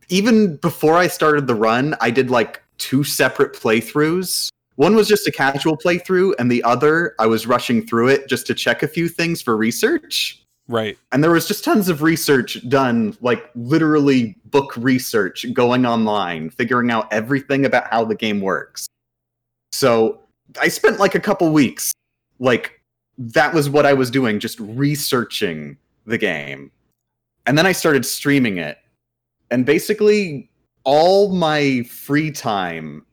even 0.08 0.56
before 0.56 0.96
I 0.96 1.06
started 1.06 1.46
the 1.46 1.54
run, 1.54 1.94
I 2.00 2.10
did 2.10 2.30
like 2.30 2.60
two 2.78 3.04
separate 3.04 3.52
playthroughs. 3.52 4.48
One 4.74 4.96
was 4.96 5.06
just 5.06 5.28
a 5.28 5.32
casual 5.32 5.76
playthrough, 5.76 6.34
and 6.40 6.50
the 6.50 6.64
other, 6.64 7.14
I 7.20 7.26
was 7.26 7.46
rushing 7.46 7.86
through 7.86 8.08
it 8.08 8.28
just 8.28 8.44
to 8.48 8.54
check 8.54 8.82
a 8.82 8.88
few 8.88 9.08
things 9.08 9.40
for 9.40 9.56
research. 9.56 10.44
Right 10.68 10.98
And 11.12 11.24
there 11.24 11.30
was 11.30 11.48
just 11.48 11.64
tons 11.64 11.88
of 11.88 12.02
research 12.02 12.68
done, 12.68 13.16
like 13.20 13.50
literally 13.54 14.36
book 14.44 14.76
research 14.76 15.46
going 15.52 15.86
online, 15.86 16.50
figuring 16.50 16.90
out 16.90 17.10
everything 17.12 17.64
about 17.64 17.90
how 17.90 18.04
the 18.04 18.14
game 18.14 18.40
works. 18.40 18.86
So 19.72 20.20
I 20.60 20.68
spent 20.68 20.98
like 20.98 21.14
a 21.14 21.20
couple 21.20 21.50
weeks, 21.50 21.92
like 22.38 22.80
that 23.18 23.52
was 23.52 23.68
what 23.68 23.84
I 23.86 23.94
was 23.94 24.10
doing, 24.10 24.38
just 24.38 24.60
researching 24.60 25.76
the 26.06 26.18
game. 26.18 26.70
And 27.46 27.56
then 27.56 27.66
I 27.66 27.72
started 27.72 28.04
streaming 28.04 28.58
it. 28.58 28.78
And 29.50 29.64
basically, 29.64 30.50
all 30.84 31.32
my 31.32 31.82
free 31.84 32.30
time 32.30 33.04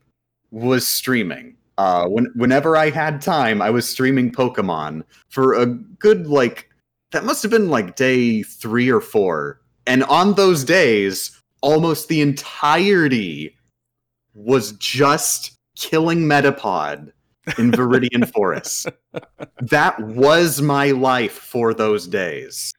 was 0.52 0.88
streaming. 0.88 1.56
Uh, 1.78 2.08
when, 2.08 2.32
whenever 2.36 2.78
I 2.78 2.90
had 2.90 3.22
time, 3.22 3.62
I 3.62 3.70
was 3.70 3.88
streaming 3.88 4.32
Pokemon 4.32 5.04
for 5.30 5.54
a 5.54 5.66
good, 5.66 6.28
like, 6.28 6.70
that 7.16 7.24
must 7.24 7.42
have 7.44 7.50
been 7.50 7.70
like 7.70 7.96
day 7.96 8.44
three 8.44 8.92
or 8.92 9.00
four. 9.00 9.62
And 9.88 10.04
on 10.04 10.34
those 10.34 10.66
days, 10.66 11.42
almost 11.62 12.10
the 12.10 12.20
entirety 12.20 13.56
was 14.34 14.74
just 14.74 15.58
killing 15.78 16.24
Metapod 16.24 17.14
in 17.58 17.72
Viridian 17.72 18.30
Forest. 18.34 18.90
That 19.62 19.98
was 19.98 20.62
my 20.62 20.92
life 20.92 21.32
for 21.32 21.74
those 21.74 22.06
days. 22.06 22.74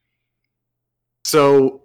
So 1.24 1.84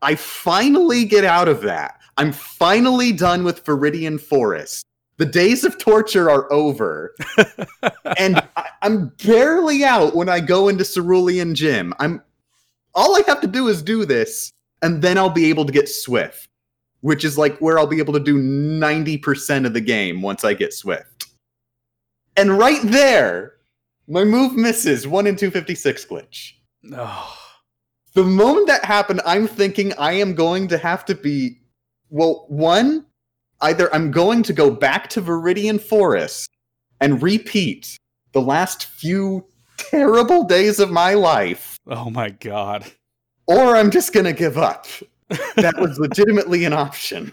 I 0.00 0.14
finally 0.14 1.04
get 1.04 1.26
out 1.26 1.48
of 1.48 1.60
that. 1.60 2.00
I'm 2.16 2.32
finally 2.32 3.12
done 3.12 3.44
with 3.44 3.66
Viridian 3.66 4.18
Forest. 4.18 4.86
The 5.18 5.26
days 5.26 5.64
of 5.64 5.78
torture 5.78 6.30
are 6.30 6.50
over. 6.52 7.14
and 8.18 8.36
I, 8.56 8.68
I'm 8.82 9.08
barely 9.24 9.84
out 9.84 10.14
when 10.14 10.28
I 10.28 10.40
go 10.40 10.68
into 10.68 10.84
Cerulean 10.84 11.54
Gym. 11.54 11.92
I'm 11.98 12.22
all 12.94 13.16
I 13.16 13.22
have 13.26 13.40
to 13.42 13.46
do 13.46 13.68
is 13.68 13.82
do 13.82 14.04
this, 14.04 14.50
and 14.82 15.02
then 15.02 15.18
I'll 15.18 15.30
be 15.30 15.50
able 15.50 15.64
to 15.64 15.72
get 15.72 15.88
Swift, 15.88 16.48
which 17.00 17.24
is 17.24 17.36
like 17.36 17.58
where 17.58 17.78
I'll 17.78 17.86
be 17.86 17.98
able 17.98 18.14
to 18.14 18.20
do 18.20 18.40
90% 18.40 19.66
of 19.66 19.74
the 19.74 19.80
game 19.80 20.22
once 20.22 20.44
I 20.44 20.54
get 20.54 20.72
Swift. 20.72 21.26
And 22.36 22.58
right 22.58 22.80
there, 22.82 23.54
my 24.06 24.24
move 24.24 24.54
misses 24.54 25.06
one 25.06 25.26
in 25.26 25.36
256 25.36 26.06
glitch. 26.06 26.52
oh 26.94 27.38
The 28.14 28.24
moment 28.24 28.68
that 28.68 28.84
happened, 28.84 29.20
I'm 29.26 29.46
thinking 29.46 29.92
I 29.94 30.12
am 30.12 30.34
going 30.34 30.68
to 30.68 30.78
have 30.78 31.04
to 31.06 31.14
be, 31.14 31.60
well, 32.08 32.46
one, 32.48 33.04
either 33.60 33.92
I'm 33.94 34.10
going 34.10 34.42
to 34.44 34.52
go 34.52 34.70
back 34.70 35.08
to 35.10 35.22
Viridian 35.22 35.80
Forest 35.80 36.50
and 37.00 37.22
repeat 37.22 37.96
the 38.32 38.40
last 38.40 38.84
few 38.86 39.46
terrible 39.76 40.44
days 40.44 40.80
of 40.80 40.90
my 40.90 41.14
life, 41.14 41.78
oh 41.86 42.10
my 42.10 42.30
god 42.30 42.90
or 43.48 43.74
I'm 43.76 43.90
just 43.90 44.12
going 44.12 44.26
to 44.26 44.32
give 44.32 44.56
up. 44.56 44.86
That 45.56 45.74
was 45.78 45.98
legitimately 45.98 46.64
an 46.64 46.72
option. 46.72 47.32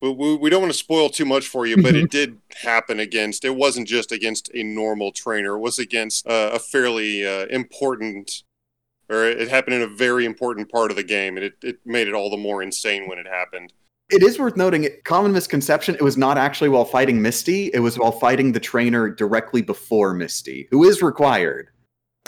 We, 0.00 0.10
we, 0.10 0.36
we 0.36 0.50
don't 0.50 0.62
want 0.62 0.72
to 0.72 0.78
spoil 0.78 1.10
too 1.10 1.26
much 1.26 1.46
for 1.46 1.66
you, 1.66 1.80
but 1.80 1.94
it 1.94 2.10
did 2.10 2.38
happen 2.62 2.98
against. 2.98 3.44
It 3.44 3.54
wasn't 3.54 3.86
just 3.86 4.10
against 4.10 4.50
a 4.54 4.62
normal 4.62 5.12
trainer. 5.12 5.54
It 5.54 5.60
was 5.60 5.78
against 5.78 6.26
uh, 6.26 6.50
a 6.54 6.58
fairly 6.58 7.26
uh, 7.26 7.46
important, 7.46 8.42
or 9.08 9.24
it 9.26 9.48
happened 9.48 9.74
in 9.76 9.82
a 9.82 9.86
very 9.86 10.24
important 10.24 10.72
part 10.72 10.90
of 10.90 10.96
the 10.96 11.04
game, 11.04 11.36
and 11.36 11.44
it, 11.44 11.54
it 11.62 11.78
made 11.84 12.08
it 12.08 12.14
all 12.14 12.30
the 12.30 12.36
more 12.38 12.62
insane 12.62 13.08
when 13.08 13.18
it 13.18 13.26
happened. 13.26 13.72
It 14.10 14.22
is 14.22 14.38
worth 14.38 14.56
noting, 14.56 14.88
common 15.04 15.32
misconception, 15.32 15.94
it 15.94 16.02
was 16.02 16.16
not 16.16 16.38
actually 16.38 16.68
while 16.68 16.84
fighting 16.84 17.22
Misty, 17.22 17.70
it 17.72 17.80
was 17.80 17.98
while 17.98 18.12
fighting 18.12 18.52
the 18.52 18.60
trainer 18.60 19.08
directly 19.10 19.62
before 19.62 20.14
Misty, 20.14 20.68
who 20.70 20.84
is 20.84 21.02
required, 21.02 21.68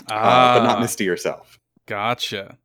uh, 0.09 0.57
but 0.59 0.63
not 0.63 0.77
Ah. 0.77 0.81
Misty 0.81 1.05
herself. 1.05 1.59
Gotcha. 1.85 2.57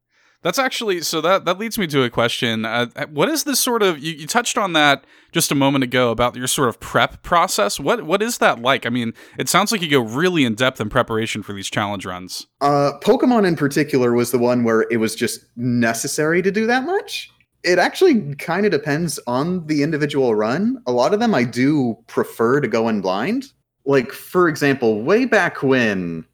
That's 0.42 0.58
actually 0.60 1.00
so 1.00 1.20
that 1.20 1.46
that 1.46 1.58
leads 1.58 1.78
me 1.78 1.88
to 1.88 2.04
a 2.04 2.10
question. 2.10 2.64
Uh, 2.64 2.86
what 3.10 3.28
is 3.28 3.42
this 3.42 3.58
sort 3.58 3.82
of? 3.82 3.98
You, 3.98 4.12
you 4.12 4.26
touched 4.28 4.56
on 4.56 4.72
that 4.74 5.04
just 5.32 5.50
a 5.50 5.56
moment 5.56 5.82
ago 5.82 6.12
about 6.12 6.36
your 6.36 6.46
sort 6.46 6.68
of 6.68 6.78
prep 6.78 7.24
process. 7.24 7.80
What 7.80 8.04
what 8.04 8.22
is 8.22 8.38
that 8.38 8.62
like? 8.62 8.86
I 8.86 8.88
mean, 8.88 9.14
it 9.36 9.48
sounds 9.48 9.72
like 9.72 9.82
you 9.82 9.90
go 9.90 9.98
really 10.00 10.44
in 10.44 10.54
depth 10.54 10.80
in 10.80 10.90
preparation 10.90 11.42
for 11.42 11.52
these 11.52 11.68
challenge 11.68 12.06
runs. 12.06 12.46
Uh, 12.60 12.92
Pokemon 13.02 13.48
in 13.48 13.56
particular 13.56 14.12
was 14.12 14.30
the 14.30 14.38
one 14.38 14.62
where 14.62 14.86
it 14.92 14.98
was 14.98 15.16
just 15.16 15.40
necessary 15.56 16.40
to 16.40 16.52
do 16.52 16.68
that 16.68 16.84
much. 16.84 17.32
It 17.64 17.78
actually 17.78 18.34
kind 18.36 18.64
of 18.64 18.72
depends 18.72 19.18
on 19.26 19.66
the 19.66 19.82
individual 19.82 20.34
run. 20.34 20.82
A 20.86 20.92
lot 20.92 21.12
of 21.12 21.20
them 21.20 21.34
I 21.34 21.44
do 21.44 21.96
prefer 22.06 22.60
to 22.60 22.68
go 22.68 22.88
in 22.88 23.00
blind. 23.00 23.52
Like, 23.84 24.12
for 24.12 24.48
example, 24.48 25.02
way 25.02 25.24
back 25.24 25.62
when 25.62 26.24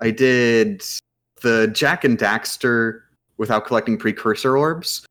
I 0.00 0.10
did 0.10 0.84
the 1.42 1.68
Jak 1.68 2.04
and 2.04 2.18
Daxter 2.18 3.00
without 3.38 3.66
collecting 3.66 3.96
precursor 3.96 4.56
orbs. 4.56 5.04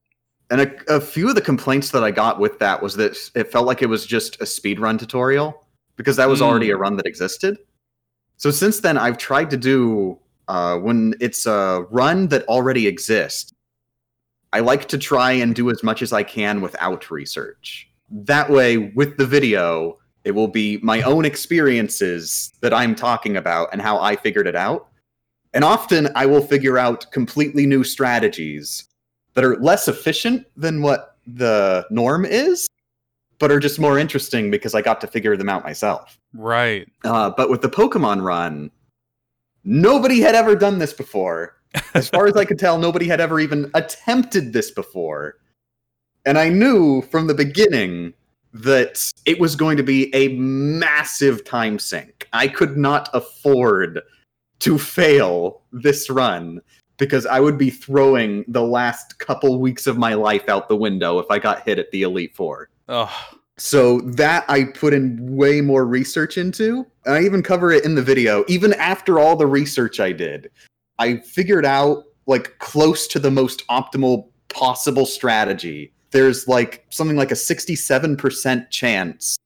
And 0.50 0.62
a, 0.62 0.96
a 0.96 1.02
few 1.02 1.28
of 1.28 1.36
the 1.36 1.42
complaints 1.42 1.92
that 1.92 2.04
I 2.04 2.12
got 2.12 2.40
with 2.40 2.60
that 2.60 2.82
was 2.82 2.96
that 2.96 3.18
it 3.36 3.52
felt 3.52 3.66
like 3.66 3.82
it 3.82 3.88
was 3.88 4.06
just 4.06 4.40
a 4.42 4.46
speedrun 4.46 4.98
tutorial 4.98 5.66
because 5.98 6.16
that 6.16 6.30
was 6.30 6.40
Mm. 6.40 6.44
already 6.44 6.70
a 6.70 6.78
run 6.78 6.96
that 6.98 7.06
existed. 7.06 7.58
So 8.38 8.52
since 8.52 8.80
then, 8.80 8.98
I've 8.98 9.18
tried 9.18 9.50
to 9.50 9.58
do 9.58 10.18
uh, 10.48 10.78
when 10.78 11.16
it's 11.20 11.46
a 11.46 11.86
run 11.90 12.28
that 12.30 12.46
already 12.46 12.88
exists. 12.88 13.52
I 14.54 14.60
like 14.60 14.88
to 14.90 14.98
try 14.98 15.32
and 15.32 15.54
do 15.54 15.70
as 15.70 15.84
much 15.84 16.02
as 16.02 16.14
I 16.14 16.24
can 16.24 16.62
without 16.62 17.12
research. 17.12 17.90
That 18.10 18.50
way, 18.50 18.78
with 18.78 19.18
the 19.18 19.26
video, 19.26 19.98
it 20.24 20.32
will 20.32 20.48
be 20.48 20.78
my 20.82 21.02
own 21.02 21.26
experiences 21.26 22.54
that 22.62 22.74
I'm 22.74 22.96
talking 22.96 23.38
about 23.38 23.70
and 23.72 23.82
how 23.82 24.00
I 24.00 24.16
figured 24.16 24.48
it 24.48 24.56
out. 24.56 24.88
And 25.54 25.64
often 25.64 26.10
I 26.16 26.26
will 26.26 26.42
figure 26.42 26.78
out 26.78 27.10
completely 27.12 27.66
new 27.66 27.84
strategies 27.84 28.86
that 29.34 29.44
are 29.44 29.58
less 29.58 29.88
efficient 29.88 30.46
than 30.56 30.82
what 30.82 31.18
the 31.26 31.86
norm 31.90 32.26
is, 32.26 32.68
but 33.40 33.52
are 33.52 33.60
just 33.60 33.80
more 33.80 34.00
interesting 34.00 34.50
because 34.50 34.74
I 34.74 34.82
got 34.82 35.02
to 35.02 35.08
figure 35.08 35.38
them 35.38 35.50
out 35.50 35.64
myself. 35.64 36.20
Right. 36.34 36.88
Uh, 37.04 37.30
but 37.30 37.50
with 37.50 37.62
the 37.62 37.70
Pokemon 37.70 38.24
run, 38.24 38.72
nobody 39.64 40.20
had 40.20 40.36
ever 40.36 40.56
done 40.56 40.80
this 40.80 40.94
before. 40.94 41.57
As 41.94 42.10
far 42.10 42.28
as 42.28 42.36
I 42.36 42.46
could 42.46 42.60
tell, 42.60 42.78
nobody 42.78 43.08
had 43.08 43.20
ever 43.20 43.40
even 43.40 43.70
attempted 43.74 44.54
this 44.54 44.72
before. 44.72 45.38
And 46.26 46.38
I 46.38 46.50
knew 46.50 47.02
from 47.04 47.28
the 47.28 47.34
beginning 47.34 48.14
that 48.54 49.12
it 49.26 49.40
was 49.40 49.56
going 49.56 49.78
to 49.78 49.84
be 49.84 50.14
a 50.14 50.30
massive 50.30 51.44
time 51.44 51.80
sink. 51.80 52.28
I 52.34 52.48
could 52.48 52.78
not 52.78 53.10
afford 53.14 54.02
to 54.60 54.78
fail 54.78 55.62
this 55.72 56.10
run 56.10 56.62
because 56.98 57.26
I 57.26 57.40
would 57.40 57.58
be 57.58 57.70
throwing 57.70 58.44
the 58.48 58.64
last 58.64 59.20
couple 59.20 59.60
weeks 59.60 59.88
of 59.88 59.98
my 59.98 60.16
life 60.16 60.50
out 60.50 60.68
the 60.68 60.76
window 60.76 61.20
if 61.20 61.28
I 61.30 61.40
got 61.40 61.64
hit 61.64 61.78
at 61.80 61.92
the 61.92 62.02
Elite 62.02 62.36
Four. 62.36 62.70
Oh, 62.90 63.28
So 63.58 64.02
that 64.02 64.46
I 64.50 64.66
put 64.66 64.94
in 64.94 65.36
way 65.36 65.62
more 65.62 65.86
research 65.86 66.38
into. 66.38 66.86
And 67.06 67.16
I 67.16 67.22
even 67.22 67.44
cover 67.44 67.72
it 67.72 67.86
in 67.86 67.96
the 67.96 68.02
video. 68.02 68.44
Even 68.48 68.74
after 68.74 69.20
all 69.20 69.36
the 69.36 69.48
research 69.48 70.00
I 70.00 70.12
did, 70.12 70.50
I 71.00 71.18
figured 71.18 71.66
out 71.66 72.04
like 72.26 72.58
close 72.60 73.08
to 73.08 73.20
the 73.20 73.32
most 73.32 73.66
optimal 73.68 74.28
possible 74.50 75.06
strategy. 75.06 75.92
There's 76.12 76.48
like 76.48 76.86
something 76.90 77.18
like 77.18 77.32
a 77.32 77.36
67% 77.36 78.70
chance 78.70 79.38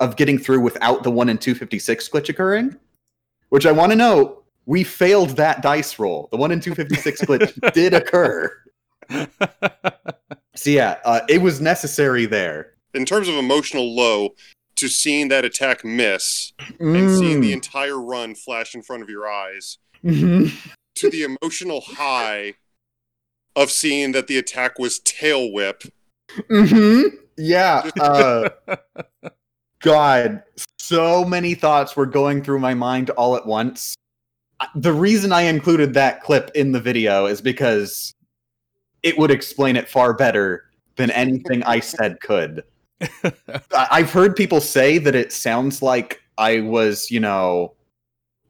of 0.00 0.16
getting 0.16 0.38
through 0.38 0.60
without 0.60 1.02
the 1.02 1.10
1 1.10 1.28
in 1.28 1.38
256 1.38 2.08
glitch 2.08 2.28
occurring, 2.28 2.76
which 3.50 3.64
I 3.66 3.72
want 3.72 3.92
to 3.92 3.96
note, 3.96 4.44
we 4.66 4.82
failed 4.84 5.30
that 5.36 5.62
dice 5.62 5.98
roll. 5.98 6.28
The 6.32 6.36
1 6.36 6.52
in 6.52 6.60
256 6.60 7.20
glitch 7.26 7.72
did 7.72 7.94
occur. 7.94 8.52
So 10.58 10.70
yeah, 10.70 10.96
uh, 11.04 11.20
it 11.28 11.42
was 11.42 11.60
necessary 11.60 12.24
there. 12.24 12.72
In 12.94 13.04
terms 13.04 13.28
of 13.28 13.34
emotional 13.34 13.94
low, 13.94 14.30
to 14.76 14.88
seeing 14.88 15.28
that 15.28 15.44
attack 15.44 15.84
miss 15.84 16.54
and 16.80 17.10
seeing 17.14 17.42
the 17.42 17.50
Mm. 17.50 17.56
entire 17.56 18.00
run 18.00 18.34
flash 18.34 18.74
in 18.74 18.80
front 18.82 19.02
of 19.02 19.10
your 19.10 19.28
eyes, 19.28 19.76
Mhm. 20.06 20.52
to 20.94 21.10
the 21.10 21.22
emotional 21.24 21.80
high 21.82 22.54
of 23.54 23.70
seeing 23.70 24.12
that 24.12 24.26
the 24.28 24.38
attack 24.38 24.78
was 24.78 24.98
tail 25.00 25.50
whip. 25.52 25.82
Mhm. 26.50 27.18
Yeah. 27.36 27.90
Uh, 28.00 28.48
God, 29.80 30.42
so 30.78 31.24
many 31.24 31.54
thoughts 31.54 31.96
were 31.96 32.06
going 32.06 32.42
through 32.42 32.60
my 32.60 32.74
mind 32.74 33.10
all 33.10 33.36
at 33.36 33.46
once. 33.46 33.94
The 34.74 34.92
reason 34.92 35.32
I 35.32 35.42
included 35.42 35.92
that 35.94 36.22
clip 36.22 36.50
in 36.54 36.72
the 36.72 36.80
video 36.80 37.26
is 37.26 37.40
because 37.42 38.14
it 39.02 39.18
would 39.18 39.30
explain 39.30 39.76
it 39.76 39.88
far 39.88 40.14
better 40.14 40.64
than 40.96 41.10
anything 41.10 41.62
I 41.64 41.80
said 41.80 42.20
could. 42.20 42.64
I've 43.76 44.10
heard 44.10 44.34
people 44.34 44.62
say 44.62 44.96
that 44.98 45.14
it 45.14 45.32
sounds 45.32 45.82
like 45.82 46.22
I 46.38 46.60
was, 46.60 47.10
you 47.10 47.20
know, 47.20 47.75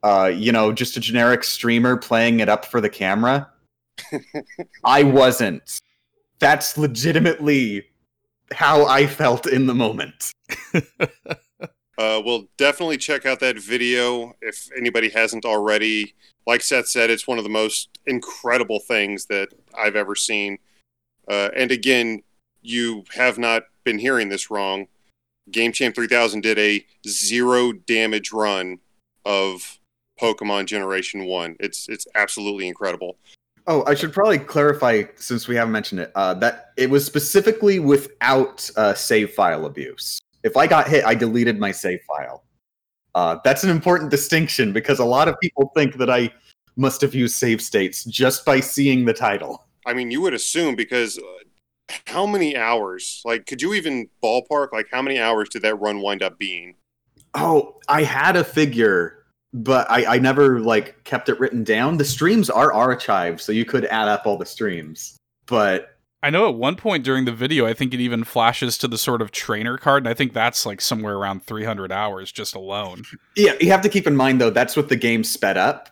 uh, 0.07 0.29
you 0.29 0.53
know, 0.53 0.73
just 0.73 0.97
a 0.97 1.01
generic 1.01 1.43
streamer 1.43 1.97
playing 1.97 2.39
it 2.39 2.49
up 2.49 2.65
for 2.65 2.81
the 2.81 2.89
camera. 2.89 3.51
I 4.85 5.03
wasn't. 5.03 5.81
That's 6.39 6.79
legitimately 6.79 7.89
how 8.53 8.87
I 8.87 9.09
felt 9.09 9.49
in 9.49 9.67
the 9.67 9.75
moment. 9.75 10.33
Uh, 11.99 12.21
we'll 12.23 12.47
definitely 12.59 12.99
check 12.99 13.25
out 13.25 13.41
that 13.41 13.59
video 13.59 14.35
if 14.43 14.69
anybody 14.77 15.09
hasn't 15.09 15.47
already. 15.47 16.15
Like 16.47 16.61
Seth 16.61 16.89
said, 16.89 17.09
it's 17.09 17.27
one 17.27 17.39
of 17.39 17.45
the 17.45 17.49
most 17.49 17.99
incredible 18.05 18.81
things 18.81 19.25
that 19.31 19.49
I've 19.75 19.97
ever 19.97 20.15
seen. 20.15 20.59
Uh, 21.27 21.49
and 21.57 21.71
again, 21.71 22.23
you 22.61 23.05
have 23.15 23.39
not 23.39 23.63
been 23.83 23.99
hearing 23.99 24.29
this 24.29 24.51
wrong. 24.51 24.89
Game 25.51 25.73
Champ 25.73 25.95
3000 25.95 26.43
did 26.43 26.59
a 26.59 26.85
zero 27.09 27.73
damage 27.73 28.31
run 28.31 28.81
of 29.25 29.79
Pokemon 30.21 30.67
Generation 30.67 31.25
1. 31.27 31.57
It's 31.61 31.89
it's 31.89 32.07
absolutely 32.15 32.69
incredible. 32.69 33.19
Oh, 33.69 33.85
I 33.87 33.95
should 33.95 34.13
probably 34.13 34.39
clarify 34.39 35.05
since 35.17 35.49
we 35.49 35.57
haven't 35.57 35.73
mentioned 35.73 36.01
it. 36.01 36.13
Uh, 36.15 36.35
that 36.35 36.73
it 36.77 36.89
was 36.89 37.05
specifically 37.05 37.79
without 37.81 38.69
uh, 38.77 38.95
save 38.95 39.33
file 39.33 39.67
abuse. 39.67 40.21
If 40.45 40.57
I 40.57 40.67
got 40.69 40.89
hit, 40.89 41.05
I 41.05 41.15
deleted 41.15 41.59
my 41.59 41.73
save 41.73 42.01
file. 42.03 42.45
Uh, 43.15 43.39
that's 43.43 43.65
an 43.65 43.71
important 43.71 44.11
distinction 44.11 44.73
because 44.73 44.99
a 44.99 45.05
lot 45.05 45.27
of 45.27 45.35
people 45.41 45.73
think 45.75 45.97
that 45.97 46.11
I 46.11 46.33
must 46.77 47.01
have 47.01 47.15
used 47.15 47.35
save 47.35 47.61
states 47.61 48.05
just 48.05 48.45
by 48.45 48.61
seeing 48.61 49.05
the 49.05 49.15
title. 49.15 49.67
I 49.87 49.95
mean, 49.95 50.11
you 50.11 50.21
would 50.21 50.35
assume 50.35 50.77
because 50.77 51.19
uh, 51.19 51.23
how 52.07 52.27
many 52.27 52.57
hours? 52.57 53.23
Like, 53.25 53.47
could 53.47 53.63
you 53.63 53.75
even 53.75 54.09
ballpark? 54.23 54.73
Like, 54.73 54.89
how 54.93 55.03
many 55.03 55.19
hours 55.19 55.49
did 55.49 55.63
that 55.63 55.77
run 55.77 56.01
wind 56.01 56.23
up 56.23 56.39
being? 56.39 56.75
Oh, 57.35 57.81
I 57.89 58.03
had 58.03 58.37
a 58.37 58.45
figure, 58.45 59.25
but 59.57 59.91
I, 59.91 60.17
I 60.17 60.19
never 60.19 60.61
like 60.61 61.03
kept 61.05 61.29
it 61.29 61.41
written 61.41 61.65
down. 61.65 61.97
The 61.97 62.05
streams 62.05 62.51
are 62.51 62.71
archived, 62.71 63.41
so 63.41 63.53
you 63.53 63.65
could 63.65 63.87
add 63.87 64.07
up 64.07 64.27
all 64.27 64.37
the 64.37 64.47
streams. 64.47 65.17
But 65.47 65.97
I 66.23 66.29
know 66.31 66.49
at 66.49 66.57
one 66.57 66.77
point 66.77 67.05
during 67.05 67.25
the 67.25 67.33
video, 67.33 67.67
I 67.67 67.73
think 67.73 67.95
it 67.95 68.01
even 68.01 68.23
flashes 68.23 68.77
to 68.79 68.89
the 68.89 68.99
sort 68.99 69.23
of 69.23 69.31
trainer 69.31 69.79
card, 69.79 70.03
and 70.03 70.09
I 70.09 70.15
think 70.15 70.35
that's 70.35 70.67
like 70.67 70.81
somewhere 70.83 71.17
around 71.17 71.45
300 71.45 71.91
hours 71.91 72.31
just 72.31 72.55
alone. 72.55 73.05
Yeah, 73.35 73.55
you 73.61 73.71
have 73.71 73.81
to 73.83 73.89
keep 73.89 74.07
in 74.07 74.15
mind 74.15 74.41
though 74.41 74.51
that's 74.51 74.77
what 74.77 74.91
the 74.91 74.97
game 74.97 75.25
sped 75.25 75.57
up 75.57 75.89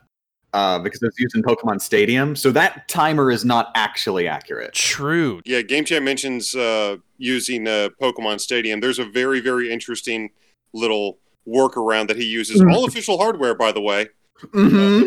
uh, 0.52 0.78
because 0.78 1.02
it's 1.02 1.18
used 1.18 1.34
in 1.34 1.42
Pokemon 1.42 1.80
Stadium. 1.80 2.36
So 2.36 2.52
that 2.52 2.86
timer 2.88 3.30
is 3.30 3.46
not 3.46 3.72
actually 3.74 4.28
accurate. 4.28 4.74
True. 4.74 5.40
Yeah, 5.46 5.62
Game 5.62 5.86
Champ 5.86 6.04
mentions 6.04 6.54
uh, 6.54 6.96
using 7.16 7.66
uh, 7.66 7.88
Pokemon 8.00 8.40
Stadium. 8.40 8.80
There's 8.80 8.98
a 8.98 9.06
very, 9.06 9.40
very 9.40 9.72
interesting 9.72 10.30
little 10.74 11.18
workaround 11.46 12.08
that 12.08 12.16
he 12.16 12.24
uses. 12.24 12.60
Mhm. 12.60 12.72
All 12.72 12.84
official 12.84 13.18
hardware, 13.18 13.54
by 13.54 13.72
the 13.72 13.80
way. 13.80 14.08
hmm 14.52 15.04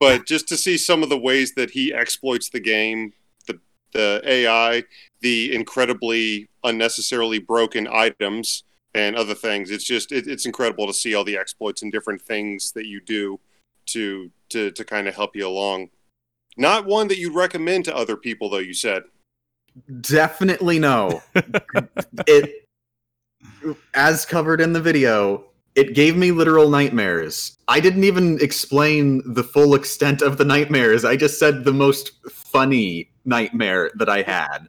But 0.00 0.26
just 0.26 0.48
to 0.48 0.56
see 0.56 0.76
some 0.76 1.02
of 1.02 1.08
the 1.08 1.18
ways 1.18 1.54
that 1.54 1.70
he 1.70 1.92
exploits 1.92 2.48
the 2.48 2.60
game, 2.60 3.12
the 3.46 3.60
the 3.92 4.20
AI, 4.24 4.84
the 5.20 5.54
incredibly 5.54 6.48
unnecessarily 6.64 7.38
broken 7.38 7.86
items, 7.86 8.64
and 8.94 9.16
other 9.16 9.34
things. 9.34 9.70
It's 9.70 9.84
just 9.84 10.12
it, 10.12 10.26
it's 10.26 10.46
incredible 10.46 10.86
to 10.86 10.92
see 10.94 11.14
all 11.14 11.24
the 11.24 11.36
exploits 11.36 11.82
and 11.82 11.92
different 11.92 12.20
things 12.20 12.72
that 12.72 12.86
you 12.86 13.00
do 13.00 13.40
to 13.86 14.30
to 14.50 14.70
to 14.70 14.84
kind 14.84 15.08
of 15.08 15.14
help 15.14 15.36
you 15.36 15.46
along. 15.46 15.90
Not 16.56 16.84
one 16.86 17.08
that 17.08 17.18
you'd 17.18 17.34
recommend 17.34 17.84
to 17.86 17.96
other 17.96 18.16
people, 18.16 18.50
though. 18.50 18.58
You 18.58 18.74
said. 18.74 19.04
Definitely 20.02 20.78
no. 20.78 21.22
it, 22.26 22.66
as 23.94 24.26
covered 24.26 24.60
in 24.60 24.74
the 24.74 24.82
video, 24.82 25.46
it 25.74 25.94
gave 25.94 26.16
me 26.16 26.32
literal 26.32 26.68
nightmares. 26.68 27.56
I 27.68 27.80
didn't 27.80 28.04
even 28.04 28.38
explain 28.40 29.22
the 29.24 29.44
full 29.44 29.74
extent 29.74 30.20
of 30.20 30.36
the 30.36 30.44
nightmares. 30.44 31.04
I 31.04 31.16
just 31.16 31.38
said 31.38 31.64
the 31.64 31.72
most 31.72 32.12
funny 32.30 33.10
nightmare 33.24 33.90
that 33.96 34.08
I 34.08 34.22
had. 34.22 34.68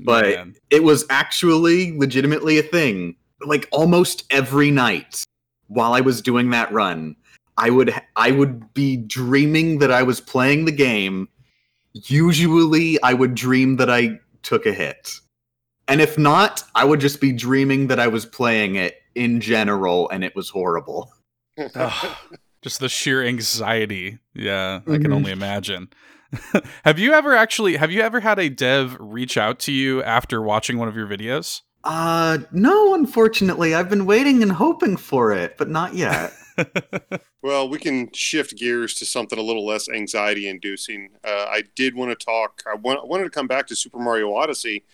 But 0.00 0.24
Man. 0.24 0.54
it 0.70 0.82
was 0.82 1.04
actually 1.10 1.96
legitimately 1.98 2.58
a 2.58 2.62
thing. 2.62 3.16
Like 3.42 3.68
almost 3.72 4.24
every 4.30 4.70
night 4.70 5.24
while 5.68 5.92
I 5.92 6.00
was 6.00 6.22
doing 6.22 6.50
that 6.50 6.72
run, 6.72 7.16
I 7.56 7.70
would 7.70 7.94
I 8.16 8.30
would 8.30 8.72
be 8.74 8.96
dreaming 8.96 9.78
that 9.78 9.90
I 9.90 10.02
was 10.02 10.20
playing 10.20 10.64
the 10.64 10.72
game. 10.72 11.28
Usually 11.92 13.02
I 13.02 13.12
would 13.14 13.34
dream 13.34 13.76
that 13.76 13.90
I 13.90 14.18
took 14.42 14.66
a 14.66 14.72
hit. 14.72 15.20
And 15.90 16.00
if 16.00 16.16
not, 16.16 16.62
I 16.74 16.84
would 16.84 17.00
just 17.00 17.20
be 17.20 17.32
dreaming 17.32 17.88
that 17.88 17.98
I 17.98 18.06
was 18.06 18.24
playing 18.24 18.76
it 18.76 19.02
in 19.16 19.40
general 19.40 20.08
and 20.10 20.22
it 20.22 20.34
was 20.36 20.48
horrible. 20.48 21.12
Ugh, 21.74 22.16
just 22.62 22.78
the 22.80 22.88
sheer 22.88 23.24
anxiety. 23.24 24.18
Yeah, 24.32 24.80
I 24.86 24.92
can 24.98 25.08
Mhm. 25.08 25.14
only 25.14 25.32
imagine. 25.32 25.88
have 26.84 27.00
you 27.00 27.12
ever 27.12 27.34
actually 27.34 27.76
have 27.76 27.90
you 27.90 28.00
ever 28.02 28.20
had 28.20 28.38
a 28.38 28.48
dev 28.48 28.96
reach 29.00 29.36
out 29.36 29.58
to 29.60 29.72
you 29.72 30.00
after 30.04 30.40
watching 30.40 30.78
one 30.78 30.86
of 30.86 30.94
your 30.94 31.08
videos? 31.08 31.62
Uh 31.82 32.38
no, 32.52 32.94
unfortunately. 32.94 33.74
I've 33.74 33.90
been 33.90 34.06
waiting 34.06 34.42
and 34.44 34.52
hoping 34.52 34.96
for 34.96 35.32
it, 35.32 35.58
but 35.58 35.68
not 35.68 35.94
yet. 35.94 36.32
Well, 37.42 37.70
we 37.70 37.78
can 37.78 38.10
shift 38.12 38.54
gears 38.58 38.92
to 38.96 39.06
something 39.06 39.38
a 39.38 39.42
little 39.42 39.64
less 39.64 39.88
anxiety 39.88 40.46
inducing. 40.46 41.08
Uh, 41.24 41.46
I 41.48 41.62
did 41.74 41.94
want 41.94 42.10
to 42.10 42.22
talk, 42.26 42.62
I, 42.70 42.74
want, 42.74 43.00
I 43.00 43.04
wanted 43.06 43.24
to 43.24 43.30
come 43.30 43.46
back 43.46 43.66
to 43.68 43.74
Super 43.74 43.98
Mario 43.98 44.34
Odyssey 44.34 44.84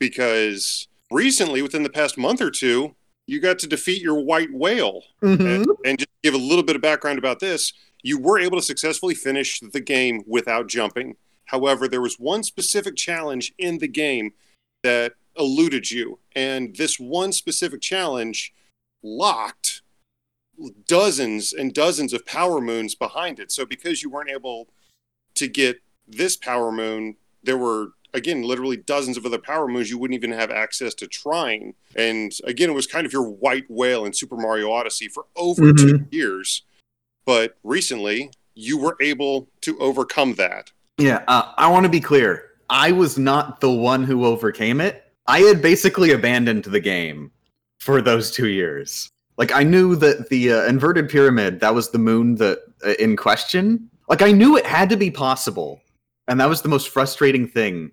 because 0.00 0.88
recently, 1.12 1.62
within 1.62 1.84
the 1.84 1.90
past 1.90 2.18
month 2.18 2.40
or 2.40 2.50
two, 2.50 2.96
you 3.28 3.40
got 3.40 3.60
to 3.60 3.68
defeat 3.68 4.02
your 4.02 4.20
white 4.20 4.52
whale. 4.52 5.04
Mhm. 5.22 5.40
And, 5.40 5.66
and 5.84 5.98
just 5.98 6.10
give 6.24 6.34
a 6.34 6.38
little 6.38 6.64
bit 6.64 6.74
of 6.74 6.82
background 6.82 7.18
about 7.20 7.38
this, 7.38 7.72
you 8.02 8.18
were 8.18 8.40
able 8.40 8.58
to 8.58 8.64
successfully 8.64 9.14
finish 9.14 9.60
the 9.60 9.80
game 9.80 10.24
without 10.26 10.66
jumping. 10.66 11.16
However, 11.44 11.86
there 11.86 12.00
was 12.00 12.18
one 12.18 12.42
specific 12.42 12.96
challenge 12.96 13.52
in 13.58 13.78
the 13.78 13.88
game 13.88 14.32
that 14.82 15.12
eluded 15.38 15.90
you. 15.90 16.18
And 16.34 16.74
this 16.76 16.98
one 16.98 17.32
specific 17.32 17.80
challenge 17.80 18.52
locked 19.02 19.82
dozens 20.86 21.52
and 21.52 21.72
dozens 21.72 22.12
of 22.12 22.26
power 22.26 22.60
moons 22.60 22.94
behind 22.94 23.38
it. 23.38 23.50
So 23.52 23.64
because 23.64 24.02
you 24.02 24.10
weren't 24.10 24.30
able 24.30 24.68
to 25.34 25.48
get 25.48 25.80
this 26.06 26.36
power 26.36 26.72
moon, 26.72 27.16
there 27.42 27.56
were 27.56 27.92
again 28.14 28.42
literally 28.42 28.76
dozens 28.76 29.16
of 29.16 29.26
other 29.26 29.38
power 29.38 29.68
moons 29.68 29.90
you 29.90 29.98
wouldn't 29.98 30.16
even 30.16 30.32
have 30.32 30.50
access 30.50 30.94
to 30.94 31.06
trying. 31.06 31.74
And 31.96 32.32
again, 32.44 32.70
it 32.70 32.74
was 32.74 32.86
kind 32.86 33.06
of 33.06 33.12
your 33.12 33.28
white 33.28 33.70
whale 33.70 34.04
in 34.04 34.12
Super 34.12 34.36
Mario 34.36 34.70
Odyssey 34.70 35.08
for 35.08 35.26
over 35.36 35.72
two 35.72 36.06
years. 36.10 36.62
But 37.24 37.56
recently, 37.62 38.30
you 38.54 38.78
were 38.78 38.96
able 39.00 39.48
to 39.62 39.78
overcome 39.78 40.34
that. 40.34 40.72
Yeah, 40.98 41.22
uh, 41.28 41.52
I 41.56 41.68
want 41.68 41.84
to 41.84 41.90
be 41.90 42.00
clear. 42.00 42.50
I 42.68 42.92
was 42.92 43.18
not 43.18 43.60
the 43.60 43.70
one 43.70 44.04
who 44.04 44.24
overcame 44.24 44.80
it. 44.80 45.04
I 45.26 45.40
had 45.40 45.62
basically 45.62 46.12
abandoned 46.12 46.64
the 46.64 46.80
game 46.80 47.30
for 47.78 48.00
those 48.00 48.30
two 48.30 48.48
years. 48.48 49.10
Like 49.36 49.52
I 49.52 49.62
knew 49.62 49.96
that 49.96 50.28
the 50.28 50.52
uh, 50.52 50.64
inverted 50.66 51.08
pyramid 51.08 51.60
that 51.60 51.74
was 51.74 51.90
the 51.90 51.98
moon 51.98 52.34
that 52.36 52.58
uh, 52.84 52.94
in 52.98 53.16
question. 53.16 53.88
Like 54.08 54.22
I 54.22 54.32
knew 54.32 54.56
it 54.56 54.66
had 54.66 54.90
to 54.90 54.96
be 54.96 55.10
possible, 55.10 55.80
and 56.28 56.38
that 56.40 56.48
was 56.48 56.62
the 56.62 56.68
most 56.68 56.90
frustrating 56.90 57.48
thing 57.48 57.92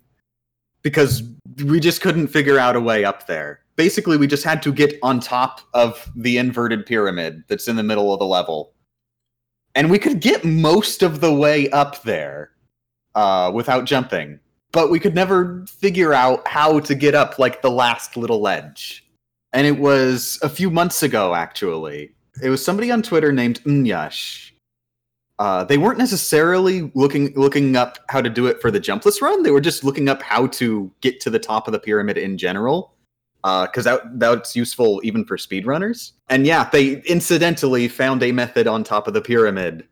because 0.82 1.22
we 1.64 1.80
just 1.80 2.00
couldn't 2.00 2.28
figure 2.28 2.58
out 2.58 2.76
a 2.76 2.80
way 2.80 3.04
up 3.04 3.26
there. 3.26 3.60
basically 3.76 4.16
we 4.16 4.26
just 4.26 4.44
had 4.44 4.60
to 4.62 4.72
get 4.72 4.98
on 5.02 5.20
top 5.20 5.60
of 5.72 6.10
the 6.16 6.36
inverted 6.36 6.84
pyramid 6.84 7.44
that's 7.48 7.68
in 7.68 7.76
the 7.76 7.82
middle 7.82 8.12
of 8.12 8.18
the 8.18 8.26
level. 8.26 8.72
And 9.74 9.90
we 9.90 9.98
could 10.00 10.20
get 10.20 10.44
most 10.44 11.02
of 11.02 11.20
the 11.20 11.32
way 11.32 11.70
up 11.70 12.02
there 12.02 12.50
uh, 13.14 13.52
without 13.54 13.84
jumping, 13.84 14.40
but 14.72 14.90
we 14.90 14.98
could 14.98 15.14
never 15.14 15.64
figure 15.66 16.12
out 16.12 16.46
how 16.48 16.80
to 16.80 16.94
get 16.94 17.14
up 17.14 17.38
like 17.38 17.62
the 17.62 17.70
last 17.70 18.16
little 18.16 18.40
ledge. 18.40 19.06
And 19.52 19.66
it 19.66 19.78
was 19.78 20.38
a 20.42 20.48
few 20.48 20.70
months 20.70 21.02
ago, 21.02 21.34
actually. 21.34 22.10
It 22.42 22.50
was 22.50 22.64
somebody 22.64 22.90
on 22.90 23.02
Twitter 23.02 23.32
named 23.32 23.62
Nyash. 23.64 24.47
Uh, 25.38 25.62
they 25.64 25.78
weren't 25.78 25.98
necessarily 25.98 26.90
looking 26.94 27.32
looking 27.36 27.76
up 27.76 27.98
how 28.08 28.20
to 28.20 28.28
do 28.28 28.46
it 28.46 28.60
for 28.60 28.70
the 28.70 28.80
jumpless 28.80 29.20
run. 29.22 29.42
They 29.42 29.52
were 29.52 29.60
just 29.60 29.84
looking 29.84 30.08
up 30.08 30.20
how 30.22 30.48
to 30.48 30.90
get 31.00 31.20
to 31.20 31.30
the 31.30 31.38
top 31.38 31.68
of 31.68 31.72
the 31.72 31.78
pyramid 31.78 32.18
in 32.18 32.36
general 32.36 32.94
because 33.42 33.84
that 33.84 34.18
that's 34.18 34.56
useful 34.56 35.00
even 35.04 35.24
for 35.24 35.36
speedrunners. 35.36 36.12
And 36.28 36.46
yeah, 36.46 36.68
they 36.70 37.00
incidentally 37.02 37.88
found 37.88 38.22
a 38.22 38.32
method 38.32 38.66
on 38.66 38.82
top 38.84 39.06
of 39.06 39.14
the 39.14 39.22
pyramid 39.22 39.86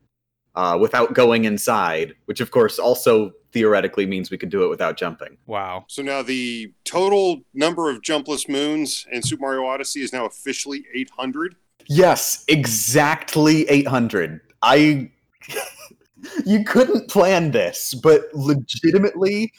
uh, 0.56 0.77
without 0.81 1.14
going 1.14 1.44
inside, 1.44 2.14
which 2.24 2.40
of 2.40 2.51
course 2.51 2.78
also 2.78 3.32
theoretically 3.52 4.06
means 4.06 4.31
we 4.31 4.39
could 4.39 4.51
do 4.51 4.64
it 4.64 4.68
without 4.68 4.97
jumping. 4.97 5.36
Wow. 5.47 5.85
So 5.89 6.02
now 6.02 6.23
the 6.23 6.73
total 6.85 7.43
number 7.55 7.89
of 7.89 8.02
jumpless 8.02 8.48
moons 8.48 9.06
in 9.12 9.23
Super 9.23 9.43
Mario 9.43 9.64
Odyssey 9.66 10.02
is 10.02 10.12
now 10.12 10.27
officially 10.27 10.85
800. 10.94 11.56
Yes, 11.89 12.44
exactly 12.48 13.68
800. 13.68 14.40
I 14.62 15.10
you 16.47 16.64
couldn't 16.64 17.09
plan 17.09 17.51
this, 17.51 17.94
but 17.94 18.23
legitimately 18.35 19.52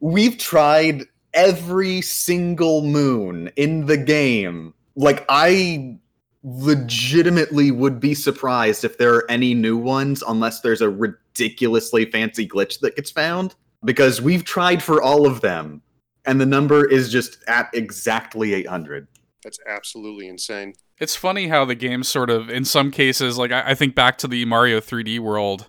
we've 0.00 0.38
tried 0.38 1.04
every 1.34 2.00
single 2.00 2.82
moon 2.82 3.50
in 3.56 3.86
the 3.86 3.96
game. 3.96 4.74
Like 4.96 5.24
I 5.28 5.98
legitimately 6.42 7.70
would 7.70 8.00
be 8.00 8.14
surprised 8.14 8.84
if 8.84 8.98
there 8.98 9.14
are 9.14 9.30
any 9.30 9.54
new 9.54 9.76
ones 9.76 10.22
unless 10.26 10.60
there's 10.60 10.80
a 10.80 10.88
ridiculously 10.88 12.10
fancy 12.10 12.48
glitch 12.48 12.80
that 12.80 12.96
gets 12.96 13.10
found 13.10 13.54
because 13.84 14.20
we've 14.20 14.44
tried 14.44 14.82
for 14.82 15.02
all 15.02 15.26
of 15.26 15.40
them 15.40 15.82
and 16.24 16.40
the 16.40 16.46
number 16.46 16.86
is 16.86 17.10
just 17.10 17.38
at 17.48 17.70
exactly 17.72 18.54
800. 18.54 19.08
That's 19.42 19.58
absolutely 19.66 20.28
insane. 20.28 20.74
It's 21.00 21.14
funny 21.16 21.48
how 21.48 21.64
the 21.64 21.74
game 21.74 22.02
sort 22.02 22.30
of, 22.30 22.48
in 22.50 22.64
some 22.64 22.90
cases, 22.90 23.38
like 23.38 23.52
I, 23.52 23.70
I 23.70 23.74
think 23.74 23.94
back 23.94 24.18
to 24.18 24.28
the 24.28 24.44
Mario 24.44 24.80
3D 24.80 25.18
World 25.20 25.68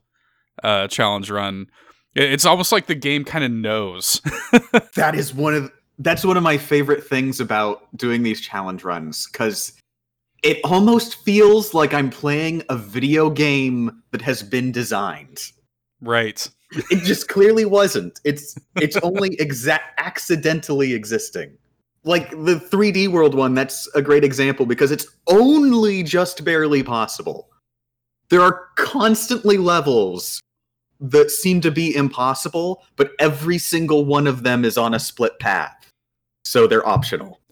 uh, 0.63 0.87
challenge 0.87 1.29
run. 1.29 1.67
it- 2.15 2.31
It's 2.33 2.45
almost 2.45 2.71
like 2.71 2.87
the 2.87 2.95
game 2.95 3.23
kind 3.23 3.43
of 3.43 3.51
knows. 3.51 4.21
that 4.95 5.13
is 5.15 5.33
one 5.33 5.53
of 5.53 5.71
that's 6.01 6.23
one 6.23 6.37
of 6.37 6.43
my 6.43 6.57
favorite 6.57 7.03
things 7.03 7.39
about 7.41 7.81
doing 7.97 8.23
these 8.23 8.39
challenge 8.39 8.83
runs 8.85 9.27
because 9.31 9.73
it 10.43 10.57
almost 10.63 11.15
feels 11.25 11.73
like 11.73 11.93
I'm 11.93 12.09
playing 12.09 12.63
a 12.69 12.77
video 12.77 13.29
game 13.29 14.01
that 14.11 14.21
has 14.21 14.41
been 14.41 14.71
designed. 14.71 15.43
right. 16.01 16.49
It 16.91 17.03
just 17.03 17.27
clearly 17.27 17.65
wasn't. 17.65 18.19
It's 18.23 18.55
it's 18.75 18.95
only 18.97 19.35
exact 19.39 19.99
accidentally 19.99 20.93
existing. 20.93 21.57
Like 22.09 22.31
the 22.31 22.55
3D 22.55 23.09
world 23.09 23.35
one, 23.35 23.53
that's 23.53 23.87
a 23.93 24.01
great 24.01 24.23
example 24.23 24.65
because 24.65 24.89
it's 24.91 25.05
only 25.27 26.01
just 26.01 26.43
barely 26.43 26.81
possible. 26.81 27.49
There 28.29 28.41
are 28.41 28.69
constantly 28.75 29.57
levels 29.57 30.41
that 30.99 31.29
seem 31.29 31.61
to 31.61 31.69
be 31.69 31.95
impossible, 31.95 32.83
but 32.95 33.11
every 33.19 33.59
single 33.59 34.05
one 34.05 34.25
of 34.25 34.41
them 34.41 34.65
is 34.65 34.75
on 34.75 34.95
a 34.95 34.99
split 34.99 35.37
path. 35.39 35.91
So 36.43 36.65
they're 36.65 36.87
optional. 36.87 37.41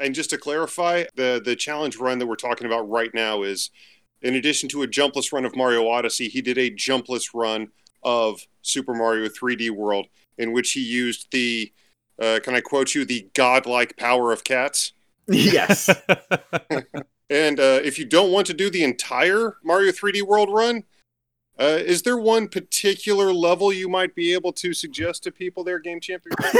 And 0.00 0.14
just 0.14 0.30
to 0.30 0.38
clarify, 0.38 1.04
the 1.16 1.42
the 1.44 1.56
challenge 1.56 1.96
run 1.96 2.18
that 2.18 2.26
we're 2.26 2.36
talking 2.36 2.66
about 2.66 2.88
right 2.88 3.12
now 3.12 3.42
is, 3.42 3.70
in 4.22 4.34
addition 4.34 4.68
to 4.70 4.82
a 4.82 4.88
jumpless 4.88 5.32
run 5.32 5.44
of 5.44 5.56
Mario 5.56 5.88
Odyssey, 5.88 6.28
he 6.28 6.40
did 6.40 6.56
a 6.56 6.70
jumpless 6.70 7.30
run 7.34 7.68
of 8.02 8.46
Super 8.62 8.94
Mario 8.94 9.28
3D 9.28 9.70
World, 9.70 10.06
in 10.36 10.52
which 10.52 10.72
he 10.72 10.80
used 10.80 11.28
the, 11.32 11.72
uh, 12.20 12.40
can 12.42 12.54
I 12.54 12.60
quote 12.60 12.94
you, 12.94 13.04
the 13.04 13.28
godlike 13.34 13.96
power 13.96 14.32
of 14.32 14.44
cats. 14.44 14.92
yes. 15.26 15.90
And 17.30 17.60
uh, 17.60 17.80
if 17.84 17.98
you 17.98 18.06
don't 18.06 18.32
want 18.32 18.46
to 18.46 18.54
do 18.54 18.70
the 18.70 18.82
entire 18.84 19.58
Mario 19.62 19.92
3D 19.92 20.22
World 20.22 20.48
run, 20.50 20.84
uh, 21.58 21.78
is 21.78 22.02
there 22.02 22.16
one 22.16 22.48
particular 22.48 23.32
level 23.32 23.72
you 23.72 23.88
might 23.88 24.14
be 24.14 24.32
able 24.32 24.52
to 24.54 24.72
suggest 24.72 25.24
to 25.24 25.32
people 25.32 25.64
there, 25.64 25.78
Game 25.78 26.00
Champion? 26.00 26.34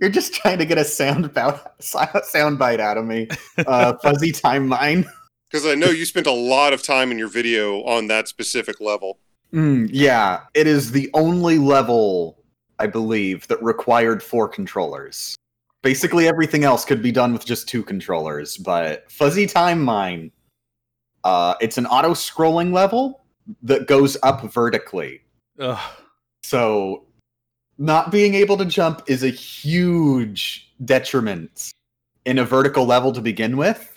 You're 0.00 0.10
just 0.10 0.32
trying 0.32 0.58
to 0.58 0.64
get 0.64 0.78
a 0.78 0.84
sound 0.84 1.34
bout, 1.34 1.82
sound 2.24 2.58
bite 2.58 2.80
out 2.80 2.96
of 2.96 3.04
me. 3.04 3.28
Uh, 3.58 3.94
fuzzy 4.02 4.32
time 4.32 4.66
mine. 4.68 5.04
Because 5.50 5.66
I 5.66 5.74
know 5.74 5.90
you 5.90 6.06
spent 6.06 6.26
a 6.26 6.32
lot 6.32 6.72
of 6.72 6.82
time 6.82 7.10
in 7.10 7.18
your 7.18 7.28
video 7.28 7.82
on 7.82 8.06
that 8.06 8.28
specific 8.28 8.80
level. 8.80 9.18
Mm, 9.52 9.90
yeah, 9.92 10.42
it 10.54 10.68
is 10.68 10.92
the 10.92 11.10
only 11.12 11.58
level, 11.58 12.39
I 12.80 12.86
believe, 12.86 13.46
that 13.48 13.62
required 13.62 14.22
four 14.22 14.48
controllers. 14.48 15.36
Basically, 15.82 16.26
everything 16.26 16.64
else 16.64 16.84
could 16.84 17.02
be 17.02 17.12
done 17.12 17.32
with 17.32 17.44
just 17.44 17.68
two 17.68 17.82
controllers, 17.82 18.56
but 18.56 19.10
Fuzzy 19.10 19.46
Time 19.46 19.82
Mine, 19.82 20.30
uh, 21.24 21.54
it's 21.60 21.78
an 21.78 21.86
auto 21.86 22.10
scrolling 22.10 22.72
level 22.72 23.24
that 23.62 23.86
goes 23.86 24.16
up 24.22 24.42
vertically. 24.52 25.22
Ugh. 25.58 25.78
So, 26.42 27.04
not 27.78 28.10
being 28.10 28.34
able 28.34 28.56
to 28.58 28.64
jump 28.64 29.02
is 29.06 29.22
a 29.22 29.30
huge 29.30 30.72
detriment 30.84 31.72
in 32.24 32.38
a 32.38 32.44
vertical 32.44 32.84
level 32.84 33.12
to 33.12 33.20
begin 33.20 33.56
with. 33.56 33.96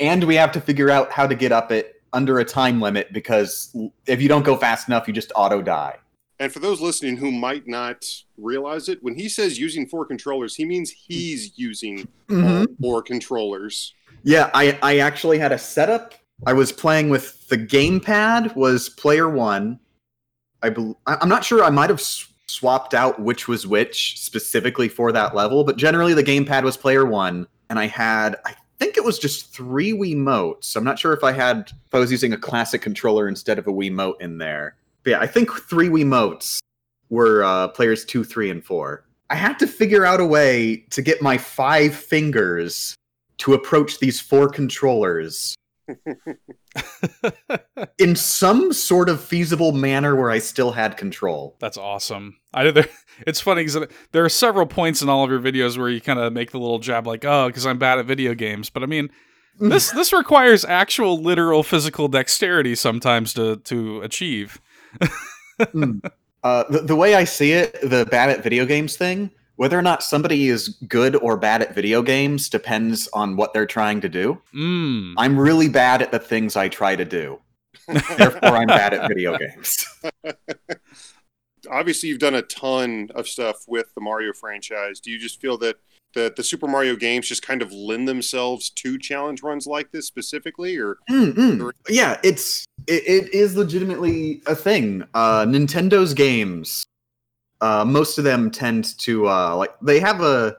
And 0.00 0.24
we 0.24 0.34
have 0.36 0.52
to 0.52 0.60
figure 0.60 0.90
out 0.90 1.10
how 1.10 1.26
to 1.26 1.34
get 1.34 1.52
up 1.52 1.70
it 1.70 2.02
under 2.12 2.38
a 2.38 2.44
time 2.44 2.80
limit 2.80 3.12
because 3.12 3.76
if 4.06 4.22
you 4.22 4.28
don't 4.28 4.44
go 4.44 4.56
fast 4.56 4.88
enough, 4.88 5.06
you 5.06 5.14
just 5.14 5.32
auto 5.36 5.60
die. 5.60 5.96
And 6.40 6.52
for 6.52 6.58
those 6.58 6.80
listening 6.80 7.16
who 7.16 7.30
might 7.30 7.66
not 7.66 8.04
realize 8.36 8.88
it, 8.88 9.02
when 9.02 9.14
he 9.14 9.28
says 9.28 9.58
using 9.58 9.86
four 9.86 10.04
controllers, 10.04 10.56
he 10.56 10.64
means 10.64 10.90
he's 10.90 11.56
using 11.56 12.08
mm-hmm. 12.28 12.44
all 12.44 12.66
four 12.80 13.02
controllers. 13.02 13.94
Yeah, 14.24 14.50
I, 14.52 14.78
I 14.82 14.98
actually 14.98 15.38
had 15.38 15.52
a 15.52 15.58
setup. 15.58 16.14
I 16.46 16.52
was 16.52 16.72
playing 16.72 17.10
with 17.10 17.48
the 17.48 17.58
gamepad 17.58 18.56
was 18.56 18.88
player 18.88 19.28
one. 19.28 19.78
I 20.62 20.70
bel 20.70 20.98
I- 21.06 21.18
I'm 21.20 21.28
not 21.28 21.44
sure. 21.44 21.62
I 21.62 21.70
might 21.70 21.90
have 21.90 22.02
swapped 22.46 22.94
out 22.94 23.20
which 23.20 23.48
was 23.48 23.66
which 23.66 24.20
specifically 24.20 24.88
for 24.88 25.12
that 25.12 25.34
level, 25.34 25.62
but 25.62 25.76
generally 25.76 26.14
the 26.14 26.24
gamepad 26.24 26.64
was 26.64 26.76
player 26.76 27.04
one, 27.04 27.46
and 27.70 27.78
I 27.78 27.86
had 27.86 28.36
I 28.44 28.56
think 28.78 28.96
it 28.96 29.04
was 29.04 29.18
just 29.18 29.52
three 29.54 29.92
Wiimotes. 29.92 30.74
I'm 30.74 30.84
not 30.84 30.98
sure 30.98 31.12
if 31.12 31.22
I 31.22 31.32
had 31.32 31.70
if 31.86 31.94
I 31.94 31.98
was 31.98 32.10
using 32.10 32.32
a 32.32 32.38
classic 32.38 32.82
controller 32.82 33.28
instead 33.28 33.58
of 33.58 33.66
a 33.66 33.72
Wiimote 33.72 34.20
in 34.20 34.38
there. 34.38 34.76
But 35.04 35.10
yeah, 35.10 35.20
I 35.20 35.26
think 35.26 35.52
three 35.52 35.88
Wiimotes 35.88 36.58
were 37.10 37.44
uh, 37.44 37.68
players 37.68 38.04
two, 38.04 38.24
three, 38.24 38.50
and 38.50 38.64
four. 38.64 39.04
I 39.30 39.36
had 39.36 39.58
to 39.60 39.66
figure 39.66 40.04
out 40.04 40.20
a 40.20 40.26
way 40.26 40.84
to 40.90 41.02
get 41.02 41.22
my 41.22 41.38
five 41.38 41.94
fingers 41.94 42.94
to 43.38 43.54
approach 43.54 43.98
these 43.98 44.20
four 44.20 44.48
controllers 44.48 45.54
in 47.98 48.16
some 48.16 48.72
sort 48.72 49.08
of 49.08 49.22
feasible 49.22 49.72
manner 49.72 50.16
where 50.16 50.30
I 50.30 50.38
still 50.38 50.72
had 50.72 50.96
control. 50.96 51.56
That's 51.58 51.76
awesome. 51.76 52.38
I 52.52 52.70
there, 52.70 52.88
it's 53.26 53.40
funny 53.40 53.64
because 53.64 53.88
there 54.12 54.24
are 54.24 54.30
several 54.30 54.66
points 54.66 55.02
in 55.02 55.08
all 55.08 55.24
of 55.24 55.30
your 55.30 55.40
videos 55.40 55.76
where 55.76 55.88
you 55.88 56.00
kind 56.00 56.18
of 56.18 56.32
make 56.32 56.52
the 56.52 56.58
little 56.58 56.78
jab, 56.78 57.06
like, 57.06 57.24
"Oh, 57.24 57.48
because 57.48 57.66
I'm 57.66 57.78
bad 57.78 57.98
at 57.98 58.06
video 58.06 58.34
games." 58.34 58.70
But 58.70 58.82
I 58.82 58.86
mean, 58.86 59.10
this 59.58 59.90
this 59.92 60.12
requires 60.12 60.64
actual, 60.64 61.20
literal, 61.20 61.62
physical 61.62 62.08
dexterity 62.08 62.74
sometimes 62.74 63.34
to 63.34 63.56
to 63.56 64.00
achieve. 64.02 64.60
Mm. 65.58 66.00
Uh, 66.42 66.64
the, 66.68 66.80
the 66.80 66.96
way 66.96 67.14
I 67.14 67.24
see 67.24 67.52
it, 67.52 67.80
the 67.80 68.04
bad 68.04 68.28
at 68.28 68.42
video 68.42 68.66
games 68.66 68.96
thing, 68.96 69.30
whether 69.56 69.78
or 69.78 69.82
not 69.82 70.02
somebody 70.02 70.48
is 70.48 70.68
good 70.88 71.16
or 71.16 71.36
bad 71.36 71.62
at 71.62 71.74
video 71.74 72.02
games 72.02 72.48
depends 72.48 73.08
on 73.14 73.36
what 73.36 73.54
they're 73.54 73.66
trying 73.66 74.00
to 74.02 74.08
do. 74.08 74.42
Mm. 74.54 75.14
I'm 75.16 75.38
really 75.38 75.68
bad 75.68 76.02
at 76.02 76.12
the 76.12 76.18
things 76.18 76.56
I 76.56 76.68
try 76.68 76.96
to 76.96 77.04
do. 77.04 77.40
Therefore, 77.86 78.56
I'm 78.56 78.66
bad 78.66 78.94
at 78.94 79.08
video 79.08 79.38
games. 79.38 79.86
Obviously, 81.70 82.10
you've 82.10 82.18
done 82.18 82.34
a 82.34 82.42
ton 82.42 83.10
of 83.14 83.26
stuff 83.26 83.64
with 83.66 83.94
the 83.94 84.00
Mario 84.00 84.32
franchise. 84.32 85.00
Do 85.00 85.10
you 85.10 85.18
just 85.18 85.40
feel 85.40 85.56
that 85.58 85.76
the, 86.14 86.32
the 86.36 86.44
Super 86.44 86.66
Mario 86.66 86.96
games 86.96 87.28
just 87.28 87.42
kind 87.42 87.62
of 87.62 87.72
lend 87.72 88.06
themselves 88.08 88.70
to 88.70 88.98
challenge 88.98 89.42
runs 89.42 89.66
like 89.66 89.90
this 89.92 90.06
specifically, 90.06 90.76
or 90.76 90.98
Mm, 91.10 91.32
mm. 91.32 91.72
Yeah, 91.88 92.20
it's 92.22 92.66
it, 92.86 93.02
it 93.06 93.34
is 93.34 93.56
legitimately 93.56 94.42
a 94.46 94.54
thing. 94.54 95.04
Uh, 95.14 95.44
Nintendo's 95.44 96.14
games, 96.14 96.84
uh, 97.60 97.84
most 97.84 98.18
of 98.18 98.24
them 98.24 98.50
tend 98.50 98.98
to 98.98 99.28
uh, 99.28 99.56
like 99.56 99.74
they 99.80 100.00
have 100.00 100.20
a 100.20 100.56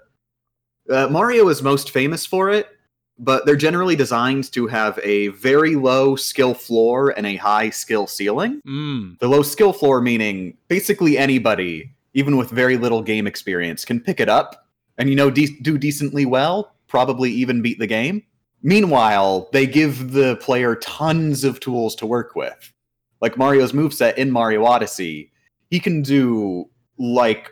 uh, 0.89 1.07
Mario 1.10 1.47
is 1.49 1.61
most 1.61 1.91
famous 1.91 2.26
for 2.26 2.49
it, 2.49 2.69
but 3.18 3.45
they're 3.45 3.56
generally 3.56 3.95
designed 3.95 4.52
to 4.52 4.68
have 4.68 4.99
a 5.03 5.30
very 5.30 5.76
low 5.76 6.15
skill 6.15 6.53
floor 6.53 7.10
and 7.18 7.26
a 7.26 7.35
high 7.38 7.69
skill 7.69 8.07
ceiling. 8.07 8.61
Mm. 8.68 9.19
The 9.19 9.27
low 9.27 9.41
skill 9.41 9.73
floor 9.73 10.02
meaning 10.02 10.57
basically 10.68 11.18
anybody, 11.18 11.91
even 12.14 12.38
with 12.38 12.49
very 12.49 12.77
little 12.77 13.02
game 13.02 13.27
experience, 13.27 13.85
can 13.85 13.99
pick 13.99 14.19
it 14.19 14.30
up 14.30 14.68
and 14.97 15.10
you 15.10 15.15
know 15.15 15.30
de- 15.30 15.60
do 15.61 15.77
decently 15.77 16.26
well, 16.26 16.73
probably 16.88 17.31
even 17.31 17.61
beat 17.61 17.80
the 17.80 17.88
game. 17.88 18.23
Meanwhile, 18.61 19.49
they 19.52 19.68
give 19.68 20.11
the 20.11 20.38
player 20.38 20.76
tons 20.76 21.44
of 21.44 21.60
tools 21.60 21.95
to 21.95 22.06
work 22.06 22.36
with. 22.36 22.73
Like 23.22 23.38
Mario's 23.38 23.72
moveset 23.72 24.15
in 24.15 24.32
Mario 24.32 24.65
Odyssey, 24.65 25.32
he 25.69 25.80
can 25.80 26.02
do 26.02 26.69
like 26.98 27.52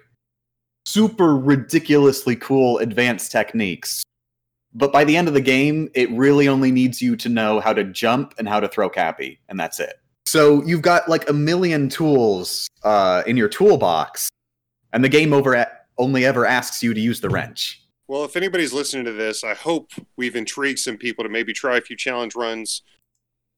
super 0.86 1.38
ridiculously 1.38 2.36
cool 2.36 2.78
advanced 2.80 3.32
techniques. 3.32 4.04
But 4.74 4.92
by 4.92 5.04
the 5.04 5.16
end 5.16 5.28
of 5.28 5.34
the 5.34 5.42
game, 5.42 5.90
it 5.94 6.10
really 6.12 6.48
only 6.48 6.72
needs 6.72 7.02
you 7.02 7.16
to 7.18 7.30
know 7.30 7.60
how 7.60 7.74
to 7.74 7.84
jump 7.84 8.34
and 8.40 8.50
how 8.50 8.60
to 8.60 8.68
throw 8.68 8.90
Cappy, 8.90 9.40
and 9.48 9.60
that's 9.60 9.80
it. 9.80 10.00
So 10.26 10.64
you've 10.64 10.82
got 10.82 11.08
like 11.08 11.30
a 11.30 11.34
million 11.34 11.90
tools 11.90 12.68
uh, 12.84 13.22
in 13.28 13.38
your 13.38 13.50
toolbox, 13.50 14.30
and 14.92 15.04
the 15.04 15.10
game 15.10 15.32
over 15.32 15.68
only 16.00 16.26
ever 16.26 16.46
asks 16.46 16.82
you 16.82 16.94
to 16.94 17.00
use 17.00 17.22
the 17.22 17.30
wrench. 17.30 17.83
Well, 18.14 18.26
if 18.26 18.36
anybody's 18.36 18.74
listening 18.74 19.06
to 19.06 19.12
this, 19.12 19.44
I 19.44 19.56
hope 19.56 19.90
we've 20.18 20.36
intrigued 20.36 20.78
some 20.78 20.98
people 20.98 21.24
to 21.24 21.32
maybe 21.32 21.52
try 21.52 21.78
a 21.78 21.82
few 21.82 21.96
challenge 21.96 22.36
runs 22.36 22.84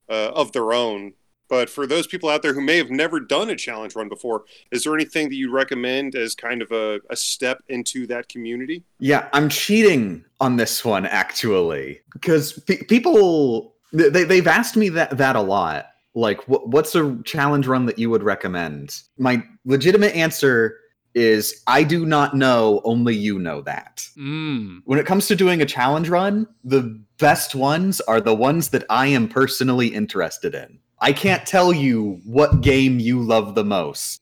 uh, 0.10 0.30
of 0.30 0.54
their 0.54 0.72
own. 0.72 1.12
But 1.50 1.70
for 1.70 1.86
those 1.86 2.08
people 2.08 2.30
out 2.30 2.42
there 2.42 2.54
who 2.54 2.62
may 2.62 2.78
have 2.78 2.90
never 2.90 3.20
done 3.20 3.50
a 3.50 3.58
challenge 3.58 3.98
run 3.98 4.08
before, 4.08 4.46
is 4.72 4.86
there 4.86 4.96
anything 4.96 5.28
that 5.28 5.36
you 5.36 5.52
recommend 5.52 6.16
as 6.16 6.36
kind 6.36 6.62
of 6.62 6.72
a, 6.72 7.02
a 7.10 7.18
step 7.18 7.64
into 7.68 8.08
that 8.08 8.30
community? 8.30 8.86
Yeah, 8.98 9.28
I'm 9.34 9.50
cheating 9.50 10.24
on 10.40 10.56
this 10.56 10.86
one 10.86 11.06
actually 11.06 12.00
because 12.14 12.54
pe- 12.54 12.84
people 12.84 13.76
they 13.92 14.24
they've 14.24 14.48
asked 14.48 14.78
me 14.78 14.88
that 14.88 15.18
that 15.18 15.36
a 15.36 15.42
lot. 15.42 15.88
Like, 16.14 16.42
wh- 16.46 16.66
what's 16.66 16.96
a 16.96 17.22
challenge 17.26 17.68
run 17.68 17.88
that 17.88 18.00
you 18.00 18.10
would 18.10 18.24
recommend? 18.24 19.02
My 19.18 19.44
legitimate 19.66 20.16
answer 20.16 20.78
is 21.16 21.64
I 21.66 21.84
do 21.84 22.06
not 22.06 22.36
know. 22.36 22.82
Only 22.84 23.16
you 23.16 23.40
know 23.40 23.62
that. 23.62 24.08
Mm. 24.18 24.82
When 24.86 25.00
it 25.00 25.06
comes 25.06 25.28
to 25.28 25.36
doing 25.36 25.62
a 25.62 25.66
challenge 25.66 26.10
run, 26.10 26.46
the 26.64 27.02
best 27.18 27.56
ones 27.56 28.02
are 28.02 28.22
the 28.22 28.36
ones 28.36 28.70
that 28.70 28.84
I 28.90 29.08
am 29.08 29.28
personally 29.30 29.88
interested 29.88 30.54
in. 30.54 30.80
I 31.00 31.14
can't 31.14 31.46
tell 31.46 31.74
you 31.74 32.20
what 32.26 32.62
game 32.62 33.00
you 33.00 33.22
love 33.22 33.56
the 33.56 33.64
most 33.64 34.22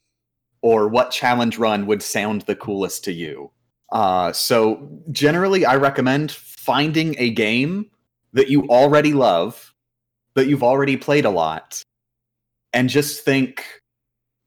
or 0.62 0.88
what 0.88 1.12
challenge 1.12 1.58
run 1.58 1.88
would 1.88 2.02
sound 2.02 2.44
the 2.44 2.56
coolest 2.56 3.04
to 3.06 3.12
you. 3.12 3.52
Uh, 3.92 4.32
so 4.32 4.90
generally, 5.12 5.66
I 5.66 5.76
recommend 5.76 6.32
finding 6.32 7.16
a 7.20 7.30
game 7.32 7.90
that 8.34 8.50
you 8.50 8.68
already 8.70 9.14
love, 9.14 9.74
that 10.36 10.48
you've 10.48 10.64
already 10.64 10.98
played 10.98 11.26
a 11.26 11.30
lot, 11.30 11.84
and 12.72 12.90
just 12.90 13.24
think, 13.24 13.64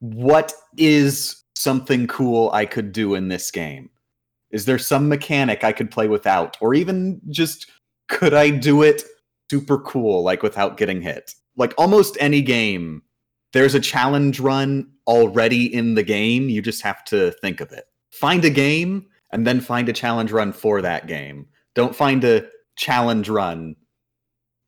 what 0.01 0.53
is 0.77 1.43
something 1.57 2.07
cool 2.07 2.51
I 2.53 2.67
could 2.67 2.93
do 2.93 3.15
in 3.15 3.29
this 3.29 3.51
game? 3.51 3.91
Is 4.51 4.67
there 4.67 4.79
some 4.79 5.09
mechanic 5.09 5.65
I 5.65 5.73
could 5.73 5.91
play 5.91 6.07
without? 6.07 6.57
Or 6.61 6.75
even 6.75 7.21
just, 7.31 7.67
could 8.09 8.35
I 8.35 8.51
do 8.51 8.83
it 8.83 9.03
super 9.51 9.79
cool, 9.79 10.23
like 10.23 10.43
without 10.43 10.77
getting 10.77 11.03
hit? 11.03 11.35
Like 11.57 11.75
almost 11.77 12.17
any 12.21 12.43
game, 12.43 13.03
there's 13.53 13.75
a 13.75 13.81
challenge 13.81 14.39
run 14.39 14.89
already 15.07 15.73
in 15.73 15.95
the 15.95 16.03
game. 16.03 16.49
You 16.49 16.63
just 16.63 16.83
have 16.83 17.03
to 17.07 17.33
think 17.41 17.61
of 17.61 17.73
it. 17.73 17.85
Find 18.13 18.45
a 18.45 18.51
game 18.51 19.07
and 19.33 19.47
then 19.47 19.61
find 19.61 19.89
a 19.89 19.93
challenge 19.93 20.31
run 20.31 20.53
for 20.53 20.83
that 20.83 21.07
game. 21.07 21.47
Don't 21.75 21.97
find 21.97 22.23
a 22.25 22.47
challenge 22.77 23.29
run 23.29 23.75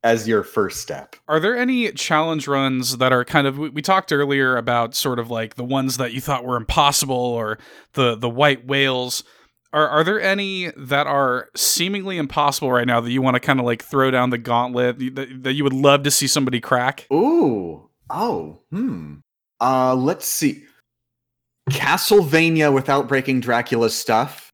as 0.05 0.29
your 0.29 0.43
first 0.43 0.81
step. 0.81 1.17
Are 1.27 1.41
there 1.41 1.57
any 1.57 1.91
challenge 1.93 2.47
runs 2.47 2.99
that 2.99 3.13
are 3.13 3.25
kind 3.25 3.47
of 3.47 3.59
we, 3.59 3.69
we 3.71 3.83
talked 3.83 4.13
earlier 4.13 4.57
about 4.57 4.95
sort 4.95 5.19
of 5.19 5.31
like 5.31 5.57
the 5.57 5.65
ones 5.65 5.97
that 5.97 6.13
you 6.13 6.21
thought 6.21 6.45
were 6.45 6.57
impossible 6.57 7.17
or 7.17 7.59
the 7.95 8.15
the 8.15 8.31
white 8.31 8.67
whales? 8.67 9.25
Are 9.73 9.89
are 9.89 10.05
there 10.05 10.21
any 10.21 10.71
that 10.77 11.07
are 11.07 11.49
seemingly 11.57 12.17
impossible 12.17 12.71
right 12.71 12.87
now 12.87 13.01
that 13.01 13.11
you 13.11 13.21
want 13.23 13.35
to 13.35 13.41
kind 13.41 13.61
of 13.61 13.67
like 13.67 13.83
throw 13.83 14.11
down 14.11 14.31
the 14.31 14.39
gauntlet 14.39 14.99
that, 15.15 15.43
that 15.43 15.53
you 15.55 15.65
would 15.65 15.73
love 15.73 16.05
to 16.05 16.11
see 16.11 16.27
somebody 16.27 16.61
crack? 16.61 17.07
Ooh. 17.13 17.91
Oh. 18.09 18.61
Hmm. 18.71 19.17
Uh 19.61 19.95
let's 19.95 20.27
see. 20.27 20.65
Castlevania 21.71 22.73
without 22.73 23.09
breaking 23.09 23.41
Dracula's 23.41 23.95
stuff. 23.95 24.53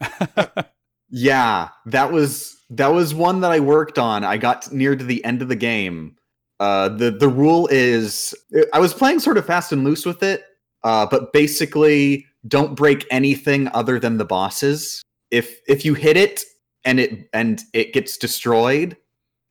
Yeah, 1.16 1.68
that 1.86 2.10
was 2.10 2.56
that 2.70 2.88
was 2.88 3.14
one 3.14 3.40
that 3.42 3.52
I 3.52 3.60
worked 3.60 4.00
on. 4.00 4.24
I 4.24 4.36
got 4.36 4.72
near 4.72 4.96
to 4.96 5.04
the 5.04 5.24
end 5.24 5.42
of 5.42 5.48
the 5.48 5.54
game. 5.54 6.16
Uh, 6.58 6.88
the 6.88 7.12
the 7.12 7.28
rule 7.28 7.68
is 7.70 8.34
I 8.72 8.80
was 8.80 8.92
playing 8.92 9.20
sort 9.20 9.38
of 9.38 9.46
fast 9.46 9.70
and 9.70 9.84
loose 9.84 10.04
with 10.04 10.24
it, 10.24 10.42
uh, 10.82 11.06
but 11.08 11.32
basically 11.32 12.26
don't 12.48 12.74
break 12.74 13.06
anything 13.12 13.68
other 13.74 14.00
than 14.00 14.18
the 14.18 14.24
bosses. 14.24 15.04
If 15.30 15.60
if 15.68 15.84
you 15.84 15.94
hit 15.94 16.16
it 16.16 16.42
and 16.84 16.98
it 16.98 17.28
and 17.32 17.62
it 17.72 17.92
gets 17.92 18.16
destroyed, 18.16 18.96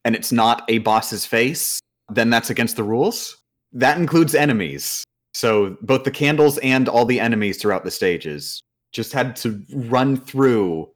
and 0.04 0.18
it's 0.18 0.34
not 0.34 0.66
a 0.68 0.80
boss's 0.80 1.26
face, 1.26 1.80
then 2.10 2.30
that's 2.30 2.50
against 2.50 2.76
the 2.76 2.84
rules. 2.84 3.38
That 3.72 3.98
includes 3.98 4.36
enemies. 4.36 5.06
So 5.34 5.78
both 5.82 6.04
the 6.04 6.12
candles 6.12 6.58
and 6.58 6.90
all 6.90 7.06
the 7.06 7.22
enemies 7.22 7.58
throughout 7.58 7.86
the 7.86 7.92
stages 7.92 8.62
just 8.92 9.14
had 9.14 9.38
to 9.38 9.64
run 9.74 10.18
through 10.18 10.93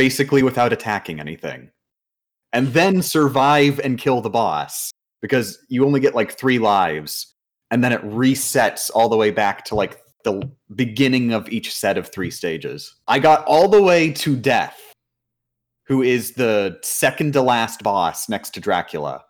basically 0.00 0.42
without 0.42 0.72
attacking 0.72 1.20
anything. 1.20 1.70
And 2.54 2.68
then 2.68 3.02
survive 3.02 3.78
and 3.80 3.98
kill 3.98 4.22
the 4.22 4.30
boss 4.30 4.90
because 5.20 5.58
you 5.68 5.84
only 5.84 6.00
get 6.00 6.14
like 6.14 6.38
3 6.38 6.58
lives 6.58 7.34
and 7.70 7.84
then 7.84 7.92
it 7.92 8.02
resets 8.04 8.90
all 8.94 9.10
the 9.10 9.18
way 9.18 9.30
back 9.30 9.62
to 9.66 9.74
like 9.74 10.00
the 10.24 10.50
beginning 10.74 11.34
of 11.34 11.50
each 11.50 11.74
set 11.74 11.98
of 11.98 12.08
3 12.08 12.30
stages. 12.30 12.94
I 13.08 13.18
got 13.18 13.44
all 13.44 13.68
the 13.68 13.82
way 13.82 14.10
to 14.12 14.36
death 14.36 14.80
who 15.86 16.00
is 16.00 16.32
the 16.32 16.78
second 16.82 17.34
to 17.34 17.42
last 17.42 17.82
boss 17.82 18.26
next 18.26 18.54
to 18.54 18.60
Dracula. 18.60 19.22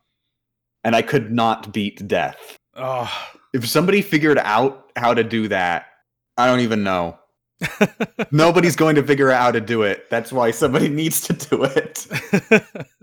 And 0.84 0.94
I 0.94 1.02
could 1.02 1.32
not 1.32 1.72
beat 1.72 2.06
death. 2.06 2.56
oh. 2.76 3.12
If 3.52 3.66
somebody 3.66 4.02
figured 4.02 4.38
out 4.38 4.92
how 4.94 5.14
to 5.14 5.24
do 5.24 5.48
that, 5.48 5.86
I 6.36 6.46
don't 6.46 6.60
even 6.60 6.84
know. 6.84 7.18
Nobody's 8.30 8.76
going 8.76 8.96
to 8.96 9.02
figure 9.02 9.30
out 9.30 9.42
how 9.42 9.52
to 9.52 9.60
do 9.60 9.82
it. 9.82 10.08
That's 10.10 10.32
why 10.32 10.50
somebody 10.50 10.88
needs 11.00 11.20
to 11.22 11.32
do 11.32 11.64
it. 11.64 12.06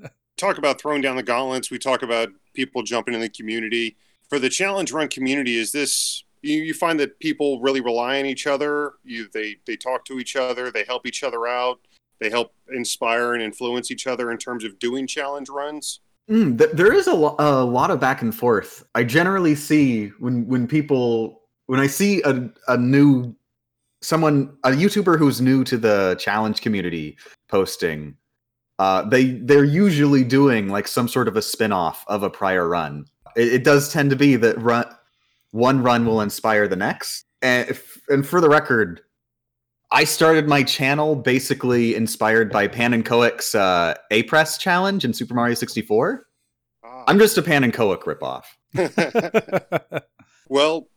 Talk 0.38 0.58
about 0.58 0.80
throwing 0.80 1.02
down 1.02 1.16
the 1.16 1.24
gauntlets. 1.24 1.72
We 1.72 1.80
talk 1.80 2.04
about 2.04 2.30
people 2.54 2.84
jumping 2.84 3.16
in 3.16 3.22
the 3.22 3.30
community. 3.30 3.98
For 4.30 4.38
the 4.38 4.50
challenge 4.50 4.92
run 4.92 5.08
community, 5.08 5.58
is 5.58 5.72
this 5.72 6.24
you, 6.44 6.62
you 6.62 6.74
find 6.76 7.00
that 7.00 7.20
people 7.20 7.60
really 7.60 7.82
rely 7.82 8.20
on 8.20 8.28
each 8.28 8.46
other? 8.46 8.94
You 9.04 9.30
they 9.34 9.56
they 9.66 9.76
talk 9.76 10.06
to 10.06 10.20
each 10.20 10.36
other, 10.36 10.70
they 10.70 10.84
help 10.84 11.08
each 11.08 11.24
other 11.24 11.48
out, 11.48 11.80
they 12.20 12.30
help 12.30 12.54
inspire 12.72 13.34
and 13.34 13.42
influence 13.42 13.90
each 13.90 14.06
other 14.06 14.30
in 14.30 14.38
terms 14.38 14.64
of 14.64 14.78
doing 14.78 15.08
challenge 15.08 15.50
runs. 15.50 16.02
Mm, 16.30 16.58
th- 16.58 16.72
there 16.74 16.94
is 16.94 17.08
a, 17.08 17.14
lo- 17.14 17.36
a 17.40 17.64
lot 17.64 17.90
of 17.90 18.00
back 18.00 18.22
and 18.22 18.36
forth. 18.36 18.86
I 18.96 19.04
generally 19.04 19.56
see 19.56 20.08
when 20.20 20.46
when 20.48 20.68
people 20.68 21.42
when 21.68 21.80
I 21.80 21.88
see 21.88 22.22
a 22.24 22.50
a 22.68 22.78
new 22.78 23.36
someone 24.02 24.56
a 24.64 24.69
YouTuber 24.69 25.18
who's 25.18 25.41
new 25.41 25.64
to 25.64 25.78
the 25.78 26.15
challenge 26.19 26.61
community 26.61 27.18
posting, 27.49 28.15
uh, 28.80 29.03
they 29.03 29.32
they're 29.32 29.64
usually 29.64 30.24
doing 30.24 30.69
like 30.69 30.88
some 30.88 31.07
sort 31.07 31.28
of 31.28 31.36
a 31.36 31.41
spin-off 31.41 32.03
of 32.07 32.24
a 32.24 32.30
prior 32.30 32.68
run. 32.68 33.06
It, 33.36 33.53
it 33.53 33.64
does 33.64 33.91
tend 33.91 34.10
to 34.11 34.15
be 34.15 34.36
that 34.36 34.61
run 34.61 34.86
one 35.52 35.82
run 35.82 36.06
will 36.06 36.22
inspire 36.22 36.68
the 36.68 36.76
next. 36.76 37.26
And 37.41 37.69
if, 37.69 38.02
and 38.10 38.28
for 38.28 38.41
the 38.41 38.49
record, 38.49 39.02
I 39.91 40.03
started 40.03 40.48
my 40.48 40.64
channel 40.64 41.15
basically 41.15 41.95
inspired 41.95 42.52
by 42.52 42.68
Pannenkoek's 42.68 43.56
uh, 43.56 43.95
A 44.11 44.24
Press 44.24 44.57
challenge 44.57 45.06
in 45.06 45.14
Super 45.14 45.34
Mario 45.34 45.56
64. 45.56 46.28
Ah. 46.84 47.03
I'm 47.07 47.18
just 47.18 47.38
a 47.38 47.41
Pannenkoek 47.41 48.03
ripoff. 48.03 48.44
well, 50.49 50.90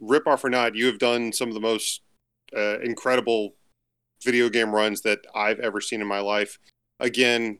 rip 0.00 0.26
off 0.26 0.44
or 0.44 0.50
not, 0.50 0.74
you 0.74 0.86
have 0.86 0.98
done 0.98 1.32
some 1.32 1.48
of 1.48 1.54
the 1.54 1.60
most 1.60 2.00
uh, 2.56 2.78
incredible 2.80 3.54
video 4.22 4.48
game 4.48 4.74
runs 4.74 5.02
that 5.02 5.20
I've 5.34 5.58
ever 5.60 5.80
seen 5.80 6.00
in 6.00 6.06
my 6.06 6.20
life. 6.20 6.58
Again, 7.00 7.58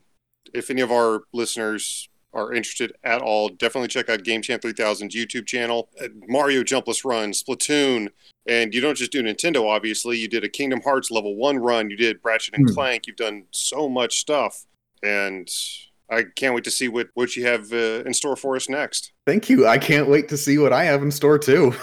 if 0.55 0.71
any 0.71 0.81
of 0.81 0.91
our 0.93 1.23
listeners 1.33 2.09
are 2.35 2.53
interested 2.53 2.93
at 3.05 3.21
all, 3.21 3.49
definitely 3.49 3.89
check 3.89 4.09
out 4.09 4.25
Game 4.25 4.41
Champ 4.43 4.63
3000's 4.63 5.15
YouTube 5.15 5.47
channel. 5.47 5.91
Uh, 6.01 6.09
Mario 6.29 6.63
Jumpless 6.63 7.05
Run, 7.05 7.33
Splatoon, 7.33 8.09
and 8.47 8.73
you 8.75 8.81
don't 8.81 8.97
just 8.97 9.13
do 9.13 9.23
Nintendo, 9.23 9.69
obviously. 9.69 10.19
You 10.19 10.29
did 10.29 10.45
a 10.45 10.49
Kingdom 10.49 10.81
Hearts 10.83 11.11
level 11.11 11.37
one 11.37 11.59
run, 11.59 11.91
you 11.91 11.97
did 11.97 12.19
Ratchet 12.23 12.55
and 12.55 12.69
Hmm. 12.69 12.75
Clank, 12.75 13.07
you've 13.07 13.17
done 13.17 13.45
so 13.51 13.89
much 13.89 14.19
stuff. 14.21 14.65
And 15.03 15.49
I 16.11 16.25
can't 16.37 16.55
wait 16.55 16.65
to 16.65 16.71
see 16.71 16.89
what, 16.89 17.09
what 17.15 17.37
you 17.37 17.45
have 17.47 17.73
uh, 17.73 18.03
in 18.05 18.15
store 18.15 18.37
for 18.37 18.57
us 18.57 18.69
next. 18.69 19.13
Thank 19.27 19.49
you. 19.49 19.67
I 19.67 19.79
can't 19.79 20.09
wait 20.09 20.29
to 20.29 20.37
see 20.37 20.59
what 20.59 20.73
I 20.73 20.85
have 20.85 21.03
in 21.03 21.11
store 21.11 21.39
too. 21.39 21.75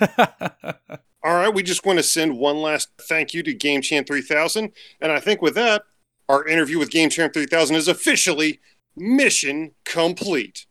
All 1.22 1.34
right, 1.34 1.52
we 1.52 1.62
just 1.62 1.84
want 1.84 1.98
to 1.98 2.02
send 2.02 2.38
one 2.38 2.62
last 2.62 2.88
thank 2.98 3.34
you 3.34 3.42
to 3.42 3.52
Game 3.52 3.82
Champ 3.82 4.06
3000. 4.06 4.72
And 5.00 5.12
I 5.12 5.20
think 5.20 5.42
with 5.42 5.54
that, 5.54 5.82
our 6.28 6.46
interview 6.46 6.78
with 6.78 6.90
Game 6.90 7.10
Champ 7.10 7.34
3000 7.34 7.76
is 7.76 7.88
officially 7.88 8.60
mission 8.96 9.72
complete. 9.84 10.66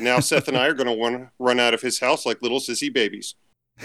Now, 0.00 0.20
Seth 0.20 0.48
and 0.48 0.58
I 0.58 0.66
are 0.66 0.74
going 0.74 0.94
to 0.94 1.02
run, 1.02 1.30
run 1.38 1.58
out 1.58 1.72
of 1.72 1.80
his 1.80 2.00
house 2.00 2.26
like 2.26 2.42
little 2.42 2.60
sissy 2.60 2.92
babies. 2.92 3.34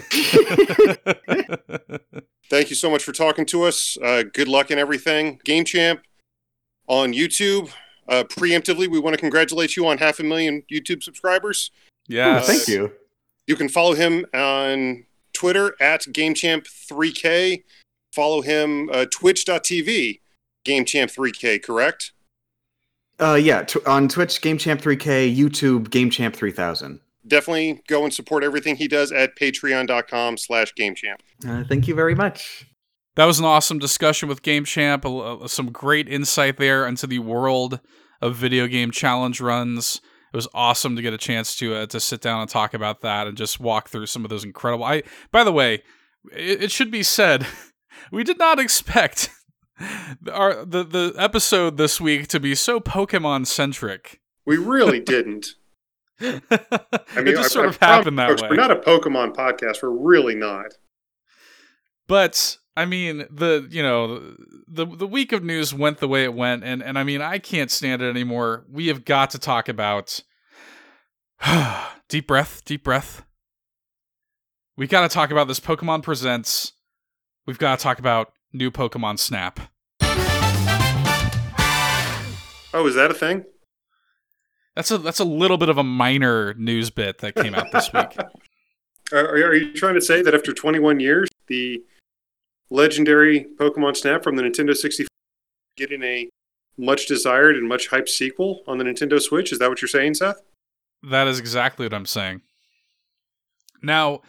Thank 2.50 2.70
you 2.70 2.76
so 2.76 2.90
much 2.90 3.04
for 3.04 3.14
talking 3.14 3.46
to 3.48 3.64
us. 3.64 3.98
Uh, 4.04 4.24
good 4.34 4.48
luck 4.48 4.72
in 4.72 4.80
everything. 4.80 5.40
Game 5.46 5.64
Champ 5.64 6.02
on 6.88 7.14
YouTube. 7.14 7.72
Uh, 8.10 8.24
preemptively, 8.26 8.90
we 8.90 9.00
want 9.00 9.14
to 9.14 9.20
congratulate 9.20 9.78
you 9.78 9.88
on 9.88 10.00
half 10.00 10.20
a 10.20 10.24
million 10.24 10.64
YouTube 10.70 11.02
subscribers. 11.02 11.72
yeah. 12.08 12.42
Thank 12.42 12.68
you. 12.68 12.92
You 13.48 13.56
can 13.56 13.70
follow 13.70 13.94
him 13.94 14.26
on 14.34 15.06
Twitter 15.44 15.76
at 15.82 16.04
GameChamp3K. 16.04 17.64
Follow 18.14 18.42
him 18.42 18.90
uh, 18.94 19.06
twitch.tv, 19.12 20.22
GameChamp3K, 20.66 21.62
correct? 21.62 22.14
Uh, 23.20 23.34
yeah, 23.34 23.64
t- 23.64 23.80
on 23.86 24.08
Twitch, 24.08 24.40
GameChamp3K, 24.42 25.36
YouTube, 25.36 25.90
GameChamp3000. 25.90 27.02
Definitely 27.28 27.82
go 27.90 28.06
and 28.06 28.14
support 28.14 28.46
everything 28.46 28.78
he 28.78 28.88
does 28.88 29.12
at 29.12 29.36
patreon.com 29.36 30.38
slash 30.38 30.74
GameChamp. 30.80 31.18
Uh, 31.46 31.66
thank 31.68 31.90
you 31.90 31.96
very 31.96 32.16
much. 32.16 32.66
That 33.16 33.26
was 33.26 33.40
an 33.40 33.46
awesome 33.46 33.80
discussion 33.80 34.30
with 34.30 34.44
Game 34.44 34.64
Champ. 34.64 35.04
a- 35.04 35.40
a- 35.44 35.50
Some 35.50 35.72
great 35.74 36.08
insight 36.08 36.56
there 36.58 36.88
into 36.88 37.06
the 37.06 37.20
world 37.20 37.82
of 38.22 38.36
video 38.38 38.68
game 38.68 38.92
challenge 38.92 39.42
runs. 39.42 40.00
It 40.34 40.36
was 40.36 40.48
awesome 40.54 40.96
to 40.96 41.02
get 41.04 41.14
a 41.14 41.18
chance 41.20 41.56
to 41.58 41.76
uh, 41.76 41.86
to 41.86 42.00
sit 42.00 42.20
down 42.20 42.42
and 42.42 42.50
talk 42.50 42.74
about 42.74 43.02
that 43.02 43.28
and 43.28 43.38
just 43.38 43.60
walk 43.60 43.90
through 43.90 44.08
some 44.08 44.24
of 44.26 44.30
those 44.30 44.44
incredible. 44.44 44.84
I 44.84 45.04
by 45.32 45.44
the 45.44 45.52
way, 45.54 45.84
it, 46.32 46.64
it 46.64 46.72
should 46.72 46.90
be 46.90 47.04
said, 47.04 47.46
we 48.12 48.24
did 48.24 48.40
not 48.40 48.60
expect 48.60 49.30
our 50.32 50.66
the 50.66 50.84
the 50.84 51.14
episode 51.18 51.78
this 51.78 52.02
week 52.02 52.28
to 52.30 52.40
be 52.40 52.56
so 52.56 52.80
Pokemon 52.80 53.46
centric. 53.46 54.22
We 54.46 54.58
really 54.58 55.00
didn't. 55.00 55.50
I 56.20 56.42
I 56.52 56.60
mean, 57.18 57.28
it 57.28 57.36
just 57.36 57.46
I- 57.46 57.54
sort 57.54 57.66
I 57.66 57.70
of 57.70 57.78
happened 57.78 58.18
promise 58.18 58.18
that 58.18 58.30
folks, 58.30 58.42
way. 58.42 58.50
We're 58.50 58.56
not 58.56 58.72
a 58.72 58.76
Pokemon 58.78 59.36
podcast. 59.36 59.84
We're 59.84 59.90
really 59.92 60.36
not. 60.36 60.74
But 62.08 62.58
I 62.76 62.86
mean, 62.86 63.26
the 63.30 63.68
you 63.70 63.84
know 63.84 64.36
the 64.68 64.86
the 64.86 65.08
week 65.08 65.32
of 65.32 65.44
news 65.44 65.74
went 65.74 66.00
the 66.00 66.08
way 66.08 66.24
it 66.24 66.34
went, 66.34 66.64
and 66.64 66.82
and 66.82 66.98
I 66.98 67.04
mean, 67.04 67.22
I 67.22 67.38
can't 67.38 67.70
stand 67.70 68.02
it 68.02 68.10
anymore. 68.10 68.66
We 68.70 68.88
have 68.88 69.06
got 69.06 69.30
to 69.32 69.40
talk 69.40 69.70
about 69.70 70.22
deep 72.10 72.28
breath, 72.28 72.64
deep 72.66 72.84
breath. 72.84 73.24
We 74.76 74.88
got 74.88 75.02
to 75.02 75.10
talk 75.10 75.30
about 75.30 75.48
this 75.48 75.60
Pokemon 75.60 76.02
Presents. 76.02 76.74
We've 77.46 77.60
got 77.60 77.78
to 77.78 77.84
talk 77.84 78.00
about 78.00 78.34
new 78.52 78.72
Pokemon 78.72 79.20
Snap. 79.20 79.60
Oh, 82.76 82.88
is 82.88 82.96
that 82.96 83.12
a 83.12 83.14
thing? 83.14 83.46
That's 84.76 84.90
a 84.90 84.98
that's 84.98 85.20
a 85.20 85.26
little 85.26 85.58
bit 85.58 85.70
of 85.70 85.78
a 85.78 85.84
minor 85.84 86.56
news 86.56 86.90
bit 86.90 87.20
that 87.20 87.36
came 87.36 87.54
out 87.54 87.72
this 87.72 87.94
week. 87.94 88.18
Are, 89.12 89.28
are 89.28 89.54
you 89.54 89.74
trying 89.74 89.94
to 89.94 90.02
say 90.02 90.24
that 90.24 90.34
after 90.34 90.54
21 90.54 91.00
years, 91.00 91.30
the 91.48 91.84
legendary 92.70 93.46
Pokemon 93.60 93.96
Snap 93.98 94.24
from 94.24 94.36
the 94.36 94.44
Nintendo 94.44 94.76
64 94.76 95.08
getting 95.78 96.04
a 96.04 96.30
much 96.78 97.08
desired 97.08 97.56
and 97.56 97.68
much 97.68 97.90
hyped 97.90 98.10
sequel 98.10 98.64
on 98.68 98.78
the 98.78 98.84
Nintendo 98.84 99.22
Switch? 99.22 99.52
Is 99.52 99.60
that 99.60 99.70
what 99.70 99.82
you're 99.82 99.90
saying, 99.90 100.16
Seth? 100.16 100.42
That 101.04 101.28
is 101.28 101.40
exactly 101.40 101.86
what 101.86 101.94
I'm 101.94 102.06
saying. 102.06 102.42
Now, 103.82 104.22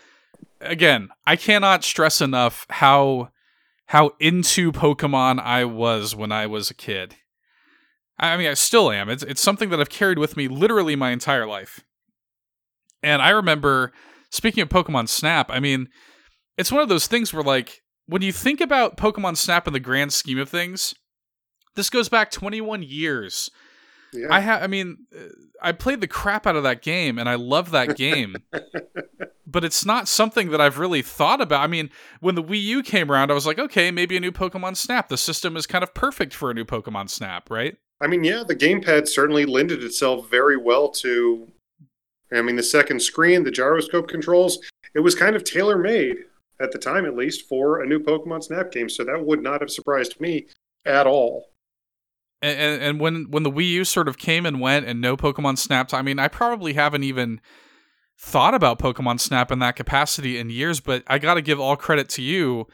again, 0.60 1.08
I 1.26 1.36
cannot 1.36 1.84
stress 1.84 2.20
enough 2.20 2.66
how 2.68 3.30
how 3.88 4.12
into 4.18 4.72
Pokemon 4.72 5.40
I 5.40 5.64
was 5.64 6.16
when 6.16 6.32
I 6.32 6.46
was 6.46 6.70
a 6.70 6.74
kid. 6.74 7.16
I 8.18 8.36
mean, 8.36 8.48
I 8.48 8.54
still 8.54 8.90
am. 8.90 9.08
It's 9.08 9.22
it's 9.22 9.40
something 9.40 9.70
that 9.70 9.80
I've 9.80 9.90
carried 9.90 10.18
with 10.18 10.36
me 10.36 10.48
literally 10.48 10.96
my 10.96 11.10
entire 11.10 11.46
life. 11.46 11.84
And 13.02 13.22
I 13.22 13.30
remember 13.30 13.92
speaking 14.30 14.62
of 14.62 14.68
Pokemon 14.68 15.08
Snap, 15.08 15.50
I 15.50 15.60
mean, 15.60 15.88
it's 16.58 16.72
one 16.72 16.82
of 16.82 16.88
those 16.88 17.06
things 17.06 17.32
where 17.32 17.44
like 17.44 17.82
when 18.06 18.22
you 18.22 18.32
think 18.32 18.60
about 18.60 18.96
Pokemon 18.96 19.36
Snap 19.36 19.66
in 19.66 19.72
the 19.72 19.80
grand 19.80 20.12
scheme 20.12 20.38
of 20.38 20.48
things, 20.48 20.94
this 21.74 21.90
goes 21.90 22.08
back 22.08 22.30
21 22.30 22.82
years. 22.82 23.50
Yeah. 24.12 24.28
I 24.30 24.40
have. 24.40 24.62
I 24.62 24.66
mean, 24.68 25.06
uh, 25.14 25.24
I 25.60 25.72
played 25.72 26.00
the 26.00 26.06
crap 26.06 26.46
out 26.46 26.56
of 26.56 26.62
that 26.62 26.82
game, 26.82 27.18
and 27.18 27.28
I 27.28 27.34
love 27.34 27.72
that 27.72 27.96
game. 27.96 28.36
but 29.46 29.64
it's 29.64 29.84
not 29.84 30.06
something 30.06 30.50
that 30.50 30.60
I've 30.60 30.78
really 30.78 31.02
thought 31.02 31.40
about. 31.40 31.62
I 31.62 31.66
mean, 31.66 31.90
when 32.20 32.36
the 32.36 32.42
Wii 32.42 32.62
U 32.62 32.82
came 32.82 33.10
around, 33.10 33.30
I 33.30 33.34
was 33.34 33.46
like, 33.46 33.58
okay, 33.58 33.90
maybe 33.90 34.16
a 34.16 34.20
new 34.20 34.30
Pokemon 34.30 34.76
Snap. 34.76 35.08
The 35.08 35.16
system 35.16 35.56
is 35.56 35.66
kind 35.66 35.82
of 35.82 35.94
perfect 35.94 36.32
for 36.32 36.50
a 36.50 36.54
new 36.54 36.64
Pokemon 36.64 37.10
Snap, 37.10 37.50
right? 37.50 37.76
I 38.00 38.06
mean, 38.06 38.22
yeah, 38.22 38.44
the 38.46 38.56
gamepad 38.56 39.08
certainly 39.08 39.46
lended 39.46 39.82
itself 39.82 40.30
very 40.30 40.56
well 40.56 40.88
to. 40.90 41.48
I 42.32 42.42
mean, 42.42 42.56
the 42.56 42.62
second 42.62 43.00
screen, 43.00 43.44
the 43.44 43.50
gyroscope 43.50 44.08
controls, 44.08 44.58
it 44.94 45.00
was 45.00 45.14
kind 45.14 45.36
of 45.36 45.44
tailor 45.44 45.78
made 45.78 46.18
at 46.60 46.72
the 46.72 46.78
time, 46.78 47.04
at 47.06 47.16
least, 47.16 47.48
for 47.48 47.82
a 47.82 47.86
new 47.86 47.98
Pokemon 47.98 48.44
Snap 48.44 48.70
game. 48.70 48.88
So 48.88 49.04
that 49.04 49.24
would 49.24 49.42
not 49.42 49.60
have 49.60 49.70
surprised 49.70 50.20
me 50.20 50.46
at 50.84 51.06
all. 51.06 51.50
And, 52.42 52.82
and 52.82 53.00
when 53.00 53.30
when 53.30 53.42
the 53.42 53.50
Wii 53.50 53.70
U 53.70 53.84
sort 53.84 54.08
of 54.08 54.18
came 54.18 54.44
and 54.44 54.60
went, 54.60 54.86
and 54.86 55.00
no 55.00 55.16
Pokemon 55.16 55.58
Snap. 55.58 55.92
I 55.94 56.02
mean, 56.02 56.18
I 56.18 56.28
probably 56.28 56.74
haven't 56.74 57.04
even 57.04 57.40
thought 58.18 58.54
about 58.54 58.78
Pokemon 58.78 59.20
Snap 59.20 59.50
in 59.50 59.58
that 59.60 59.76
capacity 59.76 60.38
in 60.38 60.50
years. 60.50 60.80
But 60.80 61.02
I 61.06 61.18
got 61.18 61.34
to 61.34 61.42
give 61.42 61.58
all 61.58 61.76
credit 61.76 62.08
to 62.10 62.22
you 62.22 62.66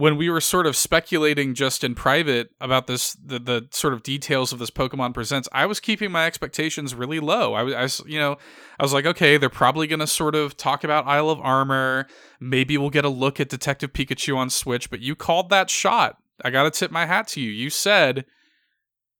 when 0.00 0.16
we 0.16 0.30
were 0.30 0.40
sort 0.40 0.66
of 0.66 0.74
speculating 0.74 1.54
just 1.54 1.84
in 1.84 1.94
private 1.94 2.50
about 2.60 2.86
this 2.86 3.12
the, 3.12 3.38
the 3.38 3.68
sort 3.70 3.92
of 3.92 4.02
details 4.02 4.52
of 4.52 4.58
this 4.58 4.70
pokemon 4.70 5.12
presents 5.12 5.48
i 5.52 5.66
was 5.66 5.78
keeping 5.78 6.10
my 6.10 6.26
expectations 6.26 6.94
really 6.94 7.20
low. 7.20 7.54
I 7.54 7.62
was, 7.62 8.02
you 8.06 8.18
know 8.18 8.36
i 8.78 8.82
was 8.82 8.92
like 8.92 9.06
okay 9.06 9.36
they're 9.36 9.50
probably 9.50 9.86
going 9.86 10.00
to 10.00 10.06
sort 10.06 10.34
of 10.34 10.56
talk 10.56 10.84
about 10.84 11.06
isle 11.06 11.30
of 11.30 11.40
armor. 11.40 12.06
Maybe 12.40 12.78
we'll 12.78 12.90
get 12.90 13.04
a 13.04 13.10
look 13.10 13.38
at 13.38 13.48
detective 13.50 13.92
pikachu 13.92 14.36
on 14.36 14.50
switch 14.50 14.90
but 14.90 15.00
you 15.00 15.14
called 15.14 15.50
that 15.50 15.68
shot. 15.70 16.16
I 16.42 16.50
gotta 16.50 16.70
tip 16.70 16.90
my 16.90 17.06
hat 17.06 17.28
to 17.28 17.40
you. 17.40 17.50
You 17.50 17.68
said 17.70 18.24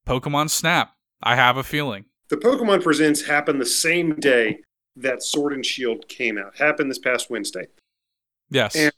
pokemon 0.07 0.49
snap. 0.49 0.95
I 1.21 1.35
have 1.35 1.57
a 1.57 1.63
feeling. 1.63 2.05
The 2.29 2.37
Pokemon 2.37 2.81
Presents 2.81 3.23
happened 3.23 3.61
the 3.61 3.65
same 3.65 4.15
day 4.15 4.61
that 4.95 5.21
Sword 5.21 5.53
and 5.53 5.65
Shield 5.65 6.07
came 6.07 6.37
out. 6.37 6.57
Happened 6.57 6.89
this 6.89 6.97
past 6.97 7.29
Wednesday. 7.29 7.67
yes. 8.49 8.75
And 8.75 8.91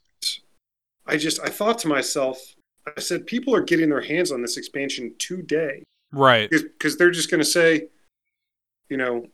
I 1.06 1.16
just 1.16 1.40
I 1.40 1.48
thought 1.48 1.78
to 1.80 1.88
myself, 1.88 2.38
I 2.86 3.00
said, 3.00 3.26
people 3.26 3.54
are 3.54 3.62
getting 3.62 3.90
their 3.90 4.00
hands 4.02 4.32
on 4.32 4.42
this 4.42 4.56
expansion 4.56 5.14
today 5.18 5.84
right 6.12 6.50
because 6.50 6.96
they're 6.96 7.10
just 7.10 7.30
going 7.30 7.40
to 7.40 7.44
say, 7.44 7.88
you 8.88 8.96
know, 8.96 9.26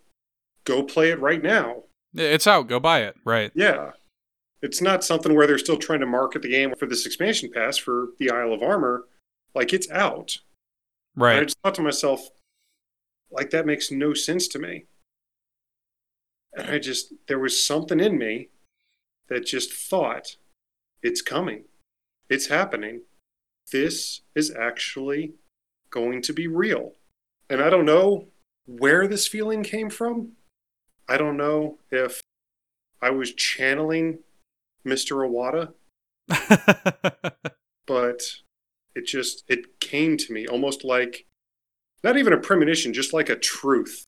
go 0.65 0.83
play 0.83 1.11
it 1.11 1.21
right 1.21 1.43
now. 1.43 1.85
it's 2.15 2.47
out 2.47 2.69
go 2.69 2.81
buy 2.81 3.03
it 3.03 3.15
right 3.25 3.53
Yeah, 3.55 3.93
it's 4.63 4.81
not 4.81 5.05
something 5.05 5.35
where 5.35 5.47
they're 5.47 5.59
still 5.59 5.79
trying 5.79 6.01
to 6.01 6.07
market 6.07 6.43
the 6.43 6.51
game 6.51 6.75
for 6.79 6.87
this 6.87 7.07
expansion 7.07 7.51
pass 7.53 7.77
for 7.77 8.09
the 8.19 8.31
Isle 8.31 8.53
of 8.53 8.63
Armor. 8.63 9.05
Like 9.55 9.73
it's 9.73 9.91
out. 9.91 10.39
And 11.17 11.25
I 11.25 11.27
right 11.27 11.43
just 11.45 11.59
thought 11.63 11.75
to 11.77 11.83
myself, 11.83 12.29
like 13.31 13.51
that 13.51 13.67
makes 13.67 13.91
no 13.91 14.15
sense 14.15 14.49
to 14.49 14.59
me. 14.59 14.87
And 16.55 16.71
I 16.71 16.79
just 16.79 17.15
there 17.29 17.39
was 17.39 17.65
something 17.65 18.01
in 18.01 18.19
me 18.19 18.49
that 19.29 19.47
just 19.47 19.73
thought, 19.73 20.37
it's 21.03 21.23
coming. 21.23 21.65
It's 22.29 22.47
happening. 22.47 23.03
This 23.73 24.23
is 24.35 24.55
actually 24.55 25.35
going 25.91 26.23
to 26.23 26.33
be 26.33 26.47
real. 26.47 26.93
And 27.49 27.63
I 27.63 27.71
don't 27.71 27.85
know 27.85 28.29
where 28.67 29.09
this 29.09 29.27
feeling 29.27 29.63
came 29.63 29.91
from. 29.91 30.33
I 31.09 31.17
don't 31.17 31.37
know 31.37 31.79
if 31.91 32.21
I 33.03 33.11
was 33.11 33.35
channeling 33.35 34.21
Mr. 34.87 35.27
Iwata, 35.29 35.73
but 37.87 38.23
it 38.95 39.07
just 39.07 39.45
it 39.49 39.81
came 39.81 40.17
to 40.17 40.33
me 40.33 40.47
almost 40.47 40.85
like 40.85 41.27
not 42.05 42.17
even 42.17 42.33
a 42.33 42.39
premonition, 42.39 42.93
just 42.93 43.13
like 43.13 43.29
a 43.29 43.37
truth. 43.37 44.05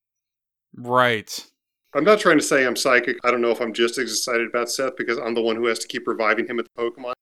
right 0.74 1.46
I'm 1.94 2.04
not 2.04 2.20
trying 2.20 2.38
to 2.38 2.44
say 2.44 2.64
I'm 2.66 2.76
psychic. 2.76 3.18
I 3.22 3.30
don't 3.30 3.42
know 3.42 3.50
if 3.50 3.60
I'm 3.60 3.72
just 3.74 3.98
as 3.98 4.10
excited 4.10 4.48
about 4.48 4.70
Seth 4.70 4.96
because 4.96 5.18
I'm 5.18 5.34
the 5.34 5.42
one 5.42 5.56
who 5.56 5.66
has 5.66 5.78
to 5.80 5.88
keep 5.88 6.06
reviving 6.08 6.46
him 6.46 6.58
at 6.58 6.66
the 6.74 6.82
Pokemon. 6.82 7.12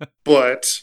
But 0.24 0.82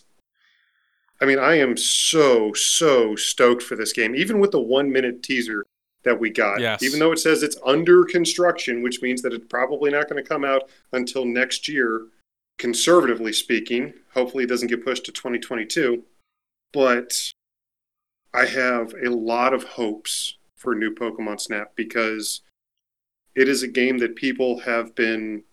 I 1.22 1.26
mean, 1.26 1.38
I 1.40 1.56
am 1.56 1.76
so 1.76 2.54
so 2.54 3.16
stoked 3.16 3.62
for 3.62 3.76
this 3.76 3.92
game. 3.92 4.16
Even 4.16 4.40
with 4.40 4.52
the 4.52 4.62
one 4.62 4.92
minute 4.92 5.22
teaser 5.22 5.66
that 6.04 6.20
we 6.20 6.30
got, 6.30 6.60
Yes. 6.62 6.82
even 6.82 7.00
though 7.00 7.12
it 7.12 7.20
says 7.20 7.44
it's 7.44 7.58
under 7.66 8.04
construction, 8.06 8.82
which 8.84 9.02
means 9.02 9.22
that 9.22 9.34
it's 9.34 9.46
probably 9.48 9.92
not 9.92 10.10
going 10.10 10.22
to 10.22 10.28
come 10.28 10.46
out 10.46 10.70
until 10.94 11.26
next 11.26 11.68
year, 11.68 12.08
conservatively 12.58 13.34
speaking. 13.34 13.94
Hopefully, 14.14 14.46
it 14.46 14.48
doesn't 14.48 14.70
get 14.70 14.84
pushed 14.86 15.06
to 15.06 15.12
2022. 15.12 16.04
But 16.72 17.34
I 18.34 18.46
have 18.46 18.94
a 19.06 19.10
lot 19.10 19.54
of 19.54 19.64
hopes 19.64 20.38
for 20.58 20.74
new 20.74 20.94
Pokemon 20.96 21.40
Snap 21.42 21.74
because 21.76 22.42
it 23.36 23.48
is 23.48 23.64
a 23.64 23.68
game 23.68 23.98
that 24.00 24.16
people 24.16 24.62
have 24.62 24.96
been 24.96 25.44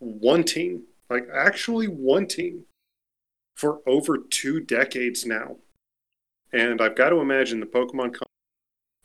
wanting, 0.00 0.84
like 1.10 1.26
actually 1.32 1.88
wanting, 1.88 2.64
for 3.54 3.80
over 3.86 4.18
two 4.18 4.60
decades 4.60 5.24
now. 5.24 5.56
And 6.52 6.80
I've 6.80 6.96
got 6.96 7.10
to 7.10 7.16
imagine 7.16 7.60
the 7.60 7.66
Pokemon 7.66 8.16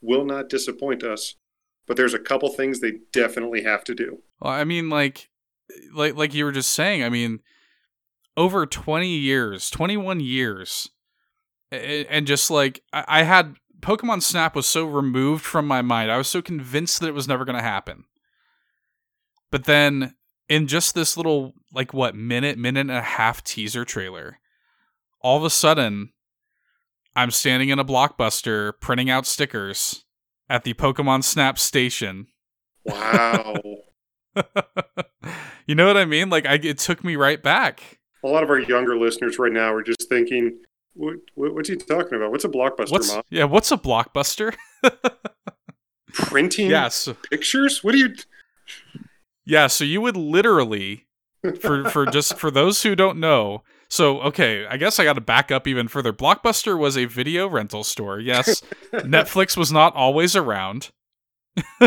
will 0.00 0.24
not 0.24 0.48
disappoint 0.48 1.02
us, 1.02 1.34
but 1.86 1.96
there's 1.96 2.14
a 2.14 2.18
couple 2.18 2.48
things 2.48 2.80
they 2.80 2.94
definitely 3.12 3.62
have 3.62 3.84
to 3.84 3.94
do. 3.94 4.22
Well, 4.40 4.52
I 4.52 4.64
mean, 4.64 4.88
like, 4.88 5.28
like 5.94 6.16
like 6.16 6.34
you 6.34 6.44
were 6.44 6.52
just 6.52 6.72
saying, 6.72 7.04
I 7.04 7.08
mean, 7.08 7.40
over 8.36 8.66
20 8.66 9.08
years, 9.08 9.70
21 9.70 10.20
years, 10.20 10.90
and 11.70 12.26
just 12.26 12.50
like 12.50 12.82
I 12.92 13.22
had 13.22 13.56
Pokemon 13.80 14.22
Snap 14.22 14.54
was 14.54 14.66
so 14.66 14.84
removed 14.84 15.44
from 15.44 15.66
my 15.66 15.82
mind. 15.82 16.10
I 16.10 16.18
was 16.18 16.28
so 16.28 16.42
convinced 16.42 17.00
that 17.00 17.08
it 17.08 17.14
was 17.14 17.28
never 17.28 17.44
going 17.44 17.56
to 17.56 17.62
happen. 17.62 18.04
But 19.50 19.64
then 19.64 20.14
in 20.48 20.66
just 20.66 20.94
this 20.94 21.16
little 21.16 21.54
like 21.72 21.94
what 21.94 22.14
minute 22.14 22.58
minute 22.58 22.80
and 22.80 22.90
a 22.90 23.00
half 23.00 23.42
teaser 23.42 23.84
trailer, 23.84 24.38
all 25.22 25.36
of 25.36 25.44
a 25.44 25.50
sudden 25.50 26.12
I'm 27.16 27.30
standing 27.30 27.70
in 27.70 27.78
a 27.78 27.84
blockbuster 27.84 28.72
printing 28.80 29.10
out 29.10 29.26
stickers 29.26 30.04
at 30.48 30.64
the 30.64 30.74
Pokemon 30.74 31.24
Snap 31.24 31.58
station. 31.58 32.26
Wow. 32.84 33.56
you 35.66 35.74
know 35.74 35.86
what 35.86 35.96
I 35.96 36.04
mean? 36.04 36.30
Like 36.30 36.46
I 36.46 36.54
it 36.54 36.78
took 36.78 37.02
me 37.04 37.16
right 37.16 37.42
back. 37.42 37.98
a 38.24 38.28
lot 38.28 38.42
of 38.42 38.50
our 38.50 38.60
younger 38.60 38.96
listeners 38.96 39.38
right 39.38 39.52
now 39.52 39.72
are 39.72 39.82
just 39.82 40.08
thinking, 40.08 40.58
what, 40.94 41.16
what, 41.34 41.54
what's 41.54 41.68
he 41.68 41.76
talking 41.76 42.16
about? 42.16 42.30
What's 42.30 42.44
a 42.44 42.48
blockbuster, 42.48 42.90
What's 42.90 43.14
mom? 43.14 43.22
yeah, 43.30 43.44
what's 43.44 43.72
a 43.72 43.76
blockbuster? 43.76 44.54
Printing 46.12 46.70
yes. 46.70 47.08
pictures? 47.30 47.84
What 47.84 47.92
do 47.92 47.98
you? 47.98 48.14
Yeah, 49.44 49.68
so 49.68 49.84
you 49.84 50.00
would 50.00 50.16
literally 50.16 51.06
for 51.60 51.88
for 51.88 52.06
just 52.06 52.38
for 52.38 52.50
those 52.50 52.82
who 52.82 52.94
don't 52.94 53.18
know. 53.18 53.62
So 53.88 54.20
okay, 54.22 54.66
I 54.66 54.76
guess 54.76 54.98
I 54.98 55.04
got 55.04 55.14
to 55.14 55.20
back 55.20 55.50
up 55.50 55.66
even 55.66 55.88
further. 55.88 56.12
Blockbuster 56.12 56.78
was 56.78 56.96
a 56.96 57.06
video 57.06 57.48
rental 57.48 57.84
store. 57.84 58.20
Yes, 58.20 58.62
Netflix 58.92 59.56
was 59.56 59.72
not 59.72 59.94
always 59.94 60.36
around. 60.36 60.90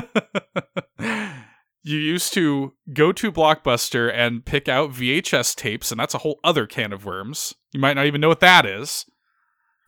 you 1.83 1.97
used 1.97 2.33
to 2.33 2.73
go 2.93 3.11
to 3.11 3.31
Blockbuster 3.31 4.11
and 4.13 4.45
pick 4.45 4.69
out 4.69 4.91
VHS 4.91 5.55
tapes, 5.55 5.91
and 5.91 5.99
that's 5.99 6.13
a 6.13 6.19
whole 6.19 6.39
other 6.43 6.65
can 6.65 6.93
of 6.93 7.05
worms. 7.05 7.53
You 7.73 7.79
might 7.79 7.95
not 7.95 8.05
even 8.05 8.21
know 8.21 8.29
what 8.29 8.39
that 8.39 8.65
is. 8.65 9.05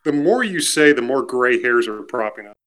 The 0.03 0.11
more 0.11 0.43
you 0.43 0.59
say, 0.59 0.91
the 0.91 1.01
more 1.01 1.23
gray 1.23 1.61
hairs 1.61 1.87
are 1.87 2.03
propping 2.03 2.47
up. 2.47 2.57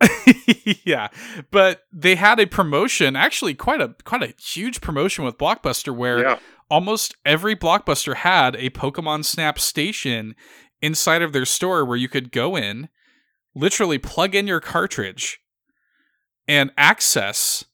yeah, 0.84 1.08
but 1.50 1.84
they 1.90 2.16
had 2.16 2.38
a 2.38 2.46
promotion, 2.46 3.16
actually 3.16 3.54
quite 3.54 3.80
a 3.80 3.94
quite 4.04 4.22
a 4.22 4.34
huge 4.38 4.82
promotion 4.82 5.24
with 5.24 5.38
Blockbuster 5.38 5.96
where 5.96 6.20
Yeah, 6.20 6.38
almost 6.70 7.14
every 7.24 7.56
blockbuster 7.56 8.16
had 8.16 8.56
a 8.56 8.70
Pokemon 8.70 9.24
Snap 9.24 9.58
station 9.58 10.34
inside 10.82 11.22
of 11.22 11.32
their 11.32 11.46
store 11.46 11.84
where 11.84 11.96
you 11.96 12.08
could 12.08 12.30
go 12.30 12.56
in, 12.56 12.88
literally 13.54 13.98
plug 13.98 14.34
in 14.34 14.46
your 14.46 14.60
cartridge, 14.60 15.40
and 16.46 16.70
access 16.76 17.64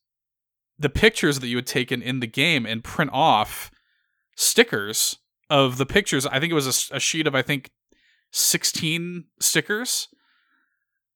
the 0.83 0.91
pictures 0.91 1.39
that 1.39 1.47
you 1.47 1.57
had 1.57 1.67
taken 1.67 2.03
in 2.03 2.21
the 2.21 2.27
game 2.27 2.67
and 2.67 2.85
print 2.85 3.11
off 3.13 3.71
stickers 4.37 5.19
of 5.49 5.79
the 5.79 5.87
pictures. 5.87 6.27
I 6.27 6.41
think 6.41 6.51
it 6.51 6.55
was 6.55 6.91
a 6.93 7.01
sheet 7.01 7.27
of 7.27 7.35
I 7.35 7.43
think 7.43 7.71
sixteen 8.31 9.25
stickers 9.41 10.09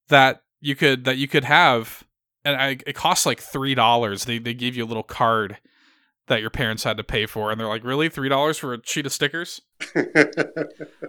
that 0.08 0.42
you 0.60 0.76
could 0.76 1.04
that 1.04 1.18
you 1.18 1.28
could 1.28 1.44
have, 1.44 2.04
and 2.44 2.56
I, 2.56 2.78
it 2.86 2.94
costs 2.94 3.26
like 3.26 3.40
three 3.40 3.74
dollars. 3.74 4.24
They 4.24 4.38
they 4.38 4.54
give 4.54 4.76
you 4.76 4.84
a 4.84 4.86
little 4.86 5.02
card 5.02 5.58
that 6.28 6.40
your 6.40 6.50
parents 6.50 6.84
had 6.84 6.96
to 6.96 7.04
pay 7.04 7.26
for. 7.26 7.50
And 7.50 7.60
they're 7.60 7.68
like 7.68 7.84
really? 7.84 8.08
Three 8.08 8.28
dollars 8.28 8.58
for 8.58 8.74
a 8.74 8.78
sheet 8.84 9.06
of 9.06 9.12
stickers? 9.12 9.60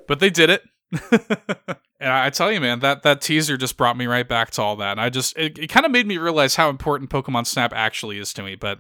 But 0.08 0.22
they 0.22 0.30
did 0.30 0.50
it 0.50 0.62
and 1.12 2.12
i 2.12 2.30
tell 2.30 2.52
you 2.52 2.62
man 2.62 2.80
that 2.80 3.04
that 3.04 3.20
teaser 3.20 3.58
just 3.58 3.76
brought 3.76 3.98
me 3.98 4.06
right 4.06 4.28
back 4.28 4.52
to 4.52 4.62
all 4.62 4.76
that. 4.78 4.92
And 4.92 5.02
i 5.02 5.10
just 5.10 5.38
it, 5.38 5.58
it 5.58 5.68
kind 5.68 5.86
of 5.86 5.92
made 5.92 6.08
me 6.08 6.18
realize 6.18 6.56
how 6.56 6.70
important 6.70 7.10
pokemon 7.10 7.46
snap 7.46 7.74
actually 7.74 8.20
is 8.20 8.34
to 8.34 8.44
me. 8.44 8.56
But 8.56 8.80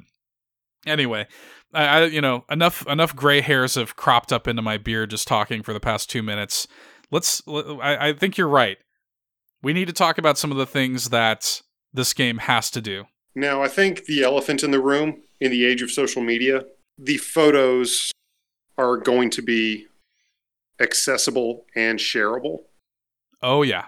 anyway 0.85 1.27
I, 1.73 1.85
I 1.85 2.03
you 2.05 2.21
know 2.21 2.45
enough 2.49 2.87
enough 2.87 3.15
gray 3.15 3.41
hairs 3.41 3.75
have 3.75 3.95
cropped 3.95 4.31
up 4.31 4.47
into 4.47 4.61
my 4.61 4.77
beard 4.77 5.09
just 5.09 5.27
talking 5.27 5.63
for 5.63 5.73
the 5.73 5.79
past 5.79 6.09
two 6.09 6.23
minutes. 6.23 6.67
Let's 7.11 7.41
I, 7.47 8.09
I 8.09 8.13
think 8.13 8.37
you're 8.37 8.47
right. 8.47 8.77
We 9.61 9.73
need 9.73 9.87
to 9.87 9.93
talk 9.93 10.17
about 10.17 10.37
some 10.37 10.51
of 10.51 10.57
the 10.57 10.65
things 10.65 11.09
that 11.09 11.61
this 11.93 12.13
game 12.13 12.37
has 12.37 12.69
to 12.71 12.81
do. 12.81 13.05
Now, 13.35 13.61
I 13.61 13.67
think 13.67 14.05
the 14.05 14.23
elephant 14.23 14.63
in 14.63 14.71
the 14.71 14.81
room 14.81 15.21
in 15.39 15.51
the 15.51 15.65
age 15.65 15.81
of 15.81 15.91
social 15.91 16.21
media, 16.21 16.65
the 16.97 17.17
photos 17.17 18.11
are 18.77 18.97
going 18.97 19.29
to 19.31 19.41
be 19.41 19.87
accessible 20.79 21.65
and 21.75 21.99
shareable. 21.99 22.63
oh 23.41 23.63
yeah 23.63 23.85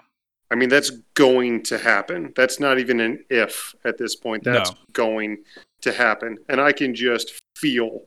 I 0.51 0.55
mean, 0.55 0.69
that's 0.69 0.89
going 1.13 1.61
to 1.65 1.77
happen. 1.77 2.33
That's 2.35 2.59
not 2.59 2.79
even 2.79 2.99
an 2.99 3.23
if 3.29 3.75
at 3.85 3.99
this 3.99 4.15
point. 4.15 4.43
That's 4.43 4.71
No. 4.71 4.77
going 4.93 5.43
to 5.81 5.91
happen. 5.91 6.39
And 6.49 6.59
I 6.59 6.71
can 6.71 6.95
just 6.95 7.39
feel 7.55 8.05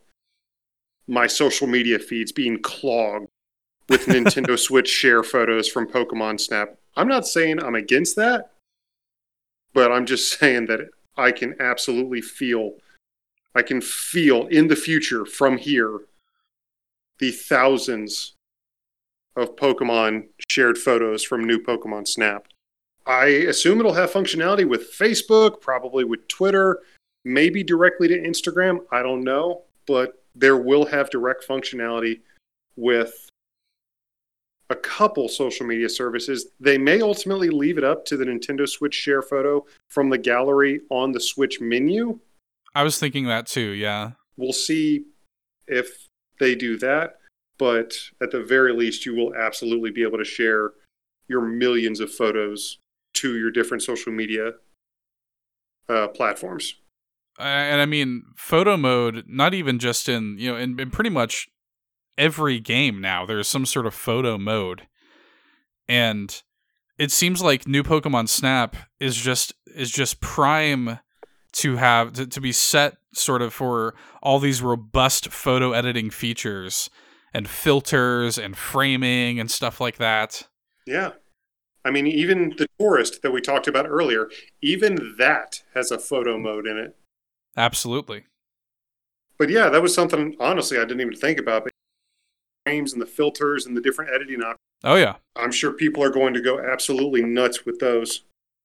my 1.07 1.29
social 1.29 1.69
media 1.69 2.01
feeds 2.01 2.33
being 2.33 2.61
clogged 2.61 3.29
with 3.89 4.07
Nintendo 4.07 4.59
Switch 4.59 4.89
share 4.89 5.23
photos 5.23 5.69
from 5.69 5.87
Pokemon 5.87 6.41
Snap. 6.41 6.77
I'm 6.97 7.07
not 7.07 7.29
saying 7.29 7.63
I'm 7.63 7.77
against 7.77 8.17
that, 8.17 8.51
but 9.73 9.93
I'm 9.93 10.05
just 10.05 10.37
saying 10.41 10.67
that 10.67 10.81
I 11.17 11.31
can 11.31 11.55
absolutely 11.61 12.23
feel 12.23 12.73
I 13.55 13.63
can 13.63 13.81
feel 13.81 14.49
in 14.49 14.67
the 14.67 14.75
future 14.75 15.25
from 15.25 15.59
here 15.59 16.01
the 17.19 17.31
thousands 17.31 18.33
of 19.37 19.57
Pokemon 19.57 20.27
shared 20.49 20.79
photos 20.79 21.23
from 21.23 21.45
new 21.45 21.59
Pokemon 21.59 22.07
Snap. 22.07 22.47
I 23.07 23.27
assume 23.27 23.81
it'll 23.81 23.95
have 23.95 24.13
functionality 24.13 24.69
with 24.69 24.93
Facebook, 24.93 25.61
probably 25.61 26.05
with 26.05 26.29
Twitter, 26.29 26.81
maybe 27.25 27.65
directly 27.65 28.09
to 28.09 28.19
Instagram. 28.19 28.81
I 28.93 29.03
don't 29.03 29.25
know, 29.25 29.63
but 29.87 30.23
there 30.35 30.57
will 30.57 30.87
have 30.87 31.11
direct 31.11 31.47
functionality 31.47 32.21
with 32.77 33.29
a 34.71 34.77
couple 34.77 35.29
social 35.29 35.67
media 35.67 35.89
services. 35.89 36.47
They 36.61 36.79
may 36.79 37.03
ultimately 37.03 37.51
leave 37.51 37.77
it 37.77 37.85
up 37.85 38.05
to 38.07 38.17
the 38.17 38.25
Nintendo 38.25 38.69
Switch 38.69 38.95
share 38.95 39.21
photo 39.21 39.67
from 39.89 40.09
the 40.09 40.19
gallery 40.19 40.81
on 40.91 41.13
the 41.13 41.21
Switch 41.21 41.61
menu. 41.61 42.19
i 42.75 42.83
was 42.83 42.99
thinking 42.99 43.27
that 43.27 43.47
too 43.47 43.71
yeah 43.73 44.13
We'll 44.37 44.53
see 44.53 45.05
if 45.67 46.09
they 46.41 46.55
do 46.55 46.79
that, 46.79 47.19
but 47.59 47.95
at 48.21 48.31
the 48.31 48.43
very 48.43 48.73
least, 48.73 49.07
you 49.07 49.15
will 49.15 49.35
absolutely 49.35 49.91
be 49.91 50.03
able 50.03 50.19
to 50.19 50.25
share 50.25 50.73
your 51.29 51.43
millions 51.43 52.01
of 52.01 52.13
photos 52.13 52.79
to 53.15 53.37
your 53.37 53.51
different 53.51 53.83
social 53.83 54.13
media 54.13 54.53
uh, 55.89 56.09
platforms. 56.09 56.75
And 57.39 57.81
I 57.81 57.87
mean 57.87 58.25
photo 58.37 58.77
mode, 58.77 59.25
not 59.27 59.55
even 59.55 59.79
just 59.79 60.09
in 60.09 60.37
you 60.39 60.53
know, 60.53 60.57
in, 60.57 60.79
in 60.79 60.91
pretty 60.91 61.11
much 61.11 61.49
every 62.19 62.61
game 62.61 63.01
now. 63.01 63.25
There's 63.25 63.49
some 63.49 63.67
sort 63.67 63.87
of 63.87 63.95
photo 63.95 64.37
mode, 64.39 64.87
and 65.89 66.43
it 66.99 67.11
seems 67.11 67.43
like 67.43 67.67
new 67.67 67.83
Pokemon 67.83 68.29
Snap 68.29 68.77
is 69.01 69.17
just 69.17 69.55
is 69.75 69.91
just 69.91 70.21
prime 70.21 70.99
to 71.53 71.77
have 71.77 72.13
to, 72.15 72.27
to 72.27 72.41
be 72.41 72.53
set 72.53 72.97
sort 73.15 73.43
of 73.43 73.53
for 73.53 73.95
all 74.23 74.39
these 74.39 74.63
robust 74.63 75.29
photo 75.29 75.73
editing 75.73 76.11
features 76.11 76.91
and 77.35 77.49
filters 77.49 78.39
and 78.39 78.57
framing 78.57 79.41
and 79.41 79.51
stuff 79.51 79.81
like 79.81 79.97
that. 79.97 80.49
Yeah. 80.87 81.13
I 81.85 81.91
mean, 81.91 82.07
even 82.07 82.55
the 82.57 82.67
Touryst 82.79 83.23
that 83.23 83.33
we 83.33 83.41
talked 83.41 83.67
about 83.67 83.87
earlier, 83.89 84.29
even 84.61 85.17
that 85.19 85.63
has 85.75 85.91
a 85.91 85.99
photo 85.99 86.39
mode 86.39 86.67
in 86.67 86.79
it. 86.79 86.97
Absolutely. 87.57 88.25
But 89.39 89.51
yeah, 89.51 89.69
that 89.69 89.83
was 89.83 89.95
something, 89.95 90.37
honestly, 90.39 90.79
I 90.79 90.83
didn't 90.83 91.01
even 91.01 91.17
think 91.17 91.39
about. 91.39 91.65
But 91.65 91.73
frames 92.65 92.93
and 92.93 93.03
the 93.03 93.07
filters 93.07 93.67
and 93.67 93.77
the 93.77 93.81
different 93.81 94.13
editing 94.15 94.41
options. 94.41 94.59
Oh 94.85 94.97
yeah. 94.97 95.17
I'm 95.37 95.53
sure 95.53 95.73
people 95.73 96.03
are 96.03 96.11
going 96.11 96.35
to 96.35 96.41
go 96.41 96.61
absolutely 96.61 97.23
nuts 97.23 97.65
with 97.65 97.79
those. 97.79 98.25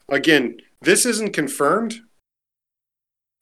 Again, 0.09 0.57
this 0.81 1.05
isn't 1.05 1.33
confirmed. 1.33 2.01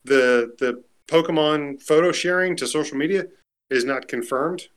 The 0.04 0.54
the 0.58 0.82
Pokemon 1.08 1.82
photo 1.82 2.12
sharing 2.12 2.56
to 2.56 2.66
social 2.66 2.96
media 2.96 3.26
is 3.70 3.84
not 3.84 4.08
confirmed. 4.08 4.68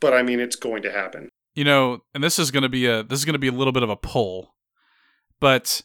But 0.00 0.14
I 0.14 0.22
mean 0.22 0.40
it's 0.40 0.56
going 0.56 0.82
to 0.82 0.90
happen. 0.92 1.28
you 1.54 1.64
know, 1.64 2.02
and 2.14 2.22
this 2.24 2.38
is 2.38 2.50
going 2.50 2.62
to 2.62 2.68
be 2.68 2.86
a 2.86 3.02
this 3.02 3.18
is 3.18 3.24
going 3.24 3.34
to 3.34 3.38
be 3.38 3.48
a 3.48 3.52
little 3.52 3.72
bit 3.72 3.82
of 3.82 3.90
a 3.90 3.96
pull. 3.96 4.54
But 5.40 5.82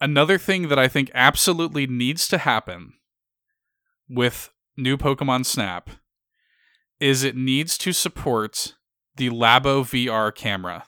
another 0.00 0.38
thing 0.38 0.68
that 0.68 0.78
I 0.78 0.88
think 0.88 1.10
absolutely 1.14 1.86
needs 1.86 2.28
to 2.28 2.38
happen 2.38 2.94
with 4.08 4.50
new 4.76 4.96
Pokemon 4.96 5.46
Snap 5.46 5.90
is 6.98 7.22
it 7.22 7.36
needs 7.36 7.78
to 7.78 7.92
support 7.92 8.74
the 9.16 9.30
Labo 9.30 9.82
VR 9.82 10.34
camera. 10.34 10.84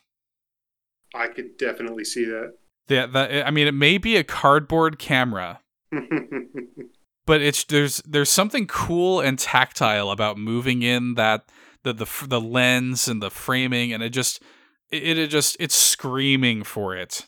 I 1.14 1.28
could 1.28 1.56
definitely 1.59 2.04
see 2.04 2.24
that. 2.24 2.54
That, 2.88 3.12
that 3.12 3.46
I 3.46 3.50
mean 3.50 3.66
it 3.66 3.74
may 3.74 3.98
be 3.98 4.16
a 4.16 4.24
cardboard 4.24 4.98
camera, 4.98 5.60
but 7.26 7.40
it's 7.40 7.64
there's 7.64 7.98
there's 8.06 8.30
something 8.30 8.66
cool 8.66 9.20
and 9.20 9.38
tactile 9.38 10.10
about 10.10 10.36
moving 10.38 10.82
in 10.82 11.14
that 11.14 11.48
the 11.84 11.92
the 11.92 12.06
the 12.28 12.40
lens 12.40 13.09
and 13.09 13.22
the 13.22 13.30
framing 13.30 13.92
and 13.92 14.02
it 14.02 14.10
just 14.10 14.42
it, 14.90 15.18
it 15.18 15.28
just 15.28 15.56
it's 15.60 15.74
screaming 15.74 16.62
for 16.64 16.94
it. 16.96 17.26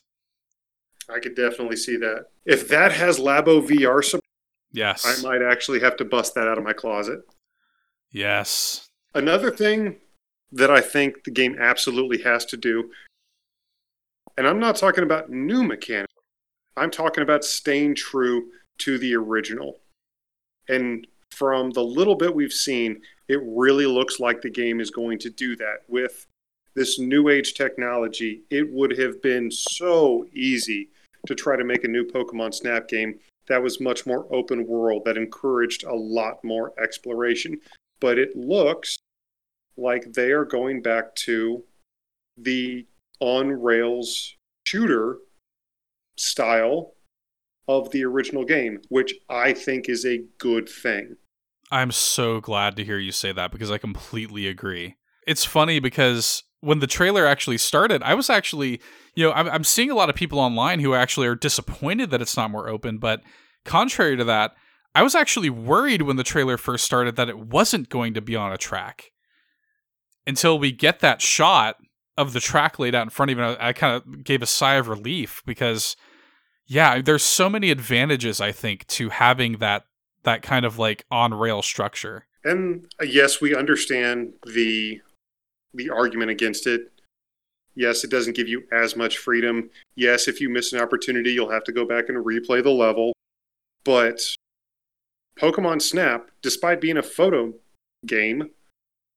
I 1.08 1.18
could 1.20 1.34
definitely 1.36 1.76
see 1.76 1.96
that. 1.98 2.26
If 2.46 2.68
that 2.68 2.92
has 2.92 3.18
Labo 3.18 3.66
VR 3.66 4.02
support, 4.02 4.20
Yes. 4.72 5.04
I 5.06 5.22
might 5.28 5.42
actually 5.42 5.80
have 5.80 5.96
to 5.98 6.04
bust 6.04 6.34
that 6.34 6.48
out 6.48 6.58
of 6.58 6.64
my 6.64 6.72
closet. 6.72 7.20
yes. 8.10 8.88
Another 9.14 9.50
thing 9.50 9.96
that 10.50 10.70
I 10.70 10.80
think 10.80 11.22
the 11.24 11.30
game 11.30 11.56
absolutely 11.60 12.22
has 12.22 12.44
to 12.46 12.56
do, 12.56 12.90
and 14.36 14.46
I'm 14.48 14.58
not 14.58 14.74
talking 14.76 15.04
about 15.04 15.30
new 15.30 15.62
mechanics, 15.62 16.12
I'm 16.76 16.90
talking 16.90 17.22
about 17.22 17.44
staying 17.44 17.94
true 17.94 18.48
to 18.78 18.98
the 18.98 19.14
original. 19.14 19.78
And 20.68 21.06
from 21.30 21.70
the 21.70 21.84
little 21.84 22.16
bit 22.16 22.34
we've 22.34 22.52
seen, 22.52 23.02
it 23.28 23.40
really 23.44 23.86
looks 23.86 24.20
like 24.20 24.40
the 24.42 24.50
game 24.50 24.80
is 24.80 24.90
going 24.90 25.18
to 25.20 25.30
do 25.30 25.56
that. 25.56 25.78
With 25.88 26.26
this 26.74 26.98
new 26.98 27.28
age 27.28 27.54
technology, 27.54 28.42
it 28.50 28.70
would 28.70 28.98
have 28.98 29.22
been 29.22 29.50
so 29.50 30.26
easy 30.32 30.90
to 31.26 31.34
try 31.34 31.56
to 31.56 31.64
make 31.64 31.84
a 31.84 31.88
new 31.88 32.04
Pokemon 32.04 32.54
Snap 32.54 32.88
game 32.88 33.18
that 33.46 33.62
was 33.62 33.80
much 33.80 34.06
more 34.06 34.26
open 34.30 34.66
world, 34.66 35.02
that 35.04 35.16
encouraged 35.16 35.84
a 35.84 35.94
lot 35.94 36.42
more 36.44 36.72
exploration. 36.82 37.60
But 38.00 38.18
it 38.18 38.36
looks 38.36 38.98
like 39.76 40.12
they 40.12 40.30
are 40.30 40.44
going 40.44 40.82
back 40.82 41.14
to 41.16 41.64
the 42.36 42.86
on 43.20 43.48
rails 43.50 44.36
shooter 44.66 45.18
style 46.16 46.94
of 47.68 47.90
the 47.90 48.04
original 48.04 48.44
game, 48.44 48.80
which 48.88 49.14
I 49.28 49.52
think 49.52 49.88
is 49.88 50.04
a 50.04 50.24
good 50.38 50.68
thing. 50.68 51.16
I'm 51.74 51.90
so 51.90 52.40
glad 52.40 52.76
to 52.76 52.84
hear 52.84 52.98
you 52.98 53.10
say 53.10 53.32
that 53.32 53.50
because 53.50 53.72
I 53.72 53.78
completely 53.78 54.46
agree. 54.46 54.94
It's 55.26 55.44
funny 55.44 55.80
because 55.80 56.44
when 56.60 56.78
the 56.78 56.86
trailer 56.86 57.26
actually 57.26 57.58
started, 57.58 58.00
I 58.04 58.14
was 58.14 58.30
actually, 58.30 58.80
you 59.16 59.24
know, 59.24 59.32
I'm, 59.32 59.48
I'm 59.48 59.64
seeing 59.64 59.90
a 59.90 59.96
lot 59.96 60.08
of 60.08 60.14
people 60.14 60.38
online 60.38 60.78
who 60.78 60.94
actually 60.94 61.26
are 61.26 61.34
disappointed 61.34 62.10
that 62.10 62.22
it's 62.22 62.36
not 62.36 62.52
more 62.52 62.68
open. 62.68 62.98
But 62.98 63.22
contrary 63.64 64.16
to 64.16 64.22
that, 64.22 64.54
I 64.94 65.02
was 65.02 65.16
actually 65.16 65.50
worried 65.50 66.02
when 66.02 66.14
the 66.14 66.22
trailer 66.22 66.56
first 66.56 66.84
started 66.84 67.16
that 67.16 67.28
it 67.28 67.40
wasn't 67.40 67.88
going 67.88 68.14
to 68.14 68.20
be 68.20 68.36
on 68.36 68.52
a 68.52 68.56
track 68.56 69.10
until 70.28 70.56
we 70.56 70.70
get 70.70 71.00
that 71.00 71.20
shot 71.20 71.74
of 72.16 72.34
the 72.34 72.40
track 72.40 72.78
laid 72.78 72.94
out 72.94 73.02
in 73.02 73.10
front 73.10 73.32
of 73.32 73.38
you. 73.38 73.56
I 73.58 73.72
kind 73.72 73.96
of 73.96 74.22
gave 74.22 74.42
a 74.42 74.46
sigh 74.46 74.74
of 74.74 74.86
relief 74.86 75.42
because, 75.44 75.96
yeah, 76.68 77.02
there's 77.02 77.24
so 77.24 77.50
many 77.50 77.72
advantages 77.72 78.40
I 78.40 78.52
think 78.52 78.86
to 78.86 79.08
having 79.08 79.54
that 79.58 79.86
that 80.24 80.42
kind 80.42 80.64
of 80.64 80.78
like 80.78 81.04
on 81.10 81.32
rail 81.32 81.62
structure. 81.62 82.26
And 82.44 82.86
uh, 83.00 83.04
yes, 83.04 83.40
we 83.40 83.54
understand 83.54 84.34
the 84.46 85.00
the 85.72 85.90
argument 85.90 86.30
against 86.30 86.66
it. 86.66 86.92
Yes, 87.74 88.04
it 88.04 88.10
doesn't 88.10 88.36
give 88.36 88.48
you 88.48 88.64
as 88.72 88.96
much 88.96 89.18
freedom. 89.18 89.70
Yes, 89.96 90.28
if 90.28 90.40
you 90.40 90.48
miss 90.48 90.72
an 90.72 90.80
opportunity, 90.80 91.32
you'll 91.32 91.50
have 91.50 91.64
to 91.64 91.72
go 91.72 91.84
back 91.84 92.08
and 92.08 92.24
replay 92.24 92.62
the 92.62 92.70
level. 92.70 93.12
But 93.84 94.20
Pokemon 95.38 95.82
Snap, 95.82 96.30
despite 96.42 96.80
being 96.80 96.98
a 96.98 97.02
photo 97.02 97.52
game, 98.06 98.50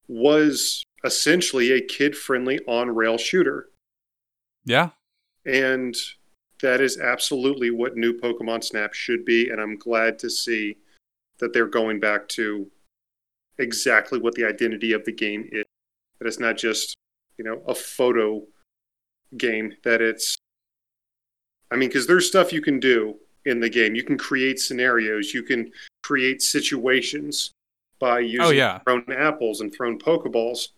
was 0.07 0.84
essentially 1.03 1.71
a 1.71 1.81
kid-friendly 1.81 2.59
on-rail 2.67 3.19
shooter. 3.19 3.69
Yeah. 4.65 4.89
And 5.45 5.95
that 6.61 6.81
is 6.81 6.99
absolutely 6.99 7.69
what 7.69 7.95
new 7.95 8.13
Pokemon 8.13 8.63
Snap 8.63 8.93
should 8.93 9.23
be 9.23 9.49
and 9.49 9.61
I'm 9.61 9.77
glad 9.77 10.17
to 10.19 10.29
see 10.29 10.77
that 11.39 11.53
they're 11.53 11.68
going 11.68 11.99
back 11.99 12.27
to 12.30 12.69
exactly 13.59 14.19
what 14.19 14.35
the 14.35 14.45
identity 14.45 14.93
of 14.93 15.05
the 15.05 15.11
game 15.11 15.49
is. 15.51 15.65
That 16.19 16.27
it's 16.27 16.39
not 16.39 16.57
just, 16.57 16.97
you 17.38 17.45
know, 17.45 17.61
a 17.68 17.76
photo 17.76 18.43
game, 19.38 19.73
that 19.84 20.01
it's, 20.01 20.35
I 21.72 21.76
mean, 21.76 21.89
because 21.89 22.07
there's 22.07 22.27
stuff 22.27 22.53
you 22.53 22.61
can 22.61 22.80
do 22.80 23.15
in 23.45 23.59
the 23.59 23.69
game. 23.69 23.95
You 23.95 24.03
can 24.03 24.18
create 24.18 24.59
scenarios, 24.59 25.34
you 25.34 25.43
can 25.43 25.72
create 26.03 26.41
situations 26.41 27.51
by 27.99 28.15
oh, 28.15 28.19
using 28.19 28.41
Oh, 28.41 28.49
yeah. 28.49 28.80
thrown 28.80 29.03
apples 29.11 29.61
and 29.61 29.73
thrown 29.73 29.99
Pokeballs. 29.99 30.69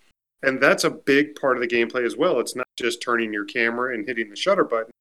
And 0.43 0.61
that's 0.61 0.85
a 0.85 0.89
big 0.89 1.35
part 1.35 1.57
of 1.57 1.61
the 1.61 1.67
gameplay 1.67 2.05
as 2.05 2.15
well. 2.15 2.39
It's 2.39 2.55
not 2.55 2.67
just 2.77 3.01
turning 3.01 3.33
your 3.33 3.45
camera 3.45 3.93
and 3.93 4.07
hitting 4.07 4.29
the 4.29 4.35
shutter 4.35 4.63
button, 4.63 4.91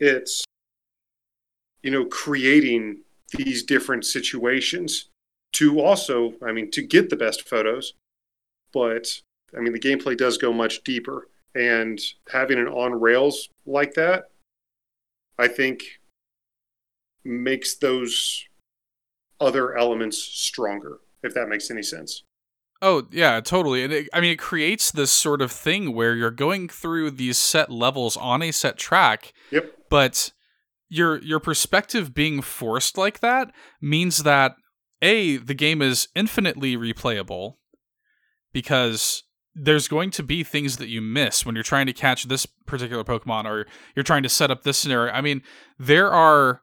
it's, 0.00 0.44
you 1.82 1.90
know, 1.90 2.04
creating 2.06 2.98
these 3.32 3.62
different 3.62 4.04
situations 4.04 5.08
to 5.52 5.80
also, 5.80 6.34
I 6.46 6.52
mean, 6.52 6.70
to 6.72 6.82
get 6.82 7.10
the 7.10 7.16
best 7.16 7.48
photos. 7.48 7.94
But, 8.72 9.20
I 9.56 9.60
mean, 9.60 9.72
the 9.72 9.80
gameplay 9.80 10.16
does 10.16 10.38
go 10.38 10.52
much 10.52 10.84
deeper. 10.84 11.28
And 11.54 11.98
having 12.30 12.58
an 12.58 12.68
on 12.68 13.00
rails 13.00 13.48
like 13.64 13.94
that, 13.94 14.24
I 15.38 15.48
think, 15.48 16.00
makes 17.24 17.74
those 17.76 18.44
other 19.40 19.76
elements 19.76 20.18
stronger, 20.18 20.98
if 21.22 21.34
that 21.34 21.48
makes 21.48 21.70
any 21.70 21.82
sense. 21.82 22.22
Oh, 22.82 23.06
yeah, 23.10 23.40
totally. 23.40 23.82
And 23.84 23.92
it, 23.92 24.08
I 24.12 24.20
mean, 24.20 24.32
it 24.32 24.38
creates 24.38 24.92
this 24.92 25.10
sort 25.10 25.40
of 25.40 25.50
thing 25.50 25.94
where 25.94 26.14
you're 26.14 26.30
going 26.30 26.68
through 26.68 27.12
these 27.12 27.38
set 27.38 27.70
levels 27.70 28.16
on 28.18 28.42
a 28.42 28.52
set 28.52 28.76
track, 28.76 29.32
Yep. 29.50 29.72
but 29.88 30.32
your 30.88 31.22
your 31.22 31.40
perspective 31.40 32.14
being 32.14 32.40
forced 32.40 32.96
like 32.96 33.20
that 33.20 33.52
means 33.80 34.18
that 34.22 34.54
a 35.02 35.36
the 35.36 35.54
game 35.54 35.82
is 35.82 36.08
infinitely 36.14 36.76
replayable 36.76 37.54
because 38.52 39.24
there's 39.54 39.88
going 39.88 40.10
to 40.10 40.22
be 40.22 40.44
things 40.44 40.76
that 40.76 40.88
you 40.88 41.00
miss 41.00 41.44
when 41.44 41.54
you're 41.54 41.64
trying 41.64 41.86
to 41.86 41.92
catch 41.92 42.24
this 42.24 42.46
particular 42.66 43.02
Pokemon 43.02 43.46
or 43.46 43.66
you're 43.94 44.02
trying 44.02 44.22
to 44.22 44.28
set 44.28 44.50
up 44.50 44.62
this 44.62 44.76
scenario. 44.76 45.12
I 45.12 45.22
mean, 45.22 45.42
there 45.78 46.12
are 46.12 46.60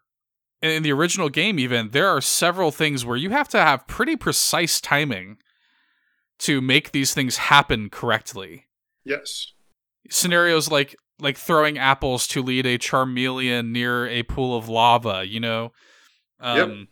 in 0.61 0.84
the 0.84 0.92
original 0.92 1.27
game 1.27 1.60
even 1.60 1.90
there 1.90 2.08
are 2.08 2.22
several 2.22 2.72
things 2.72 3.06
where 3.06 3.18
you 3.18 3.32
have 3.32 3.50
to 3.50 3.60
have 3.60 3.88
pretty 3.88 4.16
precise 4.16 4.80
timing 4.80 5.38
to 6.40 6.61
make 6.61 6.92
these 6.92 7.14
things 7.14 7.38
happen 7.38 7.90
correctly. 7.90 8.66
Yes. 9.03 9.53
Scenarios 10.10 10.69
like 10.69 10.95
like 11.19 11.38
throwing 11.38 11.77
apples 11.77 12.27
to 12.27 12.42
lead 12.42 12.66
a 12.66 12.77
Charmeleon 12.77 13.69
near 13.72 14.08
a 14.08 14.24
pool 14.24 14.58
of 14.58 14.67
lava, 14.69 15.25
you 15.25 15.40
know, 15.40 15.72
um, 16.40 16.88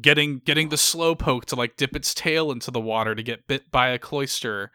getting 0.00 0.40
getting 0.44 0.68
the 0.68 0.76
slowpoke 0.76 1.44
to 1.46 1.56
like 1.56 1.76
dip 1.76 1.94
its 1.94 2.14
tail 2.14 2.50
into 2.50 2.70
the 2.70 2.80
water 2.80 3.14
to 3.14 3.22
get 3.22 3.46
bit 3.46 3.70
by 3.70 3.88
a 3.88 3.98
Cloyster. 3.98 4.70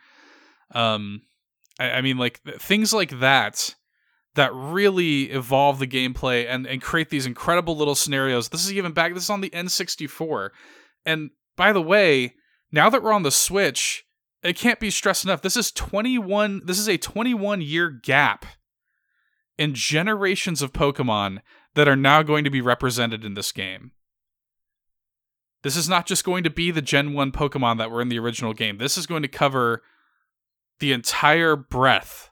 Um, 0.71 1.21
I, 1.79 1.91
I 1.91 2.01
mean, 2.01 2.17
like 2.17 2.43
th- 2.43 2.57
things 2.57 2.93
like 2.93 3.19
that 3.19 3.75
that 4.35 4.53
really 4.53 5.31
evolve 5.31 5.79
the 5.79 5.87
gameplay 5.87 6.45
and 6.47 6.67
and 6.67 6.81
create 6.81 7.09
these 7.09 7.25
incredible 7.25 7.75
little 7.75 7.95
scenarios. 7.95 8.49
This 8.49 8.65
is 8.65 8.73
even 8.73 8.91
back. 8.91 9.13
This 9.13 9.23
is 9.23 9.29
on 9.29 9.41
the 9.41 9.49
N64, 9.49 10.49
and 11.05 11.31
by 11.55 11.73
the 11.73 11.81
way, 11.81 12.35
now 12.71 12.89
that 12.89 13.01
we're 13.01 13.13
on 13.13 13.23
the 13.23 13.31
Switch, 13.31 14.04
it 14.45 14.57
can't 14.57 14.79
be 14.79 14.91
stressed 14.91 15.25
enough. 15.25 15.41
This 15.41 15.57
is 15.57 15.71
21 15.71 16.61
this 16.65 16.79
is 16.79 16.87
a 16.87 16.97
21 16.97 17.61
year 17.61 17.89
gap 17.89 18.45
in 19.57 19.73
generations 19.73 20.61
of 20.61 20.73
Pokemon 20.73 21.39
that 21.73 21.87
are 21.87 21.95
now 21.95 22.23
going 22.23 22.43
to 22.43 22.49
be 22.49 22.61
represented 22.61 23.25
in 23.25 23.33
this 23.33 23.51
game. 23.51 23.91
This 25.63 25.75
is 25.75 25.89
not 25.89 26.05
just 26.05 26.23
going 26.23 26.43
to 26.43 26.49
be 26.49 26.69
the 26.69 26.81
Gen 26.81 27.13
1 27.13 27.31
Pokemon 27.31 27.79
that 27.79 27.89
were 27.89 28.01
in 28.01 28.09
the 28.09 28.19
original 28.19 28.53
game. 28.53 28.77
This 28.77 28.97
is 28.97 29.07
going 29.07 29.23
to 29.23 29.27
cover 29.27 29.81
the 30.79 30.91
entire 30.91 31.55
breadth 31.55 32.29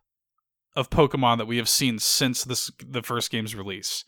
of 0.76 0.90
Pokemon 0.90 1.40
that 1.40 1.48
we 1.48 1.58
have 1.58 1.70
seen 1.70 1.98
since 1.98 2.44
this 2.44 2.70
the 2.80 3.02
first 3.02 3.32
game's 3.32 3.56
release. 3.56 4.06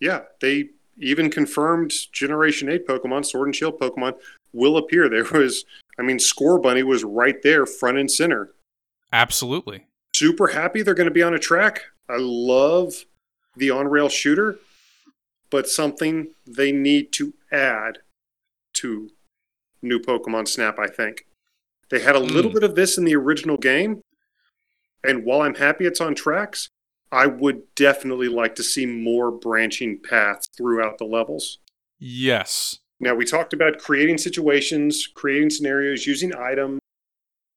Yeah, 0.00 0.20
they 0.40 0.70
even 0.98 1.30
confirmed 1.30 1.92
Generation 2.12 2.68
8 2.68 2.86
Pokemon, 2.86 3.26
Sword 3.26 3.48
and 3.48 3.56
Shield 3.56 3.78
Pokemon, 3.78 4.14
will 4.52 4.76
appear. 4.76 5.08
There 5.08 5.24
was, 5.24 5.64
I 6.00 6.02
mean, 6.02 6.18
Scorbunny 6.18 6.82
was 6.82 7.04
right 7.04 7.40
there, 7.42 7.66
front 7.66 7.98
and 7.98 8.10
center. 8.10 8.54
Absolutely. 9.12 9.86
Super 10.14 10.48
happy 10.48 10.82
they're 10.82 10.94
going 10.94 11.08
to 11.08 11.14
be 11.14 11.22
on 11.22 11.34
a 11.34 11.38
track. 11.38 11.82
I 12.08 12.16
love 12.18 13.04
the 13.56 13.70
on 13.70 13.88
rail 13.88 14.08
shooter, 14.08 14.58
but 15.50 15.68
something 15.68 16.28
they 16.46 16.72
need 16.72 17.12
to 17.14 17.34
add 17.52 17.98
to 18.74 19.10
new 19.82 19.98
Pokemon 19.98 20.48
Snap, 20.48 20.78
I 20.78 20.86
think. 20.86 21.26
They 21.90 22.00
had 22.00 22.14
a 22.16 22.20
little 22.20 22.50
Mm. 22.50 22.54
bit 22.54 22.62
of 22.64 22.74
this 22.76 22.96
in 22.96 23.04
the 23.04 23.16
original 23.16 23.56
game, 23.56 24.00
and 25.02 25.24
while 25.24 25.42
I'm 25.42 25.56
happy 25.56 25.86
it's 25.86 26.00
on 26.00 26.14
tracks, 26.14 26.68
I 27.12 27.26
would 27.26 27.74
definitely 27.74 28.28
like 28.28 28.54
to 28.56 28.62
see 28.62 28.86
more 28.86 29.32
branching 29.32 29.98
paths 30.00 30.48
throughout 30.56 30.98
the 30.98 31.04
levels. 31.04 31.58
Yes. 31.98 32.78
Now, 33.00 33.14
we 33.14 33.24
talked 33.24 33.54
about 33.54 33.78
creating 33.78 34.18
situations, 34.18 35.06
creating 35.06 35.50
scenarios, 35.50 36.06
using 36.06 36.34
items 36.34 36.80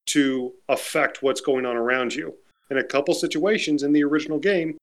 to 0.07 0.53
affect 0.69 1.21
what's 1.21 1.41
going 1.41 1.65
on 1.65 1.75
around 1.75 2.15
you. 2.15 2.35
In 2.69 2.77
a 2.77 2.83
couple 2.83 3.13
situations 3.13 3.83
in 3.83 3.91
the 3.91 4.03
original 4.03 4.39
game, 4.39 4.77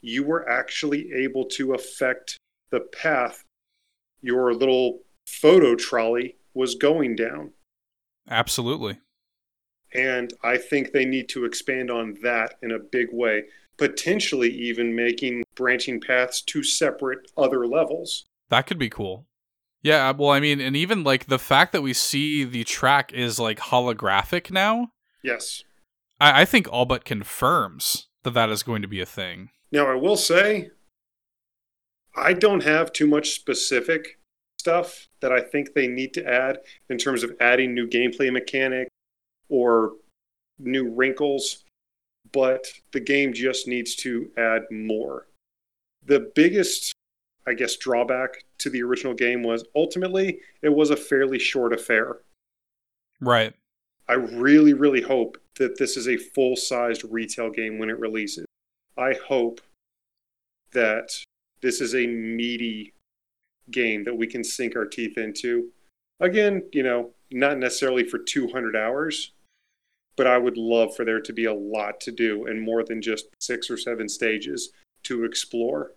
you 0.00 0.22
were 0.22 0.48
actually 0.48 1.12
able 1.12 1.44
to 1.46 1.74
affect 1.74 2.38
the 2.70 2.80
path 2.80 3.44
your 4.20 4.54
little 4.54 5.00
photo 5.26 5.74
trolley 5.74 6.36
was 6.54 6.76
going 6.76 7.16
down. 7.16 7.50
Absolutely. 8.30 9.00
And 9.92 10.32
I 10.42 10.56
think 10.56 10.92
they 10.92 11.04
need 11.04 11.28
to 11.30 11.44
expand 11.44 11.90
on 11.90 12.16
that 12.22 12.54
in 12.62 12.70
a 12.70 12.78
big 12.78 13.08
way, 13.12 13.44
potentially 13.76 14.50
even 14.50 14.94
making 14.94 15.42
branching 15.54 16.00
paths 16.00 16.40
to 16.42 16.62
separate 16.62 17.30
other 17.36 17.66
levels. 17.66 18.24
That 18.48 18.66
could 18.66 18.78
be 18.78 18.88
cool. 18.88 19.26
Yeah, 19.82 20.12
well, 20.12 20.30
I 20.30 20.40
mean, 20.40 20.60
and 20.60 20.76
even 20.76 21.02
like 21.02 21.26
the 21.26 21.38
fact 21.38 21.72
that 21.72 21.82
we 21.82 21.92
see 21.92 22.44
the 22.44 22.64
track 22.64 23.12
is 23.12 23.38
like 23.38 23.58
holographic 23.58 24.50
now, 24.50 24.92
Yes. 25.22 25.62
I, 26.20 26.42
I 26.42 26.44
think 26.44 26.68
all 26.70 26.84
but 26.84 27.04
confirms 27.04 28.08
that 28.24 28.34
that 28.34 28.50
is 28.50 28.62
going 28.62 28.82
to 28.82 28.88
be 28.88 29.00
a 29.00 29.06
thing. 29.06 29.50
Now, 29.70 29.90
I 29.90 29.94
will 29.94 30.16
say, 30.16 30.70
I 32.16 32.32
don't 32.34 32.62
have 32.64 32.92
too 32.92 33.06
much 33.06 33.30
specific 33.30 34.18
stuff 34.58 35.08
that 35.20 35.32
I 35.32 35.40
think 35.40 35.74
they 35.74 35.86
need 35.86 36.12
to 36.14 36.26
add 36.26 36.58
in 36.90 36.98
terms 36.98 37.22
of 37.22 37.32
adding 37.40 37.74
new 37.74 37.88
gameplay 37.88 38.32
mechanic 38.32 38.88
or 39.48 39.92
new 40.58 40.88
wrinkles, 40.90 41.64
but 42.32 42.66
the 42.92 43.00
game 43.00 43.32
just 43.32 43.66
needs 43.66 43.94
to 43.96 44.30
add 44.36 44.62
more. 44.70 45.26
The 46.04 46.30
biggest, 46.34 46.92
I 47.46 47.54
guess, 47.54 47.76
drawback 47.76 48.44
to 48.58 48.70
the 48.70 48.82
original 48.82 49.14
game 49.14 49.42
was 49.42 49.64
ultimately 49.74 50.40
it 50.62 50.68
was 50.68 50.90
a 50.90 50.96
fairly 50.96 51.38
short 51.38 51.72
affair. 51.72 52.18
Right. 53.20 53.54
I 54.08 54.14
really, 54.14 54.72
really 54.72 55.00
hope 55.00 55.38
that 55.58 55.78
this 55.78 55.96
is 55.96 56.08
a 56.08 56.16
full 56.16 56.56
sized 56.56 57.04
retail 57.10 57.50
game 57.50 57.78
when 57.78 57.90
it 57.90 57.98
releases. 57.98 58.44
I 58.96 59.14
hope 59.26 59.60
that 60.72 61.10
this 61.60 61.80
is 61.80 61.94
a 61.94 62.06
meaty 62.06 62.94
game 63.70 64.04
that 64.04 64.16
we 64.16 64.26
can 64.26 64.42
sink 64.42 64.76
our 64.76 64.84
teeth 64.84 65.18
into. 65.18 65.70
Again, 66.20 66.64
you 66.72 66.82
know, 66.82 67.10
not 67.30 67.58
necessarily 67.58 68.04
for 68.04 68.18
200 68.18 68.76
hours, 68.76 69.32
but 70.16 70.26
I 70.26 70.38
would 70.38 70.56
love 70.56 70.94
for 70.94 71.04
there 71.04 71.20
to 71.20 71.32
be 71.32 71.46
a 71.46 71.54
lot 71.54 72.00
to 72.02 72.12
do 72.12 72.46
and 72.46 72.60
more 72.60 72.84
than 72.84 73.00
just 73.00 73.26
six 73.40 73.70
or 73.70 73.76
seven 73.76 74.08
stages 74.08 74.72
to 75.04 75.24
explore. 75.24 75.92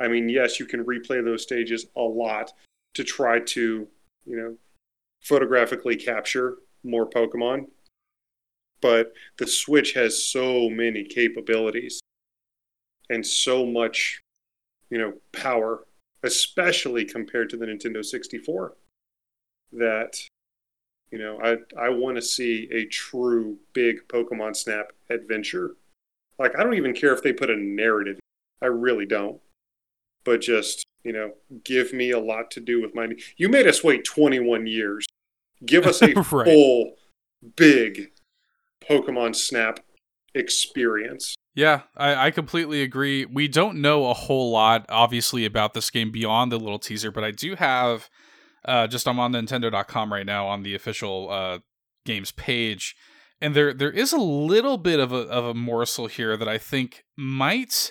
I 0.00 0.08
mean, 0.08 0.28
yes, 0.28 0.58
you 0.58 0.66
can 0.66 0.84
replay 0.84 1.22
those 1.22 1.42
stages 1.42 1.86
a 1.94 2.00
lot 2.00 2.52
to 2.94 3.04
try 3.04 3.38
to, 3.38 3.86
you 4.24 4.36
know, 4.36 4.56
photographically 5.20 5.94
capture 5.94 6.56
more 6.82 7.08
Pokemon. 7.08 7.66
But 8.80 9.12
the 9.36 9.46
Switch 9.46 9.92
has 9.92 10.24
so 10.24 10.70
many 10.70 11.04
capabilities 11.04 12.00
and 13.10 13.24
so 13.24 13.66
much, 13.66 14.22
you 14.88 14.96
know, 14.96 15.12
power, 15.32 15.86
especially 16.22 17.04
compared 17.04 17.50
to 17.50 17.58
the 17.58 17.66
Nintendo 17.66 18.02
64, 18.02 18.74
that, 19.72 20.18
you 21.10 21.18
know, 21.18 21.38
I, 21.42 21.58
I 21.78 21.90
want 21.90 22.16
to 22.16 22.22
see 22.22 22.68
a 22.72 22.86
true 22.86 23.58
big 23.74 24.08
Pokemon 24.08 24.56
Snap 24.56 24.92
adventure. 25.10 25.72
Like, 26.38 26.58
I 26.58 26.62
don't 26.62 26.74
even 26.74 26.94
care 26.94 27.12
if 27.12 27.22
they 27.22 27.34
put 27.34 27.50
a 27.50 27.56
narrative, 27.56 28.18
I 28.62 28.66
really 28.66 29.04
don't. 29.04 29.38
But 30.24 30.40
just, 30.40 30.84
you 31.04 31.12
know, 31.12 31.32
give 31.64 31.92
me 31.92 32.10
a 32.10 32.18
lot 32.18 32.50
to 32.52 32.60
do 32.60 32.80
with 32.82 32.94
my. 32.94 33.08
You 33.36 33.48
made 33.48 33.66
us 33.66 33.82
wait 33.82 34.04
21 34.04 34.66
years. 34.66 35.06
Give 35.64 35.86
us 35.86 36.02
a 36.02 36.12
Right. 36.32 36.46
full, 36.46 36.94
big 37.56 38.10
Pokemon 38.88 39.36
Snap 39.36 39.80
experience. 40.34 41.34
Yeah, 41.54 41.82
I, 41.96 42.26
I 42.26 42.30
completely 42.30 42.82
agree. 42.82 43.24
We 43.24 43.48
don't 43.48 43.80
know 43.80 44.08
a 44.08 44.14
whole 44.14 44.50
lot, 44.52 44.86
obviously, 44.88 45.44
about 45.44 45.74
this 45.74 45.90
game 45.90 46.10
beyond 46.10 46.52
the 46.52 46.58
little 46.58 46.78
teaser, 46.78 47.10
but 47.10 47.24
I 47.24 47.32
do 47.32 47.56
have 47.56 48.08
uh, 48.64 48.86
just 48.86 49.08
I'm 49.08 49.18
on 49.18 49.32
Nintendo.com 49.32 50.12
right 50.12 50.24
now 50.26 50.46
on 50.46 50.62
the 50.62 50.74
official 50.74 51.28
uh, 51.30 51.58
games 52.06 52.30
page, 52.32 52.94
and 53.40 53.54
there 53.54 53.74
there 53.74 53.90
is 53.90 54.12
a 54.12 54.18
little 54.18 54.78
bit 54.78 55.00
of 55.00 55.12
a 55.12 55.22
of 55.28 55.44
a 55.44 55.54
morsel 55.54 56.06
here 56.06 56.36
that 56.36 56.48
I 56.48 56.56
think 56.56 57.04
might 57.16 57.90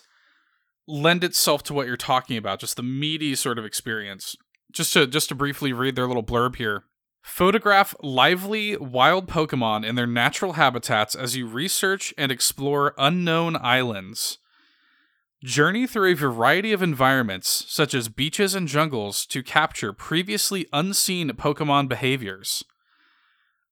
lend 0.90 1.24
itself 1.24 1.64
to 1.64 1.74
what 1.74 1.88
you're 1.88 1.96
talking 1.96 2.36
about, 2.36 2.60
just 2.60 2.76
the 2.76 2.84
meaty 2.84 3.36
sort 3.36 3.60
of 3.60 3.66
experience. 3.66 4.36
Just 4.72 4.94
to 4.94 5.08
just 5.08 5.30
to 5.30 5.36
briefly 5.36 5.74
read 5.74 5.96
their 5.96 6.08
little 6.08 6.24
blurb 6.24 6.56
here. 6.58 6.84
Photograph 7.22 7.96
lively 8.02 8.78
wild 8.78 9.28
Pokemon 9.28 9.86
in 9.86 9.96
their 9.96 10.08
natural 10.08 10.54
habitats 10.54 11.16
as 11.16 11.36
you 11.36 11.48
research 11.48 12.14
and 12.18 12.32
explore 12.32 12.94
unknown 12.98 13.56
islands. 13.58 14.40
Journey 15.44 15.88
through 15.88 16.12
a 16.12 16.16
variety 16.16 16.74
of 16.74 16.82
environments, 16.82 17.66
such 17.68 17.94
as 17.94 18.10
beaches 18.10 18.56
and 18.56 18.68
jungles, 18.68 19.26
to 19.28 19.42
capture 19.42 19.94
previously 19.94 20.68
unseen 20.74 21.30
Pokemon 21.32 21.88
behaviors. 21.88 22.64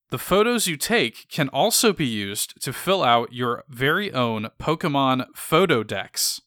The 0.10 0.18
photos 0.18 0.68
you 0.68 0.78
take 0.78 1.28
can 1.30 1.50
also 1.50 1.92
be 1.92 2.06
used 2.06 2.62
to 2.62 2.72
fill 2.72 3.04
out 3.04 3.34
your 3.34 3.66
very 3.68 4.14
own 4.14 4.48
Pokemon 4.58 5.28
Photodex. 5.36 6.40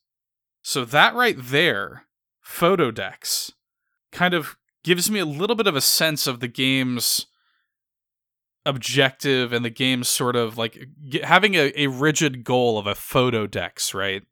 So, 0.70 0.84
that 0.84 1.16
right 1.16 1.34
there, 1.36 2.04
Photodex, 2.46 3.50
kind 4.12 4.34
of 4.34 4.56
gives 4.84 5.10
me 5.10 5.18
a 5.18 5.24
little 5.24 5.56
bit 5.56 5.66
of 5.66 5.74
a 5.74 5.80
sense 5.80 6.28
of 6.28 6.38
the 6.38 6.46
game's 6.46 7.26
objective 8.64 9.52
and 9.52 9.64
the 9.64 9.70
game's 9.70 10.06
sort 10.06 10.36
of 10.36 10.56
like 10.56 10.78
having 11.24 11.56
a, 11.56 11.72
a 11.74 11.88
rigid 11.88 12.44
goal 12.44 12.78
of 12.78 12.86
a 12.86 12.94
photo 12.94 13.48
dex 13.48 13.94
right? 13.94 14.22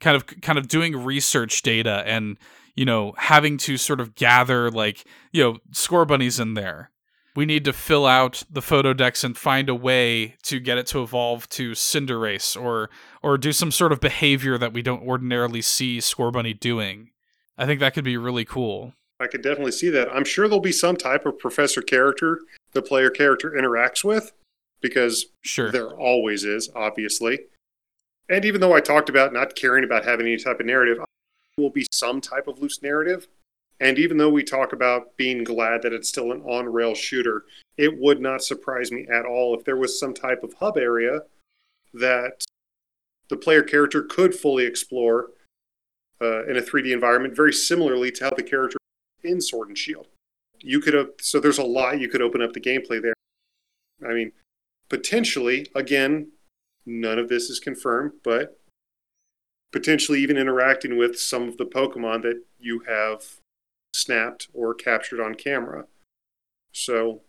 Kind 0.00 0.16
of 0.16 0.26
kind 0.42 0.58
of 0.58 0.68
doing 0.68 1.02
research 1.02 1.62
data 1.62 2.02
and 2.04 2.36
you 2.76 2.84
know 2.84 3.14
having 3.16 3.56
to 3.56 3.78
sort 3.78 4.02
of 4.02 4.14
gather 4.14 4.70
like 4.70 5.06
you 5.32 5.42
know 5.42 5.58
Scorbunnies 5.72 6.38
in 6.38 6.52
there 6.52 6.90
we 7.36 7.46
need 7.46 7.64
to 7.64 7.72
fill 7.72 8.06
out 8.06 8.42
the 8.50 8.60
Photodex 8.60 9.22
and 9.24 9.36
find 9.36 9.68
a 9.68 9.74
way 9.74 10.36
to 10.44 10.60
get 10.60 10.78
it 10.78 10.86
to 10.88 11.02
evolve 11.02 11.48
to 11.50 11.72
cinderace 11.72 12.60
or 12.60 12.90
or 13.22 13.38
do 13.38 13.52
some 13.52 13.70
sort 13.70 13.92
of 13.92 14.00
behavior 14.00 14.58
that 14.58 14.72
we 14.72 14.82
don't 14.82 15.02
ordinarily 15.02 15.62
see 15.62 15.98
Scorbunny 15.98 16.58
doing 16.58 17.10
i 17.56 17.66
think 17.66 17.80
that 17.80 17.94
could 17.94 18.04
be 18.04 18.16
really 18.16 18.44
cool 18.44 18.94
I 19.20 19.26
could 19.26 19.42
definitely 19.42 19.72
see 19.72 19.90
that. 19.90 20.08
I'm 20.10 20.24
sure 20.24 20.48
there'll 20.48 20.60
be 20.60 20.72
some 20.72 20.96
type 20.96 21.26
of 21.26 21.38
professor 21.38 21.82
character 21.82 22.40
the 22.72 22.82
player 22.82 23.10
character 23.10 23.50
interacts 23.50 24.02
with, 24.02 24.32
because 24.80 25.26
sure 25.42 25.70
there 25.70 25.90
always 25.90 26.44
is, 26.44 26.70
obviously. 26.74 27.40
And 28.28 28.44
even 28.44 28.60
though 28.60 28.72
I 28.72 28.80
talked 28.80 29.08
about 29.08 29.32
not 29.32 29.56
caring 29.56 29.84
about 29.84 30.04
having 30.04 30.26
any 30.26 30.36
type 30.36 30.60
of 30.60 30.66
narrative, 30.66 30.98
there 30.98 31.62
will 31.62 31.70
be 31.70 31.86
some 31.92 32.20
type 32.20 32.46
of 32.46 32.60
loose 32.60 32.80
narrative. 32.82 33.28
And 33.80 33.98
even 33.98 34.18
though 34.18 34.28
we 34.28 34.44
talk 34.44 34.72
about 34.74 35.16
being 35.16 35.42
glad 35.42 35.82
that 35.82 35.94
it's 35.94 36.08
still 36.08 36.32
an 36.32 36.42
on 36.42 36.66
rail 36.66 36.94
shooter, 36.94 37.44
it 37.78 37.98
would 37.98 38.20
not 38.20 38.42
surprise 38.42 38.92
me 38.92 39.06
at 39.10 39.24
all 39.24 39.56
if 39.56 39.64
there 39.64 39.76
was 39.76 39.98
some 39.98 40.12
type 40.12 40.42
of 40.42 40.52
hub 40.54 40.76
area 40.76 41.20
that 41.94 42.44
the 43.28 43.36
player 43.36 43.62
character 43.62 44.02
could 44.02 44.34
fully 44.34 44.64
explore 44.66 45.30
uh, 46.20 46.44
in 46.44 46.58
a 46.58 46.62
3D 46.62 46.92
environment, 46.92 47.34
very 47.34 47.52
similarly 47.52 48.10
to 48.12 48.24
how 48.24 48.30
the 48.30 48.42
character 48.42 48.76
in 49.22 49.40
Sword 49.40 49.68
and 49.68 49.78
Shield. 49.78 50.08
You 50.60 50.80
could 50.80 51.12
so 51.20 51.40
there's 51.40 51.58
a 51.58 51.64
lot 51.64 52.00
you 52.00 52.08
could 52.08 52.20
open 52.20 52.42
up 52.42 52.52
the 52.52 52.60
gameplay 52.60 53.00
there. 53.00 53.14
I 54.06 54.12
mean, 54.12 54.32
potentially, 54.90 55.66
again, 55.74 56.32
none 56.84 57.18
of 57.18 57.30
this 57.30 57.48
is 57.48 57.58
confirmed, 57.58 58.12
but 58.22 58.58
potentially 59.72 60.20
even 60.20 60.36
interacting 60.36 60.98
with 60.98 61.18
some 61.18 61.48
of 61.48 61.56
the 61.56 61.64
Pokemon 61.64 62.22
that 62.22 62.42
you 62.58 62.80
have 62.86 63.39
snapped 64.00 64.48
or 64.52 64.74
captured 64.74 65.20
on 65.20 65.34
camera. 65.34 65.84
So, 66.72 67.22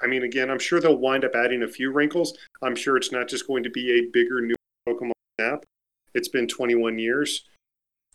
I 0.00 0.06
mean, 0.06 0.22
again, 0.22 0.50
I'm 0.50 0.58
sure 0.58 0.80
they'll 0.80 0.96
wind 0.96 1.24
up 1.24 1.34
adding 1.34 1.62
a 1.62 1.68
few 1.68 1.92
wrinkles. 1.92 2.36
I'm 2.62 2.76
sure 2.76 2.96
it's 2.96 3.12
not 3.12 3.28
just 3.28 3.46
going 3.46 3.62
to 3.62 3.70
be 3.70 3.92
a 3.92 4.10
bigger 4.12 4.40
new 4.40 4.54
Pokemon 4.88 5.12
snap. 5.38 5.64
It's 6.14 6.28
been 6.28 6.48
21 6.48 6.98
years. 6.98 7.44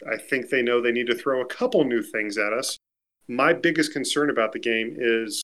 I 0.10 0.18
think 0.18 0.50
they 0.50 0.62
know 0.62 0.82
they 0.82 0.92
need 0.92 1.08
to 1.08 1.16
throw 1.16 1.42
a 1.42 1.46
couple 1.46 1.84
new 1.84 2.02
things 2.02 2.38
at 2.38 2.54
us. 2.54 2.78
My 3.28 3.54
biggest 3.54 3.92
concern 3.92 4.30
about 4.30 4.54
the 4.54 4.60
game 4.60 4.96
is 4.98 5.42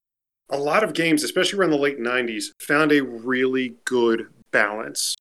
a 0.50 0.58
lot 0.58 0.83
of 0.83 0.93
games, 0.93 1.24
especially 1.24 1.59
around 1.59 1.72
the 1.72 1.77
late 1.77 2.00
90s, 2.00 2.45
found 2.61 2.92
a 2.92 3.03
really 3.03 3.75
good 3.85 4.27
balance. 4.51 5.16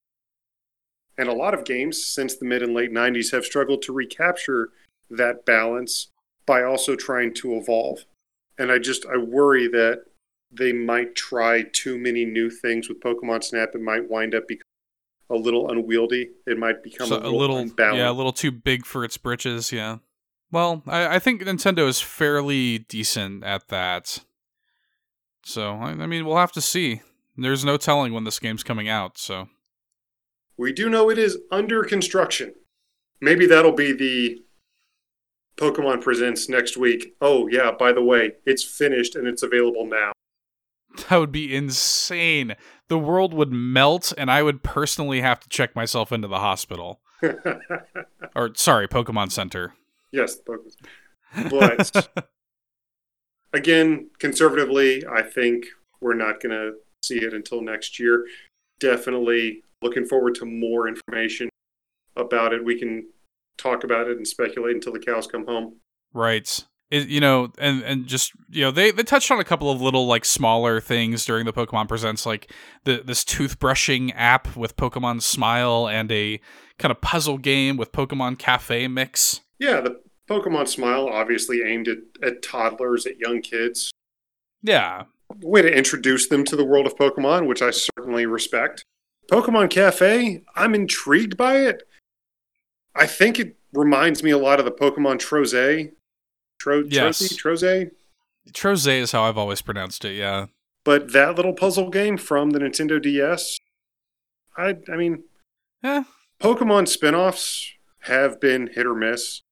And 1.16 1.28
a 1.28 1.34
lot 1.34 1.54
of 1.54 1.64
games 1.64 2.04
since 2.06 2.36
the 2.36 2.44
mid 2.44 2.62
and 2.62 2.74
late 2.74 2.92
90s 2.92 3.32
have 3.32 3.44
struggled 3.44 3.82
to 3.82 3.92
recapture 3.92 4.70
that 5.10 5.44
balance 5.44 6.08
by 6.46 6.62
also 6.62 6.96
trying 6.96 7.34
to 7.34 7.54
evolve. 7.54 8.04
And 8.58 8.70
I 8.70 8.78
just 8.78 9.06
I 9.06 9.16
worry 9.16 9.68
that 9.68 10.04
they 10.50 10.72
might 10.72 11.14
try 11.14 11.62
too 11.72 11.98
many 11.98 12.24
new 12.24 12.50
things 12.50 12.88
with 12.88 13.00
Pokemon 13.00 13.42
Snap. 13.44 13.70
It 13.74 13.80
might 13.80 14.10
wind 14.10 14.34
up 14.34 14.46
becoming 14.46 14.66
a 15.30 15.36
little 15.36 15.70
unwieldy. 15.70 16.30
It 16.46 16.58
might 16.58 16.82
become 16.82 17.06
So 17.08 17.16
a 17.16 17.20
little, 17.20 17.38
little 17.38 17.58
unbalanced. 17.58 17.98
yeah 17.98 18.10
a 18.10 18.12
little 18.12 18.32
too 18.32 18.50
big 18.50 18.84
for 18.84 19.02
its 19.04 19.16
britches 19.16 19.72
yeah 19.72 19.98
well 20.50 20.82
I, 20.86 21.16
I 21.16 21.18
think 21.18 21.42
nintendo 21.42 21.88
is 21.88 22.00
fairly 22.02 22.80
decent 22.80 23.42
at 23.42 23.68
that 23.68 24.18
so 25.44 25.72
I, 25.76 25.90
I 25.92 26.06
mean 26.06 26.26
we'll 26.26 26.36
have 26.36 26.52
to 26.52 26.60
see 26.60 27.00
there's 27.38 27.64
no 27.64 27.78
telling 27.78 28.12
when 28.12 28.24
this 28.24 28.38
game's 28.38 28.62
coming 28.62 28.90
out 28.90 29.16
so 29.16 29.48
We 30.58 30.72
do 30.74 30.90
know 30.90 31.08
it 31.08 31.16
is 31.18 31.38
under 31.50 31.82
construction. 31.82 32.52
Maybe 33.22 33.46
that'll 33.46 33.72
be 33.72 33.92
the 33.92 34.42
Pokemon 35.62 36.02
Presents 36.02 36.48
next 36.48 36.76
week. 36.76 37.14
Oh, 37.20 37.46
yeah, 37.46 37.70
by 37.70 37.92
the 37.92 38.02
way, 38.02 38.32
it's 38.44 38.64
finished 38.64 39.14
and 39.14 39.28
it's 39.28 39.44
available 39.44 39.86
now. 39.86 40.10
that 41.08 41.16
would 41.16 41.30
be 41.32 41.54
insane 41.54 42.54
the 42.88 42.98
world 42.98 43.32
would 43.32 43.50
melt 43.50 44.12
and 44.18 44.30
i 44.30 44.42
would 44.42 44.62
personally 44.62 45.22
have 45.22 45.40
to 45.40 45.48
check 45.48 45.74
myself 45.74 46.12
into 46.12 46.28
the 46.28 46.38
hospital 46.40 47.00
or 48.36 48.50
sorry 48.54 48.86
pokemon 48.86 49.32
center 49.32 49.72
yes, 50.10 50.36
Pokemon. 50.46 51.48
But 51.50 52.26
again, 53.54 54.10
conservatively, 54.18 55.02
I 55.06 55.22
think 55.22 55.64
we're 56.02 56.12
not 56.12 56.42
going 56.42 56.50
to 56.52 56.72
see 57.02 57.24
it 57.24 57.32
until 57.32 57.62
next 57.62 57.98
year. 57.98 58.26
Definitely 58.80 59.62
looking 59.80 60.04
forward 60.04 60.34
to 60.36 60.44
more 60.44 60.88
information 60.88 61.48
about 62.16 62.52
it. 62.52 62.62
We 62.62 62.78
can 62.78 63.06
talk 63.62 63.84
about 63.84 64.08
it 64.08 64.16
and 64.16 64.26
speculate 64.26 64.74
until 64.74 64.92
the 64.92 64.98
cows 64.98 65.26
come 65.26 65.46
home. 65.46 65.76
Right. 66.12 66.64
It, 66.90 67.08
you 67.08 67.20
know, 67.20 67.50
and 67.58 67.82
and 67.82 68.06
just 68.06 68.32
you 68.50 68.62
know, 68.62 68.70
they 68.70 68.90
they 68.90 69.02
touched 69.02 69.30
on 69.30 69.40
a 69.40 69.44
couple 69.44 69.70
of 69.70 69.80
little 69.80 70.06
like 70.06 70.26
smaller 70.26 70.78
things 70.80 71.24
during 71.24 71.46
the 71.46 71.52
Pokemon 71.52 71.88
Presents, 71.88 72.26
like 72.26 72.52
the 72.84 73.02
this 73.02 73.24
toothbrushing 73.24 74.12
app 74.14 74.54
with 74.56 74.76
Pokemon 74.76 75.22
Smile 75.22 75.88
and 75.88 76.12
a 76.12 76.38
kind 76.78 76.92
of 76.92 77.00
puzzle 77.00 77.38
game 77.38 77.78
with 77.78 77.92
Pokemon 77.92 78.38
Cafe 78.38 78.88
mix. 78.88 79.40
Yeah, 79.58 79.80
the 79.80 80.00
Pokemon 80.28 80.68
Smile 80.68 81.08
obviously 81.08 81.62
aimed 81.62 81.88
at, 81.88 81.98
at 82.22 82.42
toddlers, 82.42 83.06
at 83.06 83.18
young 83.18 83.40
kids. 83.40 83.90
Yeah. 84.62 85.04
Way 85.40 85.62
to 85.62 85.74
introduce 85.74 86.28
them 86.28 86.44
to 86.44 86.56
the 86.56 86.64
world 86.64 86.86
of 86.86 86.96
Pokemon, 86.96 87.46
which 87.46 87.62
I 87.62 87.70
certainly 87.70 88.26
respect. 88.26 88.84
Pokemon 89.30 89.70
Cafe, 89.70 90.42
I'm 90.56 90.74
intrigued 90.74 91.36
by 91.36 91.56
it. 91.56 91.84
I 92.94 93.06
think 93.06 93.38
it 93.38 93.56
reminds 93.72 94.22
me 94.22 94.30
a 94.30 94.38
lot 94.38 94.58
of 94.58 94.64
the 94.64 94.70
Pokemon 94.72 95.16
Troze. 95.18 95.92
Tro- 96.58 96.84
Yes. 96.88 97.22
Troze? 97.22 97.36
Troze? 97.62 97.90
Troze 98.52 99.00
is 99.00 99.12
how 99.12 99.22
I've 99.24 99.38
always 99.38 99.62
pronounced 99.62 100.04
it. 100.04 100.14
Yeah. 100.16 100.46
But 100.84 101.12
that 101.12 101.36
little 101.36 101.52
puzzle 101.54 101.90
game 101.90 102.16
from 102.18 102.50
the 102.50 102.58
Nintendo 102.58 103.00
DS, 103.00 103.58
I 104.56 104.76
I 104.92 104.96
mean, 104.96 105.24
Yeah. 105.82 106.04
Pokemon 106.40 106.88
spin-offs 106.88 107.72
have 108.00 108.40
been 108.40 108.68
hit 108.74 108.84
or 108.86 108.94
miss. 108.94 109.42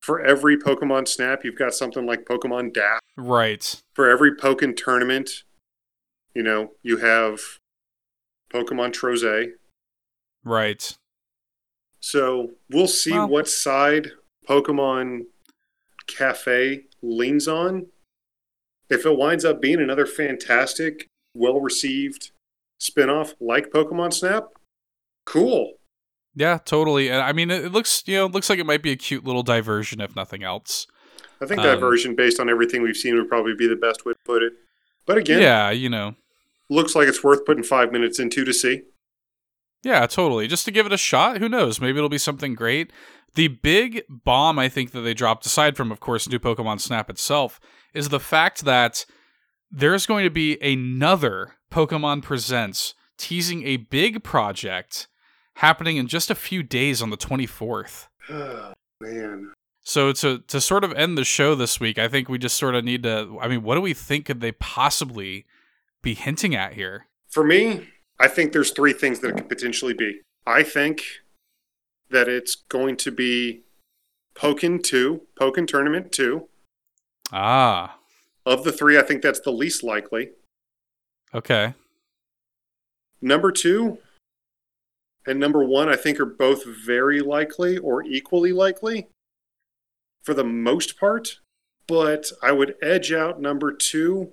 For 0.00 0.20
every 0.20 0.58
Pokemon 0.58 1.08
Snap, 1.08 1.44
you've 1.44 1.56
got 1.56 1.72
something 1.74 2.04
like 2.04 2.24
Pokemon 2.26 2.74
Dash. 2.74 3.00
Right. 3.16 3.80
For 3.94 4.10
every 4.10 4.36
Pokkén 4.36 4.76
Tournament, 4.76 5.44
you 6.34 6.42
know, 6.42 6.72
you 6.82 6.98
have 6.98 7.40
Pokemon 8.52 8.92
Troze. 8.92 9.52
Right. 10.44 10.98
So 12.04 12.50
we'll 12.70 12.86
see 12.86 13.12
Well- 13.12 13.28
what 13.28 13.48
side 13.48 14.12
Pokemon 14.46 15.22
Cafe 16.06 16.84
leans 17.00 17.48
on. 17.48 17.86
If 18.90 19.06
it 19.06 19.16
winds 19.16 19.42
up 19.46 19.62
being 19.62 19.80
another 19.80 20.04
fantastic, 20.04 21.08
well 21.34 21.60
received 21.62 22.30
spin-off 22.78 23.32
like 23.40 23.70
Pokemon 23.70 24.12
Snap, 24.12 24.48
cool. 25.24 25.78
Yeah, 26.34 26.58
totally. 26.62 27.08
And 27.08 27.22
I 27.22 27.32
mean, 27.32 27.50
it, 27.50 27.64
it 27.64 27.72
looks 27.72 28.02
you 28.06 28.16
know 28.16 28.26
it 28.26 28.32
looks 28.32 28.50
like 28.50 28.58
it 28.58 28.66
might 28.66 28.82
be 28.82 28.92
a 28.92 28.96
cute 28.96 29.24
little 29.24 29.42
diversion 29.42 30.02
if 30.02 30.14
nothing 30.14 30.42
else. 30.42 30.86
I 31.40 31.46
think 31.46 31.60
Um, 31.60 31.66
diversion 31.66 32.14
based 32.14 32.38
on 32.38 32.50
everything 32.50 32.82
we've 32.82 32.96
seen 32.98 33.16
would 33.16 33.28
probably 33.30 33.54
be 33.54 33.66
the 33.66 33.76
best 33.76 34.04
way 34.04 34.12
to 34.12 34.18
put 34.26 34.42
it. 34.42 34.52
But 35.06 35.16
again, 35.16 35.40
Yeah, 35.40 35.70
you 35.70 35.88
know. 35.88 36.16
looks 36.68 36.94
like 36.94 37.08
it's 37.08 37.24
worth 37.24 37.46
putting 37.46 37.64
five 37.64 37.92
minutes 37.92 38.18
into 38.18 38.44
to 38.44 38.52
see. 38.52 38.82
Yeah, 39.84 40.06
totally. 40.06 40.48
Just 40.48 40.64
to 40.64 40.70
give 40.70 40.86
it 40.86 40.92
a 40.92 40.98
shot. 40.98 41.38
Who 41.38 41.48
knows? 41.48 41.80
Maybe 41.80 41.98
it'll 41.98 42.08
be 42.08 42.18
something 42.18 42.54
great. 42.54 42.90
The 43.34 43.48
big 43.48 44.02
bomb 44.08 44.58
I 44.58 44.68
think 44.68 44.92
that 44.92 45.00
they 45.00 45.12
dropped, 45.12 45.44
aside 45.44 45.76
from, 45.76 45.92
of 45.92 46.00
course, 46.00 46.28
new 46.28 46.38
Pokemon 46.38 46.80
Snap 46.80 47.10
itself, 47.10 47.60
is 47.92 48.08
the 48.08 48.20
fact 48.20 48.64
that 48.64 49.04
there's 49.70 50.06
going 50.06 50.24
to 50.24 50.30
be 50.30 50.58
another 50.60 51.56
Pokemon 51.70 52.22
Presents 52.22 52.94
teasing 53.18 53.66
a 53.66 53.76
big 53.76 54.24
project 54.24 55.08
happening 55.56 55.96
in 55.96 56.06
just 56.06 56.30
a 56.30 56.34
few 56.34 56.62
days 56.62 57.02
on 57.02 57.10
the 57.10 57.16
24th. 57.16 58.06
Oh, 58.30 58.72
man. 59.00 59.52
So 59.86 60.12
to 60.12 60.38
to 60.38 60.62
sort 60.62 60.82
of 60.82 60.94
end 60.94 61.18
the 61.18 61.24
show 61.24 61.54
this 61.54 61.78
week, 61.78 61.98
I 61.98 62.08
think 62.08 62.28
we 62.28 62.38
just 62.38 62.56
sort 62.56 62.74
of 62.74 62.84
need 62.84 63.02
to. 63.02 63.38
I 63.40 63.48
mean, 63.48 63.62
what 63.62 63.74
do 63.74 63.82
we 63.82 63.92
think 63.92 64.24
could 64.24 64.40
they 64.40 64.52
possibly 64.52 65.44
be 66.00 66.14
hinting 66.14 66.54
at 66.54 66.72
here? 66.72 67.06
For 67.28 67.44
me, 67.44 67.88
I 68.18 68.28
think 68.28 68.52
there's 68.52 68.70
three 68.70 68.92
things 68.92 69.20
that 69.20 69.28
it 69.28 69.36
could 69.36 69.48
potentially 69.48 69.94
be. 69.94 70.20
I 70.46 70.62
think 70.62 71.02
that 72.10 72.28
it's 72.28 72.54
going 72.54 72.96
to 72.98 73.10
be 73.10 73.62
Pokkén 74.36 74.82
2, 74.82 75.22
Pokkén 75.40 75.66
Tournament 75.66 76.12
2. 76.12 76.48
Ah, 77.32 77.98
Of 78.46 78.64
the 78.64 78.72
three, 78.72 78.98
I 78.98 79.02
think 79.02 79.22
that's 79.22 79.40
the 79.40 79.50
least 79.50 79.82
likely. 79.82 80.30
okay. 81.34 81.74
Number 83.20 83.50
two 83.50 83.98
and 85.26 85.40
number 85.40 85.64
one, 85.64 85.88
I 85.88 85.96
think, 85.96 86.20
are 86.20 86.26
both 86.26 86.64
very 86.66 87.20
likely 87.20 87.78
or 87.78 88.02
equally 88.02 88.52
likely 88.52 89.08
for 90.22 90.34
the 90.34 90.44
most 90.44 91.00
part. 91.00 91.38
But 91.88 92.30
I 92.42 92.52
would 92.52 92.74
edge 92.82 93.12
out 93.12 93.40
number 93.40 93.72
two. 93.72 94.32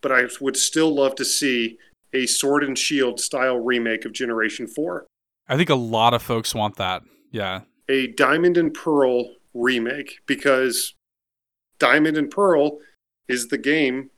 But 0.00 0.12
I 0.12 0.26
would 0.40 0.56
still 0.56 0.94
love 0.94 1.16
to 1.16 1.24
see 1.24 1.78
a 2.12 2.26
Sword 2.26 2.64
and 2.64 2.78
Shield 2.78 3.20
style 3.20 3.58
remake 3.58 4.04
of 4.04 4.12
Generation 4.12 4.66
4. 4.66 5.06
I 5.48 5.56
think 5.56 5.70
a 5.70 5.74
lot 5.74 6.14
of 6.14 6.22
folks 6.22 6.54
want 6.54 6.76
that. 6.76 7.02
Yeah. 7.30 7.62
A 7.88 8.08
Diamond 8.08 8.56
and 8.56 8.72
Pearl 8.72 9.36
remake 9.54 10.20
because 10.26 10.94
Diamond 11.78 12.16
and 12.16 12.30
Pearl 12.30 12.78
is 13.28 13.48
the 13.48 13.58
game 13.58 14.10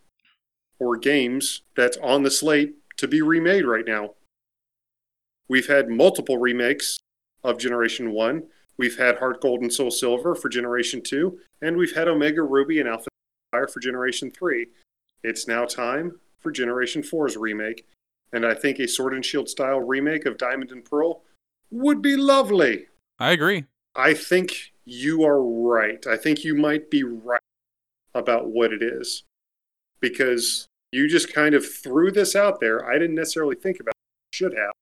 or 0.79 0.97
games 0.97 1.63
that's 1.77 1.97
on 1.99 2.23
the 2.23 2.31
slate 2.31 2.75
to 2.97 3.09
be 3.09 3.23
remade 3.23 3.65
right 3.65 3.87
now. 3.87 4.11
We've 5.49 5.67
had 5.67 5.89
multiple 5.89 6.39
remakes 6.39 6.99
of 7.43 7.59
Generation 7.59 8.13
1. 8.13 8.45
We've 8.77 8.99
had 8.99 9.19
Heart 9.19 9.41
Gold 9.41 9.61
and 9.61 9.73
Soul 9.73 9.91
Silver 9.91 10.35
for 10.35 10.49
Generation 10.49 11.03
2, 11.03 11.39
and 11.63 11.77
we've 11.77 11.95
had 11.95 12.09
Omega 12.09 12.43
Ruby 12.43 12.81
and 12.81 12.89
Alpha 12.89 13.09
Sapphire 13.53 13.69
for 13.69 13.81
Generation 13.81 14.31
3. 14.31 14.67
It's 15.23 15.47
now 15.47 15.65
time 15.65 16.19
for 16.45 16.53
Generation 16.53 17.03
4's 17.03 17.37
remake, 17.37 17.87
and 18.33 18.47
I 18.47 18.55
think 18.55 18.79
a 18.79 18.87
Sword 18.87 19.15
and 19.15 19.25
Shield 19.25 19.49
style 19.49 19.81
remake 19.81 20.27
of 20.27 20.39
Diamond 20.39 20.71
and 20.71 20.85
Pearl 20.85 21.23
would 21.71 22.03
be 22.03 22.17
lovely. 22.17 22.87
I 23.19 23.33
agree. 23.33 23.65
I 23.97 24.15
think 24.15 24.73
you 24.85 25.25
are 25.25 25.43
right. 25.43 26.07
I 26.07 26.17
think 26.17 26.45
you 26.45 26.55
might 26.55 26.91
be 26.91 27.03
right 27.03 27.41
about 28.15 28.49
what 28.49 28.73
it 28.73 28.83
is 28.83 29.25
because 30.01 30.69
you 30.93 31.09
just 31.09 31.33
kind 31.33 31.55
of 31.55 31.67
threw 31.67 32.11
this 32.13 32.37
out 32.37 32.61
there. 32.61 32.87
I 32.89 32.99
didn't 32.99 33.17
necessarily 33.17 33.57
think 33.57 33.81
about 33.81 33.93
it, 33.93 34.37
should 34.37 34.53
have, 34.53 34.73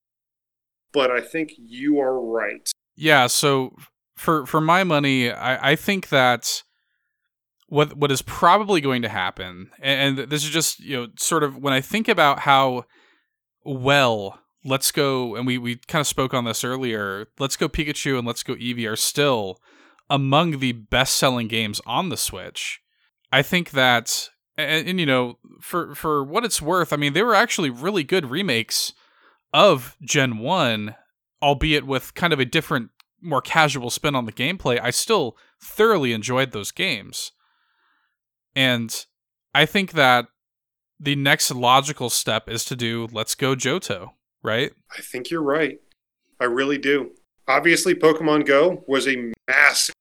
but 0.93 1.11
I 1.11 1.21
think 1.21 1.53
you 1.57 2.01
are 2.01 2.21
right. 2.21 2.69
Yeah, 2.97 3.29
so 3.29 3.77
for 4.17 4.45
for 4.47 4.61
my 4.61 4.83
money, 4.83 5.31
I, 5.31 5.73
I 5.73 5.77
think 5.77 6.09
that 6.09 6.65
what 7.73 7.97
what 7.97 8.13
is 8.13 8.21
probably 8.21 8.83
going 8.83 9.01
to 9.01 9.09
happen, 9.09 9.71
and, 9.81 10.19
and 10.19 10.31
this 10.31 10.45
is 10.45 10.51
just 10.51 10.79
you 10.81 10.95
know 10.95 11.07
sort 11.17 11.43
of 11.43 11.57
when 11.57 11.73
I 11.73 11.81
think 11.81 12.07
about 12.07 12.41
how 12.41 12.85
well 13.65 14.39
Let's 14.63 14.93
Go, 14.93 15.35
and 15.37 15.47
we 15.47 15.57
we 15.57 15.77
kind 15.77 16.01
of 16.01 16.07
spoke 16.07 16.35
on 16.35 16.45
this 16.45 16.65
earlier. 16.65 17.29
Let's 17.39 17.57
Go 17.57 17.71
Pikachu 17.71 18.19
and 18.19 18.27
Let's 18.27 18.43
Go 18.43 18.57
Eevee 18.57 18.91
are 18.91 18.97
still 18.97 19.59
among 20.11 20.59
the 20.59 20.73
best 20.73 21.17
selling 21.17 21.49
games 21.49 21.81
on 21.87 22.11
the 22.11 22.19
Switch. 22.19 22.81
I 23.33 23.41
think 23.41 23.71
that, 23.71 24.29
and, 24.59 24.87
and 24.87 25.01
you 25.01 25.07
know, 25.07 25.39
for 25.63 25.95
for 25.95 26.23
what 26.23 26.45
it's 26.45 26.61
worth, 26.61 26.93
I 26.93 26.97
mean, 26.97 27.15
they 27.15 27.23
were 27.23 27.35
actually 27.35 27.71
really 27.71 28.05
good 28.05 28.31
remakes 28.31 28.93
of 29.55 29.97
Gen 30.03 30.37
One 30.37 30.97
albeit 31.43 31.87
with 31.87 32.15
kind 32.15 32.33
of 32.33 32.39
a 32.39 32.45
different, 32.45 32.91
more 33.21 33.43
casual 33.43 33.91
spin 33.91 34.15
on 34.15 34.27
the 34.27 34.33
gameplay, 34.33 34.81
I 34.81 34.91
still 34.91 35.37
thoroughly 35.61 36.13
enjoyed 36.13 36.53
those 36.53 36.71
games. 36.71 37.33
And 38.55 39.07
I 39.55 39.67
think 39.67 39.93
that 39.93 40.27
the 41.01 41.17
next 41.17 41.51
logical 41.51 42.11
step 42.11 42.49
is 42.49 42.65
to 42.67 42.77
do 42.77 43.09
Let's 43.13 43.35
Go 43.35 43.55
Johto, 43.55 44.13
right? 44.43 44.73
I 44.97 45.01
think 45.01 45.31
you're 45.31 45.43
right. 45.43 45.81
I 46.39 46.45
really 46.45 46.79
do. 46.79 47.13
Obviously, 47.49 47.95
Pokemon 47.95 48.47
Go 48.47 48.85
was 48.87 49.09
a 49.09 49.33
massive, 49.49 49.95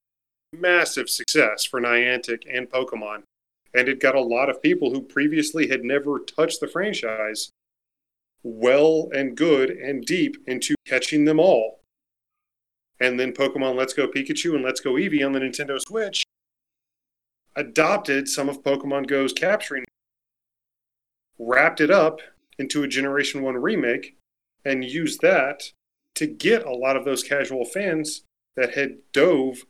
massive 0.53 1.09
success 1.09 1.65
for 1.65 1.81
Niantic 1.81 2.43
and 2.51 2.69
Pokemon. 2.69 3.23
And 3.73 3.87
it 3.87 4.01
got 4.01 4.15
a 4.15 4.21
lot 4.21 4.49
of 4.49 4.61
people 4.61 4.91
who 4.91 5.01
previously 5.01 5.67
had 5.69 5.83
never 5.83 6.19
touched 6.19 6.59
the 6.59 6.67
franchise 6.67 7.49
well 8.43 9.09
and 9.13 9.37
good 9.37 9.69
and 9.69 10.05
deep 10.05 10.37
into 10.45 10.75
catching 10.85 11.25
them 11.25 11.39
all. 11.39 11.79
And 12.99 13.19
then 13.19 13.31
Pokemon 13.31 13.75
Let's 13.75 13.93
Go 13.93 14.07
Pikachu 14.07 14.55
and 14.55 14.63
Let's 14.63 14.81
Go 14.81 14.93
Eevee 14.93 15.25
on 15.25 15.31
the 15.31 15.39
Nintendo 15.39 15.79
Switch 15.79 16.23
adopted 17.55 18.27
some 18.27 18.49
of 18.49 18.63
Pokemon 18.63 19.07
Go's 19.07 19.33
capturing, 19.33 19.85
wrapped 21.39 21.81
it 21.81 21.91
up 21.91 22.19
into 22.57 22.83
a 22.83 22.87
Generation 22.87 23.41
1 23.41 23.55
remake, 23.55 24.17
and 24.63 24.83
used 24.83 25.21
that 25.21 25.71
to 26.15 26.27
get 26.27 26.65
a 26.65 26.75
lot 26.75 26.95
of 26.95 27.05
those 27.05 27.23
casual 27.23 27.65
fans 27.65 28.21
that 28.55 28.75
had 28.75 28.97
dove 29.13 29.65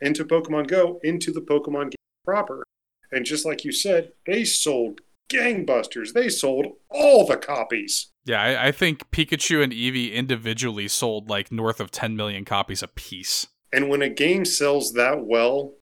into 0.00 0.24
Pokemon 0.24 0.66
Go 0.68 1.00
into 1.02 1.32
the 1.32 1.40
Pokemon 1.40 1.90
game 1.90 1.96
proper. 2.24 2.64
And 3.10 3.24
just 3.24 3.46
like 3.46 3.64
you 3.64 3.72
said, 3.72 4.12
they 4.26 4.44
sold 4.44 5.00
gangbusters. 5.30 6.12
They 6.12 6.28
sold 6.28 6.66
all 6.90 7.26
the 7.26 7.36
copies. 7.36 8.08
Yeah, 8.24 8.42
I, 8.42 8.68
I 8.68 8.72
think 8.72 9.10
Pikachu 9.10 9.62
and 9.62 9.72
Eevee 9.72 10.12
individually 10.12 10.88
sold 10.88 11.28
like 11.28 11.52
north 11.52 11.80
of 11.80 11.90
10 11.90 12.16
million 12.16 12.44
copies 12.44 12.82
apiece. 12.82 13.46
And 13.72 13.88
when 13.88 14.02
a 14.02 14.08
game 14.08 14.44
sells 14.44 14.92
that 14.92 15.24
well, 15.24 15.74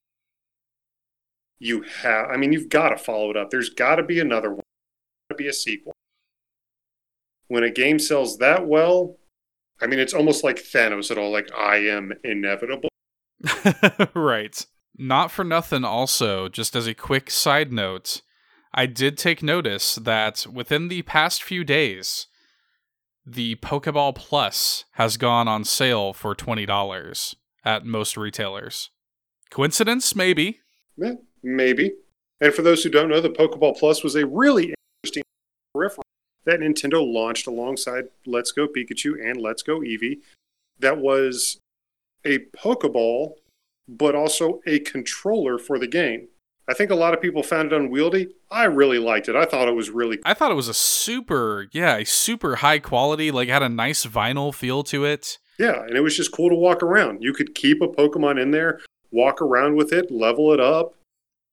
you 1.62 1.82
have. 2.02 2.28
I 2.28 2.36
mean, 2.36 2.52
you've 2.52 2.68
got 2.68 2.90
to 2.90 2.96
follow 2.96 3.30
it 3.30 3.36
up. 3.36 3.50
There's 3.50 3.70
got 3.70 3.96
to 3.96 4.02
be 4.02 4.18
another 4.18 4.50
one. 4.50 4.64
Got 5.30 5.36
to 5.36 5.42
be 5.42 5.48
a 5.48 5.52
sequel. 5.52 5.92
When 7.46 7.62
a 7.62 7.70
game 7.70 7.98
sells 7.98 8.38
that 8.38 8.66
well, 8.66 9.16
I 9.80 9.86
mean, 9.86 9.98
it's 9.98 10.14
almost 10.14 10.42
like 10.42 10.56
Thanos 10.56 11.10
at 11.10 11.18
all. 11.18 11.30
Like 11.30 11.48
I 11.56 11.76
am 11.76 12.12
inevitable. 12.24 12.88
right. 14.14 14.66
Not 14.98 15.30
for 15.30 15.44
nothing, 15.44 15.84
also, 15.84 16.48
just 16.48 16.76
as 16.76 16.86
a 16.86 16.94
quick 16.94 17.30
side 17.30 17.72
note, 17.72 18.22
I 18.74 18.86
did 18.86 19.16
take 19.16 19.42
notice 19.42 19.94
that 19.96 20.46
within 20.52 20.88
the 20.88 21.02
past 21.02 21.42
few 21.42 21.64
days, 21.64 22.26
the 23.24 23.56
Pokeball 23.56 24.14
Plus 24.14 24.84
has 24.92 25.16
gone 25.16 25.48
on 25.48 25.64
sale 25.64 26.12
for 26.12 26.34
$20 26.34 27.34
at 27.64 27.86
most 27.86 28.16
retailers. 28.16 28.90
Coincidence? 29.50 30.14
Maybe. 30.14 30.60
Eh, 31.02 31.14
maybe. 31.42 31.92
And 32.40 32.52
for 32.52 32.62
those 32.62 32.82
who 32.82 32.90
don't 32.90 33.08
know, 33.08 33.20
the 33.20 33.30
Pokeball 33.30 33.78
Plus 33.78 34.02
was 34.02 34.14
a 34.14 34.26
really 34.26 34.74
interesting 35.04 35.22
peripheral 35.74 36.04
that 36.44 36.60
Nintendo 36.60 37.00
launched 37.04 37.46
alongside 37.46 38.04
Let's 38.26 38.52
Go 38.52 38.66
Pikachu 38.66 39.14
and 39.24 39.40
Let's 39.40 39.62
Go 39.62 39.80
Eevee. 39.80 40.18
That 40.78 40.98
was 40.98 41.58
a 42.24 42.38
Pokeball, 42.56 43.34
but 43.88 44.14
also 44.14 44.60
a 44.66 44.80
controller 44.80 45.58
for 45.58 45.78
the 45.78 45.86
game. 45.86 46.28
I 46.68 46.74
think 46.74 46.90
a 46.90 46.96
lot 46.96 47.12
of 47.12 47.20
people 47.20 47.42
found 47.42 47.72
it 47.72 47.76
unwieldy. 47.76 48.28
I 48.50 48.64
really 48.64 48.98
liked 48.98 49.28
it. 49.28 49.34
I 49.34 49.44
thought 49.44 49.68
it 49.68 49.74
was 49.74 49.90
really 49.90 50.20
I 50.24 50.34
thought 50.34 50.52
it 50.52 50.56
was 50.56 50.68
a 50.68 50.74
super, 50.74 51.68
yeah, 51.72 51.96
a 51.96 52.06
super 52.06 52.56
high 52.56 52.78
quality, 52.78 53.30
like 53.30 53.48
had 53.48 53.62
a 53.62 53.68
nice 53.68 54.06
vinyl 54.06 54.54
feel 54.54 54.82
to 54.84 55.04
it. 55.04 55.38
Yeah, 55.58 55.82
and 55.82 55.96
it 55.96 56.00
was 56.00 56.16
just 56.16 56.32
cool 56.32 56.48
to 56.48 56.54
walk 56.54 56.82
around. 56.82 57.22
You 57.22 57.32
could 57.32 57.54
keep 57.54 57.82
a 57.82 57.88
Pokemon 57.88 58.40
in 58.40 58.52
there, 58.52 58.80
walk 59.10 59.42
around 59.42 59.76
with 59.76 59.92
it, 59.92 60.10
level 60.10 60.52
it 60.52 60.60
up. 60.60 60.94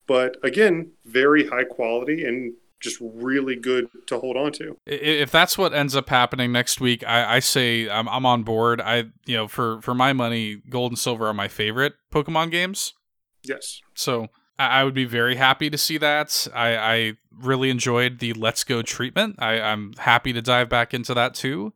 But 0.10 0.38
again, 0.42 0.94
very 1.06 1.48
high 1.48 1.66
quality 1.66 2.26
and 2.26 2.56
just 2.80 2.98
really 3.00 3.56
good 3.56 3.90
to 4.08 4.18
hold 4.18 4.38
on 4.38 4.52
to. 4.54 4.76
If 4.88 5.30
that's 5.30 5.56
what 5.56 5.72
ends 5.72 5.96
up 5.96 6.10
happening 6.10 6.52
next 6.52 6.82
week, 6.82 7.04
I, 7.06 7.36
I 7.36 7.40
say 7.40 7.88
I'm, 7.88 8.10
I'm 8.10 8.26
on 8.26 8.42
board. 8.42 8.82
I, 8.82 9.12
you 9.28 9.38
know, 9.38 9.48
for 9.48 9.80
for 9.84 9.94
my 9.94 10.14
money, 10.14 10.64
Gold 10.68 10.94
and 10.94 10.98
Silver 10.98 11.28
are 11.28 11.34
my 11.36 11.48
favorite 11.48 11.94
Pokemon 12.12 12.50
games. 12.50 12.96
Yes. 13.44 13.82
So 13.94 14.30
I, 14.58 14.80
I 14.80 14.84
would 14.84 14.96
be 14.96 15.06
very 15.06 15.36
happy 15.36 15.70
to 15.70 15.78
see 15.78 16.00
that. 16.00 16.48
I, 16.56 16.76
I 16.76 17.14
really 17.32 17.70
enjoyed 17.70 18.18
the 18.18 18.34
Let's 18.34 18.64
Go 18.64 18.82
treatment. 18.82 19.36
I, 19.38 19.62
I'm 19.62 19.94
happy 20.00 20.34
to 20.34 20.42
dive 20.42 20.70
back 20.70 20.92
into 20.92 21.14
that 21.14 21.36
too. 21.36 21.72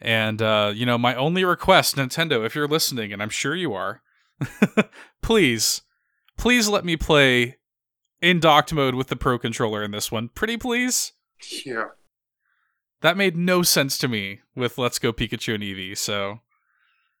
And 0.00 0.42
uh, 0.42 0.72
you 0.74 0.84
know, 0.84 0.98
my 0.98 1.14
only 1.14 1.44
request, 1.44 1.94
Nintendo, 1.94 2.44
if 2.44 2.56
you're 2.56 2.66
listening, 2.66 3.12
and 3.12 3.22
I'm 3.22 3.30
sure 3.30 3.54
you 3.54 3.72
are, 3.72 4.02
please, 5.22 5.82
please 6.36 6.68
let 6.68 6.84
me 6.84 6.96
play 6.96 7.57
in 8.20 8.40
docked 8.40 8.72
mode 8.72 8.94
with 8.94 9.08
the 9.08 9.16
Pro 9.16 9.38
controller 9.38 9.82
in 9.82 9.90
this 9.90 10.10
one. 10.10 10.28
Pretty 10.28 10.56
please. 10.56 11.12
Yeah. 11.64 11.86
That 13.00 13.16
made 13.16 13.36
no 13.36 13.62
sense 13.62 13.96
to 13.98 14.08
me 14.08 14.40
with 14.56 14.76
Let's 14.78 14.98
Go 14.98 15.12
Pikachu 15.12 15.54
and 15.54 15.62
Eevee. 15.62 15.96
So 15.96 16.40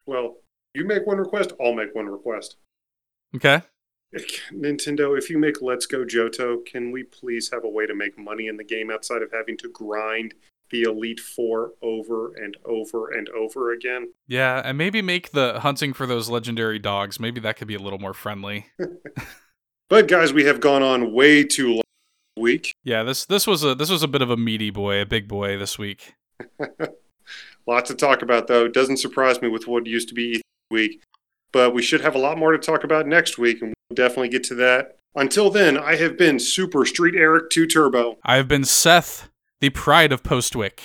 Well, 0.06 0.38
you 0.74 0.84
make 0.84 1.06
one 1.06 1.18
request, 1.18 1.52
I'll 1.64 1.74
make 1.74 1.94
one 1.94 2.06
request. 2.06 2.56
okay, 3.34 3.62
Nintendo, 4.52 5.16
if 5.16 5.30
you 5.30 5.38
make 5.38 5.62
Let's 5.62 5.86
Go 5.86 6.04
Johto, 6.04 6.64
can 6.66 6.90
we 6.90 7.04
please 7.04 7.50
have 7.52 7.62
a 7.64 7.68
way 7.68 7.86
to 7.86 7.94
make 7.94 8.18
money 8.18 8.46
in 8.48 8.56
the 8.56 8.64
game 8.64 8.90
outside 8.90 9.22
of 9.22 9.30
having 9.32 9.56
to 9.58 9.68
grind 9.68 10.34
the 10.70 10.82
Elite 10.82 11.20
Four 11.20 11.72
over 11.80 12.32
and 12.34 12.56
over 12.64 13.10
and 13.10 13.28
over 13.30 13.72
again? 13.72 14.12
yeah, 14.26 14.60
and 14.64 14.76
maybe 14.76 15.00
make 15.00 15.30
the 15.30 15.60
hunting 15.60 15.92
for 15.92 16.06
those 16.06 16.28
legendary 16.28 16.78
dogs. 16.78 17.20
Maybe 17.20 17.40
that 17.40 17.56
could 17.56 17.68
be 17.68 17.74
a 17.76 17.80
little 17.80 17.98
more 18.00 18.14
friendly. 18.14 18.66
But 19.88 20.06
guys, 20.08 20.32
we 20.32 20.44
have 20.44 20.60
gone 20.60 20.82
on 20.82 21.12
way 21.12 21.44
too 21.44 21.74
long 21.74 21.82
week. 22.36 22.72
Yeah, 22.84 23.02
this 23.02 23.24
this 23.24 23.46
was 23.46 23.64
a 23.64 23.74
this 23.74 23.90
was 23.90 24.02
a 24.02 24.08
bit 24.08 24.22
of 24.22 24.30
a 24.30 24.36
meaty 24.36 24.70
boy, 24.70 25.00
a 25.00 25.06
big 25.06 25.26
boy 25.28 25.56
this 25.58 25.78
week. 25.78 26.14
Lots 27.66 27.90
to 27.90 27.96
talk 27.96 28.22
about, 28.22 28.46
though. 28.46 28.68
Doesn't 28.68 28.96
surprise 28.98 29.42
me 29.42 29.48
with 29.48 29.66
what 29.66 29.86
used 29.86 30.08
to 30.08 30.14
be 30.14 30.36
E3 30.36 30.40
week. 30.70 31.02
But 31.52 31.72
we 31.74 31.82
should 31.82 32.00
have 32.02 32.14
a 32.14 32.18
lot 32.18 32.38
more 32.38 32.52
to 32.52 32.58
talk 32.58 32.84
about 32.84 33.06
next 33.06 33.38
week, 33.38 33.62
and 33.62 33.72
we'll 33.88 33.94
definitely 33.94 34.28
get 34.28 34.44
to 34.44 34.54
that. 34.56 34.96
Until 35.14 35.50
then, 35.50 35.78
I 35.78 35.96
have 35.96 36.16
been 36.18 36.38
Super 36.38 36.84
Street 36.84 37.14
Eric 37.14 37.48
2 37.50 37.66
Turbo, 37.66 38.18
I 38.22 38.36
have 38.36 38.46
been 38.48 38.64
Seth, 38.64 39.28
the 39.60 39.70
pride 39.70 40.12
of 40.12 40.22
Postwick. 40.22 40.80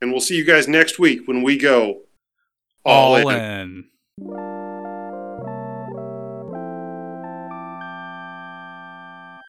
and 0.00 0.10
we'll 0.10 0.20
see 0.22 0.36
you 0.36 0.44
guys 0.44 0.66
next 0.66 0.98
week 0.98 1.20
when 1.28 1.42
we 1.42 1.58
go 1.58 2.00
all, 2.84 3.16
All 3.16 3.28
in. 3.28 3.84
in. 4.22 4.57